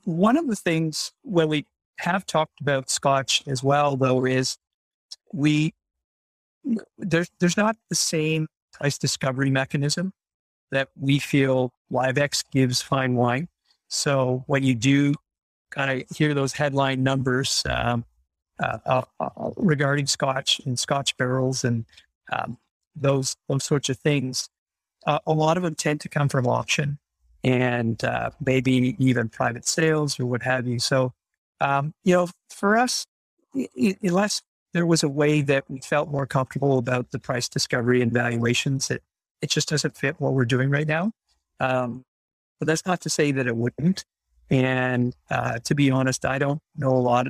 one 0.03 0.37
of 0.37 0.47
the 0.47 0.55
things 0.55 1.13
when 1.23 1.47
we 1.47 1.65
have 1.99 2.25
talked 2.25 2.59
about 2.61 2.89
Scotch 2.89 3.43
as 3.47 3.63
well, 3.63 3.95
though, 3.95 4.25
is 4.25 4.57
we 5.33 5.73
there's 6.97 7.29
there's 7.39 7.57
not 7.57 7.75
the 7.89 7.95
same 7.95 8.47
price 8.71 8.97
discovery 8.97 9.49
mechanism 9.49 10.13
that 10.71 10.89
we 10.99 11.19
feel 11.19 11.71
Liv-ex 11.89 12.43
gives 12.51 12.81
fine 12.81 13.15
wine. 13.15 13.47
So 13.93 14.43
when 14.47 14.63
you 14.63 14.73
do 14.73 15.13
kind 15.69 16.01
of 16.01 16.17
hear 16.17 16.33
those 16.33 16.53
headline 16.53 17.03
numbers 17.03 17.63
um, 17.69 18.05
uh, 18.59 18.79
uh, 18.85 19.01
uh, 19.19 19.51
regarding 19.55 20.07
Scotch 20.07 20.59
and 20.65 20.77
Scotch 20.77 21.15
barrels 21.17 21.63
and 21.63 21.85
um, 22.31 22.57
those 22.95 23.35
those 23.47 23.63
sorts 23.63 23.89
of 23.89 23.97
things, 23.97 24.49
uh, 25.05 25.19
a 25.27 25.33
lot 25.33 25.57
of 25.57 25.63
them 25.63 25.75
tend 25.75 26.01
to 26.01 26.09
come 26.09 26.27
from 26.27 26.47
auction 26.47 26.97
and 27.43 28.03
uh, 28.03 28.31
maybe 28.43 28.95
even 28.97 29.29
private 29.29 29.67
sales 29.67 30.19
or 30.19 30.25
what 30.25 30.41
have 30.43 30.65
you. 30.67 30.79
So 30.79 31.13
um, 31.61 31.93
you 32.03 32.15
know, 32.15 32.29
for 32.49 32.77
us, 32.77 33.05
unless 34.01 34.41
there 34.73 34.87
was 34.87 35.03
a 35.03 35.09
way 35.09 35.41
that 35.41 35.65
we 35.69 35.79
felt 35.79 36.09
more 36.09 36.25
comfortable 36.25 36.79
about 36.79 37.11
the 37.11 37.19
price 37.19 37.47
discovery 37.47 38.01
and 38.01 38.11
valuations, 38.11 38.89
it, 38.89 39.03
it 39.41 39.51
just 39.51 39.69
doesn't 39.69 39.95
fit 39.95 40.15
what 40.19 40.33
we're 40.33 40.45
doing 40.45 40.71
right 40.71 40.87
now. 40.87 41.11
Um, 41.59 42.03
but 42.59 42.67
that's 42.67 42.85
not 42.85 43.01
to 43.01 43.09
say 43.09 43.31
that 43.31 43.47
it 43.47 43.55
wouldn't. 43.55 44.05
And 44.49 45.15
uh, 45.29 45.59
to 45.59 45.75
be 45.75 45.89
honest, 45.89 46.25
I 46.25 46.37
don't 46.37 46.61
know 46.75 46.91
a 46.91 46.99
lot 46.99 47.27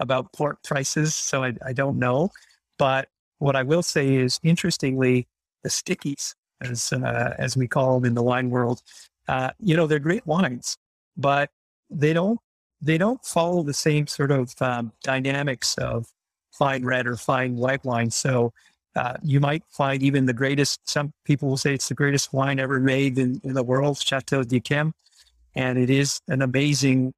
about 0.00 0.32
pork 0.32 0.62
prices, 0.62 1.14
so 1.14 1.44
I, 1.44 1.54
I 1.64 1.72
don't 1.72 1.98
know. 1.98 2.30
But 2.78 3.08
what 3.38 3.56
I 3.56 3.62
will 3.62 3.82
say 3.82 4.14
is, 4.14 4.40
interestingly, 4.42 5.26
the 5.62 5.70
stickies, 5.70 6.34
as 6.60 6.92
uh, 6.92 7.34
as 7.38 7.56
we 7.56 7.68
call 7.68 8.00
them 8.00 8.06
in 8.06 8.14
the 8.14 8.22
wine 8.22 8.50
world, 8.50 8.82
uh, 9.28 9.50
you 9.58 9.76
know, 9.76 9.86
they're 9.86 9.98
great 9.98 10.26
wines, 10.26 10.76
but 11.16 11.50
they 11.90 12.12
don't 12.12 12.40
they 12.80 12.98
don't 12.98 13.24
follow 13.24 13.62
the 13.62 13.74
same 13.74 14.06
sort 14.06 14.30
of 14.30 14.54
um, 14.60 14.92
dynamics 15.02 15.76
of 15.78 16.06
fine 16.52 16.84
red 16.84 17.06
or 17.06 17.16
fine 17.16 17.56
white 17.56 17.84
wine. 17.84 18.10
So 18.10 18.52
uh, 18.96 19.14
you 19.22 19.40
might 19.40 19.62
find 19.68 20.02
even 20.02 20.26
the 20.26 20.32
greatest. 20.32 20.88
Some 20.88 21.12
people 21.24 21.48
will 21.48 21.58
say 21.58 21.74
it's 21.74 21.88
the 21.88 21.94
greatest 21.94 22.32
wine 22.32 22.58
ever 22.58 22.80
made 22.80 23.18
in, 23.18 23.40
in 23.44 23.52
the 23.52 23.62
world, 23.62 23.98
Chateau 23.98 24.42
de 24.42 24.58
d'Yquem, 24.58 24.92
and 25.54 25.78
it 25.78 25.90
is 25.90 26.20
an 26.28 26.40
amazing, 26.42 27.12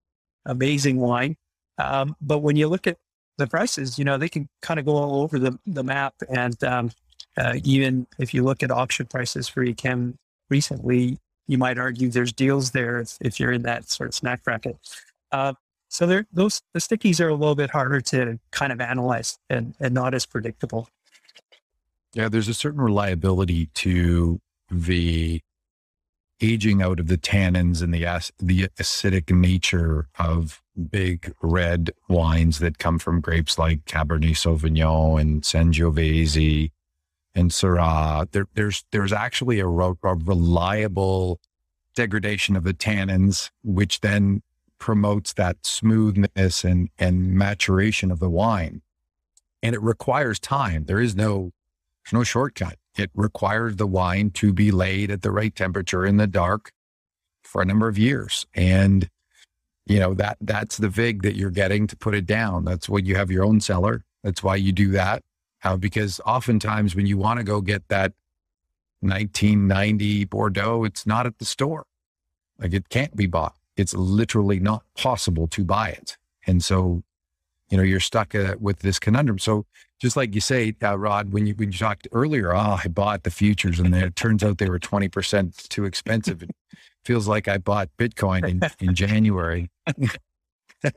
amazing 0.44 0.98
wine. 0.98 1.36
Um, 1.78 2.16
but 2.20 2.38
when 2.38 2.56
you 2.56 2.66
look 2.66 2.86
at 2.88 2.96
the 3.38 3.46
prices, 3.46 3.98
you 3.98 4.04
know, 4.04 4.18
they 4.18 4.28
can 4.28 4.48
kind 4.60 4.80
of 4.80 4.86
go 4.86 4.96
all 4.96 5.22
over 5.22 5.38
the, 5.38 5.56
the 5.66 5.84
map. 5.84 6.14
And 6.28 6.62
um, 6.64 6.90
uh, 7.36 7.54
even 7.62 8.08
if 8.18 8.34
you 8.34 8.42
look 8.42 8.64
at 8.64 8.72
auction 8.72 9.06
prices 9.06 9.48
for 9.48 9.64
Yquem 9.64 10.14
recently, 10.50 11.18
you 11.46 11.58
might 11.58 11.78
argue 11.78 12.10
there's 12.10 12.32
deals 12.32 12.72
there 12.72 12.98
if, 12.98 13.16
if 13.20 13.38
you're 13.38 13.52
in 13.52 13.62
that 13.62 13.88
sort 13.88 14.08
of 14.08 14.14
snack 14.14 14.42
bracket. 14.42 14.76
Uh, 15.30 15.54
so 15.88 16.24
those 16.32 16.60
the 16.74 16.80
stickies 16.80 17.20
are 17.20 17.28
a 17.28 17.34
little 17.34 17.54
bit 17.54 17.70
harder 17.70 18.00
to 18.00 18.38
kind 18.50 18.72
of 18.72 18.80
analyze 18.80 19.38
and, 19.48 19.74
and 19.80 19.94
not 19.94 20.12
as 20.12 20.26
predictable. 20.26 20.88
Yeah, 22.14 22.28
there's 22.28 22.48
a 22.48 22.54
certain 22.54 22.80
reliability 22.80 23.66
to 23.74 24.40
the 24.70 25.40
aging 26.40 26.82
out 26.82 27.00
of 27.00 27.08
the 27.08 27.18
tannins 27.18 27.82
and 27.82 27.92
the 27.92 28.04
the 28.38 28.68
acidic 28.78 29.34
nature 29.34 30.08
of 30.18 30.62
big 30.90 31.32
red 31.42 31.90
wines 32.08 32.60
that 32.60 32.78
come 32.78 32.98
from 32.98 33.20
grapes 33.20 33.58
like 33.58 33.84
Cabernet 33.84 34.36
Sauvignon 34.36 35.20
and 35.20 35.42
Sangiovese 35.42 36.70
and 37.34 37.50
Syrah. 37.50 38.30
There, 38.30 38.46
there's 38.54 38.84
there's 38.92 39.12
actually 39.12 39.60
a, 39.60 39.68
a 39.68 39.94
reliable 40.02 41.40
degradation 41.94 42.56
of 42.56 42.64
the 42.64 42.74
tannins, 42.74 43.50
which 43.64 44.00
then 44.00 44.42
promotes 44.78 45.32
that 45.34 45.66
smoothness 45.66 46.64
and 46.64 46.88
and 46.98 47.32
maturation 47.32 48.10
of 48.10 48.20
the 48.20 48.30
wine. 48.30 48.82
And 49.62 49.74
it 49.74 49.82
requires 49.82 50.38
time. 50.38 50.84
There 50.84 51.00
is 51.00 51.16
no 51.16 51.50
there's 52.08 52.20
no 52.20 52.24
shortcut. 52.24 52.76
It 52.96 53.10
requires 53.14 53.76
the 53.76 53.86
wine 53.86 54.30
to 54.30 54.52
be 54.52 54.70
laid 54.70 55.10
at 55.10 55.20
the 55.20 55.30
right 55.30 55.54
temperature 55.54 56.06
in 56.06 56.16
the 56.16 56.26
dark 56.26 56.72
for 57.42 57.60
a 57.60 57.66
number 57.66 57.86
of 57.86 57.98
years. 57.98 58.46
And, 58.54 59.10
you 59.86 59.98
know, 59.98 60.14
that 60.14 60.38
that's 60.40 60.78
the 60.78 60.88
VIG 60.88 61.22
that 61.22 61.36
you're 61.36 61.50
getting 61.50 61.86
to 61.86 61.96
put 61.96 62.14
it 62.14 62.24
down. 62.24 62.64
That's 62.64 62.88
what 62.88 63.04
you 63.04 63.14
have 63.16 63.30
your 63.30 63.44
own 63.44 63.60
cellar. 63.60 64.04
That's 64.24 64.42
why 64.42 64.56
you 64.56 64.72
do 64.72 64.90
that. 64.92 65.22
Uh, 65.62 65.76
because 65.76 66.18
oftentimes 66.24 66.96
when 66.96 67.06
you 67.06 67.18
want 67.18 67.38
to 67.40 67.44
go 67.44 67.60
get 67.60 67.86
that 67.88 68.12
1990 69.00 70.24
Bordeaux, 70.24 70.84
it's 70.84 71.06
not 71.06 71.26
at 71.26 71.38
the 71.38 71.44
store. 71.44 71.84
Like 72.58 72.72
it 72.72 72.88
can't 72.88 73.14
be 73.16 73.26
bought. 73.26 73.54
It's 73.76 73.94
literally 73.94 74.60
not 74.60 74.82
possible 74.96 75.46
to 75.48 75.62
buy 75.62 75.90
it. 75.90 76.16
And 76.46 76.64
so 76.64 77.02
you 77.70 77.76
know, 77.76 77.82
you're 77.82 78.00
stuck 78.00 78.34
uh, 78.34 78.56
with 78.58 78.80
this 78.80 78.98
conundrum. 78.98 79.38
So 79.38 79.66
just 80.00 80.16
like 80.16 80.34
you 80.34 80.40
say, 80.40 80.74
uh, 80.82 80.98
Rod, 80.98 81.32
when 81.32 81.46
you, 81.46 81.54
when 81.54 81.72
you 81.72 81.78
talked 81.78 82.08
earlier, 82.12 82.54
oh, 82.54 82.80
I 82.82 82.88
bought 82.88 83.24
the 83.24 83.30
futures 83.30 83.78
and 83.78 83.92
then 83.92 84.04
it 84.04 84.16
turns 84.16 84.42
out 84.42 84.58
they 84.58 84.70
were 84.70 84.78
20% 84.78 85.68
too 85.68 85.84
expensive. 85.84 86.42
It 86.42 86.50
feels 87.04 87.28
like 87.28 87.48
I 87.48 87.58
bought 87.58 87.90
Bitcoin 87.98 88.48
in, 88.48 88.60
in 88.80 88.94
January. 88.94 89.70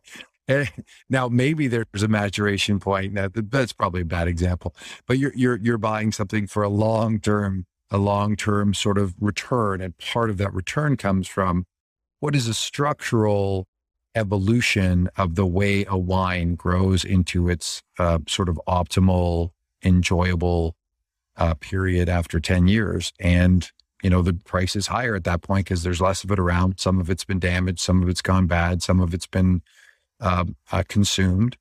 Now 1.10 1.30
maybe 1.30 1.68
there's 1.68 2.04
a 2.04 2.10
maturation 2.10 2.80
point. 2.80 3.14
Now, 3.14 3.30
that's 3.34 3.72
probably 3.72 4.02
a 4.02 4.06
bad 4.06 4.28
example, 4.28 4.76
but 5.08 5.18
you're, 5.18 5.32
you're, 5.34 5.58
you're 5.58 5.78
buying 5.78 6.12
something 6.12 6.46
for 6.46 6.62
a 6.62 6.68
long-term, 6.68 7.66
a 7.90 7.98
long-term 7.98 8.74
sort 8.74 8.98
of 8.98 9.14
return. 9.22 9.80
And 9.80 9.98
part 9.98 10.30
of 10.30 10.38
that 10.40 10.54
return 10.54 10.98
comes 10.98 11.30
from 11.30 11.68
what 12.20 12.36
is 12.36 12.50
a 12.50 12.54
structural 12.54 13.68
evolution 14.16 15.10
of 15.18 15.36
the 15.36 15.46
way 15.46 15.86
a 15.88 15.98
wine 15.98 16.56
grows 16.56 17.04
into 17.04 17.50
its 17.50 17.82
uh, 18.00 18.20
sort 18.28 18.50
of 18.50 18.60
optimal, 18.68 19.52
enjoyable 19.84 20.76
uh, 21.38 21.54
period 21.56 22.10
after 22.10 22.40
10 22.40 22.68
years. 22.68 23.14
And, 23.20 23.70
you 24.04 24.10
know, 24.10 24.22
the 24.22 24.34
price 24.34 24.76
is 24.76 24.88
higher 24.88 25.16
at 25.16 25.24
that 25.24 25.42
point 25.42 25.66
because 25.66 25.84
there's 25.84 26.02
less 26.02 26.24
of 26.24 26.32
it 26.32 26.40
around. 26.40 26.80
Some 26.80 27.00
of 27.00 27.10
it's 27.10 27.24
been 27.24 27.40
damaged, 27.40 27.80
some 27.80 28.02
of 28.04 28.10
it's 28.10 28.22
gone 28.22 28.48
bad, 28.48 28.84
some 28.84 29.00
of 29.00 29.14
it's 29.14 29.28
been 29.28 29.62
um, 30.20 30.56
uh, 30.72 30.84
consumed. 30.88 31.58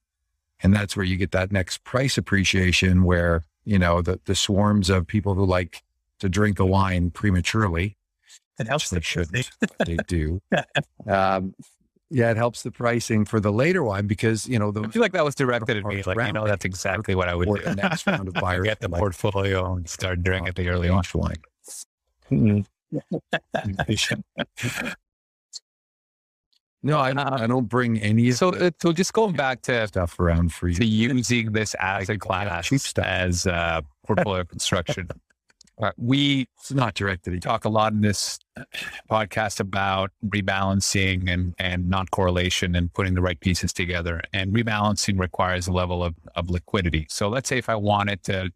And 0.62 0.74
that's 0.74 0.96
where 0.96 1.06
you 1.06 1.16
get 1.16 1.30
that 1.32 1.52
next 1.52 1.84
price 1.84 2.18
appreciation 2.18 3.04
where, 3.04 3.44
you 3.64 3.78
know, 3.78 4.02
the, 4.02 4.20
the 4.26 4.34
swarms 4.34 4.90
of 4.90 5.06
people 5.06 5.34
who 5.34 5.46
like 5.46 5.82
to 6.18 6.28
drink 6.28 6.58
a 6.58 6.66
wine 6.66 7.10
prematurely. 7.10 7.96
And 8.58 8.68
helps 8.68 8.90
they 8.90 9.00
shouldn't. 9.00 9.50
they 9.78 9.96
do. 10.06 10.42
Um, 11.08 11.54
yeah, 12.10 12.30
it 12.30 12.36
helps 12.36 12.62
the 12.64 12.72
pricing 12.72 13.24
for 13.24 13.38
the 13.38 13.52
later 13.52 13.84
one 13.84 14.06
because 14.08 14.48
you 14.48 14.58
know 14.58 14.72
the. 14.72 14.82
I 14.82 14.88
feel 14.88 15.00
like 15.00 15.12
that 15.12 15.24
was 15.24 15.36
directed 15.36 15.76
at 15.76 15.84
me. 15.84 16.02
Like 16.02 16.18
you 16.26 16.32
know, 16.32 16.44
that's 16.46 16.64
exactly 16.64 17.14
what 17.14 17.28
I 17.28 17.36
would 17.36 17.46
do. 17.46 17.62
The 17.62 17.76
next 17.76 18.06
round 18.06 18.26
of 18.26 18.34
buyers 18.40 18.64
get 18.64 18.80
the 18.80 18.88
like, 18.88 18.98
portfolio 18.98 19.74
and 19.74 19.88
start 19.88 20.22
doing 20.24 20.46
it 20.46 20.56
the 20.56 20.68
early 20.68 20.88
on. 20.88 21.04
Wine. 21.14 21.36
no, 26.82 26.98
I, 26.98 27.10
I 27.10 27.46
don't 27.46 27.68
bring 27.68 27.98
any. 28.00 28.32
So, 28.32 28.48
uh, 28.50 28.70
so 28.82 28.92
just 28.92 29.12
going 29.12 29.36
back 29.36 29.62
to 29.62 29.86
stuff 29.86 30.18
around 30.18 30.52
for 30.52 30.66
you, 30.68 30.74
to 30.74 30.84
using 30.84 31.52
this 31.52 31.76
as 31.78 32.08
a 32.08 32.18
class 32.18 32.98
as 32.98 33.46
uh, 33.46 33.82
portfolio 34.04 34.44
construction. 34.44 35.08
Uh, 35.80 35.92
we 35.96 36.46
it's 36.58 36.72
not 36.72 36.94
directed. 36.94 37.32
We 37.32 37.40
talk 37.40 37.64
a 37.64 37.68
lot 37.68 37.92
in 37.92 38.02
this 38.02 38.38
podcast 39.10 39.60
about 39.60 40.10
rebalancing 40.26 41.30
and 41.30 41.54
and 41.58 41.88
not 41.88 42.10
correlation 42.10 42.74
and 42.74 42.92
putting 42.92 43.14
the 43.14 43.22
right 43.22 43.40
pieces 43.40 43.72
together. 43.72 44.20
And 44.32 44.52
rebalancing 44.52 45.18
requires 45.18 45.68
a 45.68 45.72
level 45.72 46.04
of 46.04 46.14
of 46.36 46.50
liquidity. 46.50 47.06
So 47.08 47.28
let's 47.28 47.48
say 47.48 47.56
if 47.58 47.68
I 47.68 47.76
wanted 47.76 48.22
to 48.24 48.50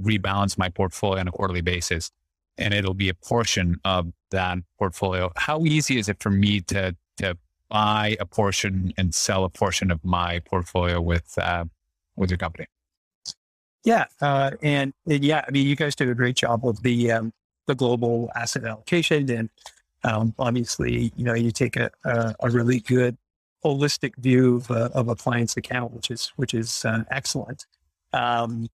rebalance 0.00 0.56
my 0.56 0.70
portfolio 0.70 1.20
on 1.20 1.28
a 1.28 1.32
quarterly 1.32 1.60
basis, 1.60 2.10
and 2.56 2.72
it'll 2.72 2.94
be 2.94 3.08
a 3.08 3.14
portion 3.14 3.76
of 3.84 4.12
that 4.30 4.58
portfolio. 4.78 5.30
How 5.36 5.64
easy 5.64 5.98
is 5.98 6.08
it 6.08 6.22
for 6.22 6.30
me 6.30 6.60
to 6.62 6.96
to 7.18 7.36
buy 7.68 8.16
a 8.20 8.26
portion 8.26 8.92
and 8.96 9.14
sell 9.14 9.44
a 9.44 9.50
portion 9.50 9.90
of 9.90 10.02
my 10.02 10.40
portfolio 10.40 11.00
with 11.00 11.36
uh, 11.38 11.64
with 12.16 12.30
your 12.30 12.38
company? 12.38 12.66
Yeah, 13.84 14.04
uh, 14.20 14.50
and, 14.62 14.92
and, 15.08 15.24
yeah, 15.24 15.42
I 15.46 15.50
mean, 15.50 15.66
you 15.66 15.74
guys 15.74 15.96
do 15.96 16.10
a 16.10 16.14
great 16.14 16.36
job 16.36 16.66
of 16.66 16.82
the 16.82 17.12
um, 17.12 17.32
the 17.66 17.74
global 17.74 18.30
asset 18.34 18.64
allocation, 18.64 19.30
and 19.30 19.48
um, 20.04 20.34
obviously, 20.38 21.12
you 21.16 21.24
know, 21.24 21.34
you 21.34 21.50
take 21.50 21.76
a, 21.76 21.90
a, 22.04 22.34
a 22.40 22.50
really 22.50 22.80
good 22.80 23.16
holistic 23.64 24.16
view 24.16 24.56
of, 24.56 24.70
uh, 24.70 24.88
of, 24.94 25.08
a 25.08 25.14
client's 25.14 25.56
account, 25.56 25.92
which 25.92 26.10
is 26.10 26.32
which 26.36 26.54
is 26.54 26.84
uh, 26.84 27.04
excellent. 27.10 27.66
Um, 28.12 28.68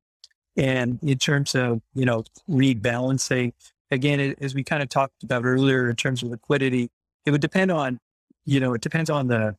and 0.56 0.98
in 1.02 1.18
terms 1.18 1.54
of 1.54 1.82
you 1.94 2.04
know 2.04 2.24
rebalancing, 2.48 3.52
again, 3.90 4.34
as 4.40 4.54
we 4.54 4.64
kind 4.64 4.82
of 4.82 4.88
talked 4.88 5.22
about 5.22 5.44
earlier, 5.44 5.88
in 5.90 5.96
terms 5.96 6.22
of 6.22 6.30
liquidity, 6.30 6.90
it 7.24 7.30
would 7.30 7.40
depend 7.40 7.70
on 7.70 7.98
you 8.44 8.60
know 8.60 8.74
it 8.74 8.80
depends 8.80 9.10
on 9.10 9.28
the 9.28 9.56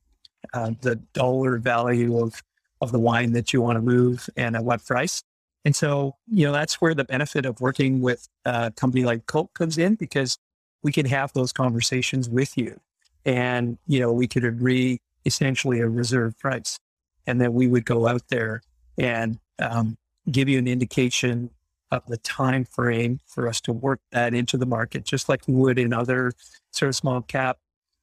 uh, 0.53 0.71
the 0.81 0.95
dollar 1.13 1.57
value 1.57 2.21
of 2.21 2.41
of 2.81 2.91
the 2.91 2.99
wine 2.99 3.31
that 3.33 3.53
you 3.53 3.61
want 3.61 3.75
to 3.77 3.81
move 3.81 4.29
and 4.35 4.55
at 4.55 4.63
what 4.63 4.85
price. 4.85 5.23
And 5.65 5.75
so, 5.75 6.15
you 6.27 6.45
know, 6.45 6.53
that's 6.53 6.75
where 6.75 6.93
the 6.93 7.03
benefit 7.03 7.45
of 7.45 7.59
working 7.59 8.01
with 8.01 8.27
a 8.45 8.71
company 8.71 9.03
like 9.03 9.25
Cult 9.25 9.53
comes 9.53 9.77
in 9.77 9.95
because 9.95 10.38
we 10.84 10.91
can 10.91 11.05
have 11.05 11.34
those 11.34 11.51
conversations 11.51 12.29
with 12.29 12.57
you. 12.57 12.79
And, 13.25 13.77
you 13.88 13.99
know, 13.99 14.13
we 14.13 14.27
could 14.27 14.45
agree 14.45 15.01
essentially 15.25 15.81
a 15.81 15.89
reserve 15.89 16.39
price. 16.39 16.79
And 17.25 17.41
then 17.41 17.53
we 17.53 17.67
would 17.67 17.85
go 17.85 18.07
out 18.07 18.23
there 18.29 18.61
and 18.97 19.39
um, 19.59 19.97
give 20.31 20.47
you 20.47 20.57
an 20.57 20.67
indication 20.67 21.49
of 21.91 22.05
the 22.07 22.17
time 22.17 22.65
frame 22.65 23.19
for 23.25 23.47
us 23.47 23.61
to 23.61 23.73
work 23.73 23.99
that 24.11 24.34
into 24.34 24.57
the 24.57 24.65
market, 24.65 25.03
just 25.03 25.29
like 25.29 25.47
we 25.47 25.53
would 25.53 25.79
in 25.79 25.93
other 25.93 26.31
sort 26.71 26.89
of 26.89 26.95
small 26.95 27.21
cap 27.21 27.57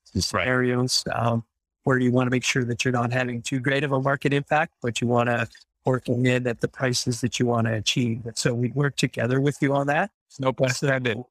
scenarios, 0.05 1.05
right. 1.07 1.17
um, 1.17 1.45
where 1.85 1.99
you 1.99 2.11
want 2.11 2.27
to 2.27 2.31
make 2.31 2.45
sure 2.45 2.65
that 2.65 2.85
you're 2.85 2.93
not 2.93 3.13
having 3.13 3.43
too 3.43 3.61
great 3.61 3.85
of 3.85 3.93
a 3.93 4.01
market 4.01 4.33
impact, 4.33 4.75
but 4.83 5.01
you 5.01 5.07
want 5.07 5.29
to 5.29 5.47
working 5.85 6.27
in 6.27 6.47
at 6.47 6.61
the 6.61 6.69
prices 6.69 7.21
that 7.21 7.39
you 7.39 7.47
want 7.47 7.67
to 7.67 7.75
achieve. 7.75 8.27
And 8.27 8.37
so 8.37 8.55
we 8.55 8.69
work 8.71 8.97
together 8.97 9.41
with 9.41 9.59
you 9.61 9.75
on 9.75 9.87
that. 9.89 10.11
No 10.39 10.53
question. 10.53 10.89
pun 10.89 10.97
intended. 10.97 11.25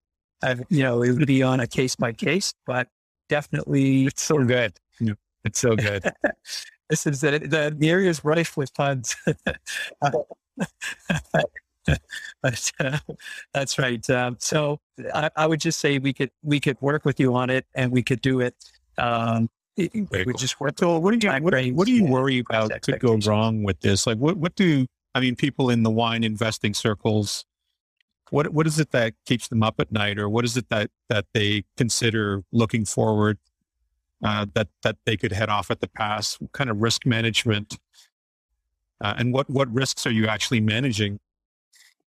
So, 0.43 0.63
you 0.69 0.83
know, 0.83 1.03
it 1.03 1.11
would 1.11 1.27
be 1.27 1.43
on 1.43 1.59
a 1.59 1.67
case 1.67 1.95
by 1.95 2.13
case, 2.13 2.53
but 2.65 2.87
definitely 3.29 4.07
it's 4.07 4.23
so 4.23 4.43
good. 4.43 4.73
It's 5.45 5.59
so 5.59 5.75
good. 5.75 6.03
this 6.89 7.05
is 7.05 7.21
the, 7.21 7.39
the, 7.39 7.75
the 7.77 7.89
area 7.89 8.09
is 8.09 8.23
rife 8.23 8.55
with 8.55 8.73
puns. 8.73 9.15
but 12.41 12.71
uh, 12.79 12.99
that's 13.53 13.79
right. 13.79 14.09
Um, 14.09 14.37
so 14.39 14.79
I, 15.13 15.29
I, 15.35 15.47
would 15.47 15.59
just 15.59 15.79
say 15.79 15.99
we 15.99 16.13
could 16.13 16.31
we 16.41 16.59
could 16.59 16.79
work 16.81 17.05
with 17.05 17.19
you 17.19 17.35
on 17.35 17.49
it, 17.49 17.65
and 17.75 17.91
we 17.91 18.03
could 18.03 18.21
do 18.21 18.39
it. 18.39 18.55
Um, 18.97 19.49
we 19.77 19.89
cool. 19.89 20.33
just 20.33 20.59
work. 20.59 20.77
So 20.77 20.97
what 20.99 21.17
do 21.17 21.27
you 21.27 21.33
what, 21.33 21.53
what, 21.73 21.85
do 21.85 21.91
you 21.91 22.05
worry 22.05 22.39
about 22.39 22.81
could 22.81 22.99
go 22.99 23.17
wrong 23.17 23.63
with 23.63 23.79
this? 23.81 24.05
Like 24.05 24.17
what 24.17 24.37
what 24.37 24.55
do 24.55 24.85
I 25.15 25.19
mean? 25.19 25.35
People 25.35 25.69
in 25.69 25.83
the 25.83 25.89
wine 25.89 26.23
investing 26.23 26.73
circles, 26.73 27.45
what 28.29 28.49
what 28.49 28.67
is 28.67 28.79
it 28.79 28.91
that 28.91 29.13
keeps 29.25 29.47
them 29.47 29.63
up 29.63 29.79
at 29.79 29.91
night, 29.91 30.19
or 30.19 30.29
what 30.29 30.45
is 30.45 30.57
it 30.57 30.69
that 30.69 30.91
that 31.09 31.25
they 31.33 31.63
consider 31.77 32.43
looking 32.51 32.85
forward 32.85 33.37
uh, 34.23 34.45
that 34.53 34.69
that 34.83 34.97
they 35.05 35.17
could 35.17 35.31
head 35.31 35.49
off 35.49 35.71
at 35.71 35.81
the 35.81 35.87
pass? 35.87 36.39
What 36.39 36.51
kind 36.51 36.69
of 36.69 36.81
risk 36.81 37.05
management, 37.05 37.77
uh, 39.01 39.15
and 39.17 39.33
what 39.33 39.49
what 39.49 39.71
risks 39.73 40.05
are 40.05 40.11
you 40.11 40.27
actually 40.27 40.61
managing? 40.61 41.19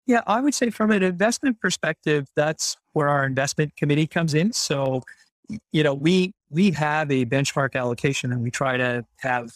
Yeah, 0.07 0.23
I 0.27 0.41
would 0.41 0.55
say 0.55 0.71
from 0.71 0.91
an 0.91 1.03
investment 1.03 1.61
perspective, 1.61 2.27
that's 2.35 2.77
where 2.95 3.09
our 3.09 3.25
investment 3.25 3.77
committee 3.77 4.07
comes 4.07 4.35
in. 4.35 4.53
So, 4.53 5.05
you 5.73 5.83
know, 5.83 5.95
we 5.95 6.33
we 6.51 6.71
have 6.73 7.11
a 7.11 7.25
benchmark 7.25 7.75
allocation, 7.75 8.33
and 8.33 8.43
we 8.43 8.51
try 8.51 8.77
to 8.77 9.05
have 9.19 9.53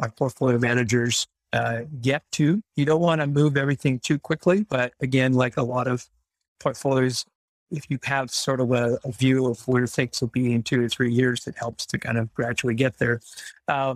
our 0.00 0.10
portfolio 0.10 0.58
managers 0.58 1.26
uh, 1.52 1.82
get 2.00 2.22
to. 2.32 2.62
You 2.76 2.84
don't 2.84 3.00
want 3.00 3.20
to 3.20 3.26
move 3.26 3.56
everything 3.56 3.98
too 3.98 4.18
quickly, 4.18 4.64
but 4.68 4.92
again, 5.00 5.32
like 5.32 5.56
a 5.56 5.62
lot 5.62 5.88
of 5.88 6.06
portfolios, 6.60 7.24
if 7.70 7.84
you 7.88 7.98
have 8.04 8.30
sort 8.30 8.60
of 8.60 8.72
a, 8.72 8.98
a, 9.04 9.12
view 9.12 9.46
of 9.46 9.66
where 9.66 9.86
things 9.86 10.20
will 10.20 10.28
be 10.28 10.52
in 10.52 10.62
two 10.62 10.84
or 10.84 10.88
three 10.88 11.12
years, 11.12 11.46
it 11.46 11.54
helps 11.56 11.86
to 11.86 11.98
kind 11.98 12.18
of 12.18 12.32
gradually 12.34 12.74
get 12.74 12.98
there. 12.98 13.20
Uh, 13.68 13.94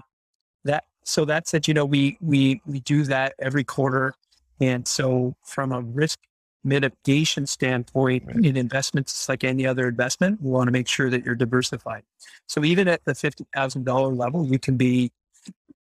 that 0.65 0.85
so 1.05 1.25
that's 1.25 1.55
it. 1.55 1.69
You 1.69 1.75
know, 1.75 1.85
we 1.85 2.17
we 2.21 2.61
we 2.67 2.81
do 2.81 3.05
that 3.05 3.35
every 3.39 3.65
quarter, 3.65 4.15
and 4.61 4.87
so 4.87 5.35
from 5.43 5.73
a 5.73 5.81
risk 5.81 6.19
mitigation 6.65 7.47
standpoint 7.47 8.25
right. 8.27 8.45
in 8.45 8.57
investments, 8.57 9.13
it's 9.13 9.29
like 9.29 9.45
any 9.45 9.67
other 9.67 9.89
investment. 9.89 10.41
We 10.43 10.51
want 10.51 10.69
to 10.69 10.73
make 10.73 10.89
sure 10.89 11.11
that 11.11 11.25
you're 11.25 11.35
diversified. 11.35 12.03
So 12.47 12.65
even 12.65 12.89
at 12.89 13.05
the 13.05 13.15
fifty 13.15 13.47
thousand 13.55 13.85
dollar 13.85 14.13
level, 14.13 14.47
you 14.47 14.59
can 14.59 14.77
be 14.77 15.13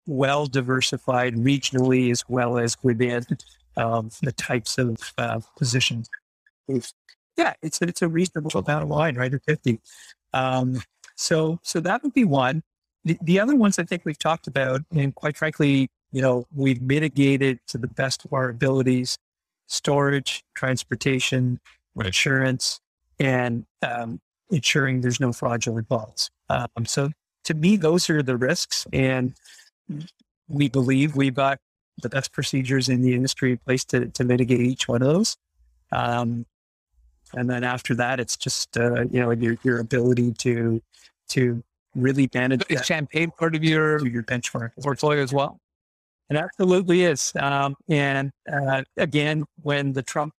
well 0.06 0.46
diversified 0.46 1.34
regionally 1.36 2.10
as 2.10 2.24
well 2.28 2.58
as 2.58 2.76
within 2.82 3.24
um, 3.76 4.10
the 4.22 4.32
types 4.32 4.78
of 4.78 5.12
uh, 5.18 5.40
positions 5.56 6.08
yeah, 7.36 7.54
it's 7.62 7.80
it's 7.80 8.02
a 8.02 8.08
reasonable 8.08 8.50
amount 8.60 8.84
of 8.84 8.88
wine, 8.88 9.16
right? 9.16 9.32
Or 9.32 9.40
fifty. 9.40 9.80
Um, 10.32 10.82
so 11.16 11.58
so 11.62 11.80
that 11.80 12.02
would 12.02 12.12
be 12.12 12.24
one. 12.24 12.62
The, 13.04 13.18
the 13.22 13.40
other 13.40 13.56
ones 13.56 13.78
I 13.78 13.84
think 13.84 14.04
we've 14.04 14.18
talked 14.18 14.46
about, 14.46 14.82
and 14.94 15.14
quite 15.14 15.36
frankly, 15.36 15.88
you 16.12 16.20
know, 16.20 16.46
we've 16.54 16.82
mitigated 16.82 17.58
to 17.68 17.78
the 17.78 17.86
best 17.86 18.24
of 18.26 18.32
our 18.34 18.50
abilities 18.50 19.16
storage, 19.70 20.42
transportation, 20.54 21.60
right. 21.94 22.06
insurance, 22.06 22.80
and 23.18 23.64
um, 23.82 24.20
ensuring 24.50 25.00
there's 25.00 25.20
no 25.20 25.32
fraudulent 25.32 25.88
bonds. 25.88 26.30
Um, 26.48 26.84
so 26.84 27.10
to 27.44 27.54
me, 27.54 27.76
those 27.76 28.10
are 28.10 28.22
the 28.22 28.36
risks, 28.36 28.86
and 28.92 29.34
we 30.48 30.68
believe 30.68 31.16
we've 31.16 31.34
got 31.34 31.58
the 32.02 32.08
best 32.08 32.32
procedures 32.32 32.88
in 32.88 33.02
the 33.02 33.14
industry 33.14 33.52
in 33.52 33.58
place 33.58 33.84
to, 33.84 34.06
to 34.08 34.24
mitigate 34.24 34.60
each 34.60 34.88
one 34.88 35.02
of 35.02 35.08
those. 35.08 35.36
Um, 35.92 36.46
and 37.32 37.48
then 37.48 37.62
after 37.62 37.94
that, 37.94 38.18
it's 38.18 38.36
just 38.36 38.76
uh, 38.76 39.02
you 39.10 39.20
know 39.20 39.30
your 39.30 39.56
your 39.62 39.78
ability 39.78 40.32
to 40.32 40.82
to 41.28 41.62
really 41.94 42.28
manage. 42.34 42.64
Is 42.68 42.84
champagne 42.84 43.30
part 43.30 43.54
of 43.54 43.62
your 43.62 44.04
your 44.04 44.24
benchmark 44.24 44.72
portfolio 44.82 45.22
as 45.22 45.32
well? 45.32 45.59
It 46.30 46.36
absolutely 46.36 47.02
is. 47.02 47.32
Um, 47.38 47.74
and 47.88 48.30
uh, 48.50 48.82
again, 48.96 49.44
when 49.62 49.92
the 49.92 50.02
Trump 50.02 50.32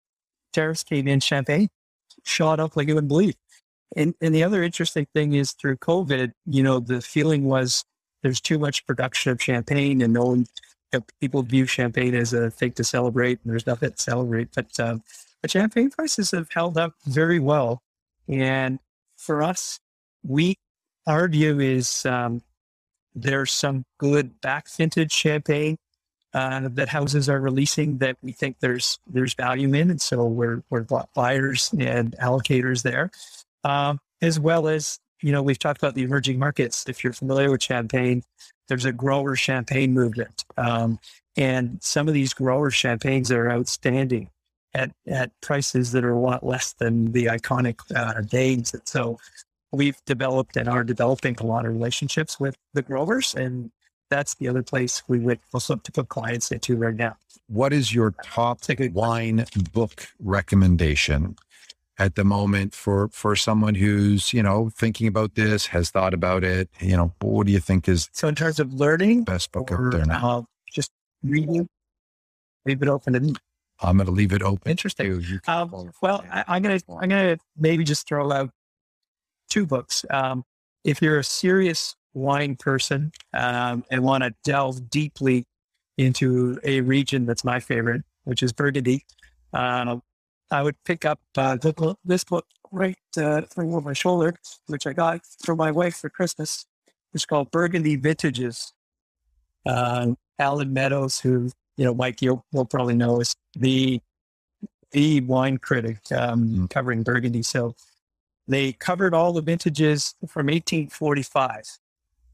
tariffs 0.54 0.84
came 0.84 1.08
in, 1.08 1.20
champagne 1.20 1.68
shot 2.24 2.60
up 2.60 2.76
like 2.76 2.88
you 2.88 2.96
wouldn't 2.96 3.10
believe. 3.10 3.36
And, 3.96 4.16
and 4.22 4.34
the 4.34 4.44
other 4.44 4.64
interesting 4.64 5.06
thing 5.14 5.34
is 5.34 5.52
through 5.52 5.78
COVID, 5.78 6.32
you 6.46 6.64
know, 6.64 6.80
the 6.80 7.02
feeling 7.02 7.46
was 7.46 7.84
there's 8.24 8.40
too 8.40 8.58
much 8.58 8.86
production 8.86 9.32
of 9.32 9.42
champagne 9.42 10.02
and 10.02 10.14
no 10.14 10.26
one, 10.26 10.40
you 10.94 11.00
know, 11.00 11.06
people 11.20 11.44
view 11.44 11.66
champagne 11.66 12.16
as 12.16 12.32
a 12.34 12.50
thing 12.50 12.72
to 12.74 12.84
celebrate 12.84 13.40
and 13.44 13.52
there's 13.52 13.68
nothing 13.68 13.92
to 13.92 14.02
celebrate. 14.02 14.50
But 14.56 14.80
um, 14.80 15.04
but 15.42 15.52
champagne 15.52 15.90
prices 15.90 16.32
have 16.32 16.50
held 16.52 16.78
up 16.78 16.94
very 17.06 17.40
well. 17.40 17.82
And 18.28 18.80
for 19.18 19.42
us, 19.44 19.80
we, 20.24 20.56
our 21.08 21.28
view 21.28 21.60
is 21.60 22.06
um, 22.06 22.42
there's 23.16 23.52
some 23.52 23.86
good 23.98 24.40
back 24.42 24.70
vintage 24.70 25.12
champagne 25.12 25.78
uh, 26.34 26.70
that 26.72 26.90
houses 26.90 27.28
are 27.30 27.40
releasing 27.40 27.98
that 27.98 28.18
we 28.22 28.32
think 28.32 28.58
there's 28.60 29.00
there's 29.08 29.34
value 29.34 29.74
in, 29.74 29.90
and 29.90 30.02
so 30.02 30.26
we're 30.26 30.64
we're 30.70 30.86
buyers 31.14 31.74
and 31.78 32.16
allocators 32.22 32.84
there, 32.84 33.12
um, 33.64 34.00
as 34.22 34.40
well 34.40 34.68
as 34.68 35.00
you 35.22 35.32
know 35.32 35.44
we've 35.44 35.60
talked 35.60 35.82
about 35.82 35.96
the 35.96 36.04
emerging 36.04 36.40
markets. 36.40 36.86
If 36.88 37.04
you're 37.04 37.14
familiar 37.14 37.52
with 37.52 37.64
champagne, 37.64 38.24
there's 38.68 38.86
a 38.86 38.94
grower 38.94 39.36
champagne 39.36 39.94
movement, 39.94 40.46
um, 40.58 41.00
and 41.36 41.80
some 41.82 42.08
of 42.08 42.14
these 42.14 42.34
grower 42.34 42.72
champagnes 42.72 43.32
are 43.32 43.52
outstanding 43.52 44.30
at, 44.74 44.92
at 45.08 45.32
prices 45.42 45.92
that 45.92 46.04
are 46.04 46.14
a 46.14 46.20
lot 46.20 46.46
less 46.46 46.74
than 46.74 47.12
the 47.12 47.26
iconic 47.26 47.80
uh, 47.96 48.22
Danes. 48.22 48.74
And 48.74 48.84
so 48.86 49.20
we've 49.72 50.04
developed 50.06 50.58
and 50.58 50.68
are 50.68 50.84
developing 50.84 51.36
a 51.40 51.46
lot 51.46 51.66
of 51.66 51.72
relationships 51.72 52.40
with 52.40 52.58
the 52.74 52.82
growers. 52.82 53.34
And 53.34 53.72
that's 54.10 54.36
the 54.36 54.48
other 54.48 54.64
place 54.64 55.04
we 55.08 55.20
would 55.20 55.40
also 55.54 55.76
to 55.76 55.92
put 55.92 56.10
clients 56.10 56.52
into 56.52 56.76
right 56.76 56.96
now. 56.96 57.18
What 57.48 57.74
is 57.74 57.94
your 57.94 58.14
top 58.24 58.60
wine 58.94 59.46
book 59.74 60.08
recommendation 60.20 61.36
at 61.98 62.16
the 62.16 62.24
moment 62.24 62.74
for 62.74 63.10
for 63.10 63.36
someone 63.36 63.76
who's 63.76 64.34
you 64.34 64.42
know 64.42 64.70
thinking 64.76 65.08
about 65.08 65.36
this, 65.36 65.68
has 65.68 65.90
thought 65.90 66.14
about 66.14 66.44
it? 66.44 66.70
You 66.80 66.96
know, 66.96 67.14
what 67.20 67.48
do 67.48 67.54
you 67.54 67.60
think 67.60 67.88
is 67.88 68.10
so 68.14 68.28
in 68.28 68.36
terms 68.36 68.60
of 68.60 68.74
learning? 68.74 69.24
Best 69.24 69.52
book 69.52 69.72
or, 69.72 69.88
out 69.88 69.92
there 69.94 70.06
now. 70.06 70.40
Uh, 70.40 70.42
just 70.72 70.92
reading. 71.24 71.68
Leave 72.66 72.82
it 72.82 72.88
open 72.88 73.16
and 73.16 73.40
I'm 73.82 73.98
going 73.98 74.06
to 74.06 74.12
leave 74.12 74.32
it 74.32 74.44
open. 74.44 74.70
Interesting. 74.70 75.40
Um, 75.48 75.92
well, 76.02 76.24
I, 76.32 76.58
am 76.58 76.62
going 76.62 76.80
to 76.80 76.86
I'm 76.92 77.10
going 77.10 77.38
to 77.38 77.44
maybe 77.58 77.84
just 77.84 78.08
throw 78.08 78.32
out 78.32 78.52
two 79.52 79.66
books. 79.66 80.06
Um, 80.10 80.44
if 80.84 81.02
you're 81.02 81.20
a 81.20 81.24
serious 81.24 81.96
wine 82.14 82.56
person 82.56 83.12
um, 83.34 83.84
and 83.92 84.04
want 84.04 84.24
to 84.24 84.34
delve 84.44 84.90
deeply 84.90 85.46
into 85.98 86.60
a 86.64 86.82
region 86.82 87.26
that's 87.26 87.44
my 87.44 87.60
favorite, 87.60 88.02
which 88.24 88.42
is 88.42 88.52
Burgundy, 88.52 89.06
uh, 89.54 89.98
I 90.50 90.64
would 90.64 90.76
pick 90.86 91.06
up 91.06 91.20
uh, 91.38 91.58
this 92.04 92.24
book 92.24 92.46
right 92.72 92.98
uh, 93.18 93.42
over 93.58 93.82
my 93.82 93.94
shoulder, 93.94 94.34
which 94.68 94.88
I 94.88 94.94
got 94.94 95.22
from 95.44 95.58
my 95.58 95.72
wife 95.72 95.98
for 95.98 96.10
Christmas. 96.10 96.66
It's 97.14 97.26
called 97.26 97.52
Burgundy 97.52 97.96
Vintages. 97.98 98.74
Uh, 99.66 100.14
Allen 100.40 100.74
Meadows, 100.74 101.20
who 101.20 101.52
you 101.78 101.86
know, 101.86 101.94
Mike, 101.94 102.22
you 102.22 102.44
will 102.52 102.66
probably 102.66 102.96
know 102.96 103.22
is 103.22 103.36
the 103.56 104.02
the 104.92 105.22
wine 105.22 105.58
critic 105.58 106.00
um, 106.12 106.48
mm. 106.50 106.70
covering 106.70 107.04
Burgundy. 107.04 107.44
So 107.44 107.76
they 108.48 108.74
covered 108.74 109.14
all 109.14 109.34
the 109.34 109.42
vintages 109.42 110.16
from 110.28 110.48
1845. 110.48 111.80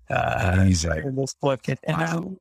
Uh, 0.10 0.66
in 1.04 1.16
this 1.16 1.34
book, 1.34 1.68
and, 1.68 1.80
wow. 1.88 2.34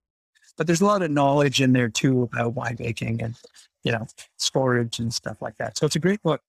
but 0.56 0.68
there's 0.68 0.80
a 0.80 0.86
lot 0.86 1.02
of 1.02 1.10
knowledge 1.10 1.60
in 1.60 1.72
there 1.72 1.88
too 1.88 2.22
about 2.22 2.54
winemaking 2.54 3.20
and 3.22 3.34
you 3.82 3.90
know 3.90 4.06
storage 4.36 5.00
and 5.00 5.12
stuff 5.12 5.42
like 5.42 5.56
that. 5.56 5.76
So 5.76 5.86
it's 5.86 5.96
a 5.96 6.00
great 6.00 6.22
book. 6.22 6.40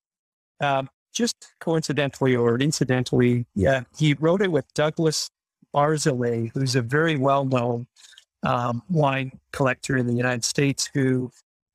Um, 0.61 0.89
just 1.14 1.35
coincidentally 1.60 2.35
or 2.35 2.60
incidentally, 2.60 3.48
yeah, 3.56 3.81
he 3.98 4.14
wrote 4.14 4.44
it 4.44 4.52
with 4.52 4.72
Douglas 4.76 5.31
Barzelay, 5.73 6.52
who's 6.53 6.76
a 6.76 6.84
very 6.84 7.18
well 7.18 7.45
known 7.45 7.88
um, 8.44 8.84
wine 8.89 9.39
collector 9.52 9.98
in 9.98 10.06
the 10.06 10.14
United 10.14 10.45
States 10.45 10.89
who 10.94 11.31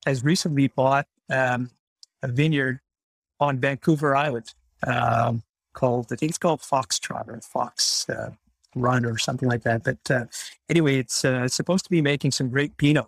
has 0.06 0.22
recently 0.24 0.68
bought 0.68 1.06
um, 1.30 1.70
a 2.22 2.28
vineyard 2.28 2.80
on 3.40 3.58
Vancouver 3.58 4.14
Island 4.14 4.54
um, 4.86 5.42
called, 5.72 6.12
I 6.12 6.16
think 6.16 6.30
it's 6.30 6.38
called 6.38 6.60
Foxtrot 6.60 7.28
or 7.28 7.40
Fox 7.40 8.08
uh, 8.08 8.30
Run 8.74 9.04
or 9.04 9.18
something 9.18 9.48
like 9.48 9.62
that. 9.62 9.84
But 9.84 10.10
uh, 10.10 10.24
anyway, 10.68 10.98
it's, 10.98 11.24
uh, 11.24 11.42
it's 11.44 11.54
supposed 11.54 11.84
to 11.84 11.90
be 11.90 12.02
making 12.02 12.32
some 12.32 12.48
great 12.48 12.76
Pinot. 12.76 13.06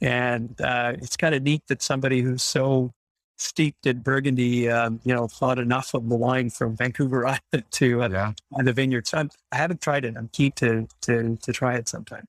And 0.00 0.60
uh, 0.60 0.94
it's 0.96 1.16
kind 1.16 1.34
of 1.34 1.42
neat 1.42 1.62
that 1.68 1.82
somebody 1.82 2.20
who's 2.20 2.42
so 2.42 2.92
steeped 3.36 3.86
in 3.86 4.00
Burgundy, 4.00 4.68
um, 4.68 5.00
you 5.04 5.14
know, 5.14 5.26
thought 5.26 5.58
enough 5.58 5.94
of 5.94 6.08
the 6.08 6.16
wine 6.16 6.50
from 6.50 6.76
Vancouver 6.76 7.26
Island 7.26 7.64
to 7.72 8.02
uh, 8.02 8.08
yeah. 8.08 8.32
the 8.62 8.72
vineyard. 8.72 9.06
So 9.06 9.18
I'm, 9.18 9.30
I 9.52 9.56
have 9.56 9.70
not 9.70 9.80
tried 9.80 10.04
it. 10.04 10.16
I'm 10.16 10.28
keen 10.28 10.52
to, 10.52 10.88
to, 11.02 11.36
to 11.36 11.52
try 11.52 11.74
it 11.74 11.88
sometime. 11.88 12.26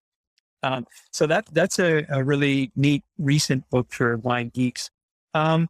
Um, 0.64 0.88
so 1.12 1.28
that 1.28 1.46
that's 1.52 1.78
a, 1.78 2.06
a, 2.10 2.24
really 2.24 2.72
neat 2.76 3.04
recent 3.20 3.70
book 3.70 3.92
for 3.92 4.18
wine 4.18 4.50
geeks. 4.50 4.90
Um, 5.36 5.70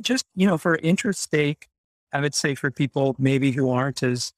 just 0.00 0.24
you 0.34 0.44
know, 0.44 0.58
for 0.58 0.74
interest 0.76 1.30
sake, 1.30 1.68
I 2.12 2.20
would 2.20 2.34
say 2.34 2.54
for 2.54 2.70
people 2.70 3.16
maybe 3.18 3.52
who 3.52 3.70
aren't 3.70 4.02
as 4.02 4.32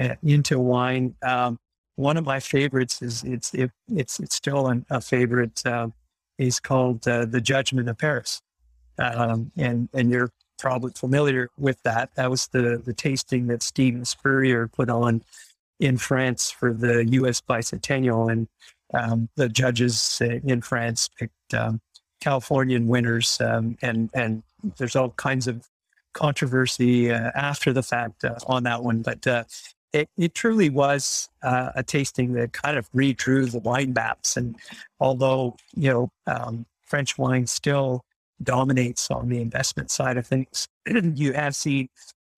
uh, 0.00 0.14
into 0.22 0.58
wine, 0.58 1.14
um, 1.22 1.58
one 1.96 2.16
of 2.16 2.24
my 2.24 2.40
favorites 2.40 3.02
is 3.02 3.24
it's 3.24 3.52
it, 3.54 3.70
it's 3.88 4.20
it's 4.20 4.36
still 4.36 4.68
an, 4.68 4.86
a 4.90 5.00
favorite. 5.00 5.64
Uh, 5.66 5.88
is 6.38 6.60
called 6.60 7.06
uh, 7.06 7.24
the 7.24 7.40
Judgment 7.40 7.88
of 7.88 7.98
Paris, 7.98 8.40
um, 8.98 9.50
and 9.56 9.88
and 9.92 10.10
you're 10.10 10.30
probably 10.58 10.92
familiar 10.92 11.50
with 11.58 11.82
that. 11.82 12.10
That 12.14 12.30
was 12.30 12.46
the 12.48 12.80
the 12.84 12.94
tasting 12.94 13.48
that 13.48 13.62
Steven 13.62 14.04
Spurrier 14.04 14.68
put 14.68 14.88
on 14.88 15.22
in 15.80 15.98
France 15.98 16.50
for 16.50 16.72
the 16.72 17.04
U.S. 17.10 17.40
bicentennial, 17.40 18.30
and 18.30 18.48
um, 18.94 19.28
the 19.36 19.48
judges 19.48 20.22
in 20.22 20.62
France 20.62 21.08
picked 21.08 21.54
um, 21.54 21.80
Californian 22.20 22.86
winners, 22.86 23.40
um, 23.40 23.76
and 23.82 24.08
and 24.14 24.42
there's 24.76 24.96
all 24.96 25.10
kinds 25.10 25.48
of 25.48 25.68
controversy 26.18 27.12
uh, 27.12 27.30
after 27.34 27.72
the 27.72 27.82
fact 27.82 28.24
uh, 28.24 28.34
on 28.46 28.64
that 28.64 28.82
one, 28.82 29.02
but 29.02 29.24
uh, 29.26 29.44
it, 29.92 30.08
it 30.16 30.34
truly 30.34 30.68
was 30.68 31.28
uh, 31.42 31.70
a 31.74 31.82
tasting 31.82 32.32
that 32.32 32.52
kind 32.52 32.76
of 32.76 32.90
redrew 32.92 33.50
the 33.50 33.60
wine 33.60 33.92
maps. 33.92 34.36
And 34.36 34.56
although, 34.98 35.56
you 35.74 35.90
know, 35.90 36.10
um, 36.26 36.66
French 36.84 37.16
wine 37.18 37.46
still 37.46 38.04
dominates 38.42 39.10
on 39.10 39.28
the 39.28 39.40
investment 39.40 39.90
side 39.90 40.16
of 40.16 40.26
things, 40.26 40.68
you 40.86 41.32
have 41.32 41.54
seen, 41.54 41.88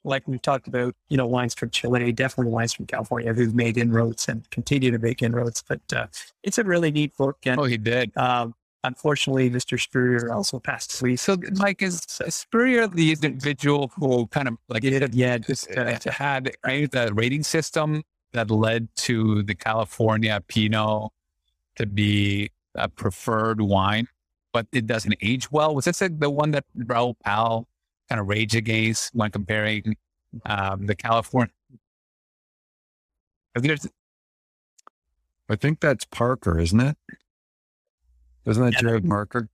like 0.04 0.28
we've 0.28 0.42
talked 0.42 0.68
about, 0.68 0.94
you 1.08 1.16
know, 1.16 1.26
wines 1.26 1.54
from 1.54 1.70
Chile, 1.70 2.12
definitely 2.12 2.52
wines 2.52 2.72
from 2.72 2.86
California 2.86 3.32
who've 3.32 3.54
made 3.54 3.76
inroads 3.78 4.28
and 4.28 4.48
continue 4.50 4.90
to 4.90 4.98
make 4.98 5.22
inroads. 5.22 5.64
But 5.66 5.80
uh, 5.94 6.06
it's 6.42 6.58
a 6.58 6.64
really 6.64 6.90
neat 6.90 7.16
book. 7.16 7.38
And, 7.44 7.58
oh, 7.58 7.64
he 7.64 7.78
did. 7.78 8.16
Um, 8.16 8.54
unfortunately, 8.84 9.50
Mr. 9.50 9.80
Spurrier 9.80 10.32
also 10.32 10.58
passed 10.58 11.00
away. 11.00 11.16
So, 11.16 11.36
Mike, 11.56 11.82
is 11.82 12.00
Spurrier 12.28 12.86
the 12.86 13.12
individual 13.12 13.90
who 13.96 14.26
kind 14.28 14.48
of 14.48 14.56
like 14.68 14.84
it, 14.84 15.14
yeah, 15.14 15.38
just 15.38 15.76
uh, 15.76 15.98
had 16.06 16.52
the 16.64 17.10
rating 17.14 17.42
system 17.42 18.02
that 18.32 18.50
led 18.50 18.88
to 18.96 19.42
the 19.42 19.54
California 19.54 20.40
Pinot 20.46 21.10
to 21.76 21.86
be 21.86 22.50
a 22.74 22.88
preferred 22.88 23.60
wine, 23.60 24.06
but 24.52 24.66
it 24.72 24.86
doesn't 24.86 25.14
age 25.20 25.50
well? 25.50 25.74
Was 25.74 25.86
this 25.86 25.98
the 25.98 26.30
one 26.30 26.52
that 26.52 26.64
Raul 26.76 27.14
Pal 27.24 27.66
kind 28.08 28.20
of 28.20 28.28
rage 28.28 28.54
against 28.54 29.14
when 29.14 29.30
comparing 29.30 29.96
um, 30.46 30.86
the 30.86 30.94
California? 30.94 31.52
I 33.56 33.60
think 35.56 35.80
that's 35.80 36.04
Parker, 36.04 36.60
isn't 36.60 36.80
it? 36.80 36.96
Isn't 38.50 38.64
that 38.64 38.72
yeah. 38.74 38.80
Jared 38.80 39.08
Parker? 39.08 39.48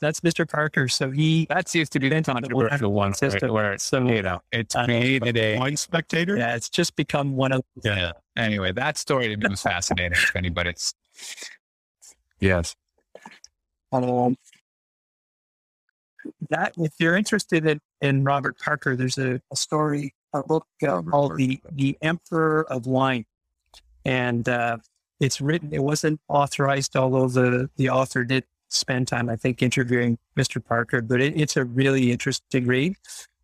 That's 0.00 0.20
Mr. 0.20 0.48
Parker. 0.48 0.88
So 0.88 1.10
he 1.10 1.46
that 1.50 1.68
seems 1.68 1.90
to 1.90 2.00
be 2.00 2.08
the 2.08 2.22
controversial 2.22 2.92
one 2.92 3.12
system 3.12 3.52
where 3.52 3.74
it's 3.74 3.84
so 3.84 4.06
you 4.08 4.22
know 4.22 4.40
it's 4.50 4.74
uh, 4.74 4.84
created 4.86 5.36
a 5.36 5.58
wine 5.58 5.76
spectator. 5.76 6.36
Yeah, 6.36 6.56
it's 6.56 6.70
just 6.70 6.96
become 6.96 7.36
one 7.36 7.52
of 7.52 7.62
yeah. 7.84 8.12
Anyway, 8.36 8.72
that 8.72 8.96
story 8.96 9.28
to 9.28 9.36
me 9.36 9.46
was 9.48 9.62
fascinating. 9.62 10.12
if 10.12 10.34
anybody's 10.34 10.94
yes. 12.40 12.74
Um, 13.92 14.36
that 16.48 16.74
if 16.76 16.92
you're 16.98 17.16
interested 17.16 17.66
in, 17.66 17.80
in 18.00 18.24
Robert 18.24 18.58
Parker, 18.58 18.96
there's 18.96 19.18
a, 19.18 19.40
a 19.52 19.56
story, 19.56 20.14
a 20.32 20.42
book 20.42 20.66
uh, 20.86 21.02
called 21.02 21.36
the 21.36 21.60
the 21.72 21.98
Emperor 22.00 22.64
of 22.70 22.86
Wine, 22.86 23.26
and 24.04 24.48
uh, 24.48 24.78
it's 25.20 25.40
written, 25.40 25.72
it 25.72 25.82
wasn't 25.82 26.20
authorized, 26.28 26.96
although 26.96 27.28
the, 27.28 27.70
the 27.76 27.90
author 27.90 28.24
did 28.24 28.44
spend 28.68 29.08
time, 29.08 29.28
I 29.28 29.36
think, 29.36 29.62
interviewing 29.62 30.18
Mr. 30.36 30.64
Parker, 30.64 31.02
but 31.02 31.20
it, 31.20 31.38
it's 31.38 31.56
a 31.56 31.64
really 31.64 32.10
interesting 32.10 32.66
read. 32.66 32.96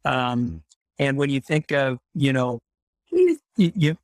Um, 0.04 0.46
hmm. 0.46 0.56
and 0.98 1.16
when 1.16 1.30
you 1.30 1.40
think 1.40 1.72
of, 1.72 1.98
you 2.14 2.32
know, 2.32 2.60
you, 3.10 3.38
you, 3.56 3.96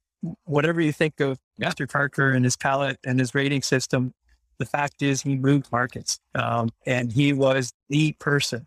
whatever 0.44 0.80
you 0.80 0.92
think 0.92 1.20
of 1.20 1.38
yeah. 1.58 1.70
Mr. 1.70 1.90
Parker 1.90 2.30
and 2.30 2.44
his 2.44 2.56
palate 2.56 2.98
and 3.04 3.18
his 3.18 3.34
rating 3.34 3.62
system, 3.62 4.12
the 4.58 4.66
fact 4.66 5.02
is 5.02 5.22
he 5.22 5.36
moved 5.36 5.70
markets. 5.72 6.20
Um, 6.34 6.70
and 6.86 7.12
he 7.12 7.32
was 7.32 7.72
the 7.88 8.12
person 8.18 8.66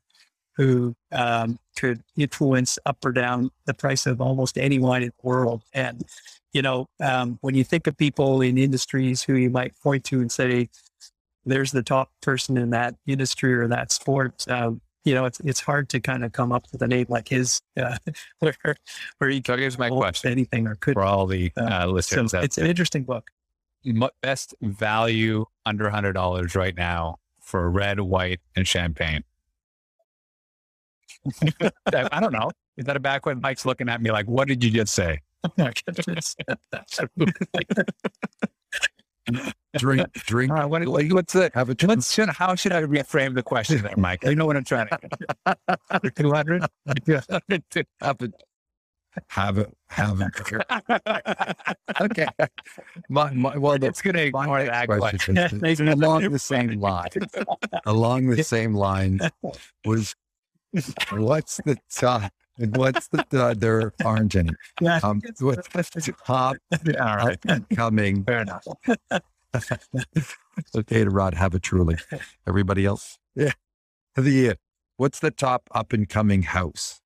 who 0.55 0.95
um, 1.11 1.59
could 1.75 2.01
influence 2.17 2.79
up 2.85 3.03
or 3.03 3.11
down 3.11 3.51
the 3.65 3.73
price 3.73 4.05
of 4.05 4.21
almost 4.21 4.57
any 4.57 4.79
wine 4.79 5.03
in 5.03 5.09
the 5.09 5.27
world. 5.27 5.63
And 5.73 6.03
you 6.53 6.61
know, 6.61 6.87
um, 7.01 7.37
when 7.41 7.53
you 7.53 7.65
think 7.65 7.85
of 7.85 7.97
people 7.97 8.41
in 8.41 8.57
industries 8.57 9.21
who 9.21 9.35
you 9.35 9.49
might 9.49 9.73
point 9.81 10.05
to 10.05 10.21
and 10.21 10.31
say, 10.31 10.69
there's 11.45 11.71
the 11.71 11.83
top 11.83 12.09
person 12.21 12.57
in 12.57 12.69
that 12.69 12.95
industry 13.05 13.53
or 13.53 13.67
that 13.67 13.91
sport, 13.91 14.47
um, 14.47 14.79
you 15.03 15.13
know, 15.13 15.25
it's 15.25 15.39
it's 15.41 15.59
hard 15.59 15.89
to 15.89 15.99
kind 15.99 16.25
of 16.25 16.31
come 16.31 16.51
up 16.51 16.65
with 16.71 16.81
a 16.81 16.87
name 16.87 17.05
like 17.09 17.27
his, 17.27 17.61
uh, 17.77 17.97
where 18.39 18.55
where 19.19 19.29
he 19.29 19.43
so 19.45 19.55
here's 19.55 19.77
my 19.77 19.89
question 19.89 20.31
anything 20.31 20.65
or 20.65 20.75
could 20.75 20.95
for 20.95 21.03
all 21.03 21.27
the 21.27 21.51
uh, 21.57 21.83
uh 21.83 21.85
listeners. 21.87 22.31
So 22.31 22.39
it's 22.39 22.57
an 22.57 22.65
interesting 22.65 23.03
book. 23.03 23.29
Best 24.23 24.55
value 24.61 25.45
under 25.65 25.89
hundred 25.89 26.13
dollars 26.13 26.55
right 26.55 26.75
now 26.75 27.19
for 27.39 27.69
red, 27.69 27.99
white, 27.99 28.39
and 28.55 28.67
champagne. 28.67 29.23
I 32.11 32.19
don't 32.19 32.33
know. 32.33 32.51
Is 32.77 32.85
that 32.85 32.95
a 32.95 32.99
back 32.99 33.25
when 33.25 33.41
Mike's 33.41 33.65
looking 33.65 33.89
at 33.89 34.01
me 34.01 34.11
like, 34.11 34.27
"What 34.27 34.47
did 34.47 34.63
you 34.63 34.71
just 34.71 34.93
say?" 34.93 35.21
drink, 39.77 40.11
drink. 40.13 40.51
Uh, 40.51 40.67
what, 40.67 40.87
what's 40.87 41.35
it? 41.35 41.53
Have 41.55 41.69
a 41.69 41.75
let's, 41.83 42.13
should, 42.13 42.29
how 42.29 42.55
should 42.55 42.71
I 42.71 42.83
reframe 42.83 43.33
the 43.33 43.43
question 43.43 43.81
there, 43.81 43.95
Mike? 43.97 44.23
You 44.23 44.35
know 44.35 44.45
what 44.45 44.57
I'm 44.57 44.63
trying 44.63 44.87
to 44.87 46.11
200? 46.11 46.65
have 48.01 48.21
a, 48.21 48.31
have 49.29 49.59
it, 49.59 49.71
have 49.89 50.21
it. 50.21 50.65
okay. 52.01 52.27
My, 53.09 53.31
my, 53.31 53.57
well, 53.57 53.83
it's 53.83 54.01
going 54.01 54.15
to 54.15 54.25
ignore 54.25 54.63
that 54.63 54.87
question. 54.87 55.35
question. 55.35 55.87
along 55.87 56.29
the 56.29 56.39
same 56.39 56.79
line. 56.79 57.09
along 57.85 58.27
the 58.27 58.43
same 58.43 58.73
lines 58.73 59.21
was 59.85 60.15
what's 61.11 61.57
the 61.57 61.77
top 61.89 62.31
and 62.57 62.75
what's 62.77 63.07
the 63.07 63.25
other 63.33 63.93
orange 64.03 64.35
in 64.35 64.49
it? 64.49 64.55
Yeah. 64.81 64.99
Um, 65.03 65.21
what's 65.39 65.67
the 65.67 66.13
top 66.25 66.57
All 66.99 67.15
right. 67.15 67.39
coming? 67.75 68.23
Fair 68.23 68.41
enough. 68.41 68.65
okay 70.75 71.03
to 71.03 71.09
Rod, 71.09 71.33
have 71.33 71.53
it 71.55 71.63
truly. 71.63 71.97
Everybody 72.47 72.85
else? 72.85 73.17
Yeah. 73.35 73.51
The, 74.15 74.51
uh, 74.51 74.55
what's 74.97 75.19
the 75.19 75.31
top 75.31 75.69
up 75.71 75.93
and 75.93 76.07
coming 76.07 76.43
house? 76.43 77.01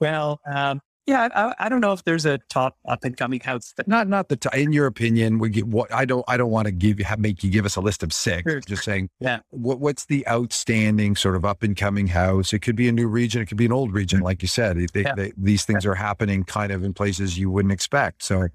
Well, 0.00 0.40
um, 0.50 0.80
yeah, 1.06 1.28
I, 1.34 1.66
I, 1.66 1.68
don't 1.68 1.80
know 1.80 1.92
if 1.92 2.04
there's 2.04 2.24
a 2.26 2.38
top 2.48 2.76
up 2.88 3.02
and 3.02 3.16
coming 3.16 3.40
house. 3.40 3.74
But 3.76 3.88
not 3.88 4.06
not 4.08 4.28
the 4.28 4.36
top. 4.36 4.54
In 4.54 4.72
your 4.72 4.86
opinion, 4.86 5.38
we 5.38 5.50
get 5.50 5.66
what 5.66 5.92
I 5.92 6.04
don't 6.04 6.24
I 6.28 6.36
don't 6.36 6.50
want 6.50 6.66
to 6.66 6.72
give 6.72 7.00
you 7.00 7.06
make 7.18 7.42
you 7.42 7.50
give 7.50 7.64
us 7.64 7.74
a 7.74 7.80
list 7.80 8.02
of 8.02 8.12
six. 8.12 8.48
Sure. 8.48 8.60
Just 8.60 8.84
saying, 8.84 9.10
yeah. 9.18 9.40
What 9.50 9.80
what's 9.80 10.04
the 10.04 10.26
outstanding 10.28 11.16
sort 11.16 11.34
of 11.34 11.44
up 11.44 11.64
and 11.64 11.76
coming 11.76 12.06
house? 12.06 12.52
It 12.52 12.60
could 12.60 12.76
be 12.76 12.88
a 12.88 12.92
new 12.92 13.08
region. 13.08 13.42
It 13.42 13.46
could 13.46 13.56
be 13.56 13.66
an 13.66 13.72
old 13.72 13.92
region, 13.92 14.20
like 14.20 14.42
you 14.42 14.48
said. 14.48 14.76
They, 14.92 15.02
yeah. 15.02 15.14
they, 15.14 15.32
these 15.36 15.64
things 15.64 15.84
are 15.84 15.94
happening 15.94 16.44
kind 16.44 16.70
of 16.70 16.84
in 16.84 16.94
places 16.94 17.36
you 17.36 17.50
wouldn't 17.50 17.72
expect. 17.72 18.22
So, 18.22 18.46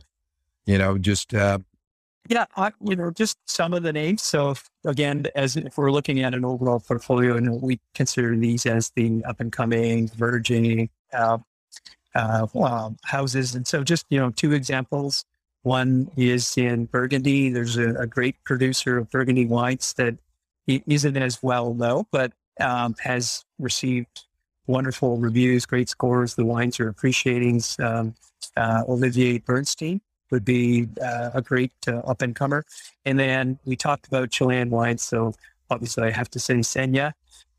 you 0.65 0.77
know, 0.77 0.97
just 0.97 1.33
uh, 1.33 1.59
yeah, 2.29 2.45
I, 2.55 2.71
you 2.81 2.95
know, 2.95 3.11
just 3.11 3.37
some 3.45 3.73
of 3.73 3.83
the 3.83 3.93
names. 3.93 4.21
So 4.23 4.51
if, 4.51 4.69
again, 4.85 5.25
as 5.35 5.55
if 5.57 5.77
we're 5.77 5.91
looking 5.91 6.21
at 6.21 6.33
an 6.33 6.45
overall 6.45 6.79
portfolio, 6.79 7.35
and 7.35 7.61
we 7.61 7.79
consider 7.93 8.35
these 8.35 8.65
as 8.65 8.91
the 8.95 9.23
up 9.25 9.39
and 9.39 9.51
coming, 9.51 10.07
verging, 10.09 10.89
uh, 11.13 11.39
uh, 12.17 12.89
houses. 13.03 13.55
And 13.55 13.67
so, 13.67 13.83
just 13.83 14.05
you 14.09 14.19
know, 14.19 14.31
two 14.31 14.53
examples. 14.53 15.23
One 15.63 16.09
is 16.15 16.57
in 16.57 16.85
Burgundy. 16.85 17.49
There's 17.49 17.77
a, 17.77 17.95
a 17.95 18.07
great 18.07 18.41
producer 18.43 18.97
of 18.97 19.09
Burgundy 19.09 19.45
wines 19.45 19.93
that 19.93 20.15
isn't 20.67 21.17
as 21.17 21.43
well 21.43 21.73
known, 21.73 22.05
but 22.11 22.33
um, 22.59 22.95
has 22.99 23.45
received 23.59 24.25
wonderful 24.65 25.17
reviews, 25.17 25.65
great 25.65 25.89
scores. 25.89 26.35
The 26.35 26.45
wines 26.45 26.79
are 26.79 26.89
appreciating. 26.89 27.61
Um, 27.79 28.15
uh, 28.55 28.83
Olivier 28.87 29.39
Bernstein 29.39 30.01
would 30.31 30.43
be 30.43 30.87
uh, 31.01 31.31
a 31.33 31.41
great 31.41 31.71
uh, 31.87 31.97
up 31.99 32.21
and 32.21 32.35
comer. 32.35 32.65
And 33.05 33.19
then 33.19 33.59
we 33.65 33.75
talked 33.75 34.07
about 34.07 34.31
Chilean 34.31 34.69
wines. 34.69 35.03
So 35.03 35.33
obviously, 35.69 36.03
I 36.03 36.11
have 36.11 36.29
to 36.31 36.39
say 36.39 36.55
Seña 36.55 37.13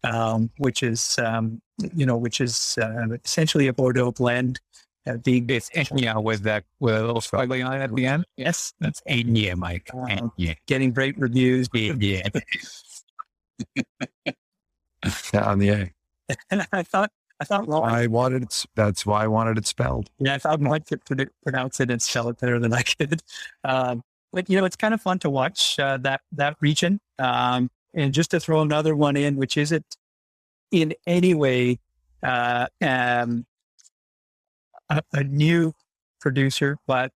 um, 0.04 0.50
which 0.58 0.82
is 0.82 1.18
um, 1.18 1.60
you 1.94 2.06
know 2.06 2.16
which 2.16 2.40
is 2.40 2.78
uh, 2.80 3.06
essentially 3.24 3.68
a 3.68 3.72
Bordeaux 3.72 4.12
blend. 4.12 4.60
Uh, 5.06 5.16
being 5.18 5.48
it's 5.48 5.70
Enya 5.70 6.22
with 6.22 6.42
that 6.42 6.64
with 6.80 6.94
a 6.94 7.00
little 7.00 7.22
squiggly 7.22 7.66
on 7.66 7.74
it 7.74 7.82
at 7.82 7.94
the 7.94 8.04
end. 8.04 8.26
Yes, 8.36 8.74
that's 8.80 9.00
Enya, 9.08 9.56
Mike. 9.56 9.88
Uh, 9.94 10.06
Enya. 10.06 10.56
Getting 10.66 10.92
great 10.92 11.18
reviews. 11.18 11.68
Yeah. 12.00 12.28
on 15.34 15.58
the 15.58 15.68
A. 15.70 15.92
and 16.50 16.66
I 16.72 16.82
thought 16.82 17.10
I 17.40 17.44
thought 17.44 17.66
well, 17.66 17.84
I 17.84 18.06
wanted 18.06 18.42
it. 18.44 18.64
That's 18.74 19.06
why 19.06 19.24
I 19.24 19.26
wanted 19.28 19.58
it 19.58 19.66
spelled. 19.66 20.10
Yeah, 20.18 20.34
I 20.34 20.38
thought 20.38 20.60
Mike 20.60 20.86
could 20.86 21.02
pronounce 21.42 21.80
it 21.80 21.90
and 21.90 22.02
spell 22.02 22.28
it 22.28 22.38
better 22.38 22.58
than 22.58 22.72
I 22.72 22.82
could. 22.82 23.22
Um, 23.64 24.02
but 24.32 24.48
you 24.50 24.58
know, 24.58 24.64
it's 24.66 24.76
kind 24.76 24.92
of 24.92 25.00
fun 25.00 25.18
to 25.20 25.30
watch 25.30 25.78
uh, 25.78 25.96
that 25.98 26.20
that 26.32 26.56
region. 26.60 27.00
Um, 27.18 27.70
and 27.94 28.12
just 28.12 28.30
to 28.30 28.40
throw 28.40 28.60
another 28.60 28.94
one 28.94 29.16
in, 29.16 29.36
which 29.36 29.56
isn't 29.56 29.96
in 30.70 30.94
any 31.06 31.34
way 31.34 31.78
uh, 32.22 32.66
um, 32.82 33.46
a, 34.90 35.02
a, 35.12 35.24
new 35.24 35.72
producer, 36.20 36.76
but 36.86 37.12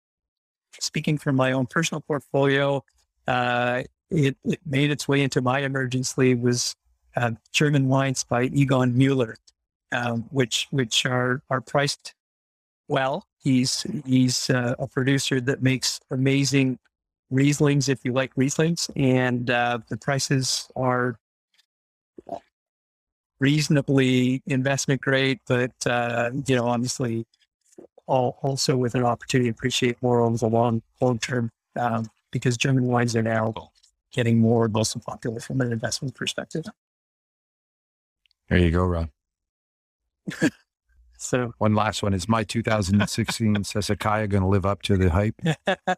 speaking 0.79 1.17
from 1.17 1.35
my 1.35 1.51
own 1.51 1.65
personal 1.65 2.01
portfolio, 2.01 2.83
uh, 3.27 3.83
it, 4.09 4.37
it, 4.43 4.59
made 4.65 4.91
its 4.91 5.07
way 5.07 5.21
into 5.21 5.41
my 5.41 5.59
emerging 5.59 6.03
sleeve 6.03 6.39
was 6.39 6.75
uh, 7.15 7.31
German 7.51 7.87
wines 7.87 8.23
by 8.23 8.43
Egon 8.43 8.95
Mueller, 8.97 9.35
um, 9.91 10.27
which 10.31 10.67
which 10.71 11.05
are 11.05 11.41
are 11.49 11.61
priced 11.61 12.13
well. 12.87 13.25
He's 13.37 13.85
he's 14.05 14.49
uh, 14.49 14.75
a 14.79 14.87
producer 14.87 15.41
that 15.41 15.61
makes 15.63 15.99
amazing 16.11 16.79
Rieslings 17.31 17.89
if 17.89 18.03
you 18.03 18.13
like 18.13 18.33
Rieslings, 18.35 18.89
and 18.95 19.49
uh, 19.49 19.79
the 19.89 19.97
prices 19.97 20.69
are 20.75 21.17
reasonably 23.39 24.41
investment 24.45 25.01
grade, 25.01 25.39
but 25.47 25.71
uh, 25.85 26.29
you 26.45 26.55
know 26.55 26.67
obviously 26.67 27.25
all, 28.05 28.37
also 28.41 28.77
with 28.77 28.95
an 28.95 29.03
opportunity 29.03 29.49
to 29.49 29.53
appreciate 29.53 30.01
more 30.01 30.21
over 30.21 30.37
the 30.37 30.47
long 30.47 30.81
long 30.99 31.17
term 31.19 31.49
um, 31.79 32.05
because 32.31 32.57
German 32.57 32.85
wines 32.85 33.15
are 33.15 33.23
now 33.23 33.53
getting 34.11 34.39
more 34.39 34.65
and 34.65 34.73
more 34.73 34.83
popular 35.05 35.39
from 35.39 35.61
an 35.61 35.71
investment 35.71 36.13
perspective. 36.15 36.65
There 38.49 38.59
you 38.59 38.71
go, 38.71 38.83
Rob. 38.83 39.09
so 41.17 41.53
one 41.57 41.73
last 41.73 42.03
one 42.03 42.13
is 42.13 42.27
my 42.27 42.43
2016 42.43 43.55
Sassicaia 43.55 44.29
going 44.29 44.43
to 44.43 44.47
live 44.47 44.65
up 44.65 44.81
to 44.83 44.97
the 44.97 45.09
hype? 45.09 45.35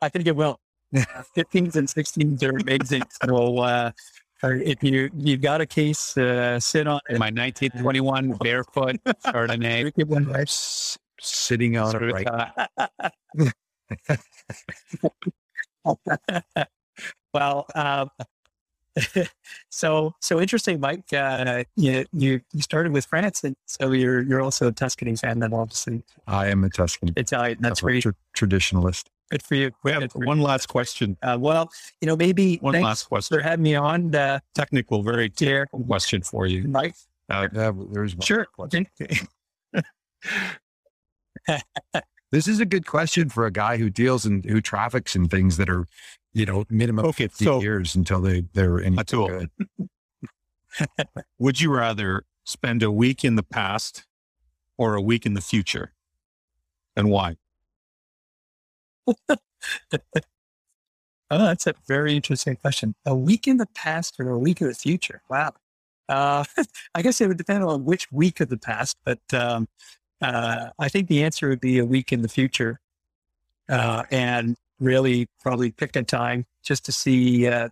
I 0.00 0.08
think 0.08 0.26
it 0.26 0.34
will. 0.34 0.58
15s 0.94 1.76
and 1.76 1.88
16s 1.88 2.42
are 2.42 2.56
amazing. 2.56 3.02
So 3.22 3.58
uh, 3.58 3.90
if 4.42 4.82
you 4.82 5.10
you've 5.16 5.40
got 5.40 5.60
a 5.60 5.66
case, 5.66 6.16
uh, 6.16 6.60
sit 6.60 6.86
on 6.86 7.00
it. 7.08 7.18
My 7.18 7.30
1921 7.30 8.32
barefoot 8.40 8.96
Chardonnay. 9.24 10.48
Sitting 11.20 11.76
on 11.78 11.96
it 12.02 12.12
right. 12.12 12.26
well, 17.32 17.66
um, 17.74 18.10
so 19.70 20.14
so 20.20 20.40
interesting, 20.40 20.80
Mike. 20.80 21.12
Uh, 21.12 21.64
you, 21.76 22.04
you 22.12 22.40
you 22.52 22.62
started 22.62 22.92
with 22.92 23.06
France, 23.06 23.44
and 23.44 23.56
so 23.66 23.92
you're 23.92 24.22
you're 24.22 24.40
also 24.40 24.68
a 24.68 24.72
Tuscany 24.72 25.16
fan. 25.16 25.38
Then 25.38 25.52
obviously, 25.52 26.02
I 26.26 26.48
am 26.48 26.64
a 26.64 26.70
Tuscany 26.70 27.12
Italian. 27.16 27.58
That's 27.60 27.80
great. 27.80 28.02
Tra- 28.02 28.14
traditionalist. 28.36 29.04
Good 29.30 29.42
for 29.42 29.54
you. 29.54 29.70
We 29.82 29.92
have 29.92 30.12
one 30.14 30.40
last 30.40 30.66
question. 30.66 31.16
Uh, 31.22 31.38
well, 31.40 31.70
you 32.00 32.06
know, 32.06 32.16
maybe 32.16 32.58
one 32.58 32.80
last 32.80 33.04
question 33.04 33.38
for 33.38 33.42
having 33.42 33.62
me 33.62 33.74
on. 33.74 34.14
Uh, 34.14 34.40
Technical, 34.54 35.02
very 35.02 35.30
technical 35.30 35.82
question 35.84 36.22
for 36.22 36.46
you, 36.46 36.68
Mike. 36.68 36.94
Uh, 37.30 37.48
yeah, 37.52 37.72
there's 37.90 38.14
sure. 38.22 38.44
Question. 38.44 38.86
this 42.30 42.46
is 42.46 42.60
a 42.60 42.66
good 42.66 42.86
question 42.86 43.28
for 43.28 43.46
a 43.46 43.50
guy 43.50 43.76
who 43.76 43.88
deals 43.88 44.26
and 44.26 44.44
who 44.44 44.60
traffics 44.60 45.16
in 45.16 45.28
things 45.28 45.56
that 45.56 45.70
are, 45.70 45.86
you 46.32 46.44
know, 46.44 46.64
minimum 46.68 47.06
okay, 47.06 47.24
50 47.24 47.44
so, 47.44 47.60
years 47.60 47.94
until 47.94 48.20
they 48.20 48.44
they're 48.52 48.78
in 48.78 48.96
good. 48.96 49.50
Would 51.38 51.60
you 51.60 51.74
rather 51.74 52.24
spend 52.44 52.82
a 52.82 52.90
week 52.90 53.24
in 53.24 53.36
the 53.36 53.42
past 53.42 54.06
or 54.76 54.94
a 54.94 55.00
week 55.00 55.24
in 55.24 55.34
the 55.34 55.40
future, 55.40 55.94
and 56.94 57.10
why? 57.10 57.36
oh, 59.96 59.96
that's 61.30 61.66
a 61.66 61.74
very 61.86 62.14
interesting 62.16 62.56
question. 62.56 62.94
A 63.04 63.14
week 63.14 63.46
in 63.46 63.56
the 63.56 63.68
past 63.74 64.16
or 64.18 64.30
a 64.30 64.38
week 64.38 64.60
in 64.60 64.68
the 64.68 64.74
future? 64.74 65.22
Wow. 65.28 65.54
Uh, 66.08 66.44
I 66.94 67.02
guess 67.02 67.20
it 67.20 67.28
would 67.28 67.38
depend 67.38 67.64
on 67.64 67.84
which 67.84 68.10
week 68.12 68.40
of 68.40 68.48
the 68.48 68.58
past, 68.58 68.96
but 69.04 69.20
um, 69.32 69.68
uh, 70.20 70.68
I 70.78 70.88
think 70.88 71.08
the 71.08 71.22
answer 71.22 71.48
would 71.48 71.60
be 71.60 71.78
a 71.78 71.84
week 71.84 72.12
in 72.12 72.22
the 72.22 72.28
future, 72.28 72.80
uh, 73.68 74.04
and 74.10 74.56
really 74.80 75.28
probably 75.40 75.70
pick 75.70 75.96
a 75.96 76.02
time 76.02 76.46
just 76.62 76.84
to 76.86 76.92
see 76.92 77.46
uh, 77.46 77.68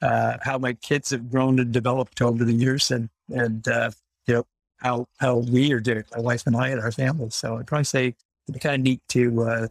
uh, 0.00 0.36
how 0.42 0.58
my 0.58 0.74
kids 0.74 1.10
have 1.10 1.30
grown 1.30 1.58
and 1.58 1.72
developed 1.72 2.22
over 2.22 2.44
the 2.44 2.52
years, 2.52 2.90
and 2.90 3.08
and 3.34 3.66
uh, 3.68 3.90
you 4.26 4.34
know 4.34 4.46
how 4.76 5.06
how 5.18 5.38
we 5.38 5.72
are 5.72 5.80
doing, 5.80 6.04
my 6.14 6.20
wife 6.20 6.46
and 6.46 6.56
I 6.56 6.68
and 6.68 6.80
our 6.80 6.92
family. 6.92 7.30
So 7.30 7.58
I'd 7.58 7.66
probably 7.66 7.84
say 7.84 8.14
it'd 8.46 8.54
be 8.54 8.58
kind 8.60 8.76
of 8.76 8.80
neat 8.80 9.00
to 9.10 9.68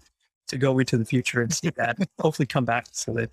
to 0.52 0.58
go 0.58 0.78
into 0.80 0.98
the 0.98 1.06
future 1.06 1.42
and 1.42 1.54
see 1.54 1.70
that. 1.78 1.98
Hopefully, 2.20 2.46
come 2.46 2.66
back 2.66 2.88
so 2.92 3.14
that 3.14 3.32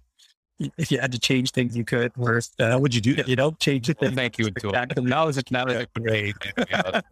if 0.77 0.91
you 0.91 0.99
had 0.99 1.13
to 1.13 1.19
change 1.19 1.53
things, 1.53 1.77
you 1.77 1.85
could. 1.85 2.13
Or 2.19 2.41
uh, 2.59 2.79
would 2.81 2.95
you 2.95 3.01
do? 3.01 3.15
If 3.17 3.29
you 3.29 3.37
don't 3.37 3.59
change 3.61 3.89
it, 3.89 3.99
thank 4.01 4.39
you. 4.39 4.51
That 4.51 4.95
was 4.97 5.37
that 5.37 5.67
was 5.67 5.87
great, 5.95 6.37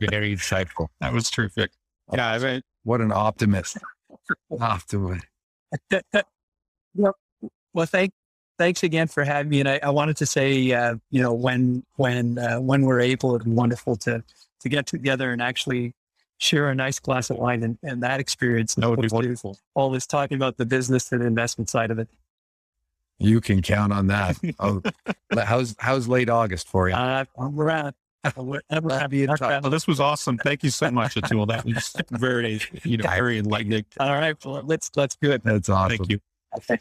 very 0.00 0.34
insightful. 0.34 0.88
That 1.00 1.12
was 1.12 1.30
terrific. 1.30 1.70
Yeah, 2.12 2.32
I 2.32 2.38
mean, 2.38 2.62
what 2.84 3.00
an 3.00 3.12
optimist. 3.12 3.78
Optimist. 4.60 5.26
well, 6.94 7.16
well, 7.74 7.86
thank 7.86 8.12
thanks 8.58 8.82
again 8.82 9.06
for 9.08 9.24
having 9.24 9.50
me. 9.50 9.60
And 9.60 9.68
I, 9.68 9.80
I 9.82 9.90
wanted 9.90 10.16
to 10.18 10.26
say, 10.26 10.72
uh, 10.72 10.96
you 11.10 11.20
know, 11.20 11.34
when 11.34 11.84
when 11.96 12.38
uh, 12.38 12.60
when 12.60 12.82
we're 12.82 13.00
able, 13.00 13.34
it'd 13.34 13.46
wonderful 13.46 13.96
to 13.96 14.22
to 14.60 14.68
get 14.68 14.86
together 14.86 15.32
and 15.32 15.42
actually 15.42 15.94
share 16.38 16.68
a 16.68 16.74
nice 16.74 16.98
glass 16.98 17.30
of 17.30 17.38
wine 17.38 17.62
and, 17.62 17.78
and 17.82 18.02
that 18.02 18.20
experience. 18.20 18.74
That 18.74 18.90
would 18.90 19.00
be 19.00 19.08
wonderful. 19.08 19.58
All 19.74 19.90
this 19.90 20.06
talking 20.06 20.36
about 20.36 20.56
the 20.56 20.66
business 20.66 21.12
and 21.12 21.22
investment 21.22 21.70
side 21.70 21.90
of 21.90 21.98
it. 21.98 22.08
You 23.18 23.40
can 23.40 23.62
count 23.62 23.92
on 23.92 24.08
that. 24.08 24.36
oh, 24.60 24.82
how's 25.34 25.74
how's 25.78 26.06
late 26.06 26.28
August 26.28 26.68
for 26.68 26.88
you? 26.88 26.94
Uh, 26.94 27.24
I'm 27.38 27.58
around. 27.58 27.94
Well, 28.36 28.60
this 29.70 29.86
was 29.86 30.00
awesome. 30.00 30.36
Thank 30.38 30.64
you 30.64 30.70
so 30.70 30.90
much, 30.90 31.14
Atul. 31.14 31.46
That 31.46 31.64
was 31.64 31.94
very, 32.10 32.60
you 32.82 32.96
know, 32.96 33.08
very 33.08 33.38
enlightening. 33.38 33.84
All 34.00 34.14
right, 34.14 34.34
well, 34.44 34.62
let's 34.64 34.90
let's 34.96 35.14
do 35.14 35.30
it. 35.30 35.44
That's 35.44 35.68
awesome. 35.68 35.98
Thank 35.98 36.10
you. 36.10 36.18
Okay. 36.56 36.80